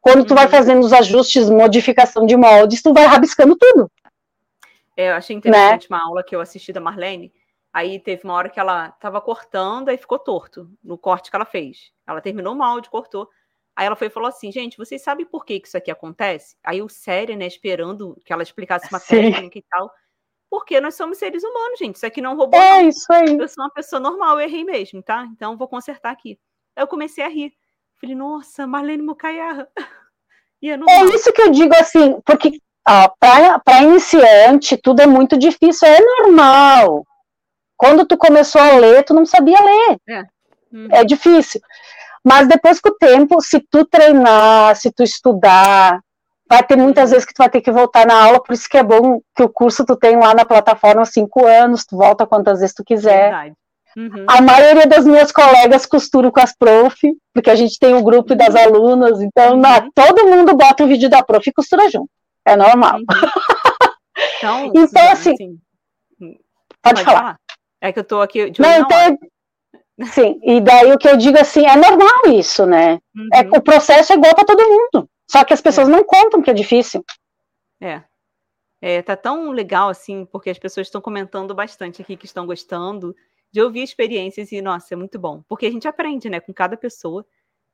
quando 0.00 0.24
tu 0.24 0.30
uhum. 0.30 0.36
vai 0.36 0.48
fazendo 0.48 0.80
os 0.80 0.92
ajustes, 0.92 1.50
modificação 1.50 2.24
de 2.24 2.34
moldes, 2.34 2.80
tu 2.80 2.94
vai 2.94 3.04
rabiscando 3.04 3.54
tudo. 3.56 3.90
É, 4.96 5.10
eu 5.10 5.14
achei 5.14 5.36
interessante 5.36 5.90
né? 5.90 5.96
uma 5.96 6.04
aula 6.04 6.24
que 6.24 6.34
eu 6.34 6.40
assisti 6.40 6.72
da 6.72 6.80
Marlene. 6.80 7.32
Aí 7.72 8.00
teve 8.00 8.24
uma 8.24 8.34
hora 8.34 8.48
que 8.48 8.58
ela 8.58 8.88
estava 8.88 9.20
cortando 9.20 9.90
e 9.90 9.98
ficou 9.98 10.18
torto 10.18 10.70
no 10.82 10.96
corte 10.96 11.30
que 11.30 11.36
ela 11.36 11.44
fez. 11.44 11.92
Ela 12.06 12.22
terminou 12.22 12.54
o 12.54 12.56
molde, 12.56 12.88
cortou. 12.88 13.28
Aí 13.76 13.84
ela 13.84 13.94
foi 13.94 14.06
e 14.06 14.10
falou 14.10 14.28
assim, 14.28 14.50
gente, 14.50 14.78
vocês 14.78 15.02
sabem 15.02 15.26
por 15.26 15.44
que, 15.44 15.60
que 15.60 15.68
isso 15.68 15.76
aqui 15.76 15.90
acontece? 15.90 16.56
Aí 16.64 16.80
o 16.80 16.88
sério, 16.88 17.36
né, 17.36 17.46
esperando 17.46 18.18
que 18.24 18.32
ela 18.32 18.42
explicasse 18.42 18.88
uma 18.90 18.98
Sim. 18.98 19.30
técnica 19.30 19.58
e 19.58 19.64
tal. 19.68 19.90
Porque 20.48 20.80
nós 20.80 20.94
somos 20.94 21.18
seres 21.18 21.44
humanos, 21.44 21.78
gente. 21.78 21.96
Isso 21.96 22.06
aqui 22.06 22.22
não 22.22 22.32
é 22.32 22.34
roubou. 22.34 22.58
É 22.58 22.82
não. 22.82 22.88
isso 22.88 23.12
aí. 23.12 23.36
Eu 23.36 23.46
sou 23.46 23.62
uma 23.62 23.70
pessoa 23.70 24.00
normal, 24.00 24.40
eu 24.40 24.48
errei 24.48 24.64
mesmo, 24.64 25.02
tá? 25.02 25.26
Então 25.30 25.58
vou 25.58 25.68
consertar 25.68 26.12
aqui. 26.12 26.38
Aí 26.74 26.82
eu 26.82 26.88
comecei 26.88 27.22
a 27.22 27.28
rir. 27.28 27.52
Falei, 28.00 28.14
nossa, 28.14 28.66
Marlene 28.66 29.02
Mucayarra. 29.02 29.68
É, 30.62 30.70
é 30.70 31.04
isso 31.14 31.32
que 31.32 31.42
eu 31.42 31.50
digo 31.52 31.74
assim, 31.76 32.18
porque 32.22 32.58
para 33.18 33.82
iniciante 33.82 34.76
tudo 34.76 35.02
é 35.02 35.06
muito 35.06 35.36
difícil, 35.36 35.88
é 35.88 35.98
normal. 36.00 37.04
Quando 37.76 38.06
tu 38.06 38.16
começou 38.16 38.60
a 38.60 38.76
ler, 38.76 39.02
tu 39.04 39.12
não 39.12 39.26
sabia 39.26 39.58
ler. 39.60 39.98
É, 40.08 40.20
uhum. 40.72 40.88
é 40.90 41.04
difícil. 41.04 41.60
Mas 42.24 42.48
depois 42.48 42.80
com 42.80 42.88
o 42.88 42.94
tempo, 42.94 43.40
se 43.40 43.60
tu 43.60 43.84
treinar, 43.84 44.74
se 44.76 44.90
tu 44.90 45.02
estudar, 45.02 46.00
vai 46.48 46.62
ter 46.62 46.76
muitas 46.76 47.10
vezes 47.10 47.24
que 47.24 47.34
tu 47.34 47.38
vai 47.38 47.50
ter 47.50 47.60
que 47.60 47.70
voltar 47.70 48.06
na 48.06 48.24
aula, 48.24 48.42
por 48.42 48.52
isso 48.52 48.68
que 48.68 48.78
é 48.78 48.82
bom 48.82 49.20
que 49.34 49.42
o 49.42 49.48
curso 49.48 49.84
tu 49.84 49.96
tem 49.96 50.16
lá 50.16 50.34
na 50.34 50.44
plataforma 50.44 51.04
cinco 51.04 51.44
anos, 51.44 51.84
tu 51.84 51.96
volta 51.96 52.26
quantas 52.26 52.60
vezes 52.60 52.74
tu 52.74 52.84
quiser. 52.84 53.52
Uhum. 53.96 54.26
A 54.28 54.40
maioria 54.42 54.86
das 54.86 55.06
minhas 55.06 55.32
colegas 55.32 55.86
costuram 55.86 56.30
com 56.30 56.40
as 56.40 56.54
prof, 56.56 56.96
porque 57.32 57.50
a 57.50 57.54
gente 57.54 57.78
tem 57.78 57.94
o 57.94 57.98
um 57.98 58.02
grupo 58.02 58.34
das 58.34 58.54
uhum. 58.54 58.60
alunas, 58.60 59.20
então 59.20 59.54
uhum. 59.54 59.60
na, 59.60 59.88
todo 59.94 60.26
mundo 60.26 60.54
bota 60.54 60.84
o 60.84 60.86
vídeo 60.86 61.08
da 61.08 61.22
prof 61.22 61.48
e 61.48 61.52
costura 61.52 61.90
junto. 61.90 62.10
É 62.46 62.56
normal. 62.56 62.96
Uhum. 62.96 63.04
Então, 64.38 64.72
então 64.74 65.10
assim, 65.10 65.32
assim, 65.32 65.60
pode, 66.18 66.40
pode 66.82 67.04
falar. 67.04 67.18
falar. 67.18 67.40
É 67.80 67.92
que 67.92 67.98
eu 67.98 68.04
tô 68.04 68.20
aqui 68.20 68.50
de 68.50 68.60
Não, 68.60 68.70
então, 68.70 69.18
Sim, 70.12 70.38
e 70.42 70.60
daí 70.60 70.92
o 70.92 70.98
que 70.98 71.08
eu 71.08 71.16
digo 71.16 71.38
assim, 71.38 71.64
é 71.64 71.74
normal 71.74 72.38
isso, 72.38 72.66
né? 72.66 72.98
É, 73.32 73.40
o 73.56 73.62
processo 73.62 74.12
é 74.12 74.16
igual 74.16 74.34
para 74.34 74.44
todo 74.44 74.68
mundo. 74.68 75.08
Só 75.28 75.42
que 75.42 75.54
as 75.54 75.60
pessoas 75.60 75.88
é. 75.88 75.90
não 75.90 76.04
contam 76.04 76.42
que 76.42 76.50
é 76.50 76.54
difícil. 76.54 77.02
É. 77.80 78.02
É, 78.80 79.00
tá 79.00 79.16
tão 79.16 79.50
legal 79.50 79.88
assim, 79.88 80.26
porque 80.26 80.50
as 80.50 80.58
pessoas 80.58 80.86
estão 80.86 81.00
comentando 81.00 81.54
bastante 81.54 82.02
aqui 82.02 82.14
que 82.14 82.26
estão 82.26 82.44
gostando 82.44 83.16
de 83.50 83.62
ouvir 83.62 83.82
experiências 83.82 84.52
e, 84.52 84.60
nossa, 84.60 84.92
é 84.92 84.96
muito 84.96 85.18
bom. 85.18 85.42
Porque 85.48 85.64
a 85.64 85.70
gente 85.70 85.88
aprende, 85.88 86.28
né, 86.28 86.40
com 86.40 86.52
cada 86.52 86.76
pessoa. 86.76 87.24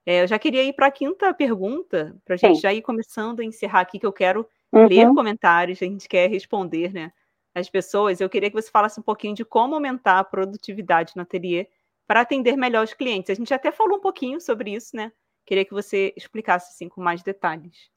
É, 0.06 0.22
eu 0.22 0.28
já 0.28 0.38
queria 0.38 0.62
ir 0.62 0.74
para 0.74 0.86
a 0.86 0.90
quinta 0.92 1.34
pergunta, 1.34 2.16
para 2.24 2.34
a 2.34 2.36
gente 2.36 2.56
Sim. 2.56 2.62
já 2.62 2.72
ir 2.72 2.82
começando 2.82 3.40
a 3.40 3.44
encerrar 3.44 3.80
aqui, 3.80 3.98
que 3.98 4.06
eu 4.06 4.12
quero 4.12 4.46
uhum. 4.72 4.86
ler 4.86 5.06
comentários, 5.14 5.82
a 5.82 5.84
gente 5.84 6.08
quer 6.08 6.28
responder, 6.28 6.92
né, 6.92 7.12
as 7.54 7.68
pessoas. 7.68 8.20
Eu 8.20 8.30
queria 8.30 8.50
que 8.50 8.60
você 8.60 8.70
falasse 8.70 8.98
um 8.98 9.02
pouquinho 9.02 9.34
de 9.34 9.44
como 9.44 9.74
aumentar 9.74 10.18
a 10.18 10.24
produtividade 10.24 11.12
no 11.16 11.22
ateliê 11.22 11.68
para 12.06 12.20
atender 12.20 12.56
melhor 12.56 12.84
os 12.84 12.94
clientes. 12.94 13.30
A 13.30 13.34
gente 13.34 13.54
até 13.54 13.70
falou 13.70 13.98
um 13.98 14.00
pouquinho 14.00 14.40
sobre 14.40 14.74
isso, 14.74 14.96
né? 14.96 15.12
Queria 15.46 15.64
que 15.64 15.72
você 15.72 16.12
explicasse 16.16 16.70
assim 16.70 16.88
com 16.88 17.00
mais 17.00 17.22
detalhes. 17.22 17.90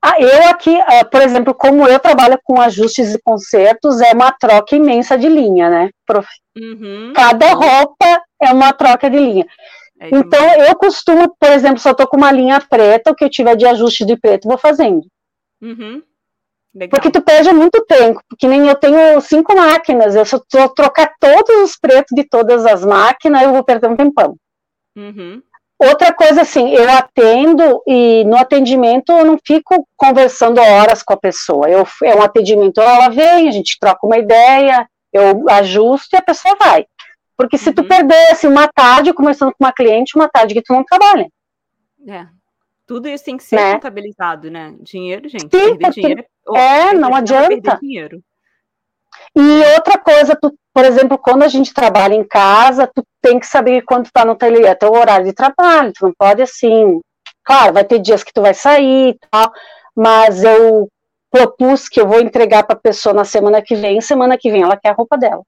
Ah, 0.00 0.20
eu 0.20 0.48
aqui, 0.48 0.70
uh, 0.70 1.10
por 1.10 1.20
exemplo, 1.20 1.52
como 1.52 1.86
eu 1.86 1.98
trabalho 1.98 2.38
com 2.44 2.60
ajustes 2.60 3.14
e 3.14 3.20
consertos, 3.20 4.00
é 4.00 4.12
uma 4.12 4.30
troca 4.30 4.76
imensa 4.76 5.18
de 5.18 5.28
linha, 5.28 5.68
né? 5.68 5.90
Prof... 6.06 6.28
Uhum. 6.56 7.12
Cada 7.14 7.52
roupa 7.52 8.22
é 8.40 8.52
uma 8.52 8.72
troca 8.72 9.10
de 9.10 9.18
linha. 9.18 9.46
É 10.00 10.08
então, 10.12 10.54
eu 10.54 10.76
costumo, 10.76 11.34
por 11.38 11.50
exemplo, 11.50 11.80
eu 11.84 11.94
tô 11.94 12.06
com 12.06 12.16
uma 12.16 12.30
linha 12.30 12.60
preta, 12.60 13.10
o 13.10 13.14
que 13.14 13.24
eu 13.24 13.30
tiver 13.30 13.56
de 13.56 13.66
ajuste 13.66 14.04
de 14.04 14.16
preto, 14.16 14.48
vou 14.48 14.58
fazendo. 14.58 15.06
Uhum. 15.60 16.02
Porque 16.90 17.10
tu 17.10 17.20
perde 17.20 17.52
muito 17.52 17.84
tempo, 17.86 18.20
porque 18.28 18.46
nem 18.46 18.68
eu 18.68 18.74
tenho 18.76 19.20
cinco 19.20 19.56
máquinas, 19.56 20.14
eu 20.14 20.24
só 20.24 20.38
trocar 20.68 21.12
todos 21.18 21.56
os 21.64 21.76
pretos 21.76 22.14
de 22.14 22.24
todas 22.24 22.64
as 22.64 22.84
máquinas, 22.84 23.42
eu 23.42 23.52
vou 23.52 23.64
perder 23.64 23.88
um 23.88 23.96
tempão. 23.96 24.36
Uhum. 24.96 25.42
Outra 25.80 26.12
coisa, 26.12 26.42
assim, 26.42 26.70
eu 26.70 26.90
atendo 26.90 27.82
e 27.86 28.24
no 28.24 28.36
atendimento 28.36 29.12
eu 29.12 29.24
não 29.24 29.38
fico 29.44 29.86
conversando 29.96 30.60
horas 30.60 31.02
com 31.02 31.14
a 31.14 31.16
pessoa. 31.16 31.68
Eu, 31.68 31.86
é 32.02 32.14
um 32.14 32.22
atendimento, 32.22 32.80
ela 32.80 33.08
vem, 33.08 33.48
a 33.48 33.52
gente 33.52 33.78
troca 33.80 34.04
uma 34.04 34.18
ideia, 34.18 34.88
eu 35.12 35.48
ajusto 35.48 36.14
e 36.14 36.16
a 36.16 36.22
pessoa 36.22 36.56
vai. 36.60 36.84
Porque 37.38 37.56
se 37.56 37.68
uhum. 37.68 37.74
tu 37.76 37.84
perder 37.84 38.32
assim, 38.32 38.48
uma 38.48 38.66
tarde 38.66 39.14
conversando 39.14 39.52
com 39.52 39.64
uma 39.64 39.72
cliente, 39.72 40.16
uma 40.16 40.28
tarde 40.28 40.54
que 40.54 40.62
tu 40.62 40.72
não 40.72 40.84
trabalha. 40.84 41.28
É. 42.08 42.26
Tudo 42.84 43.06
isso 43.08 43.24
tem 43.24 43.36
que 43.36 43.44
ser 43.44 43.56
né? 43.56 43.74
contabilizado, 43.74 44.50
né? 44.50 44.74
Dinheiro, 44.80 45.28
gente. 45.28 45.42
Sim, 45.42 45.76
perder 45.76 45.90
dinheiro 45.90 46.24
é, 46.56 46.88
é 46.88 46.94
não 46.94 47.14
adianta. 47.14 47.78
Dinheiro. 47.80 48.20
E 49.36 49.60
outra 49.76 49.98
coisa, 49.98 50.34
tu, 50.34 50.52
por 50.74 50.84
exemplo, 50.84 51.16
quando 51.16 51.44
a 51.44 51.48
gente 51.48 51.72
trabalha 51.72 52.14
em 52.14 52.24
casa, 52.24 52.90
tu 52.92 53.04
tem 53.22 53.38
que 53.38 53.46
saber 53.46 53.82
quando 53.82 54.06
tu 54.06 54.12
tá 54.12 54.24
no 54.24 54.32
ateliê, 54.32 54.66
é 54.66 54.74
teu 54.74 54.90
horário 54.90 55.26
de 55.26 55.32
trabalho, 55.32 55.92
tu 55.92 56.06
não 56.06 56.12
pode 56.18 56.42
assim. 56.42 57.00
Claro, 57.44 57.72
vai 57.72 57.84
ter 57.84 58.00
dias 58.00 58.24
que 58.24 58.32
tu 58.32 58.42
vai 58.42 58.54
sair 58.54 59.10
e 59.10 59.18
tal, 59.30 59.52
mas 59.94 60.42
eu 60.42 60.88
propus 61.30 61.88
que 61.88 62.00
eu 62.00 62.08
vou 62.08 62.20
entregar 62.20 62.64
para 62.64 62.74
a 62.74 62.80
pessoa 62.80 63.14
na 63.14 63.24
semana 63.24 63.62
que 63.62 63.76
vem, 63.76 64.00
semana 64.00 64.36
que 64.36 64.50
vem 64.50 64.62
ela 64.62 64.76
quer 64.76 64.90
a 64.90 64.94
roupa 64.94 65.16
dela. 65.16 65.42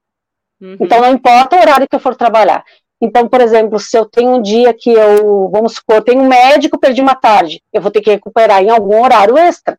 Uhum. 0.60 0.76
Então 0.80 1.00
não 1.00 1.12
importa 1.12 1.56
o 1.56 1.60
horário 1.60 1.88
que 1.88 1.96
eu 1.96 2.00
for 2.00 2.14
trabalhar. 2.14 2.64
Então, 3.00 3.26
por 3.28 3.40
exemplo, 3.40 3.78
se 3.78 3.96
eu 3.96 4.04
tenho 4.04 4.36
um 4.36 4.42
dia 4.42 4.74
que 4.74 4.90
eu, 4.90 5.48
vamos 5.48 5.74
supor, 5.74 5.96
eu 5.96 6.04
tenho 6.04 6.20
um 6.20 6.28
médico, 6.28 6.78
perdi 6.78 7.00
uma 7.00 7.14
tarde, 7.14 7.62
eu 7.72 7.80
vou 7.80 7.90
ter 7.90 8.02
que 8.02 8.10
recuperar 8.10 8.62
em 8.62 8.68
algum 8.68 9.02
horário 9.02 9.38
extra. 9.38 9.78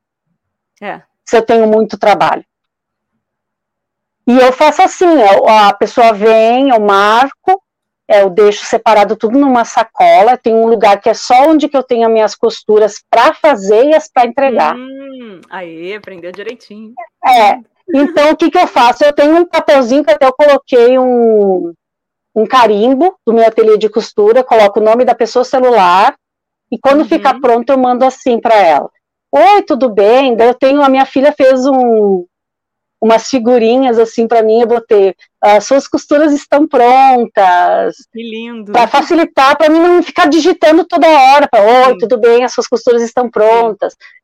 É. 0.82 1.02
Se 1.24 1.38
eu 1.38 1.44
tenho 1.44 1.68
muito 1.68 2.00
trabalho. 2.00 2.44
E 4.28 4.38
eu 4.38 4.52
faço 4.52 4.82
assim, 4.82 5.06
a 5.48 5.74
pessoa 5.74 6.14
vem, 6.14 6.70
eu 6.70 6.80
marco, 6.80 7.62
eu 8.08 8.30
deixo 8.30 8.66
separado 8.66 9.16
tudo 9.16 9.38
numa 9.38 9.66
sacola, 9.66 10.38
tem 10.38 10.54
um 10.54 10.68
lugar 10.68 11.00
que 11.00 11.10
é 11.10 11.14
só 11.14 11.50
onde 11.50 11.70
que 11.70 11.78
eu 11.78 11.84
tenho 11.84 12.06
as 12.08 12.12
minhas 12.12 12.36
costuras 12.36 13.04
para 13.10 13.34
fazer 13.34 13.86
e 13.86 13.96
as 13.96 14.10
para 14.12 14.28
entregar. 14.28 14.76
Hum, 14.76 15.42
aí, 15.50 15.94
aprendeu 15.94 16.32
direitinho. 16.32 16.94
É, 17.26 17.60
então 17.94 18.32
o 18.32 18.36
que 18.36 18.50
que 18.50 18.58
eu 18.58 18.68
faço? 18.68 19.04
Eu 19.04 19.14
tenho 19.14 19.38
um 19.38 19.46
papelzinho 19.46 20.04
que 20.04 20.12
até 20.12 20.26
eu 20.26 20.34
coloquei 20.34 20.98
um, 20.98 21.74
um 22.36 22.46
carimbo 22.46 23.16
do 23.26 23.34
meu 23.34 23.46
ateliê 23.46 23.78
de 23.78 23.90
costura, 23.90 24.44
coloco 24.44 24.80
o 24.80 24.84
nome 24.84 25.06
da 25.06 25.16
pessoa 25.16 25.44
celular, 25.44 26.16
e 26.72 26.78
quando 26.80 27.02
uhum. 27.02 27.08
fica 27.08 27.40
pronto 27.40 27.70
eu 27.70 27.78
mando 27.78 28.06
assim 28.06 28.40
para 28.40 28.56
ela. 28.56 28.90
Oi, 29.34 29.64
tudo 29.64 29.90
bem? 29.90 30.36
Daí 30.36 30.48
eu 30.48 30.54
tenho, 30.54 30.82
a 30.82 30.90
minha 30.90 31.06
filha 31.06 31.32
fez 31.32 31.66
um, 31.66 32.26
umas 33.02 33.30
figurinhas 33.30 33.98
assim 33.98 34.28
para 34.28 34.44
mim, 34.44 34.62
eu 34.62 34.68
botei, 34.68 35.16
as 35.42 35.66
suas 35.66 35.88
costuras 35.88 36.32
estão 36.32 36.68
prontas. 36.68 37.96
Que 38.14 38.22
lindo. 38.22 38.72
Para 38.72 38.88
facilitar, 38.88 39.58
para 39.58 39.70
mim 39.70 39.80
não 39.80 40.04
ficar 40.04 40.28
digitando 40.28 40.86
toda 40.86 41.08
hora, 41.08 41.50
oi, 41.54 41.94
Sim. 41.94 41.98
tudo 41.98 42.18
bem, 42.18 42.44
as 42.44 42.54
suas 42.54 42.68
costuras 42.68 43.02
estão 43.02 43.30
prontas. 43.30 43.94
Sim. 43.94 44.21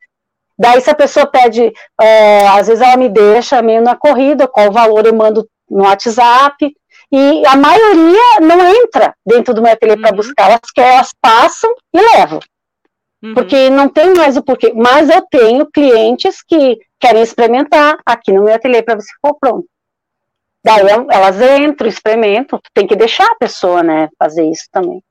Daí 0.58 0.82
se 0.82 0.90
a 0.90 0.96
pessoa 0.96 1.28
pede, 1.28 1.72
é, 2.02 2.48
às 2.48 2.68
vezes 2.68 2.82
ela 2.82 2.98
me 2.98 3.10
deixa 3.10 3.62
meio 3.62 3.82
na 3.82 3.96
corrida, 3.96 4.48
qual 4.48 4.72
valor 4.72 5.06
eu 5.06 5.14
mando 5.14 5.48
no 5.70 5.84
WhatsApp, 5.84 6.74
e 7.12 7.46
a 7.46 7.56
maioria 7.56 8.40
não 8.42 8.68
entra 8.68 9.14
dentro 9.26 9.54
do 9.54 9.62
meu 9.62 9.72
ateliê 9.72 9.96
uhum. 9.96 10.02
para 10.02 10.16
buscar, 10.16 10.50
elas, 10.50 10.62
elas 10.76 11.14
passam 11.22 11.74
e 11.94 12.02
levam. 12.02 12.40
Uhum. 13.24 13.34
Porque 13.34 13.70
não 13.70 13.88
tem 13.88 14.14
mais 14.14 14.36
o 14.36 14.44
porquê. 14.44 14.74
Mas 14.76 15.10
eu 15.10 15.22
tenho 15.30 15.66
clientes 15.72 16.44
que 16.44 16.78
querem 17.00 17.22
experimentar 17.22 17.98
aqui 18.06 18.32
no 18.32 18.44
meu 18.44 18.54
ateliê 18.54 18.82
para 18.82 18.96
você 18.96 19.10
for 19.22 19.36
pronto. 19.40 19.66
Daí 20.64 20.82
elas 21.10 21.40
entram, 21.62 21.88
experimentam, 21.88 22.60
tem 22.74 22.86
que 22.86 22.96
deixar 22.96 23.26
a 23.26 23.36
pessoa, 23.36 23.82
né, 23.82 24.10
fazer 24.20 24.44
isso 24.50 24.66
também. 24.72 25.02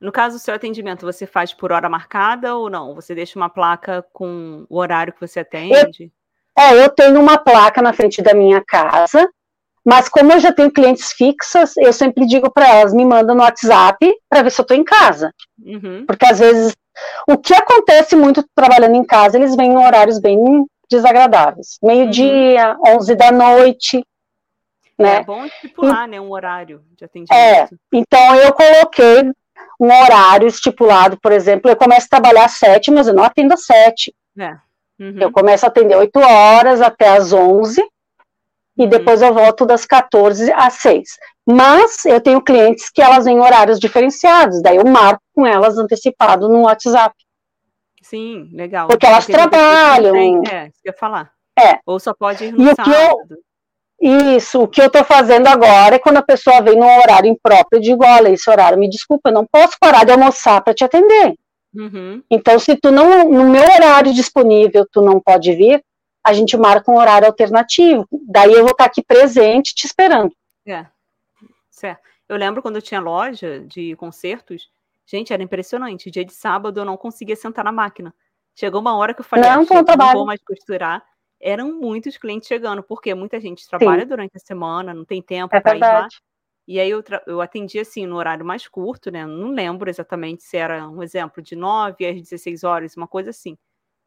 No 0.00 0.12
caso 0.12 0.36
do 0.36 0.40
seu 0.40 0.54
atendimento, 0.54 1.04
você 1.04 1.26
faz 1.26 1.52
por 1.52 1.72
hora 1.72 1.88
marcada 1.88 2.54
ou 2.54 2.70
não? 2.70 2.94
Você 2.94 3.14
deixa 3.14 3.38
uma 3.38 3.48
placa 3.48 4.04
com 4.12 4.64
o 4.68 4.78
horário 4.78 5.12
que 5.12 5.20
você 5.20 5.40
atende? 5.40 6.12
Eu, 6.56 6.62
é, 6.62 6.84
eu 6.84 6.88
tenho 6.90 7.20
uma 7.20 7.36
placa 7.36 7.82
na 7.82 7.92
frente 7.92 8.22
da 8.22 8.32
minha 8.32 8.62
casa, 8.64 9.28
mas 9.84 10.08
como 10.08 10.32
eu 10.32 10.38
já 10.38 10.52
tenho 10.52 10.70
clientes 10.70 11.12
fixas, 11.12 11.76
eu 11.78 11.92
sempre 11.92 12.26
digo 12.26 12.50
para 12.50 12.68
elas, 12.68 12.92
me 12.92 13.04
mandam 13.04 13.34
no 13.34 13.42
WhatsApp 13.42 14.14
para 14.28 14.42
ver 14.42 14.50
se 14.50 14.60
eu 14.60 14.62
estou 14.62 14.76
em 14.76 14.84
casa. 14.84 15.32
Uhum. 15.64 16.04
Porque 16.06 16.26
às 16.26 16.38
vezes, 16.38 16.76
o 17.28 17.36
que 17.36 17.54
acontece 17.54 18.14
muito 18.14 18.44
trabalhando 18.54 18.94
em 18.94 19.04
casa, 19.04 19.36
eles 19.36 19.56
vêm 19.56 19.72
em 19.72 19.76
horários 19.78 20.20
bem 20.20 20.64
desagradáveis. 20.90 21.78
Meio-dia, 21.82 22.76
uhum. 22.84 22.98
11 22.98 23.14
da 23.16 23.32
noite. 23.32 24.04
Né? 24.98 25.16
É 25.16 25.24
bom 25.24 25.44
estipular, 25.44 26.06
e, 26.06 26.10
né, 26.10 26.20
um 26.20 26.30
horário 26.30 26.82
de 26.96 27.04
atendimento. 27.04 27.32
É, 27.32 27.68
então 27.92 28.36
eu 28.36 28.52
coloquei 28.52 29.32
um 29.80 29.86
horário 29.86 30.48
estipulado, 30.48 31.18
por 31.20 31.32
exemplo, 31.32 31.70
eu 31.70 31.76
começo 31.76 32.06
a 32.06 32.20
trabalhar 32.20 32.44
às 32.44 32.52
sete, 32.52 32.90
mas 32.90 33.06
eu 33.06 33.14
não 33.14 33.24
atendo 33.24 33.54
às 33.54 33.64
sete. 33.64 34.14
É. 34.38 34.56
Uhum. 34.98 35.16
Eu 35.20 35.30
começo 35.30 35.64
a 35.64 35.68
atender 35.68 35.96
8 35.96 36.18
horas 36.18 36.80
até 36.80 37.16
às 37.16 37.32
11, 37.32 37.80
e 38.76 38.82
uhum. 38.82 38.88
depois 38.88 39.22
eu 39.22 39.32
volto 39.32 39.64
das 39.64 39.84
14 39.84 40.52
às 40.52 40.74
6. 40.74 41.08
Mas 41.46 42.04
eu 42.04 42.20
tenho 42.20 42.42
clientes 42.42 42.90
que 42.90 43.00
elas 43.00 43.24
vêm 43.24 43.36
em 43.36 43.40
horários 43.40 43.78
diferenciados, 43.78 44.60
daí 44.60 44.76
eu 44.76 44.84
marco 44.84 45.22
com 45.34 45.46
elas 45.46 45.78
antecipado 45.78 46.48
no 46.48 46.62
WhatsApp. 46.62 47.14
Sim, 48.02 48.48
legal. 48.52 48.88
Porque 48.88 49.06
elas 49.06 49.26
Porque 49.26 49.38
trabalham. 49.38 50.12
Tem, 50.12 50.42
é, 50.50 50.66
isso 50.66 50.80
que 50.82 50.88
eu 50.88 50.92
ia 50.92 50.98
falar. 50.98 51.30
É. 51.58 51.78
Ou 51.84 52.00
só 52.00 52.14
pode 52.14 52.44
ir 52.44 52.52
no 52.52 52.62
e 52.62 52.74
sábado. 52.74 52.92
Eu, 52.92 53.38
isso, 54.00 54.62
o 54.62 54.68
que 54.68 54.80
eu 54.80 54.86
estou 54.86 55.04
fazendo 55.04 55.48
agora 55.48 55.96
é 55.96 55.98
quando 55.98 56.18
a 56.18 56.22
pessoa 56.22 56.60
vem 56.60 56.76
num 56.76 57.00
horário 57.00 57.30
impróprio, 57.30 57.78
eu 57.78 57.80
digo, 57.80 58.04
olha, 58.04 58.28
esse 58.28 58.48
horário, 58.48 58.78
me 58.78 58.88
desculpa, 58.88 59.30
eu 59.30 59.34
não 59.34 59.44
posso 59.44 59.76
parar 59.80 60.04
de 60.04 60.12
almoçar 60.12 60.62
para 60.62 60.72
te 60.72 60.84
atender. 60.84 61.34
Uhum. 61.74 62.22
Então, 62.30 62.58
se 62.58 62.76
tu 62.76 62.90
não, 62.92 63.28
no 63.28 63.48
meu 63.48 63.62
horário 63.62 64.14
disponível, 64.14 64.86
tu 64.90 65.02
não 65.02 65.20
pode 65.20 65.52
vir, 65.52 65.84
a 66.24 66.32
gente 66.32 66.56
marca 66.56 66.90
um 66.90 66.96
horário 66.96 67.26
alternativo. 67.26 68.06
Daí 68.28 68.52
eu 68.52 68.62
vou 68.62 68.72
estar 68.72 68.84
aqui 68.84 69.02
presente 69.02 69.74
te 69.74 69.86
esperando. 69.86 70.32
É, 70.66 70.86
certo. 71.70 72.02
Eu 72.28 72.36
lembro 72.36 72.62
quando 72.62 72.76
eu 72.76 72.82
tinha 72.82 73.00
loja 73.00 73.60
de 73.60 73.96
concertos, 73.96 74.68
gente, 75.06 75.32
era 75.32 75.42
impressionante. 75.42 76.10
Dia 76.10 76.24
de 76.24 76.32
sábado 76.32 76.80
eu 76.80 76.84
não 76.84 76.96
conseguia 76.96 77.36
sentar 77.36 77.64
na 77.64 77.72
máquina. 77.72 78.14
Chegou 78.54 78.80
uma 78.80 78.96
hora 78.96 79.14
que 79.14 79.20
eu 79.20 79.24
falei, 79.24 79.44
não, 79.44 79.62
ah, 79.62 79.96
não 79.96 80.12
vou 80.12 80.26
mais 80.26 80.42
costurar. 80.42 81.02
Eram 81.40 81.72
muitos 81.72 82.16
clientes 82.16 82.48
chegando, 82.48 82.82
porque 82.82 83.14
muita 83.14 83.40
gente 83.40 83.68
trabalha 83.68 84.02
Sim. 84.02 84.08
durante 84.08 84.36
a 84.36 84.40
semana, 84.40 84.92
não 84.92 85.04
tem 85.04 85.22
tempo 85.22 85.54
é 85.54 85.60
para 85.60 85.76
ir 85.76 85.80
lá. 85.80 86.08
E 86.66 86.78
aí 86.78 86.90
eu, 86.90 87.02
eu 87.26 87.40
atendi 87.40 87.78
assim 87.78 88.06
no 88.06 88.16
horário 88.16 88.44
mais 88.44 88.68
curto, 88.68 89.10
né? 89.10 89.24
Não 89.24 89.52
lembro 89.52 89.88
exatamente 89.88 90.42
se 90.42 90.56
era 90.56 90.86
um 90.86 91.02
exemplo 91.02 91.42
de 91.42 91.56
9 91.56 92.06
às 92.06 92.20
16 92.20 92.62
horas, 92.62 92.96
uma 92.96 93.08
coisa 93.08 93.30
assim. 93.30 93.56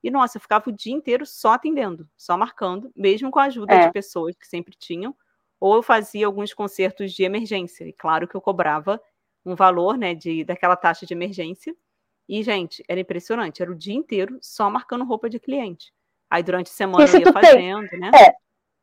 E, 0.04 0.10
nossa, 0.10 0.38
eu 0.38 0.42
ficava 0.42 0.70
o 0.70 0.72
dia 0.72 0.94
inteiro 0.94 1.26
só 1.26 1.54
atendendo, 1.54 2.08
só 2.18 2.38
marcando, 2.38 2.92
mesmo 2.96 3.30
com 3.30 3.40
a 3.40 3.46
ajuda 3.46 3.74
é. 3.74 3.88
de 3.88 3.94
pessoas 3.94 4.36
que 4.36 4.48
sempre 4.48 4.76
tinham, 4.76 5.16
ou 5.60 5.76
eu 5.76 5.84
fazia 5.84 6.26
alguns 6.26 6.54
concertos 6.54 7.14
de 7.14 7.24
emergência. 7.24 7.86
E 7.86 7.94
claro 7.94 8.28
que 8.28 8.36
eu 8.36 8.42
cobrava 8.42 9.02
um 9.46 9.56
valor, 9.56 9.98
né, 9.98 10.16
de, 10.16 10.44
daquela 10.44 10.76
taxa 10.76 11.06
de 11.06 11.14
emergência. 11.14 11.76
E, 12.28 12.42
gente, 12.42 12.84
era 12.88 13.00
impressionante, 13.00 13.62
era 13.62 13.72
o 13.72 13.76
dia 13.76 13.94
inteiro 13.94 14.40
só 14.42 14.70
marcando 14.70 15.04
roupa 15.04 15.30
de 15.30 15.40
cliente. 15.40 15.94
Aí 16.32 16.42
durante 16.42 16.68
a 16.68 16.74
semana 16.74 17.06
eu 17.06 17.20
ia 17.20 17.34
fazendo, 17.34 17.90
tem, 17.90 18.00
né? 18.00 18.12
É, 18.16 18.34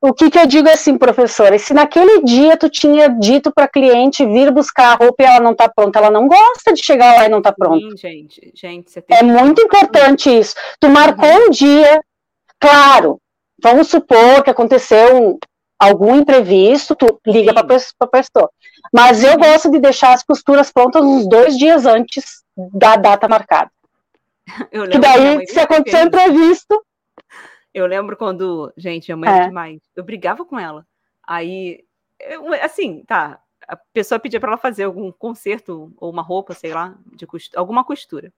o 0.01 0.13
que, 0.13 0.31
que 0.31 0.39
eu 0.39 0.47
digo 0.47 0.69
assim, 0.69 0.99
professora? 0.99 1.59
Se 1.59 1.73
naquele 1.73 2.23
dia 2.23 2.57
tu 2.59 2.69
tinha 2.69 3.09
dito 3.09 3.51
para 3.51 3.67
cliente 3.67 4.25
vir 4.25 4.53
buscar 4.53 4.93
a 4.93 4.95
roupa 4.95 5.23
e 5.23 5.27
ela 5.27 5.41
não 5.41 5.53
está 5.53 5.69
pronta, 5.69 5.99
ela 5.99 6.11
não 6.11 6.29
gosta 6.29 6.75
de 6.75 6.85
chegar 6.85 7.17
lá 7.17 7.25
e 7.25 7.29
não 7.29 7.39
está 7.39 7.51
pronta. 7.51 7.81
Sim, 7.81 7.97
gente, 7.97 8.53
gente, 8.55 8.91
você 8.91 9.01
tem 9.01 9.17
É 9.17 9.23
muito 9.23 9.63
importante 9.63 10.31
isso. 10.31 10.55
Tu 10.79 10.89
marcou 10.91 11.29
uhum. 11.29 11.47
um 11.47 11.51
dia, 11.51 12.01
claro, 12.61 13.19
vamos 13.61 13.89
supor 13.89 14.45
que 14.45 14.51
aconteceu 14.51 15.17
um, 15.17 15.39
algum 15.79 16.15
imprevisto, 16.15 16.95
tu 16.95 17.19
liga 17.27 17.53
para 17.53 17.63
a 18.01 18.07
pessoa. 18.07 18.51
Mas 18.93 19.25
eu 19.25 19.33
uhum. 19.33 19.39
gosto 19.39 19.71
de 19.71 19.81
deixar 19.81 20.13
as 20.13 20.23
costuras 20.23 20.71
prontas 20.71 21.03
uns 21.03 21.27
dois 21.27 21.59
dias 21.59 21.87
antes 21.87 22.45
da 22.57 22.95
data 22.95 23.27
marcada. 23.27 23.71
que 24.93 24.99
daí, 24.99 25.47
se 25.49 25.59
acontecer 25.59 26.05
um 26.05 26.07
imprevisto, 26.07 26.81
eu 27.79 27.87
lembro 27.87 28.17
quando, 28.17 28.73
gente, 28.77 29.07
minha 29.09 29.17
mãe 29.17 29.43
é. 29.43 29.47
demais. 29.49 29.81
Eu 29.95 30.05
brigava 30.05 30.45
com 30.45 30.59
ela. 30.59 30.87
Aí, 31.27 31.85
eu, 32.21 32.53
assim, 32.63 33.05
tá. 33.05 33.41
A 33.67 33.77
pessoa 33.77 34.19
pedia 34.19 34.41
para 34.41 34.51
ela 34.51 34.59
fazer 34.59 34.85
algum 34.85 35.13
conserto 35.13 35.93
ou 35.99 36.11
uma 36.11 36.23
roupa, 36.23 36.55
sei 36.55 36.73
lá, 36.73 36.97
de 37.15 37.27
costura, 37.27 37.61
alguma 37.61 37.85
costura. 37.85 38.33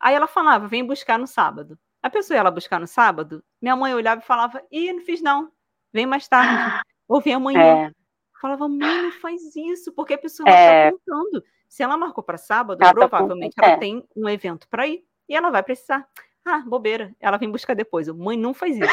Aí 0.00 0.14
ela 0.14 0.26
falava, 0.26 0.66
vem 0.66 0.84
buscar 0.84 1.18
no 1.18 1.26
sábado. 1.26 1.78
A 2.02 2.10
pessoa 2.10 2.36
ia 2.36 2.42
lá 2.42 2.50
buscar 2.50 2.80
no 2.80 2.86
sábado, 2.86 3.42
minha 3.60 3.74
mãe 3.76 3.94
olhava 3.94 4.20
e 4.20 4.24
falava, 4.24 4.62
ih, 4.70 4.92
não 4.92 5.02
fiz 5.02 5.20
não, 5.20 5.50
vem 5.92 6.06
mais 6.06 6.28
tarde, 6.28 6.50
ou 7.08 7.20
vem 7.20 7.34
amanhã. 7.34 7.88
É. 7.88 7.92
falava, 8.40 8.68
mãe, 8.68 9.02
não 9.02 9.12
faz 9.12 9.54
isso, 9.56 9.92
porque 9.92 10.14
a 10.14 10.18
pessoa 10.18 10.48
está 10.48 10.60
é. 10.60 10.92
contando. 10.92 11.44
Se 11.68 11.82
ela 11.82 11.96
marcou 11.96 12.22
para 12.22 12.38
sábado, 12.38 12.80
ela 12.80 12.92
tá 12.92 12.94
provavelmente 12.94 13.54
tá 13.54 13.66
ela 13.66 13.78
tem 13.78 14.04
um 14.14 14.28
evento 14.28 14.68
para 14.68 14.86
ir 14.86 15.04
e 15.28 15.34
ela 15.34 15.50
vai 15.50 15.62
precisar. 15.62 16.08
Ah, 16.46 16.60
bobeira. 16.60 17.12
Ela 17.18 17.36
vem 17.36 17.50
buscar 17.50 17.74
depois. 17.74 18.06
Mãe 18.08 18.36
não 18.36 18.54
faz 18.54 18.78
isso. 18.78 18.88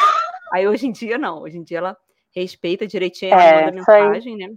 aí 0.51 0.67
hoje 0.67 0.87
em 0.87 0.91
dia, 0.91 1.19
não. 1.19 1.43
Hoje 1.43 1.57
em 1.59 1.63
dia 1.63 1.77
ela 1.77 1.97
respeita 2.35 2.87
direitinho, 2.87 3.31
ela 3.31 3.43
é, 3.43 3.65
manda 3.65 3.75
mensagem, 3.75 4.35
né? 4.35 4.55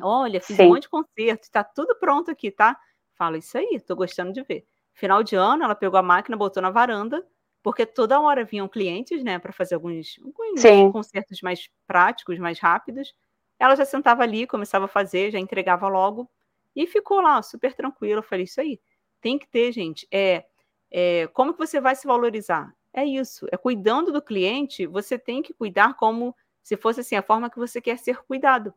Olha, 0.00 0.40
fiz 0.40 0.56
Sim. 0.56 0.66
um 0.66 0.68
monte 0.68 0.82
de 0.82 0.88
concerto, 0.88 1.50
tá 1.50 1.64
tudo 1.64 1.96
pronto 1.96 2.30
aqui, 2.30 2.52
tá? 2.52 2.78
Fala 3.16 3.36
isso 3.36 3.58
aí, 3.58 3.80
tô 3.84 3.96
gostando 3.96 4.32
de 4.32 4.40
ver. 4.44 4.64
Final 4.94 5.24
de 5.24 5.34
ano, 5.34 5.64
ela 5.64 5.74
pegou 5.74 5.98
a 5.98 6.02
máquina, 6.02 6.36
botou 6.36 6.62
na 6.62 6.70
varanda, 6.70 7.26
porque 7.60 7.84
toda 7.84 8.20
hora 8.20 8.44
vinham 8.44 8.68
clientes, 8.68 9.24
né, 9.24 9.40
para 9.40 9.52
fazer 9.52 9.74
alguns, 9.74 10.16
alguns 10.22 10.92
concertos 10.92 11.40
mais 11.42 11.68
práticos, 11.84 12.38
mais 12.38 12.60
rápidos. 12.60 13.12
Ela 13.58 13.74
já 13.74 13.84
sentava 13.84 14.22
ali, 14.22 14.46
começava 14.46 14.84
a 14.84 14.88
fazer, 14.88 15.32
já 15.32 15.38
entregava 15.40 15.88
logo 15.88 16.30
e 16.76 16.86
ficou 16.86 17.20
lá 17.20 17.42
super 17.42 17.74
tranquila. 17.74 18.20
Eu 18.20 18.22
falei 18.22 18.44
isso 18.44 18.60
aí. 18.60 18.80
Tem 19.20 19.36
que 19.36 19.48
ter, 19.48 19.72
gente, 19.72 20.06
é 20.12 20.44
é, 20.90 21.26
como 21.28 21.52
que 21.52 21.58
você 21.58 21.80
vai 21.80 21.94
se 21.94 22.06
valorizar? 22.06 22.72
É 22.92 23.04
isso, 23.04 23.46
é 23.52 23.56
cuidando 23.56 24.10
do 24.10 24.22
cliente, 24.22 24.86
você 24.86 25.18
tem 25.18 25.42
que 25.42 25.52
cuidar 25.52 25.94
como 25.94 26.34
se 26.62 26.76
fosse 26.76 27.00
assim 27.00 27.16
a 27.16 27.22
forma 27.22 27.50
que 27.50 27.58
você 27.58 27.80
quer 27.80 27.98
ser 27.98 28.18
cuidado. 28.22 28.74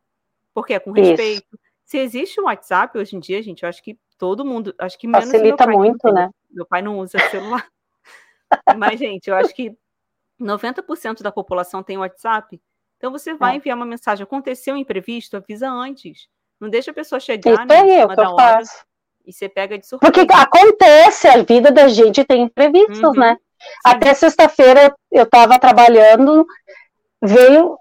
Porque 0.54 0.74
é 0.74 0.78
com 0.78 0.92
respeito. 0.92 1.46
Isso. 1.52 1.62
Se 1.84 1.98
existe 1.98 2.40
um 2.40 2.44
WhatsApp 2.44 2.96
hoje 2.96 3.16
em 3.16 3.20
dia, 3.20 3.42
gente, 3.42 3.62
eu 3.62 3.68
acho 3.68 3.82
que 3.82 3.98
todo 4.16 4.44
mundo, 4.44 4.74
acho 4.78 4.98
que 4.98 5.06
menos 5.06 5.26
Facilita 5.26 5.66
meu 5.66 5.76
pai, 5.76 5.76
muito, 5.76 6.12
né? 6.12 6.30
Meu 6.50 6.66
pai 6.66 6.82
não 6.82 6.98
usa 6.98 7.18
celular. 7.30 7.66
Mas, 8.78 8.98
gente, 8.98 9.28
eu 9.28 9.34
acho 9.34 9.54
que 9.54 9.76
90% 10.40 11.22
da 11.22 11.32
população 11.32 11.82
tem 11.82 11.98
WhatsApp. 11.98 12.60
Então 12.96 13.10
você 13.10 13.34
vai 13.34 13.54
é. 13.54 13.56
enviar 13.56 13.76
uma 13.76 13.86
mensagem, 13.86 14.22
aconteceu 14.22 14.74
um 14.74 14.78
imprevisto, 14.78 15.36
avisa 15.36 15.68
antes. 15.68 16.28
Não 16.60 16.70
deixa 16.70 16.92
a 16.92 16.94
pessoa 16.94 17.18
chegar, 17.18 17.52
Isso 17.52 17.64
né, 17.66 17.80
aí, 17.80 17.90
é 17.90 18.06
o 18.06 18.12
eu 18.12 18.30
hora. 18.30 18.36
Faço. 18.36 18.86
E 19.26 19.32
você 19.32 19.48
pega 19.48 19.78
de 19.78 19.86
surpresa. 19.86 20.12
Porque 20.12 20.32
acontece, 20.32 21.28
a 21.28 21.42
vida 21.42 21.70
da 21.70 21.88
gente 21.88 22.24
tem 22.24 22.42
imprevistos, 22.42 23.00
uhum. 23.00 23.20
né? 23.20 23.36
Sim. 23.36 23.68
Até 23.84 24.14
sexta-feira 24.14 24.92
eu 25.10 25.22
estava 25.22 25.58
trabalhando, 25.58 26.44
veio 27.22 27.78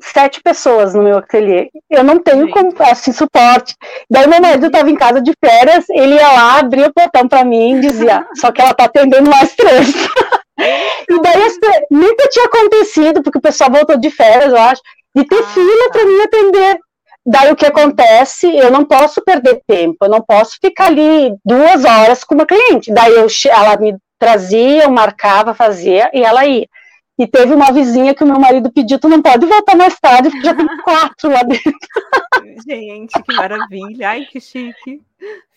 sete 0.00 0.42
pessoas 0.42 0.94
no 0.94 1.02
meu 1.02 1.18
ateliê. 1.18 1.70
Eu 1.88 2.02
não 2.02 2.18
tenho 2.18 2.50
como, 2.50 2.72
assim, 2.80 3.12
suporte. 3.12 3.76
Daí 4.10 4.26
meu 4.26 4.40
marido 4.40 4.66
estava 4.66 4.90
em 4.90 4.96
casa 4.96 5.20
de 5.20 5.32
férias, 5.44 5.88
ele 5.90 6.14
ia 6.14 6.32
lá, 6.32 6.58
abria 6.58 6.88
o 6.88 6.92
portão 6.92 7.28
para 7.28 7.44
mim 7.44 7.76
e 7.76 7.80
dizia, 7.80 8.26
só 8.36 8.50
que 8.50 8.60
ela 8.60 8.70
está 8.70 8.84
atendendo 8.84 9.30
mais 9.30 9.54
três. 9.54 9.94
e 11.08 11.20
daí 11.20 11.86
nunca 11.90 12.28
tinha 12.28 12.46
acontecido, 12.46 13.22
porque 13.22 13.38
o 13.38 13.42
pessoal 13.42 13.70
voltou 13.70 13.96
de 13.98 14.10
férias, 14.10 14.50
eu 14.50 14.58
acho, 14.58 14.82
de 15.14 15.24
ter 15.24 15.38
ah, 15.38 15.46
fila 15.46 15.84
tá. 15.84 15.90
para 15.90 16.06
mim 16.06 16.20
atender. 16.20 16.80
Daí 17.24 17.52
o 17.52 17.56
que 17.56 17.66
acontece? 17.66 18.46
Eu 18.46 18.70
não 18.70 18.84
posso 18.84 19.22
perder 19.22 19.62
tempo, 19.66 19.98
eu 20.02 20.08
não 20.08 20.22
posso 20.22 20.56
ficar 20.60 20.86
ali 20.86 21.34
duas 21.44 21.84
horas 21.84 22.24
com 22.24 22.34
uma 22.34 22.46
cliente. 22.46 22.92
Daí 22.92 23.12
eu, 23.12 23.26
ela 23.50 23.76
me 23.76 23.96
trazia, 24.18 24.84
eu 24.84 24.90
marcava, 24.90 25.54
fazia 25.54 26.10
e 26.14 26.22
ela 26.22 26.46
ia. 26.46 26.66
E 27.18 27.26
teve 27.26 27.52
uma 27.52 27.70
vizinha 27.70 28.14
que 28.14 28.24
o 28.24 28.26
meu 28.26 28.40
marido 28.40 28.72
pediu: 28.72 28.98
tu 28.98 29.06
não 29.06 29.20
pode 29.20 29.44
voltar 29.44 29.76
mais 29.76 29.94
tarde, 30.00 30.30
porque 30.30 30.44
já 30.44 30.54
tem 30.54 30.66
quatro 30.82 31.30
lá 31.30 31.42
dentro. 31.42 31.72
Gente, 32.66 33.22
que 33.22 33.34
maravilha! 33.34 34.08
Ai, 34.08 34.24
que 34.24 34.40
chique! 34.40 35.02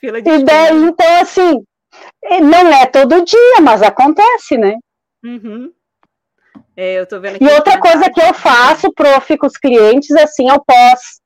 Fila 0.02 0.22
de 0.22 0.30
e 0.30 0.44
daí, 0.44 0.84
então, 0.84 1.22
assim, 1.22 1.64
não 2.42 2.68
é 2.68 2.86
todo 2.86 3.24
dia, 3.24 3.62
mas 3.62 3.82
acontece, 3.82 4.58
né? 4.58 4.76
Uhum. 5.24 5.72
É, 6.76 7.00
eu 7.00 7.06
tô 7.06 7.22
vendo 7.22 7.38
e 7.40 7.48
outra 7.54 7.80
coisa 7.80 8.10
que 8.10 8.22
eu 8.22 8.34
faço, 8.34 8.92
prof, 8.92 9.38
com 9.38 9.48
os 9.48 9.58
clientes, 9.58 10.12
assim, 10.18 10.50
eu 10.50 10.62
posso 10.66 11.23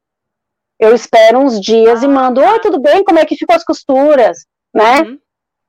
eu 0.80 0.94
espero 0.94 1.40
uns 1.40 1.60
dias 1.60 2.04
ah, 2.04 2.06
e 2.06 2.08
mando, 2.08 2.42
oi, 2.42 2.60
tudo 2.60 2.80
bem? 2.80 3.04
Como 3.04 3.20
é 3.20 3.26
que 3.26 3.36
ficam 3.36 3.56
as 3.56 3.64
costuras? 3.64 4.46
Né? 4.74 5.02
Uhum. 5.02 5.20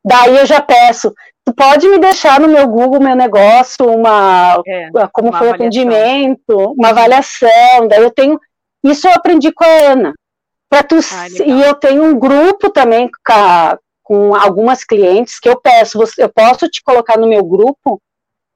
Daí 0.04 0.36
eu 0.36 0.46
já 0.46 0.60
peço, 0.60 1.12
tu 1.44 1.54
pode 1.54 1.88
me 1.88 1.98
deixar 1.98 2.40
no 2.40 2.48
meu 2.48 2.66
Google 2.68 3.00
meu 3.00 3.16
negócio, 3.16 3.86
uma 3.86 4.60
é, 4.66 4.90
como 5.12 5.30
uma 5.30 5.38
foi 5.38 5.48
o 5.48 5.54
atendimento, 5.54 6.56
uma 6.76 6.90
avaliação. 6.90 7.88
Daí 7.88 8.02
eu 8.02 8.10
tenho. 8.10 8.38
Isso 8.84 9.08
eu 9.08 9.12
aprendi 9.12 9.52
com 9.52 9.64
a 9.64 9.92
Ana. 9.92 10.14
Pra 10.70 10.82
tu, 10.82 10.96
ah, 10.96 11.28
e 11.28 11.62
eu 11.62 11.74
tenho 11.74 12.04
um 12.04 12.18
grupo 12.18 12.70
também 12.70 13.10
com, 13.26 13.78
com 14.02 14.34
algumas 14.34 14.84
clientes 14.84 15.40
que 15.40 15.48
eu 15.48 15.58
peço, 15.58 15.98
eu 16.18 16.28
posso 16.28 16.68
te 16.68 16.82
colocar 16.82 17.18
no 17.18 17.26
meu 17.26 17.42
grupo 17.42 18.00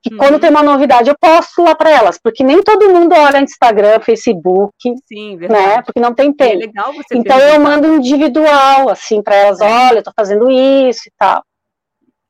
que 0.03 0.13
uhum. 0.13 0.19
quando 0.19 0.41
tem 0.41 0.51
uma 0.51 0.63
novidade 0.63 1.09
eu 1.09 1.17
posto 1.19 1.63
lá 1.63 1.75
para 1.75 1.91
elas, 1.91 2.19
porque 2.21 2.43
nem 2.43 2.61
todo 2.63 2.91
mundo 2.91 3.15
olha 3.15 3.41
Instagram, 3.41 4.01
Facebook, 4.01 4.75
Sim, 5.07 5.37
verdade. 5.37 5.67
né? 5.67 5.83
Porque 5.83 6.01
não 6.01 6.13
tem 6.13 6.31
é 6.31 6.35
tempo. 6.35 6.65
É 6.65 7.17
então 7.17 7.39
eu 7.39 7.61
mando 7.61 7.95
individual, 7.95 8.89
assim, 8.89 9.23
para 9.23 9.37
elas, 9.37 9.61
é. 9.61 9.65
olha, 9.65 9.99
eu 9.99 10.03
tô 10.03 10.13
fazendo 10.15 10.51
isso 10.51 11.03
e 11.07 11.13
tal. 11.17 11.45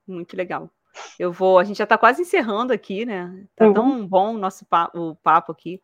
Muito 0.07 0.37
legal. 0.37 0.69
Eu 1.19 1.33
vou, 1.33 1.59
a 1.59 1.65
gente 1.65 1.79
já 1.79 1.85
está 1.85 1.97
quase 1.97 2.21
encerrando 2.21 2.73
aqui, 2.73 3.07
né? 3.07 3.47
Tá 3.57 3.67
uhum. 3.67 3.73
tão 3.73 4.07
bom 4.07 4.35
o 4.35 4.39
nosso 4.39 4.67
papo, 4.67 4.99
o 4.99 5.17
papo 5.17 5.53
aqui. 5.53 5.81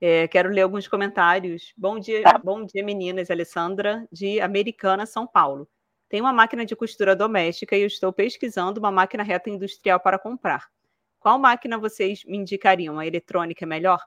É, 0.00 0.26
quero 0.26 0.50
ler 0.50 0.62
alguns 0.62 0.88
comentários. 0.88 1.72
Bom 1.76 2.00
dia, 2.00 2.22
tá. 2.22 2.38
bom 2.38 2.64
dia, 2.64 2.84
meninas. 2.84 3.30
Alessandra, 3.30 4.06
de 4.10 4.40
Americana, 4.40 5.06
São 5.06 5.26
Paulo. 5.26 5.68
Tenho 6.08 6.24
uma 6.24 6.32
máquina 6.32 6.64
de 6.64 6.74
costura 6.74 7.14
doméstica 7.14 7.76
e 7.76 7.82
eu 7.82 7.86
estou 7.86 8.12
pesquisando 8.12 8.80
uma 8.80 8.90
máquina 8.90 9.22
reta 9.22 9.50
industrial 9.50 10.00
para 10.00 10.18
comprar. 10.18 10.66
Qual 11.20 11.38
máquina 11.38 11.78
vocês 11.78 12.24
me 12.24 12.36
indicariam? 12.36 12.98
A 12.98 13.06
eletrônica 13.06 13.64
é 13.64 13.68
melhor? 13.68 14.00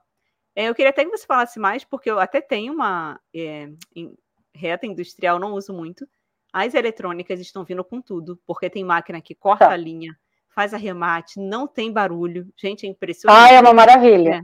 É, 0.55 0.65
eu 0.67 0.75
queria 0.75 0.89
até 0.89 1.03
que 1.03 1.11
você 1.11 1.25
falasse 1.25 1.59
mais, 1.59 1.83
porque 1.83 2.09
eu 2.09 2.19
até 2.19 2.41
tenho 2.41 2.73
uma 2.73 3.19
é, 3.33 3.69
em, 3.95 4.13
reta 4.53 4.85
industrial, 4.85 5.39
não 5.39 5.53
uso 5.53 5.73
muito. 5.73 6.05
As 6.53 6.73
eletrônicas 6.73 7.39
estão 7.39 7.63
vindo 7.63 7.83
com 7.83 8.01
tudo, 8.01 8.39
porque 8.45 8.69
tem 8.69 8.83
máquina 8.83 9.21
que 9.21 9.33
corta 9.33 9.67
tá. 9.67 9.71
a 9.71 9.77
linha, 9.77 10.13
faz 10.53 10.73
arremate, 10.73 11.39
não 11.39 11.67
tem 11.67 11.91
barulho. 11.91 12.47
Gente, 12.57 12.85
é 12.85 12.89
impressionante. 12.89 13.51
Ah, 13.51 13.53
é 13.53 13.59
uma 13.61 13.73
maravilha. 13.73 14.35
É. 14.35 14.41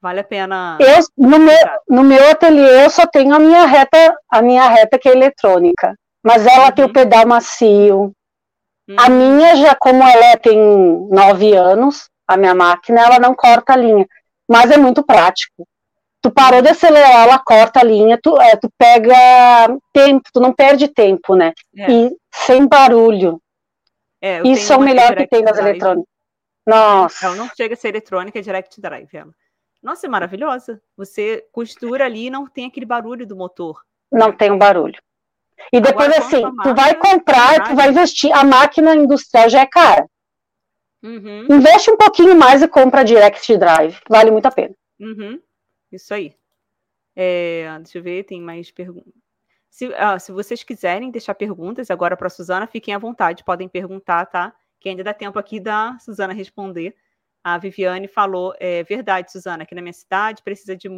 Vale 0.00 0.20
a 0.20 0.24
pena. 0.24 0.78
Eu, 0.80 1.04
no, 1.16 1.38
meu, 1.38 1.58
no 1.88 2.02
meu 2.02 2.30
ateliê, 2.30 2.84
eu 2.84 2.90
só 2.90 3.06
tenho 3.06 3.34
a 3.34 3.38
minha 3.38 3.66
reta, 3.66 4.16
a 4.30 4.40
minha 4.40 4.68
reta 4.68 4.98
que 4.98 5.08
é 5.08 5.12
eletrônica. 5.12 5.94
Mas 6.22 6.46
ela 6.46 6.66
uhum. 6.66 6.72
tem 6.72 6.84
o 6.84 6.88
uhum. 6.88 6.92
pedal 6.92 7.26
macio, 7.26 8.12
a 8.96 9.10
hum. 9.10 9.36
minha, 9.36 9.56
já 9.56 9.74
como 9.74 10.02
ela 10.02 10.36
tem 10.36 10.58
nove 11.10 11.54
anos, 11.54 12.08
a 12.26 12.36
minha 12.36 12.54
máquina, 12.54 13.00
ela 13.00 13.18
não 13.18 13.34
corta 13.34 13.72
a 13.72 13.76
linha, 13.76 14.06
mas 14.48 14.70
é 14.70 14.76
muito 14.76 15.02
prático. 15.04 15.66
Tu 16.22 16.30
parou 16.30 16.60
de 16.60 16.68
acelerar, 16.68 17.26
ela 17.26 17.38
corta 17.38 17.80
a 17.80 17.84
linha, 17.84 18.18
tu, 18.20 18.40
é, 18.40 18.56
tu 18.56 18.68
pega 18.76 19.14
tempo, 19.92 20.28
tu 20.32 20.40
não 20.40 20.52
perde 20.52 20.88
tempo, 20.88 21.36
né? 21.36 21.52
É. 21.76 21.90
E 21.90 22.16
sem 22.32 22.66
barulho. 22.66 23.40
É, 24.20 24.42
Isso 24.42 24.72
é 24.72 24.76
o 24.76 24.80
melhor 24.80 25.14
que 25.14 25.26
tem 25.26 25.42
nas 25.42 25.58
eletrônicas. 25.58 26.08
Nossa. 26.66 27.26
Ela 27.26 27.36
não 27.36 27.48
chega 27.56 27.74
a 27.74 27.76
ser 27.76 27.88
eletrônica, 27.88 28.38
é 28.38 28.42
direct 28.42 28.80
drive 28.80 29.14
ela. 29.14 29.32
Nossa, 29.82 30.06
é 30.06 30.10
maravilhosa. 30.10 30.82
Você 30.96 31.46
costura 31.52 32.06
ali 32.06 32.26
e 32.26 32.30
não 32.30 32.46
tem 32.46 32.66
aquele 32.66 32.86
barulho 32.86 33.24
do 33.24 33.36
motor. 33.36 33.82
Não 34.10 34.32
tem 34.32 34.50
o 34.50 34.54
um 34.54 34.58
barulho. 34.58 35.00
E 35.72 35.80
depois, 35.80 36.08
Agora, 36.08 36.18
assim, 36.18 36.42
tu 36.62 36.74
vai 36.74 36.94
comprar, 36.94 37.68
tu 37.68 37.74
vai 37.74 37.88
investir, 37.88 38.32
a 38.32 38.44
máquina 38.44 38.94
industrial 38.94 39.48
já 39.48 39.60
é 39.60 39.66
cara. 39.66 40.08
Uhum. 41.02 41.46
Investe 41.50 41.90
um 41.90 41.96
pouquinho 41.96 42.34
mais 42.36 42.62
e 42.62 42.68
compra 42.68 43.04
Direct 43.04 43.56
Drive. 43.56 43.98
Vale 44.08 44.30
muito 44.30 44.46
a 44.46 44.50
pena. 44.50 44.74
Uhum. 44.98 45.40
Isso 45.92 46.12
aí. 46.12 46.34
É, 47.14 47.78
deixa 47.78 47.98
eu 47.98 48.02
ver, 48.02 48.24
tem 48.24 48.40
mais 48.40 48.70
perguntas. 48.70 49.12
Se, 49.70 49.92
ah, 49.94 50.18
se 50.18 50.32
vocês 50.32 50.62
quiserem 50.62 51.10
deixar 51.10 51.34
perguntas 51.34 51.90
agora 51.90 52.16
para 52.16 52.26
a 52.26 52.30
Suzana, 52.30 52.66
fiquem 52.66 52.94
à 52.94 52.98
vontade, 52.98 53.44
podem 53.44 53.68
perguntar, 53.68 54.26
tá? 54.26 54.54
Que 54.80 54.88
ainda 54.88 55.04
dá 55.04 55.12
tempo 55.12 55.38
aqui 55.38 55.60
da 55.60 55.98
Suzana 55.98 56.32
responder. 56.32 56.94
A 57.44 57.58
Viviane 57.58 58.08
falou, 58.08 58.54
é 58.58 58.82
verdade, 58.82 59.30
Suzana, 59.30 59.62
aqui 59.62 59.74
na 59.74 59.82
minha 59.82 59.92
cidade 59.92 60.42
precisa 60.42 60.76
de 60.76 60.88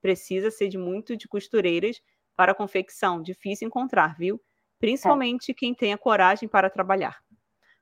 precisa 0.00 0.50
ser 0.50 0.68
de 0.68 0.78
muito 0.78 1.16
de 1.16 1.26
costureiras 1.26 2.00
para 2.38 2.54
confecção, 2.54 3.20
difícil 3.20 3.66
encontrar, 3.66 4.16
viu? 4.16 4.40
Principalmente 4.78 5.50
é. 5.50 5.54
quem 5.54 5.74
tenha 5.74 5.98
coragem 5.98 6.48
para 6.48 6.70
trabalhar. 6.70 7.18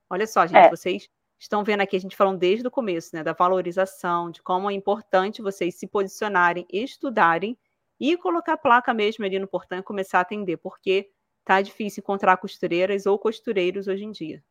Olha 0.09 0.27
só, 0.27 0.47
gente, 0.47 0.57
é. 0.57 0.70
vocês 0.70 1.11
estão 1.39 1.62
vendo 1.62 1.83
aqui 1.83 1.95
a 1.95 2.01
gente 2.01 2.16
falando 2.16 2.39
desde 2.39 2.66
o 2.66 2.70
começo, 2.70 3.15
né, 3.15 3.23
da 3.23 3.35
valorização, 3.35 4.31
de 4.31 4.43
como 4.43 4.70
é 4.70 4.73
importante 4.73 5.43
vocês 5.43 5.74
se 5.74 5.87
posicionarem, 5.87 6.66
estudarem 6.73 7.59
e 8.01 8.16
colocar 8.16 8.55
a 8.55 8.57
placa 8.57 8.95
mesmo 8.95 9.27
ali 9.27 9.39
no 9.39 9.47
portão 9.47 9.78
e 9.78 9.83
começar 9.83 10.20
a 10.20 10.23
atender, 10.23 10.57
porque 10.57 11.11
tá 11.45 11.61
difícil 11.61 12.01
encontrar 12.01 12.39
costureiras 12.39 13.05
ou 13.05 13.19
costureiros 13.19 13.87
hoje 13.87 14.05
em 14.05 14.11
dia. 14.11 14.43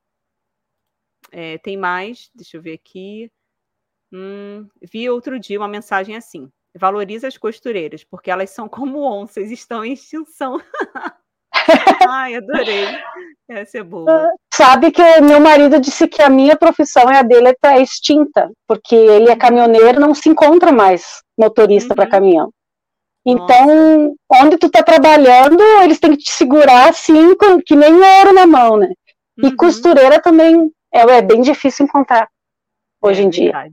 É, 1.31 1.57
tem 1.57 1.77
mais, 1.77 2.29
deixa 2.35 2.57
eu 2.57 2.61
ver 2.61 2.73
aqui. 2.73 3.31
Hum, 4.13 4.67
vi 4.83 5.09
outro 5.09 5.39
dia 5.39 5.59
uma 5.59 5.67
mensagem 5.67 6.15
assim: 6.15 6.51
valoriza 6.77 7.27
as 7.27 7.37
costureiras, 7.37 8.03
porque 8.03 8.29
elas 8.29 8.49
são 8.49 8.67
como 8.67 9.01
onças, 9.01 9.49
estão 9.51 9.83
em 9.83 9.93
extinção. 9.93 10.61
Ai, 12.09 12.35
adorei. 12.35 12.85
Essa 13.47 13.79
é 13.79 13.83
boa. 13.83 14.29
Sabe 14.53 14.91
que 14.91 15.01
meu 15.21 15.39
marido 15.39 15.79
disse 15.79 16.07
que 16.07 16.21
a 16.21 16.29
minha 16.29 16.55
profissão 16.55 17.11
e 17.11 17.15
a 17.15 17.21
dele 17.21 17.49
está 17.49 17.79
extinta, 17.79 18.51
porque 18.67 18.95
ele 18.95 19.29
é 19.29 19.35
caminhoneiro, 19.35 19.99
não 19.99 20.13
se 20.13 20.29
encontra 20.29 20.71
mais 20.71 21.21
motorista 21.37 21.93
uhum. 21.93 21.95
para 21.95 22.09
caminhão. 22.09 22.51
Então, 23.25 24.15
Nossa. 24.29 24.45
onde 24.45 24.57
tu 24.57 24.67
está 24.67 24.83
trabalhando, 24.83 25.61
eles 25.81 25.99
têm 25.99 26.11
que 26.11 26.23
te 26.23 26.31
segurar 26.31 26.89
assim, 26.89 27.35
que 27.65 27.75
nem 27.75 27.93
ouro 27.93 28.33
na 28.33 28.45
mão, 28.45 28.77
né? 28.77 28.89
E 29.37 29.47
uhum. 29.47 29.55
costureira 29.55 30.21
também 30.21 30.71
é, 30.93 31.01
é, 31.01 31.21
bem 31.21 31.41
difícil 31.41 31.85
encontrar 31.85 32.29
hoje 33.01 33.21
é, 33.21 33.25
em 33.25 33.29
dia. 33.29 33.71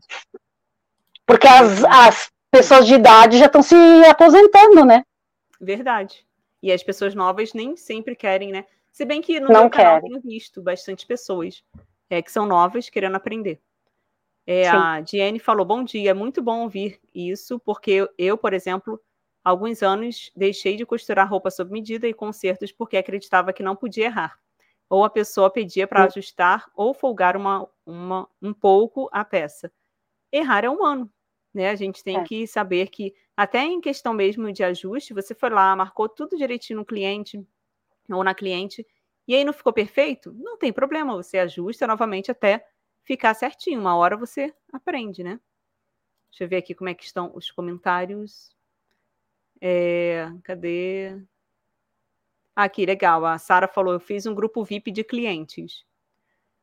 Porque 1.27 1.47
as, 1.47 1.85
as 1.85 2.31
pessoas 2.53 2.87
de 2.87 2.95
idade 2.95 3.39
já 3.39 3.47
estão 3.47 3.63
se 3.63 3.75
aposentando, 4.09 4.85
né? 4.85 5.03
Verdade. 5.59 6.27
E 6.63 6.71
as 6.71 6.83
pessoas 6.83 7.15
novas 7.15 7.55
nem 7.55 7.77
sempre 7.77 8.15
querem, 8.15 8.53
né? 8.53 8.67
Se 8.93 9.07
bem 9.07 9.23
que 9.23 9.41
no 9.41 9.49
não 9.49 9.63
meu 9.63 9.71
canal 9.71 9.95
querem. 9.95 10.11
tenho 10.11 10.21
visto 10.21 10.61
bastante 10.61 11.07
pessoas 11.07 11.65
é, 12.11 12.21
que 12.21 12.31
são 12.31 12.47
novas 12.47 12.91
querendo 12.91 13.17
aprender. 13.17 13.59
É, 14.47 14.69
a 14.69 15.01
Diane 15.01 15.39
falou: 15.39 15.65
Bom 15.65 15.83
dia, 15.83 16.11
é 16.11 16.15
muito 16.15 16.43
bom 16.43 16.61
ouvir 16.63 17.01
isso, 17.15 17.59
porque 17.61 18.07
eu, 18.19 18.37
por 18.37 18.53
exemplo, 18.53 19.01
há 19.43 19.51
alguns 19.51 19.83
anos 19.83 20.31
deixei 20.37 20.77
de 20.77 20.85
costurar 20.85 21.29
roupa 21.29 21.51
sob 21.51 21.73
medida 21.73 22.07
e 22.07 22.13
consertos 22.13 22.71
porque 22.71 22.97
acreditava 22.97 23.53
que 23.53 23.63
não 23.63 23.75
podia 23.75 24.07
errar. 24.07 24.39
Ou 24.91 25.05
a 25.05 25.11
pessoa 25.11 25.49
pedia 25.49 25.87
para 25.87 26.05
ajustar 26.05 26.71
ou 26.77 26.93
folgar 26.93 27.35
uma, 27.35 27.67
uma, 27.87 28.29
um 28.43 28.53
pouco 28.53 29.09
a 29.11 29.25
peça. 29.25 29.73
Errar 30.31 30.65
é 30.65 30.69
humano, 30.69 31.11
né? 31.53 31.71
A 31.71 31.75
gente 31.75 32.03
tem 32.03 32.17
é. 32.17 32.25
que 32.25 32.47
saber 32.47 32.89
que 32.89 33.15
até 33.37 33.61
em 33.63 33.81
questão 33.81 34.13
mesmo 34.13 34.53
de 34.53 34.63
ajuste, 34.63 35.15
você 35.15 35.35
foi 35.35 35.51
lá, 35.51 35.75
marcou 35.75 36.09
tudo 36.09 36.37
direitinho 36.37 36.79
no 36.79 36.85
cliente 36.85 37.45
ou 38.11 38.23
na 38.23 38.35
cliente, 38.35 38.87
e 39.27 39.35
aí 39.35 39.45
não 39.45 39.53
ficou 39.53 39.73
perfeito? 39.73 40.33
Não 40.33 40.57
tem 40.57 40.73
problema, 40.73 41.15
você 41.15 41.39
ajusta 41.39 41.87
novamente 41.87 42.31
até 42.31 42.67
ficar 43.03 43.35
certinho. 43.35 43.81
Uma 43.81 43.97
hora 43.97 44.17
você 44.17 44.53
aprende, 44.73 45.23
né? 45.23 45.41
Deixa 46.31 46.45
eu 46.45 46.49
ver 46.49 46.57
aqui 46.57 46.75
como 46.75 46.91
é 46.91 46.95
que 46.95 47.05
estão 47.05 47.31
os 47.35 47.51
comentários. 47.51 48.51
É, 49.61 50.29
cadê? 50.43 51.21
Aqui, 52.55 52.85
legal. 52.85 53.25
A 53.25 53.39
Sara 53.39 53.69
falou: 53.69 53.93
eu 53.93 54.01
fiz 54.01 54.27
um 54.27 54.35
grupo 54.35 54.65
VIP 54.65 54.91
de 54.91 55.05
clientes. 55.05 55.85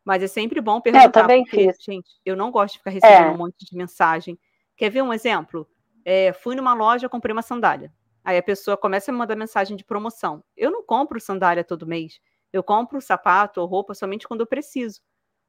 Mas 0.04 0.24
é 0.24 0.28
sempre 0.28 0.60
bom 0.60 0.82
perguntar. 0.82 1.06
Eu 1.06 1.12
também 1.12 1.44
porque, 1.44 1.72
fiz. 1.72 1.84
Gente, 1.84 2.10
eu 2.26 2.36
não 2.36 2.52
gosto 2.52 2.74
de 2.74 2.80
ficar 2.80 2.92
recebendo 2.92 3.28
é. 3.28 3.32
um 3.32 3.38
monte 3.38 3.66
de 3.66 3.78
mensagem. 3.78 4.40
Quer 4.80 4.90
ver 4.90 5.02
um 5.02 5.12
exemplo? 5.12 5.68
É, 6.06 6.32
fui 6.32 6.56
numa 6.56 6.74
loja, 6.74 7.10
comprei 7.10 7.34
uma 7.34 7.42
sandália. 7.42 7.94
Aí 8.24 8.38
a 8.38 8.42
pessoa 8.42 8.78
começa 8.78 9.12
a 9.12 9.14
me 9.14 9.18
mandar 9.18 9.36
mensagem 9.36 9.76
de 9.76 9.84
promoção. 9.84 10.42
Eu 10.56 10.72
não 10.72 10.82
compro 10.82 11.20
sandália 11.20 11.66
todo 11.66 11.86
mês. 11.86 12.22
Eu 12.54 12.64
compro 12.64 13.02
sapato 13.02 13.60
ou 13.60 13.68
roupa 13.68 13.94
somente 13.94 14.26
quando 14.26 14.40
eu 14.40 14.48
preciso. 14.48 15.02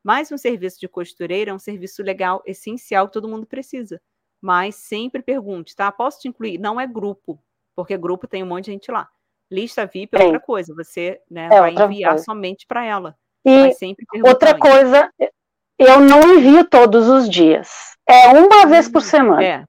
Mas 0.03 0.33
um 0.33 0.37
serviço 0.37 0.81
de 0.81 0.89
costureira 0.89 1.53
é 1.53 1.55
um 1.55 1.61
serviço 1.61 2.03
legal, 2.03 2.43
essencial, 2.45 3.07
que 3.07 3.13
todo 3.13 3.29
mundo 3.29 3.47
precisa. 3.47 4.03
Mas 4.41 4.75
sempre 4.75 5.23
pergunte, 5.23 5.77
tá? 5.77 5.93
Posso 5.93 6.19
te 6.21 6.27
incluir? 6.27 6.59
Não 6.59 6.81
é 6.81 6.87
grupo, 6.89 7.41
porque 7.77 7.97
grupo 7.97 8.27
tem 8.27 8.43
um 8.43 8.47
monte 8.47 8.65
de 8.65 8.73
gente 8.73 8.91
lá. 8.91 9.09
Lista 9.49 9.87
VIP 9.87 10.17
é 10.17 10.25
outra 10.25 10.41
coisa. 10.41 10.75
Você 10.75 11.21
né, 11.31 11.49
é 11.53 11.61
vai 11.61 11.71
enviar 11.73 12.11
coisa. 12.15 12.25
somente 12.25 12.67
para 12.67 12.85
ela. 12.85 13.17
E 14.13 14.29
outra 14.29 14.59
coisa, 14.59 15.09
eu 15.81 15.99
não 16.01 16.37
envio 16.37 16.65
todos 16.65 17.09
os 17.09 17.29
dias. 17.29 17.69
É 18.07 18.29
uma 18.29 18.67
vez 18.67 18.89
por 18.89 18.99
hum, 18.99 19.05
semana. 19.05 19.43
É. 19.43 19.65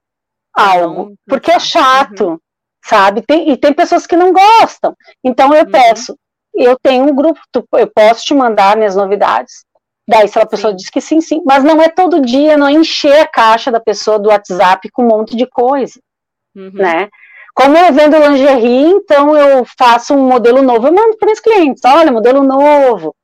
Algo. 0.54 1.14
porque 1.26 1.50
é 1.50 1.58
chato, 1.58 2.28
uhum. 2.28 2.38
sabe? 2.84 3.22
Tem, 3.22 3.50
e 3.50 3.56
tem 3.56 3.72
pessoas 3.72 4.06
que 4.06 4.16
não 4.16 4.32
gostam. 4.32 4.94
Então 5.24 5.54
eu 5.54 5.64
uhum. 5.64 5.70
peço, 5.70 6.14
eu 6.54 6.76
tenho 6.82 7.04
um 7.04 7.14
grupo, 7.14 7.40
eu 7.72 7.86
posso 7.86 8.24
te 8.26 8.34
mandar 8.34 8.76
minhas 8.76 8.94
novidades. 8.94 9.64
Daí, 10.06 10.28
se 10.28 10.38
a 10.38 10.44
pessoa 10.44 10.72
sim. 10.72 10.76
diz 10.76 10.90
que 10.90 11.00
sim, 11.00 11.20
sim. 11.22 11.40
Mas 11.46 11.64
não 11.64 11.80
é 11.80 11.88
todo 11.88 12.20
dia, 12.20 12.58
não 12.58 12.68
é 12.68 12.72
encher 12.72 13.20
a 13.20 13.26
caixa 13.26 13.70
da 13.70 13.80
pessoa 13.80 14.18
do 14.18 14.28
WhatsApp 14.28 14.90
com 14.90 15.04
um 15.04 15.08
monte 15.08 15.34
de 15.34 15.46
coisa, 15.46 15.98
uhum. 16.54 16.72
né? 16.74 17.08
Como 17.54 17.76
eu 17.76 17.92
vendo 17.92 18.18
lingerie, 18.18 18.90
então 18.90 19.36
eu 19.36 19.64
faço 19.78 20.14
um 20.14 20.26
modelo 20.28 20.60
novo, 20.60 20.88
eu 20.88 20.92
mando 20.92 21.16
para 21.16 21.32
os 21.32 21.40
clientes, 21.40 21.82
olha, 21.84 22.12
modelo 22.12 22.42
novo, 22.42 23.14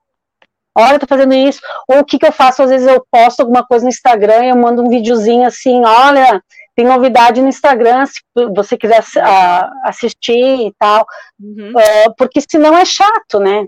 olha, 0.78 0.98
tô 0.98 1.06
fazendo 1.06 1.34
isso. 1.34 1.60
Ou 1.88 1.98
o 2.00 2.04
que, 2.04 2.18
que 2.18 2.26
eu 2.26 2.32
faço? 2.32 2.62
Às 2.62 2.70
vezes 2.70 2.86
eu 2.86 3.04
posto 3.10 3.40
alguma 3.40 3.66
coisa 3.66 3.84
no 3.84 3.90
Instagram, 3.90 4.44
eu 4.44 4.56
mando 4.56 4.82
um 4.82 4.88
videozinho 4.88 5.46
assim, 5.46 5.82
olha, 5.84 6.42
tem 6.74 6.86
novidade 6.86 7.40
no 7.42 7.48
Instagram, 7.48 8.06
se 8.06 8.22
você 8.54 8.78
quiser 8.78 9.02
assistir 9.84 10.68
e 10.68 10.72
tal. 10.78 11.04
Uhum. 11.40 11.72
Uh, 11.72 12.14
porque 12.16 12.40
senão 12.40 12.76
é 12.76 12.84
chato, 12.84 13.40
né? 13.40 13.66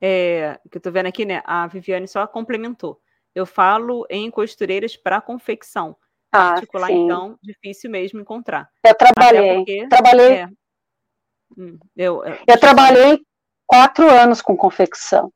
É, 0.00 0.58
que 0.70 0.76
eu 0.76 0.82
tô 0.82 0.92
vendo 0.92 1.06
aqui, 1.06 1.24
né? 1.24 1.42
A 1.44 1.66
Viviane 1.66 2.06
só 2.06 2.26
complementou. 2.26 3.00
Eu 3.34 3.46
falo 3.46 4.06
em 4.10 4.30
costureiras 4.30 4.96
para 4.96 5.20
confecção. 5.20 5.96
Ah, 6.30 6.52
Particular, 6.52 6.88
sim. 6.88 7.04
então, 7.04 7.38
difícil 7.42 7.90
mesmo 7.90 8.20
encontrar. 8.20 8.68
Eu 8.84 8.94
trabalhei. 8.94 9.54
Porque, 9.56 9.88
trabalhei. 9.88 10.32
É, 10.32 10.48
hum, 11.56 11.78
eu, 11.96 12.24
eu, 12.24 12.38
eu 12.46 12.60
trabalhei 12.60 13.22
quatro 13.68 14.10
anos 14.10 14.40
com 14.40 14.56
confecção. 14.56 15.30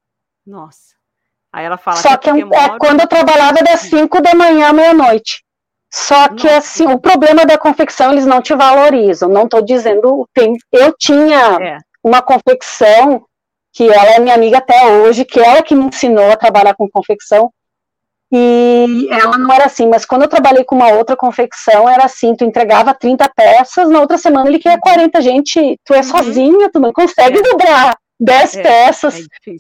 Nossa. 0.44 0.96
Aí 1.52 1.66
ela 1.66 1.76
fala 1.76 1.98
Só 1.98 2.16
que, 2.16 2.30
é, 2.30 2.32
é 2.32 2.78
quando 2.78 3.00
eu 3.00 3.06
trabalhava 3.06 3.59
das 3.62 3.80
5 3.82 4.22
da 4.22 4.34
manhã 4.34 4.70
à 4.70 4.72
meia-noite. 4.72 5.44
Só 5.92 6.28
que 6.28 6.44
Nossa. 6.44 6.56
assim, 6.56 6.86
o 6.86 6.98
problema 6.98 7.44
da 7.44 7.59
confecção, 7.59 8.10
eles 8.10 8.24
não 8.24 8.40
te 8.40 8.54
valorizam. 8.54 9.28
Não 9.28 9.44
estou 9.44 9.60
dizendo. 9.60 10.26
Tem, 10.32 10.56
eu 10.72 10.94
tinha 10.98 11.59
é. 11.60 11.78
uma 12.02 12.22
confecção, 12.22 13.26
que 13.70 13.86
ela 13.86 14.12
é 14.12 14.18
minha 14.18 14.34
amiga 14.34 14.59
até 14.59 14.86
hoje, 14.86 15.26
que 15.26 15.38
ela 15.38 15.62
que 15.62 15.74
me 15.74 15.84
ensinou 15.84 16.32
a 16.32 16.36
trabalhar 16.36 16.74
com 16.74 16.88
confecção. 16.88 17.52
E 18.34 19.09
ela 19.10 19.36
não 19.36 19.52
era 19.52 19.66
assim, 19.66 19.86
mas 19.86 20.06
quando 20.06 20.22
eu 20.22 20.28
trabalhei 20.28 20.64
com 20.64 20.74
uma 20.74 20.88
outra 20.94 21.14
confecção, 21.14 21.86
era 21.86 22.06
assim, 22.06 22.34
tu 22.34 22.44
entregava 22.44 22.94
30 22.94 23.30
peças, 23.36 23.90
na 23.90 24.00
outra 24.00 24.16
semana 24.16 24.48
ele 24.48 24.59
queria 24.59 24.80
40, 24.80 25.20
gente, 25.20 25.78
tu 25.84 25.92
é 25.92 25.98
uhum. 25.98 26.02
sozinha, 26.02 26.70
tu 26.72 26.80
não 26.80 26.94
consegue 26.94 27.40
é. 27.40 27.42
dobrar. 27.42 27.98
10 28.23 28.57
é, 28.57 28.62
peças, 28.62 29.19
é 29.47 29.53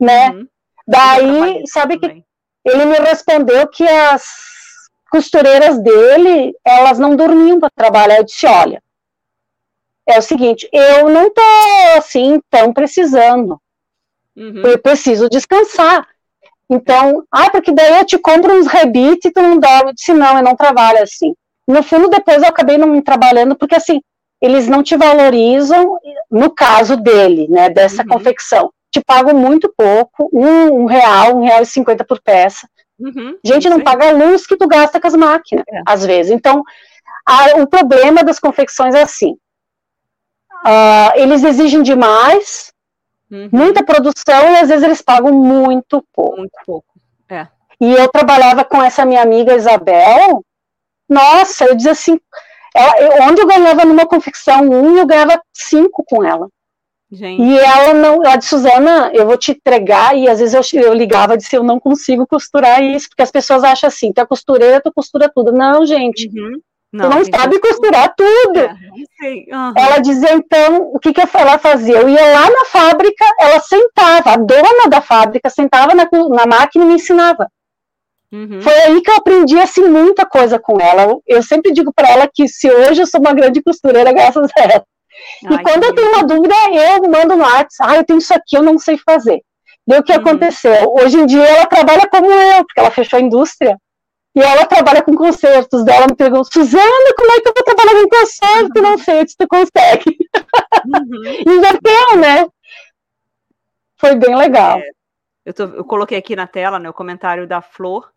né? 0.00 0.30
Uhum. 0.30 0.48
Daí, 0.86 1.62
sabe 1.66 1.98
que 1.98 2.24
ele 2.64 2.84
me 2.84 2.98
respondeu 2.98 3.68
que 3.68 3.86
as 3.86 4.24
costureiras 5.10 5.78
dele, 5.82 6.54
elas 6.64 6.98
não 6.98 7.14
dormiam 7.14 7.60
para 7.60 7.70
trabalhar. 7.70 8.18
Eu 8.18 8.24
disse, 8.24 8.46
olha, 8.46 8.82
é 10.06 10.18
o 10.18 10.22
seguinte, 10.22 10.68
eu 10.72 11.08
não 11.08 11.30
tô 11.30 11.42
assim 11.96 12.40
tão 12.50 12.72
precisando. 12.72 13.60
Uhum. 14.36 14.62
Eu 14.62 14.78
preciso 14.78 15.28
descansar. 15.28 16.06
Então, 16.70 17.24
ah, 17.30 17.50
porque 17.50 17.72
daí 17.72 17.98
eu 17.98 18.04
te 18.04 18.18
compro 18.18 18.54
uns 18.54 18.66
rebites 18.66 19.24
e 19.26 19.32
tu 19.32 19.40
não 19.40 19.58
dorme. 19.58 19.90
Eu 19.90 19.94
disse, 19.94 20.12
não, 20.12 20.36
eu 20.36 20.42
não 20.42 20.56
trabalho 20.56 21.02
assim. 21.02 21.34
No 21.66 21.82
fundo, 21.82 22.08
depois 22.08 22.42
eu 22.42 22.48
acabei 22.48 22.78
não 22.78 23.00
trabalhando, 23.00 23.56
porque 23.56 23.74
assim, 23.74 24.00
eles 24.40 24.68
não 24.68 24.82
te 24.82 24.96
valorizam, 24.96 25.98
no 26.30 26.50
caso 26.50 26.96
dele, 26.96 27.48
né, 27.48 27.68
dessa 27.68 28.02
uhum. 28.02 28.08
confecção, 28.08 28.72
te 28.90 29.00
pagam 29.04 29.34
muito 29.34 29.72
pouco, 29.76 30.30
um, 30.32 30.82
um 30.82 30.86
real, 30.86 31.36
um 31.36 31.44
real 31.44 31.62
e 31.62 31.66
cinquenta 31.66 32.04
por 32.04 32.20
peça. 32.20 32.68
Uhum, 32.98 33.36
Gente, 33.44 33.68
não 33.68 33.80
paga 33.80 34.08
a 34.08 34.12
luz 34.12 34.46
que 34.46 34.56
tu 34.56 34.66
gasta 34.66 35.00
com 35.00 35.06
as 35.06 35.14
máquinas, 35.14 35.64
é. 35.68 35.82
às 35.86 36.04
vezes. 36.04 36.32
Então, 36.32 36.64
a, 37.24 37.60
o 37.60 37.66
problema 37.66 38.24
das 38.24 38.38
confecções 38.40 38.94
é 38.94 39.02
assim, 39.02 39.36
uh, 40.64 41.12
eles 41.14 41.44
exigem 41.44 41.82
demais, 41.82 42.72
uhum. 43.30 43.48
muita 43.52 43.84
produção, 43.84 44.50
e 44.52 44.56
às 44.56 44.68
vezes 44.68 44.84
eles 44.84 45.02
pagam 45.02 45.32
muito 45.32 46.04
pouco. 46.12 46.38
Muito 46.38 46.58
pouco, 46.64 46.88
é. 47.28 47.46
E 47.80 47.92
eu 47.92 48.08
trabalhava 48.08 48.64
com 48.64 48.82
essa 48.82 49.04
minha 49.04 49.22
amiga 49.22 49.54
Isabel, 49.54 50.44
nossa, 51.08 51.66
eu 51.66 51.76
dizia 51.76 51.92
assim, 51.92 52.20
ela, 52.78 53.28
onde 53.28 53.40
eu 53.40 53.46
ganhava 53.46 53.84
numa 53.84 54.06
confecção 54.06 54.62
um, 54.62 54.96
eu 54.96 55.06
ganhava 55.06 55.40
cinco 55.52 56.04
com 56.06 56.24
ela. 56.24 56.48
Gente. 57.10 57.42
E 57.42 57.58
ela 57.58 57.94
não, 57.94 58.22
ela 58.22 58.36
disse, 58.36 58.50
Suzana, 58.50 59.10
eu 59.14 59.26
vou 59.26 59.38
te 59.38 59.52
entregar, 59.52 60.14
e 60.14 60.28
às 60.28 60.40
vezes 60.40 60.72
eu, 60.74 60.82
eu 60.82 60.92
ligava 60.92 61.34
e 61.34 61.38
disse, 61.38 61.56
eu 61.56 61.62
não 61.62 61.80
consigo 61.80 62.26
costurar 62.26 62.82
isso, 62.82 63.08
porque 63.08 63.22
as 63.22 63.30
pessoas 63.30 63.64
acham 63.64 63.88
assim, 63.88 64.12
tu 64.12 64.20
é 64.20 64.26
costureira, 64.26 64.80
tu 64.80 64.92
costura 64.92 65.30
tudo. 65.34 65.50
Não, 65.50 65.86
gente, 65.86 66.28
uhum. 66.28 66.60
não, 66.92 67.08
tu 67.08 67.16
não 67.16 67.24
sabe 67.24 67.58
costurar 67.60 68.14
tudo. 68.14 68.60
Uhum. 68.60 69.72
Ela 69.74 69.98
dizia, 70.00 70.34
então, 70.34 70.90
o 70.92 70.98
que, 70.98 71.14
que 71.14 71.20
ela 71.20 71.58
fazia? 71.58 71.96
Eu 71.96 72.10
ia 72.10 72.26
lá 72.26 72.50
na 72.50 72.66
fábrica, 72.66 73.24
ela 73.40 73.58
sentava, 73.60 74.32
a 74.32 74.36
dona 74.36 74.88
da 74.90 75.00
fábrica 75.00 75.48
sentava 75.48 75.94
na, 75.94 76.06
na 76.28 76.46
máquina 76.46 76.84
e 76.84 76.88
me 76.88 76.94
ensinava. 76.94 77.50
Uhum. 78.30 78.60
Foi 78.60 78.72
aí 78.72 79.00
que 79.00 79.10
eu 79.10 79.16
aprendi 79.16 79.58
assim 79.58 79.88
muita 79.88 80.26
coisa 80.26 80.58
com 80.58 80.80
ela. 80.80 81.18
Eu, 81.26 81.42
sempre 81.42 81.72
digo 81.72 81.92
para 81.92 82.10
ela 82.10 82.30
que 82.32 82.46
se 82.46 82.70
hoje 82.70 83.02
eu 83.02 83.06
sou 83.06 83.20
uma 83.20 83.32
grande 83.32 83.62
costureira 83.62 84.12
graças 84.12 84.48
a 84.56 84.60
ela. 84.60 84.84
Ai, 85.46 85.54
e 85.54 85.62
quando 85.62 85.84
eu 85.84 85.94
tenho 85.94 86.10
uma 86.10 86.24
dúvida, 86.24 86.54
eu 86.72 87.10
mando 87.10 87.36
no 87.36 87.42
WhatsApp, 87.42 87.90
ah, 87.92 87.96
eu 87.96 88.04
tenho 88.04 88.18
isso 88.18 88.32
aqui, 88.34 88.56
eu 88.56 88.62
não 88.62 88.78
sei 88.78 88.98
fazer. 88.98 89.40
Deu 89.86 90.00
o 90.00 90.02
que 90.02 90.12
uhum. 90.12 90.20
aconteceu? 90.20 90.94
Hoje 91.00 91.16
em 91.16 91.26
dia 91.26 91.44
ela 91.44 91.66
trabalha 91.66 92.06
como 92.08 92.30
eu, 92.30 92.64
porque 92.64 92.78
ela 92.78 92.90
fechou 92.90 93.18
a 93.18 93.22
indústria. 93.22 93.76
E 94.36 94.40
ela 94.40 94.66
trabalha 94.66 95.02
com 95.02 95.16
concertos. 95.16 95.84
Dela 95.84 96.06
me 96.06 96.14
perguntou, 96.14 96.44
Suzana, 96.44 97.14
como 97.16 97.32
é 97.32 97.40
que 97.40 97.48
eu 97.48 97.52
vou 97.56 97.64
trabalhar 97.64 98.02
com 98.02 98.08
concerto? 98.08 98.78
Uhum. 98.78 98.82
Não 98.82 98.98
sei 98.98 99.26
se 99.26 99.36
tu 99.36 99.48
consegue. 99.48 100.18
Uhum. 100.86 101.54
Inverteu, 101.56 102.16
né? 102.18 102.46
Foi 103.96 104.14
bem 104.14 104.36
legal. 104.36 104.78
É, 104.78 104.90
eu, 105.44 105.54
tô, 105.54 105.64
eu 105.64 105.84
coloquei 105.84 106.16
aqui 106.16 106.36
na 106.36 106.46
tela 106.46 106.78
né, 106.78 106.88
o 106.88 106.94
comentário 106.94 107.48
da 107.48 107.60
Flor. 107.60 108.08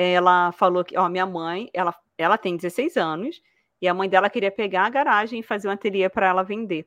Ela 0.00 0.52
falou 0.52 0.84
que, 0.84 0.96
ó, 0.96 1.08
minha 1.08 1.26
mãe, 1.26 1.68
ela, 1.74 1.92
ela 2.16 2.38
tem 2.38 2.56
16 2.56 2.96
anos 2.96 3.42
e 3.82 3.88
a 3.88 3.92
mãe 3.92 4.08
dela 4.08 4.30
queria 4.30 4.50
pegar 4.50 4.86
a 4.86 4.90
garagem 4.90 5.40
e 5.40 5.42
fazer 5.42 5.66
um 5.66 5.72
ateliê 5.72 6.08
para 6.08 6.28
ela 6.28 6.44
vender. 6.44 6.86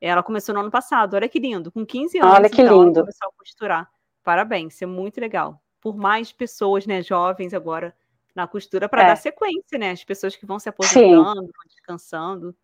Ela 0.00 0.24
começou 0.24 0.52
no 0.52 0.62
ano 0.62 0.70
passado, 0.70 1.14
olha 1.14 1.28
que 1.28 1.38
lindo, 1.38 1.70
com 1.70 1.86
15 1.86 2.18
anos. 2.18 2.34
Olha 2.34 2.50
que 2.50 2.60
então, 2.60 2.82
lindo. 2.82 3.00
começou 3.00 3.28
a 3.28 3.32
costurar. 3.38 3.88
Parabéns, 4.24 4.74
isso 4.74 4.82
é 4.82 4.88
muito 4.88 5.20
legal. 5.20 5.62
Por 5.80 5.96
mais 5.96 6.32
pessoas, 6.32 6.84
né, 6.84 7.00
jovens 7.00 7.54
agora 7.54 7.94
na 8.34 8.48
costura 8.48 8.88
para 8.88 9.02
é. 9.02 9.06
dar 9.06 9.16
sequência, 9.16 9.78
né? 9.78 9.92
As 9.92 10.02
pessoas 10.02 10.34
que 10.34 10.44
vão 10.44 10.58
se 10.58 10.68
aposentando, 10.68 11.42
vão 11.42 11.64
descansando. 11.68 12.56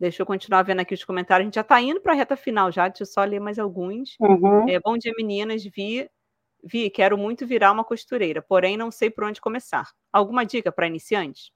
Deixa 0.00 0.20
eu 0.20 0.26
continuar 0.26 0.62
vendo 0.62 0.80
aqui 0.80 0.94
os 0.94 1.04
comentários. 1.04 1.44
A 1.44 1.46
gente 1.46 1.54
já 1.54 1.60
está 1.60 1.80
indo 1.80 2.00
para 2.00 2.12
a 2.12 2.16
reta 2.16 2.36
final 2.36 2.72
já, 2.72 2.88
deixa 2.88 3.04
eu 3.04 3.06
só 3.06 3.22
ler 3.22 3.38
mais 3.38 3.58
alguns. 3.58 4.16
Uhum. 4.18 4.68
É, 4.68 4.80
bom 4.80 4.98
dia, 4.98 5.12
meninas. 5.16 5.62
Vi, 5.62 6.10
vi, 6.68 6.90
quero 6.90 7.16
muito 7.16 7.46
virar 7.46 7.72
uma 7.72 7.84
costureira, 7.84 8.42
porém 8.42 8.76
não 8.76 8.90
sei 8.90 9.10
por 9.10 9.24
onde 9.24 9.40
começar. 9.40 9.90
Alguma 10.12 10.44
dica 10.44 10.70
para 10.70 10.86
iniciantes? 10.86 11.50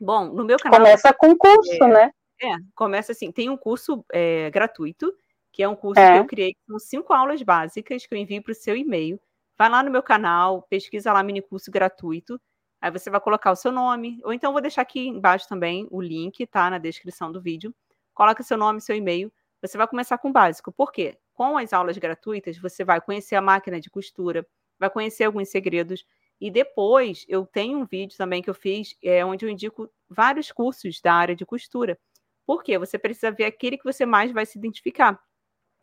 Bom, 0.00 0.26
no 0.26 0.44
meu 0.44 0.58
canal. 0.58 0.80
Começa 0.80 1.12
com 1.12 1.36
curso, 1.36 1.84
é, 1.84 1.88
né? 1.88 2.10
É, 2.42 2.56
começa 2.74 3.12
assim. 3.12 3.30
Tem 3.30 3.48
um 3.48 3.56
curso 3.56 4.04
é, 4.12 4.50
gratuito, 4.50 5.14
que 5.52 5.62
é 5.62 5.68
um 5.68 5.76
curso 5.76 6.00
é. 6.00 6.14
que 6.14 6.18
eu 6.18 6.26
criei 6.26 6.56
com 6.66 6.78
cinco 6.78 7.12
aulas 7.12 7.42
básicas 7.42 8.06
que 8.06 8.14
eu 8.14 8.18
envio 8.18 8.42
para 8.42 8.52
o 8.52 8.54
seu 8.54 8.76
e-mail. 8.76 9.20
Vai 9.58 9.68
lá 9.68 9.82
no 9.82 9.90
meu 9.90 10.02
canal, 10.02 10.62
pesquisa 10.62 11.12
lá 11.12 11.22
mini 11.22 11.42
curso 11.42 11.70
gratuito. 11.70 12.40
Aí 12.80 12.90
você 12.90 13.10
vai 13.10 13.20
colocar 13.20 13.52
o 13.52 13.56
seu 13.56 13.70
nome, 13.70 14.18
ou 14.24 14.32
então 14.32 14.52
vou 14.52 14.62
deixar 14.62 14.80
aqui 14.80 15.06
embaixo 15.06 15.46
também 15.46 15.86
o 15.90 16.00
link, 16.00 16.46
tá? 16.46 16.70
Na 16.70 16.78
descrição 16.78 17.30
do 17.30 17.40
vídeo. 17.40 17.74
Coloca 18.14 18.42
seu 18.42 18.56
nome, 18.56 18.80
seu 18.80 18.96
e-mail. 18.96 19.30
Você 19.60 19.76
vai 19.76 19.86
começar 19.86 20.16
com 20.16 20.30
o 20.30 20.32
básico. 20.32 20.72
Por 20.72 20.90
quê? 20.90 21.18
Com 21.40 21.56
as 21.56 21.72
aulas 21.72 21.96
gratuitas, 21.96 22.58
você 22.58 22.84
vai 22.84 23.00
conhecer 23.00 23.34
a 23.34 23.40
máquina 23.40 23.80
de 23.80 23.88
costura, 23.88 24.46
vai 24.78 24.90
conhecer 24.90 25.24
alguns 25.24 25.48
segredos 25.48 26.04
e 26.38 26.50
depois 26.50 27.24
eu 27.26 27.46
tenho 27.46 27.78
um 27.78 27.86
vídeo 27.86 28.14
também 28.14 28.42
que 28.42 28.50
eu 28.50 28.52
fiz, 28.52 28.94
é, 29.02 29.24
onde 29.24 29.46
eu 29.46 29.48
indico 29.48 29.90
vários 30.06 30.52
cursos 30.52 31.00
da 31.00 31.14
área 31.14 31.34
de 31.34 31.46
costura. 31.46 31.98
Por 32.44 32.62
quê? 32.62 32.76
Você 32.76 32.98
precisa 32.98 33.30
ver 33.30 33.46
aquele 33.46 33.78
que 33.78 33.84
você 33.84 34.04
mais 34.04 34.30
vai 34.32 34.44
se 34.44 34.58
identificar. 34.58 35.18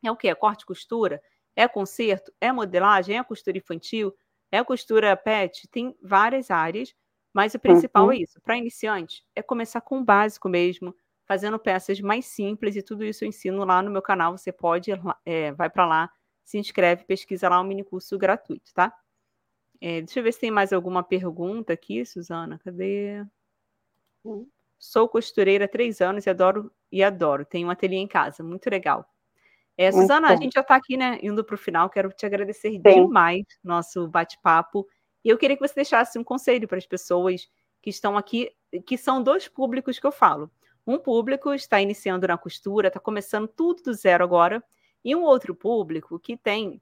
É 0.06 0.12
o 0.12 0.16
quê? 0.16 0.28
É 0.28 0.36
corte 0.36 0.62
e 0.62 0.66
costura? 0.68 1.20
É 1.56 1.68
conserto? 1.68 2.32
É 2.40 2.52
modelagem? 2.52 3.18
É 3.18 3.24
costura 3.24 3.58
infantil? 3.58 4.16
É 4.52 4.64
costura 4.64 5.18
pet? 5.18 5.68
Tem 5.70 5.98
várias 6.04 6.52
áreas, 6.52 6.94
mas 7.34 7.56
o 7.56 7.60
principal 7.60 8.06
uhum. 8.06 8.12
é 8.12 8.18
isso. 8.18 8.40
Para 8.42 8.58
iniciante, 8.58 9.26
é 9.36 9.42
começar 9.42 9.82
com 9.82 9.98
o 9.98 10.04
básico 10.04 10.48
mesmo, 10.48 10.96
fazendo 11.28 11.60
peças 11.60 12.00
mais 12.00 12.26
simples 12.26 12.76
e 12.76 12.82
tudo 12.82 13.04
isso 13.04 13.24
eu 13.26 13.28
ensino 13.28 13.64
lá 13.66 13.82
no 13.82 13.92
meu 13.92 14.02
canal. 14.02 14.38
Você 14.38 14.52
pode, 14.52 14.92
é, 15.26 15.52
vai 15.52 15.70
para 15.70 15.86
lá, 15.86 16.10
se 16.44 16.58
inscreve, 16.58 17.04
pesquisa 17.04 17.50
lá 17.50 17.60
um 17.60 17.66
mini 17.66 17.84
curso 17.84 18.18
gratuito, 18.18 18.74
tá? 18.74 18.94
É, 19.82 20.02
deixa 20.02 20.20
eu 20.20 20.24
ver 20.24 20.32
se 20.32 20.40
tem 20.40 20.50
mais 20.50 20.72
alguma 20.72 21.04
pergunta 21.04 21.74
aqui, 21.74 22.06
Suzana. 22.06 22.58
Cadê? 22.64 23.24
Hum. 24.26 24.48
Sou 24.80 25.08
costureira 25.10 25.66
há 25.66 25.68
três 25.68 26.02
anos 26.02 26.26
e 26.26 26.30
adoro 26.30 26.72
e 26.92 27.04
adoro. 27.04 27.46
Tenho 27.46 27.68
um 27.68 27.72
ateliê 27.72 28.00
em 28.00 28.08
casa, 28.08 28.42
muito 28.42 28.70
legal. 28.70 29.06
É, 29.78 29.92
Suzana, 29.92 30.30
a 30.30 30.36
gente 30.36 30.54
já 30.54 30.62
está 30.62 30.76
aqui, 30.76 30.98
né? 30.98 31.20
Indo 31.22 31.44
para 31.44 31.54
o 31.54 31.58
final. 31.58 31.90
Quero 31.90 32.10
te 32.10 32.26
agradecer 32.26 32.72
Sim. 32.72 32.82
demais 32.82 33.44
nosso 33.64 34.08
bate-papo. 34.08 34.88
E 35.24 35.30
eu 35.30 35.38
queria 35.38 35.56
que 35.56 35.68
você 35.68 35.76
deixasse 35.76 36.18
um 36.18 36.24
conselho 36.24 36.68
para 36.68 36.78
as 36.78 36.88
pessoas 36.88 37.48
que 37.82 37.90
estão 37.92 38.18
aqui, 38.18 38.52
que 38.88 38.98
são 38.98 39.22
dois 39.22 39.48
públicos 39.48 40.00
que 40.00 40.08
eu 40.08 40.12
falo. 40.12 40.50
Um 40.88 40.98
público 40.98 41.54
está 41.54 41.82
iniciando 41.82 42.26
na 42.26 42.38
costura, 42.38 42.88
está 42.88 43.00
começando 43.00 43.46
tudo 43.46 43.84
do 43.84 43.94
zero 43.94 44.24
agora, 44.24 44.64
e 45.04 45.14
um 45.14 45.24
outro 45.24 45.54
público 45.54 46.18
que 46.18 46.38
tem 46.38 46.82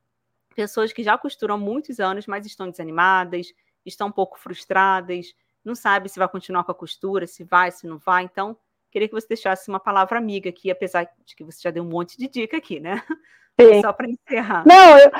pessoas 0.56 0.94
que 0.94 1.02
já 1.03 1.18
costuram 1.18 1.56
há 1.56 1.57
muitos 1.57 1.99
anos, 1.99 2.27
mas 2.27 2.45
estão 2.45 2.69
desanimadas, 2.69 3.52
estão 3.84 4.07
um 4.07 4.11
pouco 4.11 4.40
frustradas, 4.40 5.34
não 5.64 5.73
sabe 5.73 6.07
se 6.07 6.19
vai 6.19 6.30
continuar 6.30 6.64
com 6.64 6.72
a 6.72 6.76
costura, 6.76 7.26
se 7.26 7.44
vai, 7.44 7.72
se 7.72 7.88
não 7.88 7.98
vai. 7.98 8.23
Então, 8.23 8.56
queria 8.91 9.07
que 9.07 9.14
você 9.14 9.27
deixasse 9.27 9.68
uma 9.69 9.80
palavra 9.80 10.19
amiga 10.19 10.49
aqui, 10.49 10.69
apesar 10.69 11.10
de 11.26 11.36
que 11.36 11.44
você 11.44 11.60
já 11.64 11.72
deu 11.72 11.84
um 11.84 11.90
monte 11.90 12.15
de 12.18 12.27
dica 12.27 12.57
aqui, 12.57 12.80
né? 12.80 13.03
Sim. 13.60 13.82
Só 13.82 13.91
para 13.91 14.07
encerrar. 14.07 14.64
Não, 14.68 14.99
eu, 14.99 15.11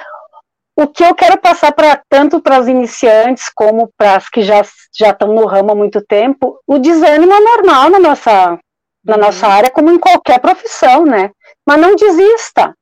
o 0.78 0.88
que 0.88 1.04
eu 1.04 1.16
quero 1.16 1.40
passar 1.40 1.72
para 1.72 2.02
tanto 2.08 2.40
para 2.40 2.58
as 2.58 2.68
iniciantes 2.68 3.50
como 3.50 3.92
para 3.98 4.18
as 4.18 4.30
que 4.30 4.44
já 4.44 4.62
já 4.94 5.10
estão 5.10 5.34
no 5.34 5.46
ramo 5.46 5.72
há 5.72 5.76
muito 5.76 6.02
tempo, 6.06 6.60
o 6.68 6.78
desânimo 6.78 7.34
é 7.34 7.40
normal 7.40 7.90
na 7.90 8.00
nossa 8.00 8.60
na 9.06 9.16
uhum. 9.16 9.22
nossa 9.22 9.48
área, 9.48 9.70
como 9.70 9.92
em 9.92 10.00
qualquer 10.00 10.40
profissão, 10.40 11.06
né? 11.06 11.32
Mas 11.66 11.80
não 11.80 11.96
desista. 11.96 12.74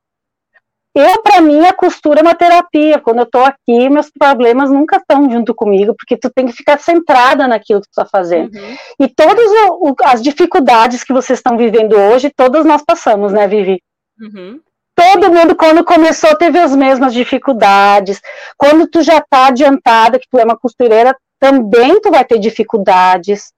Eu, 0.96 1.24
para 1.24 1.42
mim, 1.42 1.66
a 1.66 1.74
costura 1.74 2.20
é 2.20 2.22
uma 2.22 2.36
terapia. 2.36 3.00
Quando 3.00 3.18
eu 3.18 3.24
estou 3.24 3.44
aqui, 3.44 3.90
meus 3.90 4.12
problemas 4.12 4.70
nunca 4.70 4.98
estão 4.98 5.30
junto 5.30 5.54
comigo, 5.56 5.96
porque 5.98 6.16
tu 6.16 6.30
tem 6.30 6.46
que 6.46 6.54
ficar 6.54 6.80
centrada 6.80 7.48
naquilo 7.48 7.82
que 7.82 7.88
tu 7.88 8.00
está 8.00 8.06
fazendo. 8.06 8.56
Uhum. 8.56 8.78
E 9.00 9.08
todas 9.08 9.46
o, 9.72 9.96
as 10.04 10.22
dificuldades 10.22 11.04
que 11.04 11.12
vocês 11.12 11.40
estão 11.40 11.58
vivendo 11.58 11.94
hoje, 11.94 12.30
todas 12.30 12.64
nós 12.64 12.84
passamos, 12.86 13.34
né, 13.34 13.48
Vivi? 13.48 13.82
Uhum. 14.22 14.60
Todo 14.96 15.34
mundo, 15.34 15.56
quando 15.56 15.84
começou, 15.84 16.38
teve 16.38 16.60
as 16.60 16.76
mesmas 16.76 17.12
dificuldades. 17.12 18.22
Quando 18.56 18.88
tu 18.88 19.02
já 19.02 19.18
está 19.18 19.48
adiantada, 19.48 20.20
que 20.20 20.28
tu 20.30 20.38
é 20.38 20.44
uma 20.44 20.58
costureira, 20.58 21.18
também 21.40 22.00
tu 22.00 22.12
vai 22.12 22.24
ter 22.24 22.38
dificuldades. 22.38 23.52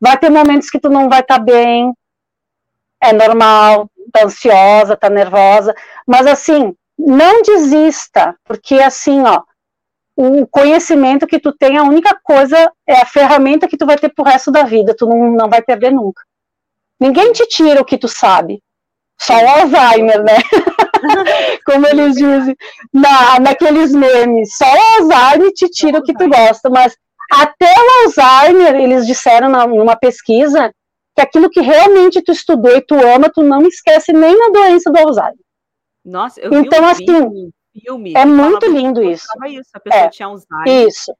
Vai 0.00 0.18
ter 0.18 0.30
momentos 0.30 0.68
que 0.68 0.80
tu 0.80 0.90
não 0.90 1.08
vai 1.08 1.20
estar 1.20 1.38
tá 1.38 1.44
bem. 1.44 1.92
É 3.02 3.12
normal 3.12 3.90
tá 4.12 4.24
ansiosa, 4.24 4.96
tá 4.96 5.08
nervosa, 5.08 5.74
mas 6.06 6.26
assim, 6.26 6.76
não 6.98 7.42
desista, 7.42 8.36
porque 8.44 8.74
assim, 8.74 9.22
ó, 9.22 9.42
o 10.14 10.46
conhecimento 10.46 11.26
que 11.26 11.40
tu 11.40 11.52
tem, 11.52 11.78
a 11.78 11.82
única 11.82 12.18
coisa 12.22 12.70
é 12.86 13.00
a 13.00 13.06
ferramenta 13.06 13.66
que 13.66 13.76
tu 13.76 13.86
vai 13.86 13.96
ter 13.96 14.10
pro 14.10 14.24
resto 14.24 14.52
da 14.52 14.64
vida, 14.64 14.94
tu 14.96 15.06
não, 15.06 15.32
não 15.32 15.48
vai 15.48 15.62
perder 15.62 15.90
nunca. 15.90 16.22
Ninguém 17.00 17.32
te 17.32 17.46
tira 17.46 17.80
o 17.80 17.84
que 17.84 17.98
tu 17.98 18.06
sabe, 18.06 18.62
só 19.18 19.34
o 19.34 19.48
Alzheimer, 19.48 20.22
né? 20.22 20.36
Como 21.66 21.86
eles 21.86 22.14
dizem 22.14 22.54
na, 22.92 23.40
naqueles 23.40 23.92
memes, 23.92 24.56
só 24.56 24.66
o 24.66 25.02
Alzheimer 25.02 25.50
te 25.52 25.68
tira 25.70 25.98
o 25.98 26.02
que 26.02 26.14
tu 26.14 26.28
gosta, 26.28 26.68
mas 26.68 26.94
até 27.32 27.74
o 27.74 28.04
Alzheimer, 28.04 28.74
eles 28.76 29.06
disseram 29.06 29.48
numa 29.66 29.96
pesquisa, 29.96 30.70
que 31.14 31.22
aquilo 31.22 31.50
que 31.50 31.60
realmente 31.60 32.22
tu 32.22 32.32
estudou 32.32 32.74
e 32.76 32.80
tu 32.80 32.94
ama, 32.94 33.30
tu 33.30 33.42
não 33.42 33.66
esquece 33.66 34.12
nem 34.12 34.34
a 34.44 34.48
doença 34.50 34.90
do 34.90 34.98
Alzheimer. 34.98 35.36
Nossa, 36.04 36.40
eu 36.40 36.52
então, 36.54 36.86
assim, 36.86 37.04
filme 37.04 38.14
é 38.14 38.24
muito 38.24 38.66
lindo 38.66 39.02
isso. 39.02 39.26
isso. 39.46 39.70
A 39.74 39.80
pessoa 39.80 40.04
é, 40.04 40.08
tinha 40.08 40.26
Alzheimer. 40.26 40.88
Isso. 40.88 41.14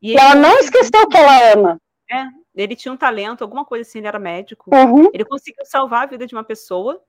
E, 0.00 0.12
e 0.12 0.16
ela 0.16 0.34
não 0.34 0.58
esqueceu 0.58 1.08
que 1.08 1.16
ela 1.16 1.52
ama. 1.52 1.80
É, 2.10 2.26
ele 2.54 2.76
tinha 2.76 2.92
um 2.92 2.96
talento, 2.96 3.42
alguma 3.42 3.64
coisa 3.64 3.88
assim, 3.88 3.98
ele 3.98 4.08
era 4.08 4.18
médico. 4.18 4.74
Uhum. 4.74 5.10
Ele 5.12 5.24
conseguiu 5.24 5.64
salvar 5.64 6.02
a 6.02 6.06
vida 6.06 6.26
de 6.26 6.34
uma 6.34 6.44
pessoa 6.44 7.02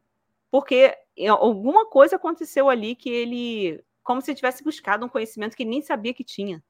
porque 0.54 0.96
alguma 1.28 1.86
coisa 1.88 2.16
aconteceu 2.16 2.70
ali 2.70 2.96
que 2.96 3.10
ele, 3.10 3.84
como 4.04 4.22
se 4.22 4.36
tivesse 4.36 4.64
buscado 4.64 5.04
um 5.04 5.10
conhecimento 5.10 5.58
que 5.58 5.66
nem 5.66 5.82
sabia 5.82 6.14
que 6.14 6.24
tinha. 6.24 6.64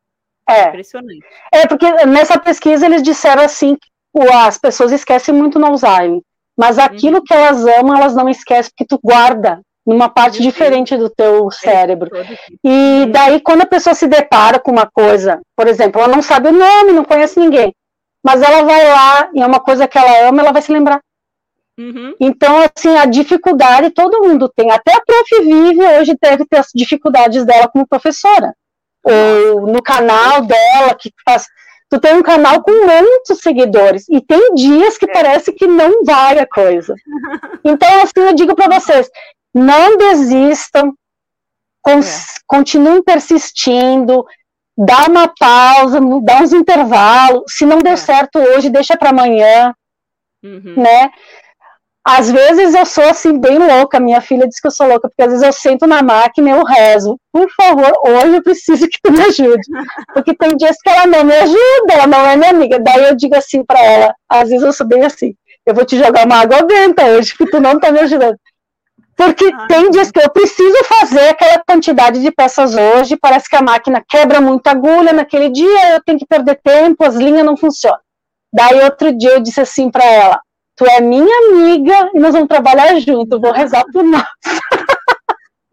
É. 0.48 0.70
Impressionante. 0.70 1.26
É, 1.52 1.68
porque 1.68 1.92
nessa 2.06 2.40
pesquisa 2.40 2.86
eles 2.86 3.04
disseram 3.04 3.44
assim 3.44 3.78
as 4.22 4.58
pessoas 4.58 4.92
esquecem 4.92 5.34
muito 5.34 5.58
no 5.58 5.68
Alzheimer, 5.68 6.22
mas 6.58 6.78
aquilo 6.78 7.18
uhum. 7.18 7.24
que 7.24 7.34
elas 7.34 7.66
amam, 7.66 7.96
elas 7.96 8.16
não 8.16 8.30
esquecem, 8.30 8.72
porque 8.72 8.86
tu 8.86 9.00
guarda 9.04 9.62
numa 9.86 10.08
parte 10.08 10.38
uhum. 10.38 10.44
diferente 10.44 10.96
do 10.96 11.10
teu 11.10 11.48
é, 11.48 11.52
cérebro. 11.52 12.10
E 12.64 13.04
uhum. 13.04 13.12
daí, 13.12 13.40
quando 13.42 13.62
a 13.62 13.68
pessoa 13.68 13.94
se 13.94 14.08
depara 14.08 14.60
com 14.60 14.72
uma 14.72 14.86
coisa, 14.86 15.42
por 15.56 15.68
exemplo, 15.68 16.02
ela 16.02 16.16
não 16.16 16.22
sabe 16.22 16.50
o 16.50 16.54
nome, 16.54 16.94
não 16.94 17.04
conhece 17.04 17.40
ninguém, 17.40 17.74
mas 18.24 18.42
ela 18.42 18.64
vai 18.64 18.88
lá 18.88 19.30
e 19.34 19.42
é 19.42 19.46
uma 19.46 19.60
coisa 19.60 19.88
que 19.88 19.98
ela 19.98 20.30
ama, 20.30 20.42
ela 20.42 20.54
vai 20.54 20.62
se 20.62 20.72
lembrar. 20.72 21.02
Uhum. 21.78 22.16
Então, 22.20 22.56
assim, 22.58 22.96
a 22.96 23.06
dificuldade 23.06 23.90
todo 23.90 24.22
mundo 24.22 24.48
tem. 24.56 24.72
Até 24.72 24.94
a 24.94 25.02
Prof. 25.02 25.44
Vive 25.44 25.86
hoje 26.00 26.16
deve 26.22 26.46
ter 26.46 26.58
as 26.58 26.68
dificuldades 26.74 27.46
dela 27.46 27.68
como 27.68 27.88
professora. 27.88 28.54
Ou 29.04 29.68
no 29.68 29.82
canal 29.82 30.42
dela, 30.42 30.96
que 30.98 31.12
faz. 31.26 31.46
Tu 31.94 32.00
tem 32.00 32.16
um 32.16 32.24
canal 32.24 32.64
com 32.64 32.72
muitos 32.72 33.38
seguidores. 33.38 34.06
E 34.10 34.20
tem 34.20 34.56
dias 34.56 34.98
que 34.98 35.06
É. 35.08 35.14
parece 35.14 35.54
que 35.54 35.68
não 35.68 36.04
vai 36.04 36.40
a 36.40 36.48
coisa. 36.48 36.96
Então, 37.64 38.02
assim, 38.02 38.14
eu 38.18 38.34
digo 38.34 38.56
para 38.56 38.80
vocês: 38.80 39.08
não 39.54 39.96
desistam, 39.96 40.92
cons- 41.84 42.42
continuem 42.48 43.04
persistindo, 43.04 44.26
dá 44.76 45.06
uma 45.08 45.32
pausa, 45.40 46.00
dá 46.24 46.40
uns 46.42 46.52
intervalos. 46.52 47.44
Se 47.50 47.64
não 47.64 47.78
deu 47.78 47.94
É. 47.94 47.98
certo 47.98 48.40
hoje, 48.40 48.72
deixa 48.72 48.98
para 48.98 49.12
amanhã 49.12 49.72
Uhum. 50.44 50.74
né? 50.76 51.12
Às 52.06 52.30
vezes 52.30 52.76
eu 52.76 52.86
sou 52.86 53.04
assim 53.06 53.40
bem 53.40 53.58
louca, 53.58 53.98
minha 53.98 54.20
filha 54.20 54.46
diz 54.46 54.60
que 54.60 54.68
eu 54.68 54.72
sou 54.72 54.88
louca, 54.88 55.08
porque 55.08 55.24
às 55.24 55.30
vezes 55.30 55.42
eu 55.42 55.54
sento 55.54 55.88
na 55.88 56.04
máquina 56.04 56.50
e 56.50 56.52
eu 56.52 56.64
rezo. 56.64 57.18
Por 57.32 57.50
favor, 57.52 57.94
hoje 58.06 58.36
eu 58.36 58.44
preciso 58.44 58.90
que 58.90 59.00
tu 59.02 59.12
me 59.12 59.22
ajude. 59.22 59.62
Porque 60.14 60.36
tem 60.36 60.58
dias 60.58 60.76
que 60.84 60.90
ela 60.90 61.08
não 61.08 61.24
me 61.24 61.34
ajuda, 61.34 61.94
ela 61.94 62.08
não 62.08 62.26
é 62.26 62.36
minha 62.36 62.50
amiga. 62.50 62.78
Daí 62.78 63.06
eu 63.06 63.16
digo 63.16 63.36
assim 63.38 63.64
para 63.64 63.82
ela, 63.82 64.16
às 64.28 64.50
vezes 64.50 64.64
eu 64.64 64.74
sou 64.74 64.86
bem 64.86 65.06
assim, 65.06 65.34
eu 65.66 65.74
vou 65.74 65.86
te 65.86 65.98
jogar 65.98 66.26
uma 66.26 66.42
água 66.42 66.64
benta 66.64 67.06
hoje, 67.06 67.38
que 67.38 67.50
tu 67.50 67.62
não 67.62 67.80
tá 67.80 67.90
me 67.90 68.00
ajudando. 68.00 68.38
Porque 69.16 69.46
Ai, 69.46 69.68
tem 69.68 69.90
dias 69.92 70.12
que 70.12 70.20
eu 70.20 70.30
preciso 70.30 70.84
fazer 70.86 71.30
aquela 71.30 71.64
quantidade 71.66 72.22
de 72.22 72.32
peças 72.32 72.76
hoje, 72.76 73.16
parece 73.16 73.48
que 73.48 73.56
a 73.56 73.62
máquina 73.62 74.04
quebra 74.10 74.42
muita 74.42 74.72
agulha 74.72 75.14
naquele 75.14 75.50
dia, 75.50 75.94
eu 75.94 76.04
tenho 76.04 76.20
que 76.20 76.26
perder 76.26 76.60
tempo, 76.62 77.06
as 77.06 77.16
linhas 77.16 77.46
não 77.46 77.56
funcionam. 77.56 78.00
Daí 78.54 78.84
outro 78.84 79.16
dia 79.18 79.32
eu 79.32 79.40
disse 79.40 79.62
assim 79.62 79.90
para 79.90 80.04
ela: 80.04 80.42
Tu 80.76 80.86
é 80.86 81.02
minha 81.02 81.38
amiga 81.50 82.12
e 82.14 82.20
nós 82.20 82.34
vamos 82.34 82.48
trabalhar 82.48 83.00
junto, 83.00 83.40
vou 83.40 83.52
rezar 83.52 83.86
por 83.92 84.04
nós. 84.04 84.26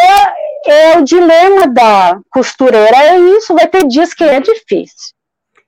é, 0.66 0.94
é 0.94 0.98
o 0.98 1.04
dilema 1.04 1.68
da 1.68 2.20
costureira, 2.32 2.98
é 2.98 3.20
isso, 3.20 3.54
vai 3.54 3.68
ter 3.68 3.88
dias 3.88 4.14
que 4.14 4.24
é 4.24 4.40
difícil. 4.40 5.14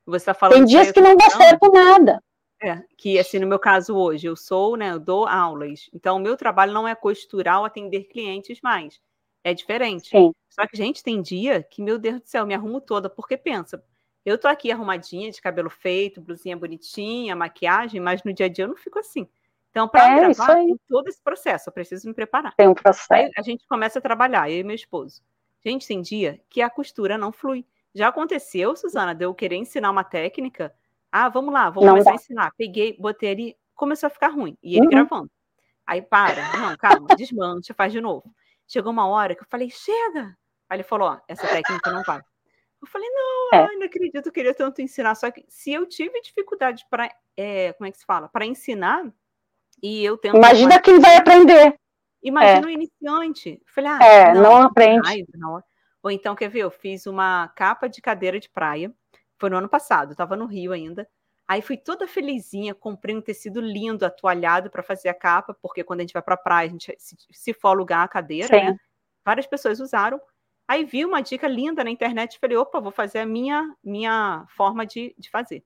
Você 0.08 0.18
está 0.18 0.34
falando 0.34 0.58
Tem 0.58 0.66
dias 0.66 0.88
que 0.88 1.02
tô 1.02 1.02
não 1.02 1.16
dá 1.16 1.30
certo 1.30 1.72
nada. 1.72 2.20
É, 2.62 2.82
que 2.98 3.20
assim, 3.20 3.38
no 3.38 3.48
meu 3.48 3.60
caso 3.60 3.96
hoje, 3.96 4.26
eu 4.26 4.36
sou, 4.36 4.76
né, 4.76 4.92
eu 4.92 5.00
dou 5.00 5.28
aulas. 5.28 5.90
Então, 5.94 6.18
o 6.18 6.20
meu 6.20 6.36
trabalho 6.36 6.74
não 6.74 6.88
é 6.88 6.96
costurar 6.96 7.60
ou 7.60 7.66
atender 7.66 8.06
clientes 8.06 8.60
mais. 8.64 9.00
É 9.44 9.54
diferente. 9.54 10.10
Sim. 10.10 10.32
Só 10.50 10.66
que, 10.66 10.76
gente, 10.76 11.04
tem 11.04 11.22
dia 11.22 11.62
que, 11.62 11.84
meu 11.84 12.00
Deus 12.00 12.22
do 12.22 12.28
céu, 12.28 12.42
eu 12.42 12.48
me 12.48 12.56
arrumo 12.56 12.82
toda, 12.82 13.08
porque 13.08 13.38
pensa, 13.38 13.84
eu 14.26 14.38
tô 14.38 14.48
aqui 14.48 14.72
arrumadinha, 14.72 15.30
de 15.32 15.42
cabelo 15.42 15.70
feito, 15.70 16.20
blusinha 16.20 16.58
bonitinha, 16.58 17.36
maquiagem, 17.36 18.02
mas 18.02 18.24
no 18.24 18.34
dia 18.34 18.48
a 18.48 18.50
dia 18.50 18.66
eu 18.66 18.70
não 18.70 18.76
fico 18.76 18.98
assim. 19.00 19.28
Então, 19.70 19.88
para 19.88 20.08
É, 20.10 20.16
gravar, 20.16 20.56
tem 20.56 20.80
todo 20.88 21.08
esse 21.08 21.22
processo, 21.22 21.70
eu 21.70 21.74
preciso 21.74 22.08
me 22.08 22.14
preparar. 22.14 22.56
Tem 22.56 22.68
um 22.68 22.74
processo. 22.74 23.14
Aí 23.14 23.30
a 23.38 23.42
gente 23.42 23.68
começa 23.68 24.00
a 24.00 24.02
trabalhar, 24.02 24.50
eu 24.50 24.60
e 24.60 24.64
meu 24.64 24.76
esposo. 24.76 25.22
Gente, 25.64 25.88
tem 25.88 26.02
dia 26.02 26.42
que 26.50 26.62
a 26.62 26.70
costura 26.70 27.18
não 27.18 27.32
flui. 27.32 27.66
Já 27.94 28.08
aconteceu, 28.08 28.76
Suzana, 28.76 29.14
de 29.14 29.26
eu 29.26 29.34
querer 29.34 29.56
ensinar 29.56 29.92
uma 29.92 30.04
técnica. 30.04 30.74
Ah, 31.12 31.30
vamos 31.30 31.54
lá, 31.54 31.70
vou 31.70 31.84
Não 31.84 31.92
começar 31.92 32.12
dá. 32.12 32.14
a 32.14 32.16
ensinar. 32.16 32.52
Peguei, 32.58 32.96
botei 33.00 33.32
ali, 33.32 33.58
começou 33.74 34.08
a 34.08 34.10
ficar 34.10 34.30
ruim. 34.30 34.58
E 34.62 34.76
ele 34.76 34.86
Uhum. 34.86 34.90
gravando. 34.92 35.32
Aí 35.88 36.02
para, 36.02 36.42
não, 36.58 36.76
calma, 36.78 37.10
desmancha, 37.16 37.74
faz 37.74 37.94
de 37.94 38.02
novo. 38.02 38.34
Chegou 38.68 38.92
uma 38.92 39.08
hora 39.08 39.36
que 39.36 39.42
eu 39.42 39.48
falei, 39.50 39.70
chega! 39.70 40.36
Aí 40.70 40.78
ele 40.78 40.84
falou, 40.84 41.10
ó, 41.10 41.20
essa 41.28 41.48
técnica 41.48 41.92
não 41.92 42.02
vai. 42.04 42.22
Eu 42.86 42.92
falei, 42.92 43.10
não, 43.10 43.50
É. 43.60 43.64
ai, 43.64 43.76
não 43.78 43.88
acredito, 43.88 44.28
eu 44.28 44.32
queria 44.32 44.54
tanto 44.54 44.80
ensinar. 44.80 45.16
Só 45.16 45.32
que 45.32 45.44
se 45.50 45.74
eu 45.74 45.88
tive 45.88 46.22
dificuldade 46.22 46.86
para, 46.90 47.10
como 47.78 47.88
é 47.88 47.92
que 47.92 47.98
se 47.98 48.06
fala? 48.06 48.30
Para 48.30 48.46
ensinar, 48.46 49.12
e 49.82 50.06
eu 50.06 50.18
tento. 50.18 50.38
Imagina 50.38 50.80
quem 50.80 51.00
vai 51.00 51.18
aprender. 51.18 51.76
Imagina 52.22 52.68
o 52.68 52.70
iniciante. 52.70 53.60
Eu 53.60 53.74
Falei, 53.74 53.92
ah, 53.92 54.00
É, 54.04 54.34
não 54.34 54.62
aprende. 54.64 55.08
raiva, 55.08 55.32
não. 55.34 55.64
Ou 56.04 56.12
então, 56.12 56.36
quer 56.36 56.50
ver? 56.50 56.60
Eu 56.60 56.72
fiz 56.72 57.08
uma 57.08 57.48
capa 57.56 57.88
de 57.90 58.02
cadeira 58.02 58.40
de 58.40 58.50
praia. 58.50 58.94
Foi 59.40 59.50
no 59.50 59.58
ano 59.58 59.68
passado, 59.68 60.12
eu 60.12 60.16
tava 60.16 60.36
no 60.36 60.46
Rio 60.46 60.72
ainda. 60.72 61.08
Aí 61.48 61.62
fui 61.62 61.78
toda 61.78 62.08
felizinha, 62.08 62.74
comprei 62.74 63.16
um 63.16 63.22
tecido 63.22 63.62
lindo, 63.62 64.06
atualhado 64.06 64.70
para 64.70 64.82
fazer 64.82 65.10
a 65.10 65.14
capa, 65.14 65.56
porque 65.60 65.84
quando 65.84 66.00
a 66.00 66.04
gente 66.04 66.14
vai 66.14 66.22
pra 66.22 66.38
praia, 66.38 66.68
a 66.68 66.72
gente 66.72 66.96
se, 66.98 67.16
se 67.32 67.54
for 67.54 67.70
alugar 67.70 68.02
a 68.02 68.08
cadeira, 68.08 68.48
né? 68.72 68.78
Várias 69.24 69.46
pessoas 69.48 69.80
usaram. 69.80 70.20
Aí 70.68 70.84
vi 70.84 71.06
uma 71.06 71.22
dica 71.22 71.48
linda 71.48 71.84
na 71.84 71.92
internet 71.92 72.36
e 72.36 72.40
falei, 72.40 72.58
opa, 72.58 72.80
vou 72.80 72.92
fazer 72.92 73.20
a 73.20 73.26
minha, 73.26 73.76
minha 73.84 74.46
forma 74.56 74.86
de, 74.86 75.14
de 75.18 75.30
fazer. 75.30 75.64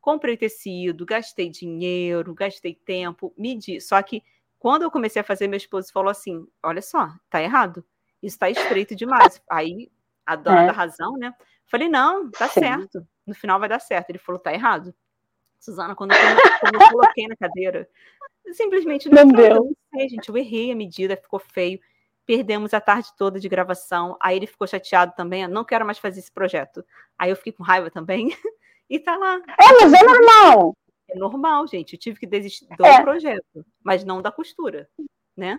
Comprei 0.00 0.36
tecido, 0.36 1.06
gastei 1.06 1.48
dinheiro, 1.48 2.34
gastei 2.34 2.74
tempo, 2.74 3.32
medi. 3.38 3.80
Só 3.80 4.00
que 4.02 4.22
quando 4.58 4.82
eu 4.82 4.90
comecei 4.90 5.20
a 5.20 5.24
fazer, 5.24 5.46
meu 5.48 5.56
esposo 5.56 5.90
falou 5.92 6.10
assim: 6.10 6.46
olha 6.62 6.82
só, 6.82 7.08
tá 7.30 7.42
errado. 7.42 7.82
Isso 8.22 8.38
tá 8.38 8.50
estreito 8.50 8.94
demais. 8.94 9.42
Aí 9.50 9.90
a 10.26 10.36
dona 10.36 10.62
É. 10.64 10.66
da 10.66 10.72
razão, 10.72 11.16
né? 11.16 11.34
Falei, 11.66 11.88
não, 11.88 12.30
tá 12.30 12.46
Sim. 12.48 12.60
certo. 12.60 13.06
No 13.26 13.34
final 13.34 13.58
vai 13.58 13.68
dar 13.68 13.80
certo. 13.80 14.10
Ele 14.10 14.18
falou, 14.18 14.38
tá 14.38 14.52
errado. 14.52 14.94
Suzana, 15.58 15.94
quando 15.94 16.12
eu, 16.12 16.18
quando 16.60 16.74
eu 16.74 16.88
coloquei 16.90 17.26
na 17.26 17.36
cadeira, 17.36 17.88
simplesmente 18.52 19.08
não 19.08 19.24
Não 19.24 19.32
deu. 19.32 19.54
não 19.56 19.72
sei, 19.94 20.08
gente. 20.10 20.28
Eu 20.28 20.36
errei 20.36 20.70
a 20.70 20.76
medida, 20.76 21.16
ficou 21.16 21.38
feio. 21.38 21.80
Perdemos 22.26 22.72
a 22.74 22.80
tarde 22.80 23.08
toda 23.18 23.38
de 23.38 23.48
gravação. 23.48 24.16
Aí 24.20 24.36
ele 24.36 24.46
ficou 24.46 24.66
chateado 24.66 25.12
também. 25.16 25.42
eu 25.42 25.48
Não 25.48 25.64
quero 25.64 25.84
mais 25.84 25.98
fazer 25.98 26.20
esse 26.20 26.32
projeto. 26.32 26.84
Aí 27.18 27.30
eu 27.30 27.36
fiquei 27.36 27.52
com 27.52 27.62
raiva 27.62 27.90
também. 27.90 28.28
E 28.90 28.98
tá 28.98 29.16
lá. 29.16 29.36
É, 29.58 29.72
mas 29.80 29.92
é 29.94 30.02
normal. 30.02 30.76
É 31.08 31.18
normal, 31.18 31.66
gente. 31.66 31.94
Eu 31.94 31.98
tive 31.98 32.20
que 32.20 32.26
desistir 32.26 32.66
do 32.76 32.84
É. 32.84 33.00
projeto, 33.02 33.64
mas 33.82 34.04
não 34.04 34.20
da 34.20 34.30
costura, 34.30 34.86
né? 35.34 35.58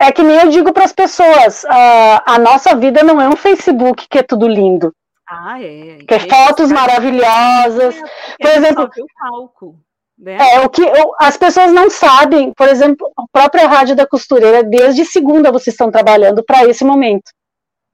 É 0.00 0.10
que 0.10 0.22
nem 0.22 0.38
eu 0.40 0.48
digo 0.48 0.72
para 0.72 0.84
as 0.84 0.92
pessoas: 0.94 1.66
a, 1.66 2.34
a 2.34 2.38
nossa 2.38 2.74
vida 2.74 3.02
não 3.02 3.20
é 3.20 3.28
um 3.28 3.36
Facebook 3.36 4.08
que 4.08 4.18
é 4.18 4.22
tudo 4.22 4.48
lindo, 4.48 4.94
Ah, 5.28 5.62
é. 5.62 5.98
que 5.98 6.14
é 6.14 6.18
Gente, 6.20 6.30
fotos 6.34 6.72
maravilhosas. 6.72 7.96
É, 7.96 8.00
porque 8.00 8.36
Por 8.40 8.50
exemplo- 8.50 8.90
só 8.94 9.02
o 9.02 9.06
palco, 9.30 9.80
né? 10.18 10.36
É, 10.54 10.60
o 10.60 10.68
que 10.68 10.82
eu- 10.82 11.12
as 11.20 11.36
pessoas 11.36 11.72
não 11.72 11.88
sabem, 11.90 12.52
por 12.54 12.68
exemplo, 12.68 13.10
a 13.16 13.22
própria 13.32 13.68
Rádio 13.68 13.94
da 13.94 14.06
Costureira, 14.06 14.62
desde 14.62 15.04
segunda 15.04 15.52
vocês 15.52 15.74
estão 15.74 15.90
trabalhando 15.90 16.42
para 16.44 16.64
esse 16.66 16.84
momento. 16.84 17.30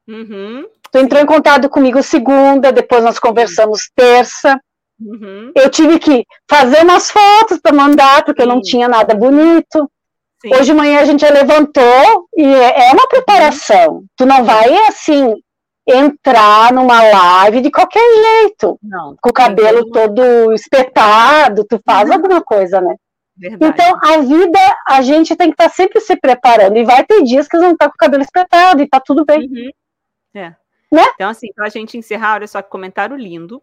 Uhum, 0.09 0.65
Tu 0.93 0.99
entrou 0.99 1.21
em 1.21 1.27
contato 1.27 1.69
comigo 1.69 2.03
segunda, 2.03 2.71
depois 2.73 3.03
nós 3.03 3.19
conversamos 3.19 3.91
terça. 3.97 4.61
uhum, 5.01 5.51
Eu 5.57 5.69
tive 5.69 5.99
que 5.99 6.25
fazer 6.49 6.83
umas 6.85 7.11
fotos 7.11 7.59
para 7.61 7.75
mandar, 7.75 8.25
porque 8.25 8.43
eu 8.43 8.47
não 8.47 8.61
tinha 8.61 8.87
nada 8.89 9.15
bonito. 9.15 9.91
sim. 10.41 10.55
Hoje 10.55 10.65
de 10.67 10.75
manhã 10.75 11.01
a 11.01 11.05
gente 11.05 11.21
já 11.23 11.31
levantou 11.31 12.29
e 12.37 12.45
é 12.45 12.91
é 12.91 12.93
uma 12.93 13.09
preparação. 13.09 14.05
Tu 14.17 14.25
não 14.27 14.45
vai, 14.45 14.73
assim, 14.89 15.35
entrar 15.86 16.73
numa 16.73 17.02
live 17.02 17.61
de 17.61 17.70
qualquer 17.70 18.01
jeito, 18.43 18.78
Não, 18.82 19.16
com 19.20 19.31
o 19.31 19.32
cabelo 19.32 19.90
todo 19.90 20.52
espetado, 20.52 21.65
tu 21.65 21.78
faz 21.85 22.09
Uhum. 22.09 22.15
alguma 22.15 22.43
coisa, 22.43 22.81
né? 22.81 22.94
verdade. 23.36 23.65
Então, 23.73 23.98
a 24.02 24.19
vida, 24.19 24.59
a 24.89 25.02
gente 25.02 25.35
tem 25.36 25.48
que 25.48 25.55
estar 25.62 25.69
sempre 25.69 26.01
se 26.01 26.16
preparando. 26.16 26.77
E 26.77 26.85
vai 26.85 27.05
ter 27.05 27.23
dias 27.23 27.48
que 27.48 27.59
vão 27.59 27.73
estar 27.73 27.89
com 27.89 27.94
o 27.94 27.98
cabelo 27.98 28.23
espetado 28.23 28.81
e 28.81 28.89
tá 28.89 29.01
tudo 29.01 29.24
bem. 29.24 29.40
Uhum. 29.48 29.70
É. 30.35 30.55
Né? 30.90 31.02
Então, 31.15 31.28
assim, 31.28 31.48
pra 31.55 31.69
gente 31.69 31.98
encerrar, 31.98 32.35
olha 32.35 32.47
só 32.47 32.62
que 32.62 32.70
comentário 32.70 33.16
lindo. 33.16 33.61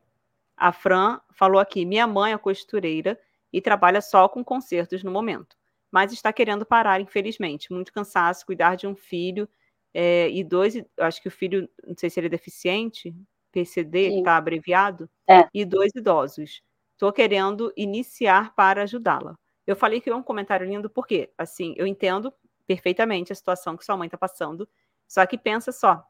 A 0.58 0.72
Fran 0.72 1.20
falou 1.34 1.60
aqui: 1.60 1.86
minha 1.86 2.06
mãe 2.06 2.34
é 2.34 2.38
costureira 2.38 3.18
e 3.52 3.62
trabalha 3.62 4.02
só 4.02 4.28
com 4.28 4.44
concertos 4.44 5.04
no 5.04 5.12
momento, 5.12 5.56
mas 5.90 6.12
está 6.12 6.32
querendo 6.32 6.66
parar, 6.66 7.00
infelizmente. 7.02 7.72
Muito 7.72 7.92
cansaço, 7.94 8.46
cuidar 8.46 8.76
de 8.76 8.86
um 8.86 8.96
filho 8.96 9.48
é, 9.94 10.30
e 10.30 10.44
dois, 10.44 10.76
acho 11.00 11.22
que 11.22 11.28
o 11.28 11.32
filho, 11.32 11.70
não 11.86 11.96
sei 11.98 12.10
se 12.10 12.20
ele 12.20 12.28
é 12.28 12.30
deficiente, 12.30 13.14
PCD, 13.52 14.10
que 14.12 14.20
está 14.20 14.38
abreviado, 14.38 15.10
É. 15.28 15.48
e 15.54 15.66
dois 15.66 15.92
idosos. 15.96 16.62
Estou 16.94 17.12
querendo 17.12 17.74
iniciar 17.76 18.54
para 18.56 18.84
ajudá-la. 18.84 19.36
Eu 19.68 19.76
falei 19.76 20.00
que 20.02 20.10
é 20.10 20.16
um 20.16 20.24
comentário 20.24 20.66
lindo 20.68 20.90
porque, 20.90 21.32
assim, 21.38 21.74
eu 21.78 21.86
entendo 21.88 22.34
perfeitamente 22.68 23.32
a 23.32 23.36
situação 23.36 23.76
que 23.78 23.84
sua 23.86 23.98
mãe 23.98 24.08
está 24.08 24.18
passando, 24.18 24.68
só 25.08 25.26
que 25.26 25.38
pensa 25.38 25.72
só, 25.72 26.04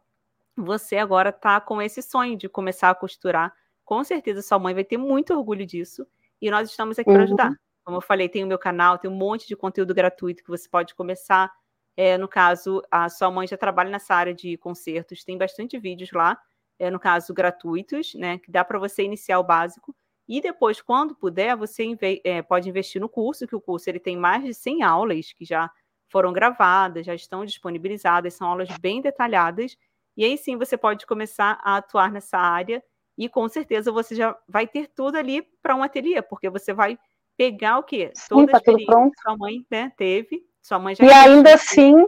você 0.55 0.97
agora 0.97 1.29
está 1.29 1.59
com 1.61 1.81
esse 1.81 2.01
sonho 2.01 2.37
de 2.37 2.47
começar 2.49 2.89
a 2.91 2.95
costurar. 2.95 3.53
Com 3.85 4.03
certeza 4.03 4.41
sua 4.41 4.59
mãe 4.59 4.73
vai 4.73 4.83
ter 4.83 4.97
muito 4.97 5.33
orgulho 5.33 5.65
disso 5.65 6.05
e 6.41 6.51
nós 6.51 6.69
estamos 6.69 6.99
aqui 6.99 7.09
para 7.09 7.19
Uhum. 7.19 7.23
ajudar. 7.25 7.53
Como 7.83 7.97
eu 7.97 8.01
falei, 8.01 8.29
tem 8.29 8.43
o 8.43 8.47
meu 8.47 8.59
canal, 8.59 8.97
tem 8.99 9.09
um 9.09 9.15
monte 9.15 9.47
de 9.47 9.55
conteúdo 9.55 9.93
gratuito 9.95 10.43
que 10.43 10.49
você 10.49 10.69
pode 10.69 10.93
começar. 10.95 11.51
É, 11.97 12.18
no 12.18 12.27
caso, 12.27 12.81
a 12.89 13.09
sua 13.09 13.30
mãe 13.30 13.47
já 13.47 13.57
trabalha 13.57 13.89
nessa 13.89 14.15
área 14.15 14.34
de 14.34 14.57
concertos, 14.57 15.23
tem 15.23 15.38
bastante 15.38 15.77
vídeos 15.77 16.11
lá, 16.11 16.38
é, 16.80 16.89
no 16.89 16.99
caso, 16.99 17.34
gratuitos, 17.34 18.13
né? 18.15 18.38
Que 18.39 18.51
dá 18.51 18.63
para 18.63 18.80
você 18.80 19.03
iniciar 19.03 19.39
o 19.39 19.43
básico. 19.43 19.95
E 20.27 20.39
depois, 20.41 20.81
quando 20.81 21.15
puder, 21.15 21.55
você 21.55 21.84
é, 22.23 22.41
pode 22.41 22.69
investir 22.69 23.01
no 23.01 23.09
curso, 23.09 23.45
que 23.45 23.55
o 23.55 23.61
curso 23.61 23.89
ele 23.89 23.99
tem 23.99 24.15
mais 24.18 24.43
de 24.43 24.53
100 24.53 24.84
aulas 24.84 25.34
que 25.34 25.43
já 25.45 25.69
foram 26.09 26.34
gravadas, 26.34 27.05
já 27.05 27.15
estão 27.15 27.45
disponibilizadas, 27.45 28.34
são 28.34 28.47
aulas 28.47 28.69
bem 28.80 29.01
detalhadas. 29.01 29.77
E 30.15 30.26
aí 30.26 30.38
sim 30.38 30.57
você 30.57 30.77
pode 30.77 31.05
começar 31.05 31.59
a 31.63 31.77
atuar 31.77 32.11
nessa 32.11 32.38
área 32.38 32.84
E 33.18 33.30
com 33.30 33.47
certeza 33.47 33.91
você 33.91 34.15
já 34.15 34.38
vai 34.47 34.68
ter 34.68 34.88
tudo 34.88 35.18
ali 35.18 35.41
para 35.61 35.76
um 35.76 35.84
ateliê, 35.84 36.22
porque 36.22 36.49
você 36.49 36.73
vai 36.73 36.97
pegar 37.38 37.77
o 37.77 37.84
quê? 37.84 38.11
Toda 38.27 38.41
Sim, 38.41 38.47
tá 38.47 38.57
a 38.57 38.59
experiência 38.59 39.11
que 39.11 39.22
sua 39.22 39.38
mãe 39.38 39.65
né, 39.69 39.91
teve, 39.97 40.45
sua 40.61 40.79
mãe 40.79 40.95
já 40.95 41.03
E 41.03 41.11
ainda 41.11 41.53
assim, 41.53 42.05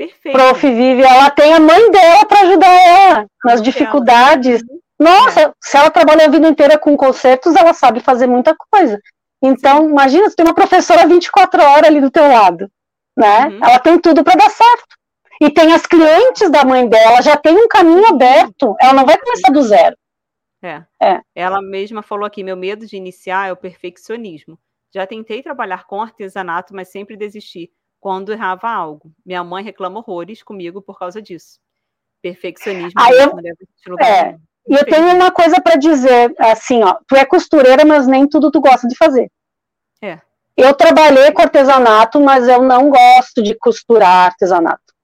Perfeito. 0.00 0.34
Prof. 0.34 0.66
Vive, 0.66 1.02
ela 1.02 1.28
tem 1.28 1.52
a 1.52 1.60
mãe 1.60 1.90
dela 1.90 2.24
para 2.24 2.40
ajudar 2.40 2.70
ela 2.70 3.26
nas 3.44 3.60
dificuldades. 3.60 4.62
Nossa, 4.98 5.40
é. 5.40 5.52
se 5.62 5.76
ela 5.76 5.90
trabalha 5.90 6.24
a 6.24 6.30
vida 6.30 6.48
inteira 6.48 6.78
com 6.78 6.96
concertos, 6.96 7.54
ela 7.54 7.74
sabe 7.74 8.00
fazer 8.00 8.26
muita 8.26 8.56
coisa. 8.72 8.98
Então, 9.42 9.82
Sim. 9.82 9.90
imagina, 9.90 10.30
você 10.30 10.36
tem 10.36 10.46
uma 10.46 10.54
professora 10.54 11.06
24 11.06 11.62
horas 11.62 11.84
ali 11.84 12.00
do 12.00 12.10
teu 12.10 12.26
lado, 12.26 12.70
né? 13.14 13.48
Uhum. 13.48 13.58
Ela 13.62 13.78
tem 13.78 13.98
tudo 13.98 14.24
para 14.24 14.36
dar 14.36 14.48
certo. 14.48 14.96
E 15.38 15.50
tem 15.50 15.74
as 15.74 15.84
clientes 15.84 16.50
da 16.50 16.64
mãe 16.64 16.88
dela, 16.88 17.20
já 17.20 17.36
tem 17.36 17.54
um 17.54 17.68
caminho 17.68 18.06
aberto. 18.06 18.74
Ela 18.80 18.94
não 18.94 19.04
vai 19.04 19.18
começar 19.18 19.52
do 19.52 19.62
zero. 19.62 19.96
É. 20.62 20.82
é. 21.02 21.20
Ela 21.34 21.60
mesma 21.60 22.02
falou 22.02 22.24
aqui: 22.24 22.42
meu 22.42 22.56
medo 22.56 22.86
de 22.86 22.96
iniciar 22.96 23.48
é 23.48 23.52
o 23.52 23.56
perfeccionismo. 23.56 24.58
Já 24.94 25.06
tentei 25.06 25.42
trabalhar 25.42 25.86
com 25.86 26.00
artesanato, 26.00 26.74
mas 26.74 26.88
sempre 26.88 27.18
desisti 27.18 27.70
quando 28.00 28.32
errava 28.32 28.68
algo. 28.68 29.12
Minha 29.24 29.44
mãe 29.44 29.62
reclama 29.62 29.98
horrores 29.98 30.42
comigo 30.42 30.80
por 30.80 30.98
causa 30.98 31.20
disso. 31.20 31.60
Perfeccionismo. 32.22 32.92
Ah, 32.96 33.12
eu, 33.12 33.38
é. 34.00 34.36
E 34.68 34.74
eu 34.74 34.84
tenho 34.84 35.14
uma 35.14 35.30
coisa 35.30 35.60
para 35.60 35.76
dizer, 35.76 36.34
assim, 36.38 36.82
ó, 36.82 36.96
tu 37.06 37.14
é 37.16 37.24
costureira, 37.24 37.84
mas 37.84 38.06
nem 38.06 38.26
tudo 38.28 38.50
tu 38.50 38.60
gosta 38.60 38.88
de 38.88 38.96
fazer. 38.96 39.30
É. 40.02 40.20
Eu 40.56 40.74
trabalhei 40.74 41.32
com 41.32 41.42
artesanato, 41.42 42.20
mas 42.20 42.48
eu 42.48 42.62
não 42.62 42.90
gosto 42.90 43.42
de 43.42 43.54
costurar 43.54 44.26
artesanato. 44.26 44.94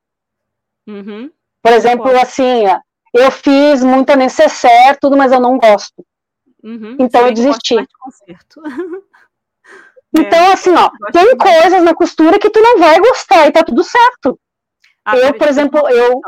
Uhum. 0.86 1.30
Por 1.62 1.72
exemplo, 1.72 2.10
assim, 2.18 2.64
eu 3.12 3.30
fiz 3.30 3.82
muita 3.82 4.14
necessaire, 4.14 4.98
tudo, 5.00 5.16
mas 5.16 5.32
eu 5.32 5.40
não 5.40 5.58
gosto. 5.58 6.04
Uhum. 6.62 6.96
Então 7.00 7.26
eu 7.26 7.32
desisti. 7.32 7.74
então, 10.14 10.38
é, 10.38 10.52
assim, 10.52 10.70
ó, 10.70 10.90
tem 11.12 11.36
coisas 11.36 11.82
na 11.82 11.94
costura 11.94 12.38
que 12.38 12.50
tu 12.50 12.60
não 12.60 12.78
vai 12.78 12.98
gostar 12.98 13.46
e 13.46 13.52
tá 13.52 13.62
tudo 13.62 13.82
certo. 13.82 14.38
Ah, 15.04 15.16
eu, 15.16 15.34
por 15.34 15.48
exemplo, 15.48 15.88
eu. 15.88 16.20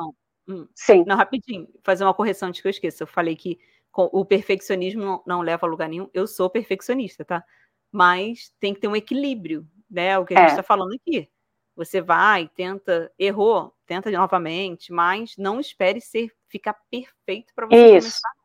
Hum. 0.47 0.67
Sim. 0.75 1.05
Não, 1.07 1.17
rapidinho, 1.17 1.69
fazer 1.83 2.05
uma 2.05 2.15
correção 2.15 2.49
antes 2.49 2.61
que 2.61 2.67
eu 2.67 2.71
esqueça. 2.71 3.03
Eu 3.03 3.07
falei 3.07 3.37
que 3.37 3.59
o 3.95 4.25
perfeccionismo 4.25 5.03
não, 5.03 5.23
não, 5.27 5.41
leva 5.43 5.67
a 5.67 5.71
lugar 5.71 5.89
nenhum. 5.89 6.09
Eu 6.15 6.27
sou 6.27 6.49
perfeccionista, 6.49 7.25
tá? 7.25 7.45
Mas 7.91 8.53
tem 8.61 8.73
que 8.73 8.81
ter 8.81 8.89
um 8.89 8.97
equilíbrio, 8.97 9.67
né? 9.91 10.19
O 10.19 10.25
que 10.25 10.35
a 10.35 10.41
gente 10.41 10.51
está 10.51 10.61
é. 10.61 10.65
falando 10.65 10.95
aqui. 10.95 11.29
Você 11.75 12.01
vai, 12.01 12.49
tenta, 12.49 13.13
errou, 13.19 13.75
tenta 13.87 14.11
novamente, 14.11 14.93
mas 14.93 15.37
não 15.37 15.61
espere 15.61 16.01
ser 16.01 16.33
ficar 16.49 16.75
perfeito 16.91 17.53
para 17.55 17.67
você 17.67 17.97
Isso. 17.97 18.09
começar. 18.09 18.38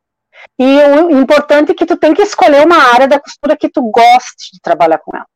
E 0.60 0.66
o 0.66 1.12
importante 1.20 1.72
é 1.72 1.76
que 1.76 1.86
tu 1.86 1.98
tem 1.98 2.14
que 2.14 2.22
escolher 2.22 2.66
uma 2.66 2.78
área 2.94 3.08
da 3.08 3.20
costura 3.20 3.58
que 3.58 3.70
tu 3.70 3.82
goste 3.84 4.52
de 4.54 4.60
trabalhar 4.62 5.00
com 5.00 5.16
ela. 5.16 5.28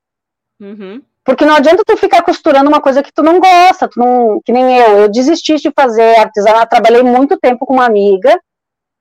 Uhum. 0.59 1.01
Porque 1.23 1.45
não 1.45 1.55
adianta 1.55 1.83
tu 1.85 1.97
ficar 1.97 2.21
costurando 2.21 2.69
uma 2.69 2.81
coisa 2.81 3.03
que 3.03 3.11
tu 3.11 3.21
não 3.21 3.39
gosta, 3.39 3.89
tu 3.89 3.99
não, 3.99 4.41
que 4.45 4.51
nem 4.51 4.77
eu. 4.77 4.99
Eu 4.99 5.09
desisti 5.09 5.57
de 5.57 5.71
fazer 5.71 6.17
artesanato, 6.17 6.69
trabalhei 6.69 7.03
muito 7.03 7.37
tempo 7.37 7.65
com 7.65 7.73
uma 7.73 7.85
amiga. 7.85 8.39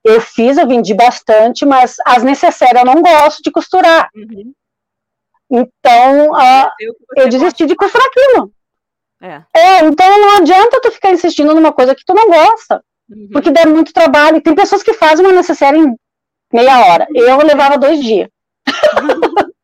Eu 0.05 0.21
fiz, 0.21 0.57
eu 0.57 0.67
vendi 0.67 0.93
bastante, 0.93 1.65
mas 1.65 1.97
as 2.05 2.23
necessárias 2.23 2.85
eu 2.85 2.95
não 2.95 3.01
gosto 3.01 3.43
de 3.43 3.51
costurar. 3.51 4.09
Uhum. 4.15 4.53
Então, 5.51 6.31
uh, 6.33 6.71
eu 7.17 7.29
desisti 7.29 7.67
de 7.67 7.77
costurar 7.77 8.07
aquilo. 8.09 8.53
É. 9.23 9.43
é. 9.55 9.79
então 9.85 10.07
não 10.21 10.37
adianta 10.37 10.81
tu 10.81 10.91
ficar 10.91 11.11
insistindo 11.11 11.55
numa 11.55 11.73
coisa 11.73 11.95
que 11.95 12.05
tu 12.05 12.13
não 12.13 12.29
gosta, 12.29 12.83
uhum. 13.11 13.29
porque 13.33 13.51
dá 13.51 13.67
muito 13.67 13.93
trabalho. 13.93 14.41
Tem 14.41 14.55
pessoas 14.55 14.83
que 14.83 14.93
fazem 14.93 15.25
uma 15.25 15.35
necessária 15.35 15.79
em 15.79 15.97
meia 16.53 16.87
hora. 16.87 17.07
Eu 17.15 17.39
levava 17.39 17.79
dois 17.79 18.03
dias. 18.03 18.29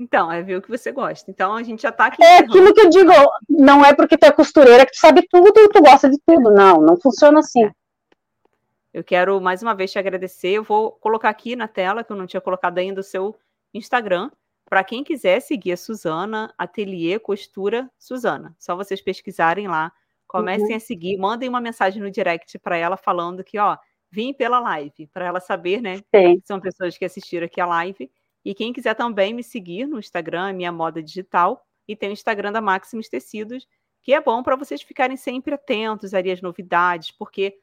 Então, 0.00 0.30
é 0.30 0.40
ver 0.42 0.56
o 0.56 0.62
que 0.62 0.68
você 0.68 0.92
gosta. 0.92 1.28
Então, 1.28 1.56
a 1.56 1.62
gente 1.64 1.82
já 1.82 1.90
tá 1.90 2.06
aqui. 2.06 2.22
É 2.22 2.38
aquilo 2.38 2.72
que 2.72 2.82
eu 2.82 2.88
digo, 2.88 3.10
não 3.50 3.84
é 3.84 3.92
porque 3.92 4.16
tu 4.16 4.26
é 4.26 4.30
costureira 4.30 4.86
que 4.86 4.92
tu 4.92 5.00
sabe 5.00 5.26
tudo 5.28 5.52
e 5.56 5.68
tu 5.70 5.82
gosta 5.82 6.08
de 6.08 6.16
tudo. 6.24 6.52
Não, 6.52 6.80
não 6.80 6.96
funciona 6.96 7.40
assim. 7.40 7.64
É. 7.64 7.72
Eu 8.94 9.02
quero 9.02 9.40
mais 9.40 9.60
uma 9.60 9.74
vez 9.74 9.90
te 9.90 9.98
agradecer. 9.98 10.50
Eu 10.50 10.62
vou 10.62 10.92
colocar 10.92 11.28
aqui 11.28 11.56
na 11.56 11.66
tela, 11.66 12.04
que 12.04 12.12
eu 12.12 12.16
não 12.16 12.28
tinha 12.28 12.40
colocado 12.40 12.78
ainda, 12.78 13.00
o 13.00 13.04
seu 13.04 13.36
Instagram, 13.74 14.30
para 14.68 14.84
quem 14.84 15.02
quiser 15.02 15.40
seguir 15.40 15.72
a 15.72 15.76
Suzana, 15.76 16.54
Ateliê 16.56 17.18
Costura 17.18 17.90
Suzana. 17.98 18.54
Só 18.56 18.76
vocês 18.76 19.00
pesquisarem 19.00 19.66
lá, 19.66 19.92
comecem 20.28 20.70
uhum. 20.70 20.76
a 20.76 20.80
seguir, 20.80 21.16
mandem 21.16 21.48
uma 21.48 21.60
mensagem 21.60 22.00
no 22.00 22.10
direct 22.10 22.58
para 22.58 22.76
ela 22.76 22.96
falando 22.96 23.42
que, 23.42 23.58
ó, 23.58 23.76
vim 24.10 24.32
pela 24.32 24.60
live, 24.60 25.06
para 25.08 25.26
ela 25.26 25.40
saber, 25.40 25.80
né? 25.80 25.96
Sim. 26.14 26.40
são 26.44 26.60
pessoas 26.60 26.96
que 26.96 27.04
assistiram 27.04 27.46
aqui 27.46 27.60
a 27.60 27.66
live. 27.66 28.10
E 28.44 28.54
quem 28.54 28.72
quiser 28.72 28.94
também 28.94 29.34
me 29.34 29.42
seguir 29.42 29.86
no 29.86 29.98
Instagram, 29.98 30.52
Minha 30.52 30.70
Moda 30.70 31.02
Digital, 31.02 31.64
e 31.86 31.96
tem 31.96 32.10
o 32.10 32.12
Instagram 32.12 32.52
da 32.52 32.60
Maximus 32.60 33.08
Tecidos, 33.08 33.66
que 34.02 34.12
é 34.12 34.20
bom 34.20 34.42
para 34.42 34.56
vocês 34.56 34.82
ficarem 34.82 35.16
sempre 35.16 35.54
atentos 35.54 36.14
ali 36.14 36.30
às 36.30 36.40
novidades, 36.40 37.10
porque 37.10 37.58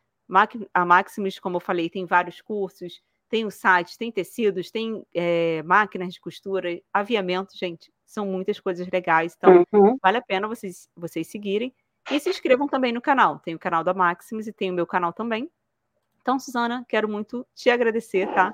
a 0.74 0.86
Maximus, 0.86 1.40
como 1.40 1.58
eu 1.58 1.62
falei, 1.62 1.90
tem 1.90 2.06
vários 2.06 2.42
cursos, 2.42 3.02
tem 3.30 3.46
o 3.46 3.52
site, 3.52 3.98
tem 3.98 4.12
tecidos, 4.12 4.72
tem 4.72 5.04
é, 5.14 5.62
máquinas 5.64 6.14
de 6.14 6.20
costura, 6.20 6.80
aviamento, 6.94 7.58
gente, 7.58 7.92
são 8.06 8.26
muitas 8.26 8.60
coisas 8.60 8.88
legais. 8.92 9.36
Então, 9.38 9.66
uhum. 9.74 9.98
vale 10.02 10.18
a 10.18 10.22
pena 10.22 10.48
vocês, 10.48 10.90
vocês 10.96 11.28
seguirem. 11.28 11.74
E 12.11 12.19
se 12.19 12.30
inscrevam 12.30 12.68
também 12.68 12.94
no 12.94 13.02
canal. 13.02 13.40
Tem 13.40 13.56
o 13.56 13.60
canal 13.60 13.84
da 13.84 13.94
Maximus 13.94 14.48
e 14.48 14.53
tem 14.53 14.72
o 14.72 14.73
meu 14.73 14.86
canal 14.86 15.11
também. 15.11 15.49
Então, 16.22 16.40
Suzana, 16.40 16.84
quero 16.88 17.07
muito 17.07 17.45
te 17.53 17.69
agradecer, 17.69 18.27
tá? 18.34 18.53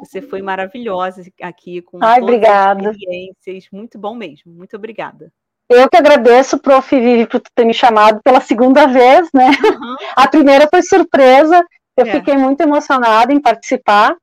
Você 0.00 0.20
foi 0.20 0.42
maravilhosa 0.42 1.22
aqui 1.40 1.80
com 1.80 1.98
Ai, 2.02 2.18
todas 2.20 2.34
obrigada. 2.34 2.90
as 2.90 2.96
experiências. 2.96 3.68
Muito 3.70 3.98
bom 3.98 4.14
mesmo. 4.14 4.52
Muito 4.52 4.76
obrigada. 4.76 5.32
Eu 5.68 5.88
que 5.88 5.96
agradeço, 5.96 6.58
Prof. 6.58 6.94
Vivi, 6.94 7.26
por 7.26 7.40
ter 7.54 7.64
me 7.64 7.72
chamado 7.72 8.20
pela 8.22 8.40
segunda 8.40 8.86
vez, 8.86 9.30
né? 9.32 9.46
Uhum. 9.48 9.96
A 10.16 10.28
primeira 10.28 10.68
foi 10.68 10.82
surpresa, 10.82 11.64
eu 11.96 12.06
é. 12.06 12.10
fiquei 12.10 12.36
muito 12.36 12.60
emocionada 12.60 13.32
em 13.32 13.40
participar. 13.40 14.16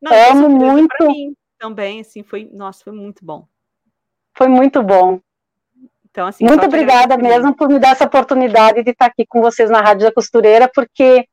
Não, 0.00 0.12
Amo 0.30 0.48
muito. 0.48 0.94
também, 1.58 2.00
assim, 2.00 2.22
foi, 2.22 2.48
nossa, 2.52 2.84
foi 2.84 2.92
muito 2.92 3.24
bom. 3.24 3.46
Foi 4.34 4.48
muito 4.48 4.82
bom. 4.82 5.20
Então, 6.16 6.26
assim, 6.26 6.46
muito 6.46 6.64
obrigada 6.64 7.14
mesmo 7.18 7.54
por 7.54 7.68
me 7.68 7.78
dar 7.78 7.90
essa 7.90 8.06
oportunidade 8.06 8.82
de 8.82 8.90
estar 8.90 9.04
aqui 9.04 9.26
com 9.28 9.42
vocês 9.42 9.68
na 9.68 9.82
Rádio 9.82 10.06
da 10.06 10.14
Costureira, 10.14 10.66
porque 10.74 11.28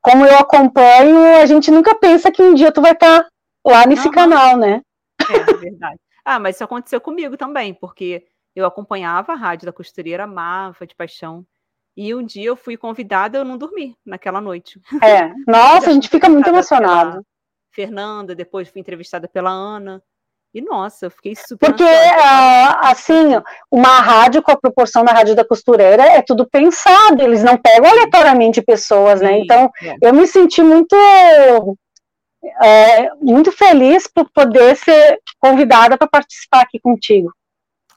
como 0.00 0.24
eu 0.24 0.38
acompanho, 0.38 1.42
a 1.42 1.46
gente 1.46 1.68
nunca 1.68 1.96
pensa 1.96 2.30
que 2.30 2.40
um 2.40 2.54
dia 2.54 2.70
tu 2.70 2.80
vai 2.80 2.92
estar 2.92 3.26
lá 3.66 3.84
nesse 3.86 4.08
canal, 4.08 4.56
né? 4.56 4.82
É, 5.28 5.36
é 5.36 5.54
verdade. 5.54 5.98
Ah, 6.24 6.38
mas 6.38 6.54
isso 6.54 6.62
aconteceu 6.62 7.00
comigo 7.00 7.36
também, 7.36 7.74
porque 7.74 8.24
eu 8.54 8.64
acompanhava 8.64 9.32
a 9.32 9.36
Rádio 9.36 9.66
da 9.66 9.72
Costureira, 9.72 10.22
amava 10.22 10.86
de 10.86 10.94
paixão. 10.94 11.44
E 11.96 12.14
um 12.14 12.24
dia 12.24 12.50
eu 12.50 12.56
fui 12.56 12.76
convidada, 12.76 13.36
eu 13.36 13.44
não 13.44 13.58
dormi 13.58 13.96
naquela 14.06 14.40
noite. 14.40 14.80
É, 15.02 15.26
nossa, 15.44 15.90
a 15.90 15.92
gente 15.92 16.08
fica 16.08 16.28
muito 16.28 16.48
emocionado. 16.48 17.26
Fernanda, 17.72 18.32
depois 18.32 18.68
fui 18.68 18.80
entrevistada 18.80 19.26
pela 19.26 19.50
Ana. 19.50 20.00
E 20.52 20.60
nossa, 20.60 21.06
eu 21.06 21.10
fiquei 21.10 21.36
super. 21.36 21.68
Porque, 21.68 21.84
uh, 21.84 22.76
assim, 22.80 23.40
uma 23.70 24.00
rádio 24.00 24.42
com 24.42 24.50
a 24.50 24.56
proporção 24.56 25.04
da 25.04 25.12
rádio 25.12 25.36
da 25.36 25.44
costureira 25.44 26.02
é 26.02 26.22
tudo 26.22 26.48
pensado, 26.48 27.22
eles 27.22 27.44
não 27.44 27.56
pegam 27.56 27.88
aleatoriamente 27.88 28.60
pessoas, 28.60 29.20
né? 29.20 29.38
Então, 29.38 29.70
é. 29.82 29.96
eu 30.02 30.12
me 30.12 30.26
senti 30.26 30.62
muito. 30.62 30.96
É, 32.62 33.14
muito 33.16 33.52
feliz 33.52 34.06
por 34.06 34.30
poder 34.30 34.74
ser 34.74 35.20
convidada 35.38 35.98
para 35.98 36.08
participar 36.08 36.62
aqui 36.62 36.80
contigo. 36.80 37.30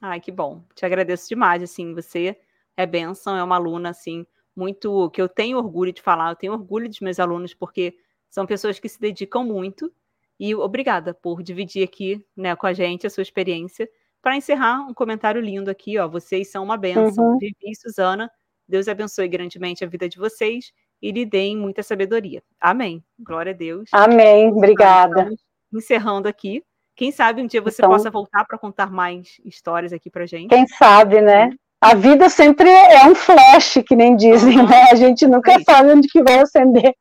Ai, 0.01 0.19
que 0.19 0.33
bom. 0.33 0.61
Te 0.75 0.85
agradeço 0.85 1.29
demais, 1.29 1.63
assim, 1.63 1.93
você 1.93 2.35
é 2.75 2.85
benção, 2.85 3.37
é 3.37 3.43
uma 3.43 3.55
aluna, 3.55 3.91
assim, 3.91 4.25
muito, 4.53 5.09
que 5.11 5.21
eu 5.21 5.29
tenho 5.29 5.57
orgulho 5.57 5.93
de 5.93 6.01
falar, 6.01 6.31
eu 6.31 6.35
tenho 6.35 6.51
orgulho 6.51 6.89
dos 6.89 6.99
meus 6.99 7.21
alunos, 7.21 7.53
porque 7.53 7.95
são 8.29 8.45
pessoas 8.45 8.79
que 8.79 8.89
se 8.89 8.99
dedicam 8.99 9.45
muito, 9.45 9.89
e 10.39 10.53
obrigada 10.55 11.13
por 11.13 11.41
dividir 11.41 11.83
aqui, 11.83 12.25
né, 12.35 12.55
com 12.55 12.67
a 12.67 12.73
gente 12.73 13.07
a 13.07 13.09
sua 13.09 13.23
experiência. 13.23 13.89
Para 14.21 14.37
encerrar, 14.37 14.81
um 14.81 14.93
comentário 14.93 15.41
lindo 15.41 15.69
aqui, 15.69 15.97
ó, 15.97 16.07
vocês 16.07 16.49
são 16.49 16.63
uma 16.63 16.77
benção. 16.77 17.31
Uhum. 17.31 17.37
Vivi 17.37 17.55
e 17.63 17.75
Suzana, 17.75 18.31
Deus 18.67 18.87
abençoe 18.87 19.27
grandemente 19.27 19.83
a 19.83 19.87
vida 19.87 20.07
de 20.07 20.17
vocês 20.17 20.71
e 21.01 21.11
lhe 21.11 21.25
deem 21.25 21.57
muita 21.57 21.83
sabedoria. 21.83 22.41
Amém. 22.59 23.03
Glória 23.19 23.51
a 23.51 23.55
Deus. 23.55 23.89
Amém. 23.91 24.49
Obrigada. 24.49 25.29
encerrando 25.73 26.27
aqui. 26.27 26.63
Quem 26.95 27.11
sabe 27.11 27.41
um 27.41 27.47
dia 27.47 27.61
você 27.61 27.81
então, 27.81 27.89
possa 27.89 28.09
voltar 28.09 28.45
para 28.45 28.57
contar 28.57 28.91
mais 28.91 29.37
histórias 29.43 29.91
aqui 29.91 30.09
para 30.09 30.25
gente. 30.25 30.49
Quem 30.49 30.67
sabe, 30.67 31.21
né? 31.21 31.49
A 31.81 31.95
vida 31.95 32.29
sempre 32.29 32.69
é 32.69 33.05
um 33.05 33.15
flash, 33.15 33.79
que 33.85 33.95
nem 33.95 34.15
dizem, 34.15 34.55
né? 34.65 34.83
A 34.91 34.95
gente 34.95 35.27
nunca 35.27 35.53
é 35.53 35.59
sabe 35.63 35.91
onde 35.91 36.07
que 36.07 36.23
vai 36.23 36.39
acender. 36.39 36.95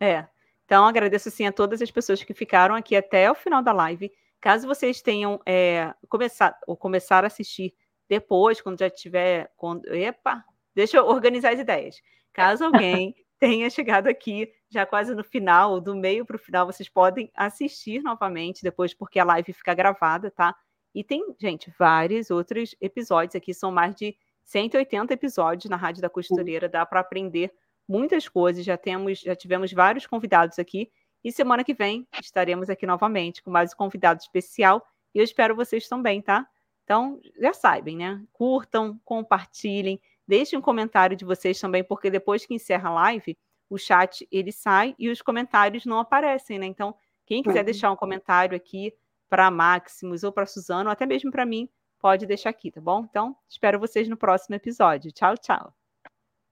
É. 0.00 0.24
Então, 0.66 0.84
agradeço 0.84 1.30
sim 1.30 1.46
a 1.46 1.52
todas 1.52 1.80
as 1.80 1.90
pessoas 1.90 2.22
que 2.22 2.34
ficaram 2.34 2.74
aqui 2.74 2.96
até 2.96 3.30
o 3.30 3.34
final 3.34 3.62
da 3.62 3.72
live. 3.72 4.10
Caso 4.40 4.66
vocês 4.66 5.00
tenham 5.00 5.40
é, 5.46 5.94
começado 6.08 6.56
ou 6.66 6.76
começar 6.76 7.22
a 7.24 7.28
assistir 7.28 7.72
depois, 8.08 8.60
quando 8.60 8.80
já 8.80 8.90
tiver. 8.90 9.50
Quando, 9.56 9.86
epa, 9.94 10.44
deixa 10.74 10.96
eu 10.96 11.06
organizar 11.06 11.52
as 11.52 11.60
ideias. 11.60 12.02
Caso 12.32 12.64
alguém 12.64 13.14
tenha 13.38 13.70
chegado 13.70 14.08
aqui, 14.08 14.52
já 14.68 14.84
quase 14.84 15.14
no 15.14 15.22
final, 15.22 15.80
do 15.80 15.94
meio 15.94 16.26
para 16.26 16.36
o 16.36 16.38
final, 16.38 16.66
vocês 16.66 16.88
podem 16.88 17.30
assistir 17.34 18.02
novamente 18.02 18.62
depois, 18.62 18.92
porque 18.92 19.20
a 19.20 19.24
live 19.24 19.52
fica 19.52 19.72
gravada, 19.72 20.30
tá? 20.32 20.54
E 20.92 21.04
tem, 21.04 21.22
gente, 21.38 21.72
vários 21.78 22.30
outros 22.30 22.74
episódios 22.80 23.36
aqui, 23.36 23.54
são 23.54 23.70
mais 23.70 23.94
de 23.94 24.16
180 24.44 25.12
episódios 25.12 25.70
na 25.70 25.76
Rádio 25.76 26.02
da 26.02 26.08
Costureira, 26.08 26.68
dá 26.68 26.84
para 26.86 27.00
aprender 27.00 27.52
muitas 27.88 28.28
coisas, 28.28 28.64
já 28.64 28.76
temos, 28.76 29.20
já 29.20 29.34
tivemos 29.34 29.72
vários 29.72 30.06
convidados 30.06 30.58
aqui, 30.58 30.90
e 31.22 31.32
semana 31.32 31.64
que 31.64 31.74
vem 31.74 32.06
estaremos 32.20 32.70
aqui 32.70 32.86
novamente 32.86 33.42
com 33.42 33.50
mais 33.50 33.72
um 33.72 33.76
convidado 33.76 34.20
especial, 34.20 34.86
e 35.14 35.18
eu 35.18 35.24
espero 35.24 35.56
vocês 35.56 35.88
também, 35.88 36.20
tá? 36.20 36.46
Então, 36.84 37.20
já 37.40 37.52
sabem, 37.52 37.96
né? 37.96 38.22
Curtam, 38.32 39.00
compartilhem, 39.04 40.00
deixem 40.26 40.58
um 40.58 40.62
comentário 40.62 41.16
de 41.16 41.24
vocês 41.24 41.58
também, 41.58 41.82
porque 41.82 42.10
depois 42.10 42.46
que 42.46 42.54
encerra 42.54 42.90
a 42.90 42.94
live, 42.94 43.36
o 43.68 43.76
chat 43.76 44.26
ele 44.30 44.52
sai 44.52 44.94
e 44.98 45.08
os 45.08 45.20
comentários 45.20 45.84
não 45.84 45.98
aparecem, 45.98 46.58
né? 46.58 46.66
Então, 46.66 46.94
quem 47.24 47.42
quiser 47.42 47.60
uhum. 47.60 47.64
deixar 47.64 47.90
um 47.90 47.96
comentário 47.96 48.56
aqui 48.56 48.94
para 49.28 49.50
Maximus 49.50 50.22
ou 50.22 50.30
para 50.30 50.46
Suzano, 50.46 50.88
ou 50.88 50.92
até 50.92 51.04
mesmo 51.04 51.30
para 51.32 51.44
mim, 51.44 51.68
pode 51.98 52.24
deixar 52.24 52.50
aqui, 52.50 52.70
tá 52.70 52.80
bom? 52.80 53.04
Então, 53.10 53.36
espero 53.48 53.80
vocês 53.80 54.08
no 54.08 54.16
próximo 54.16 54.54
episódio. 54.54 55.10
Tchau, 55.10 55.36
tchau. 55.36 55.74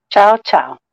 Tchau, 0.09 0.37
tchau. 0.39 0.84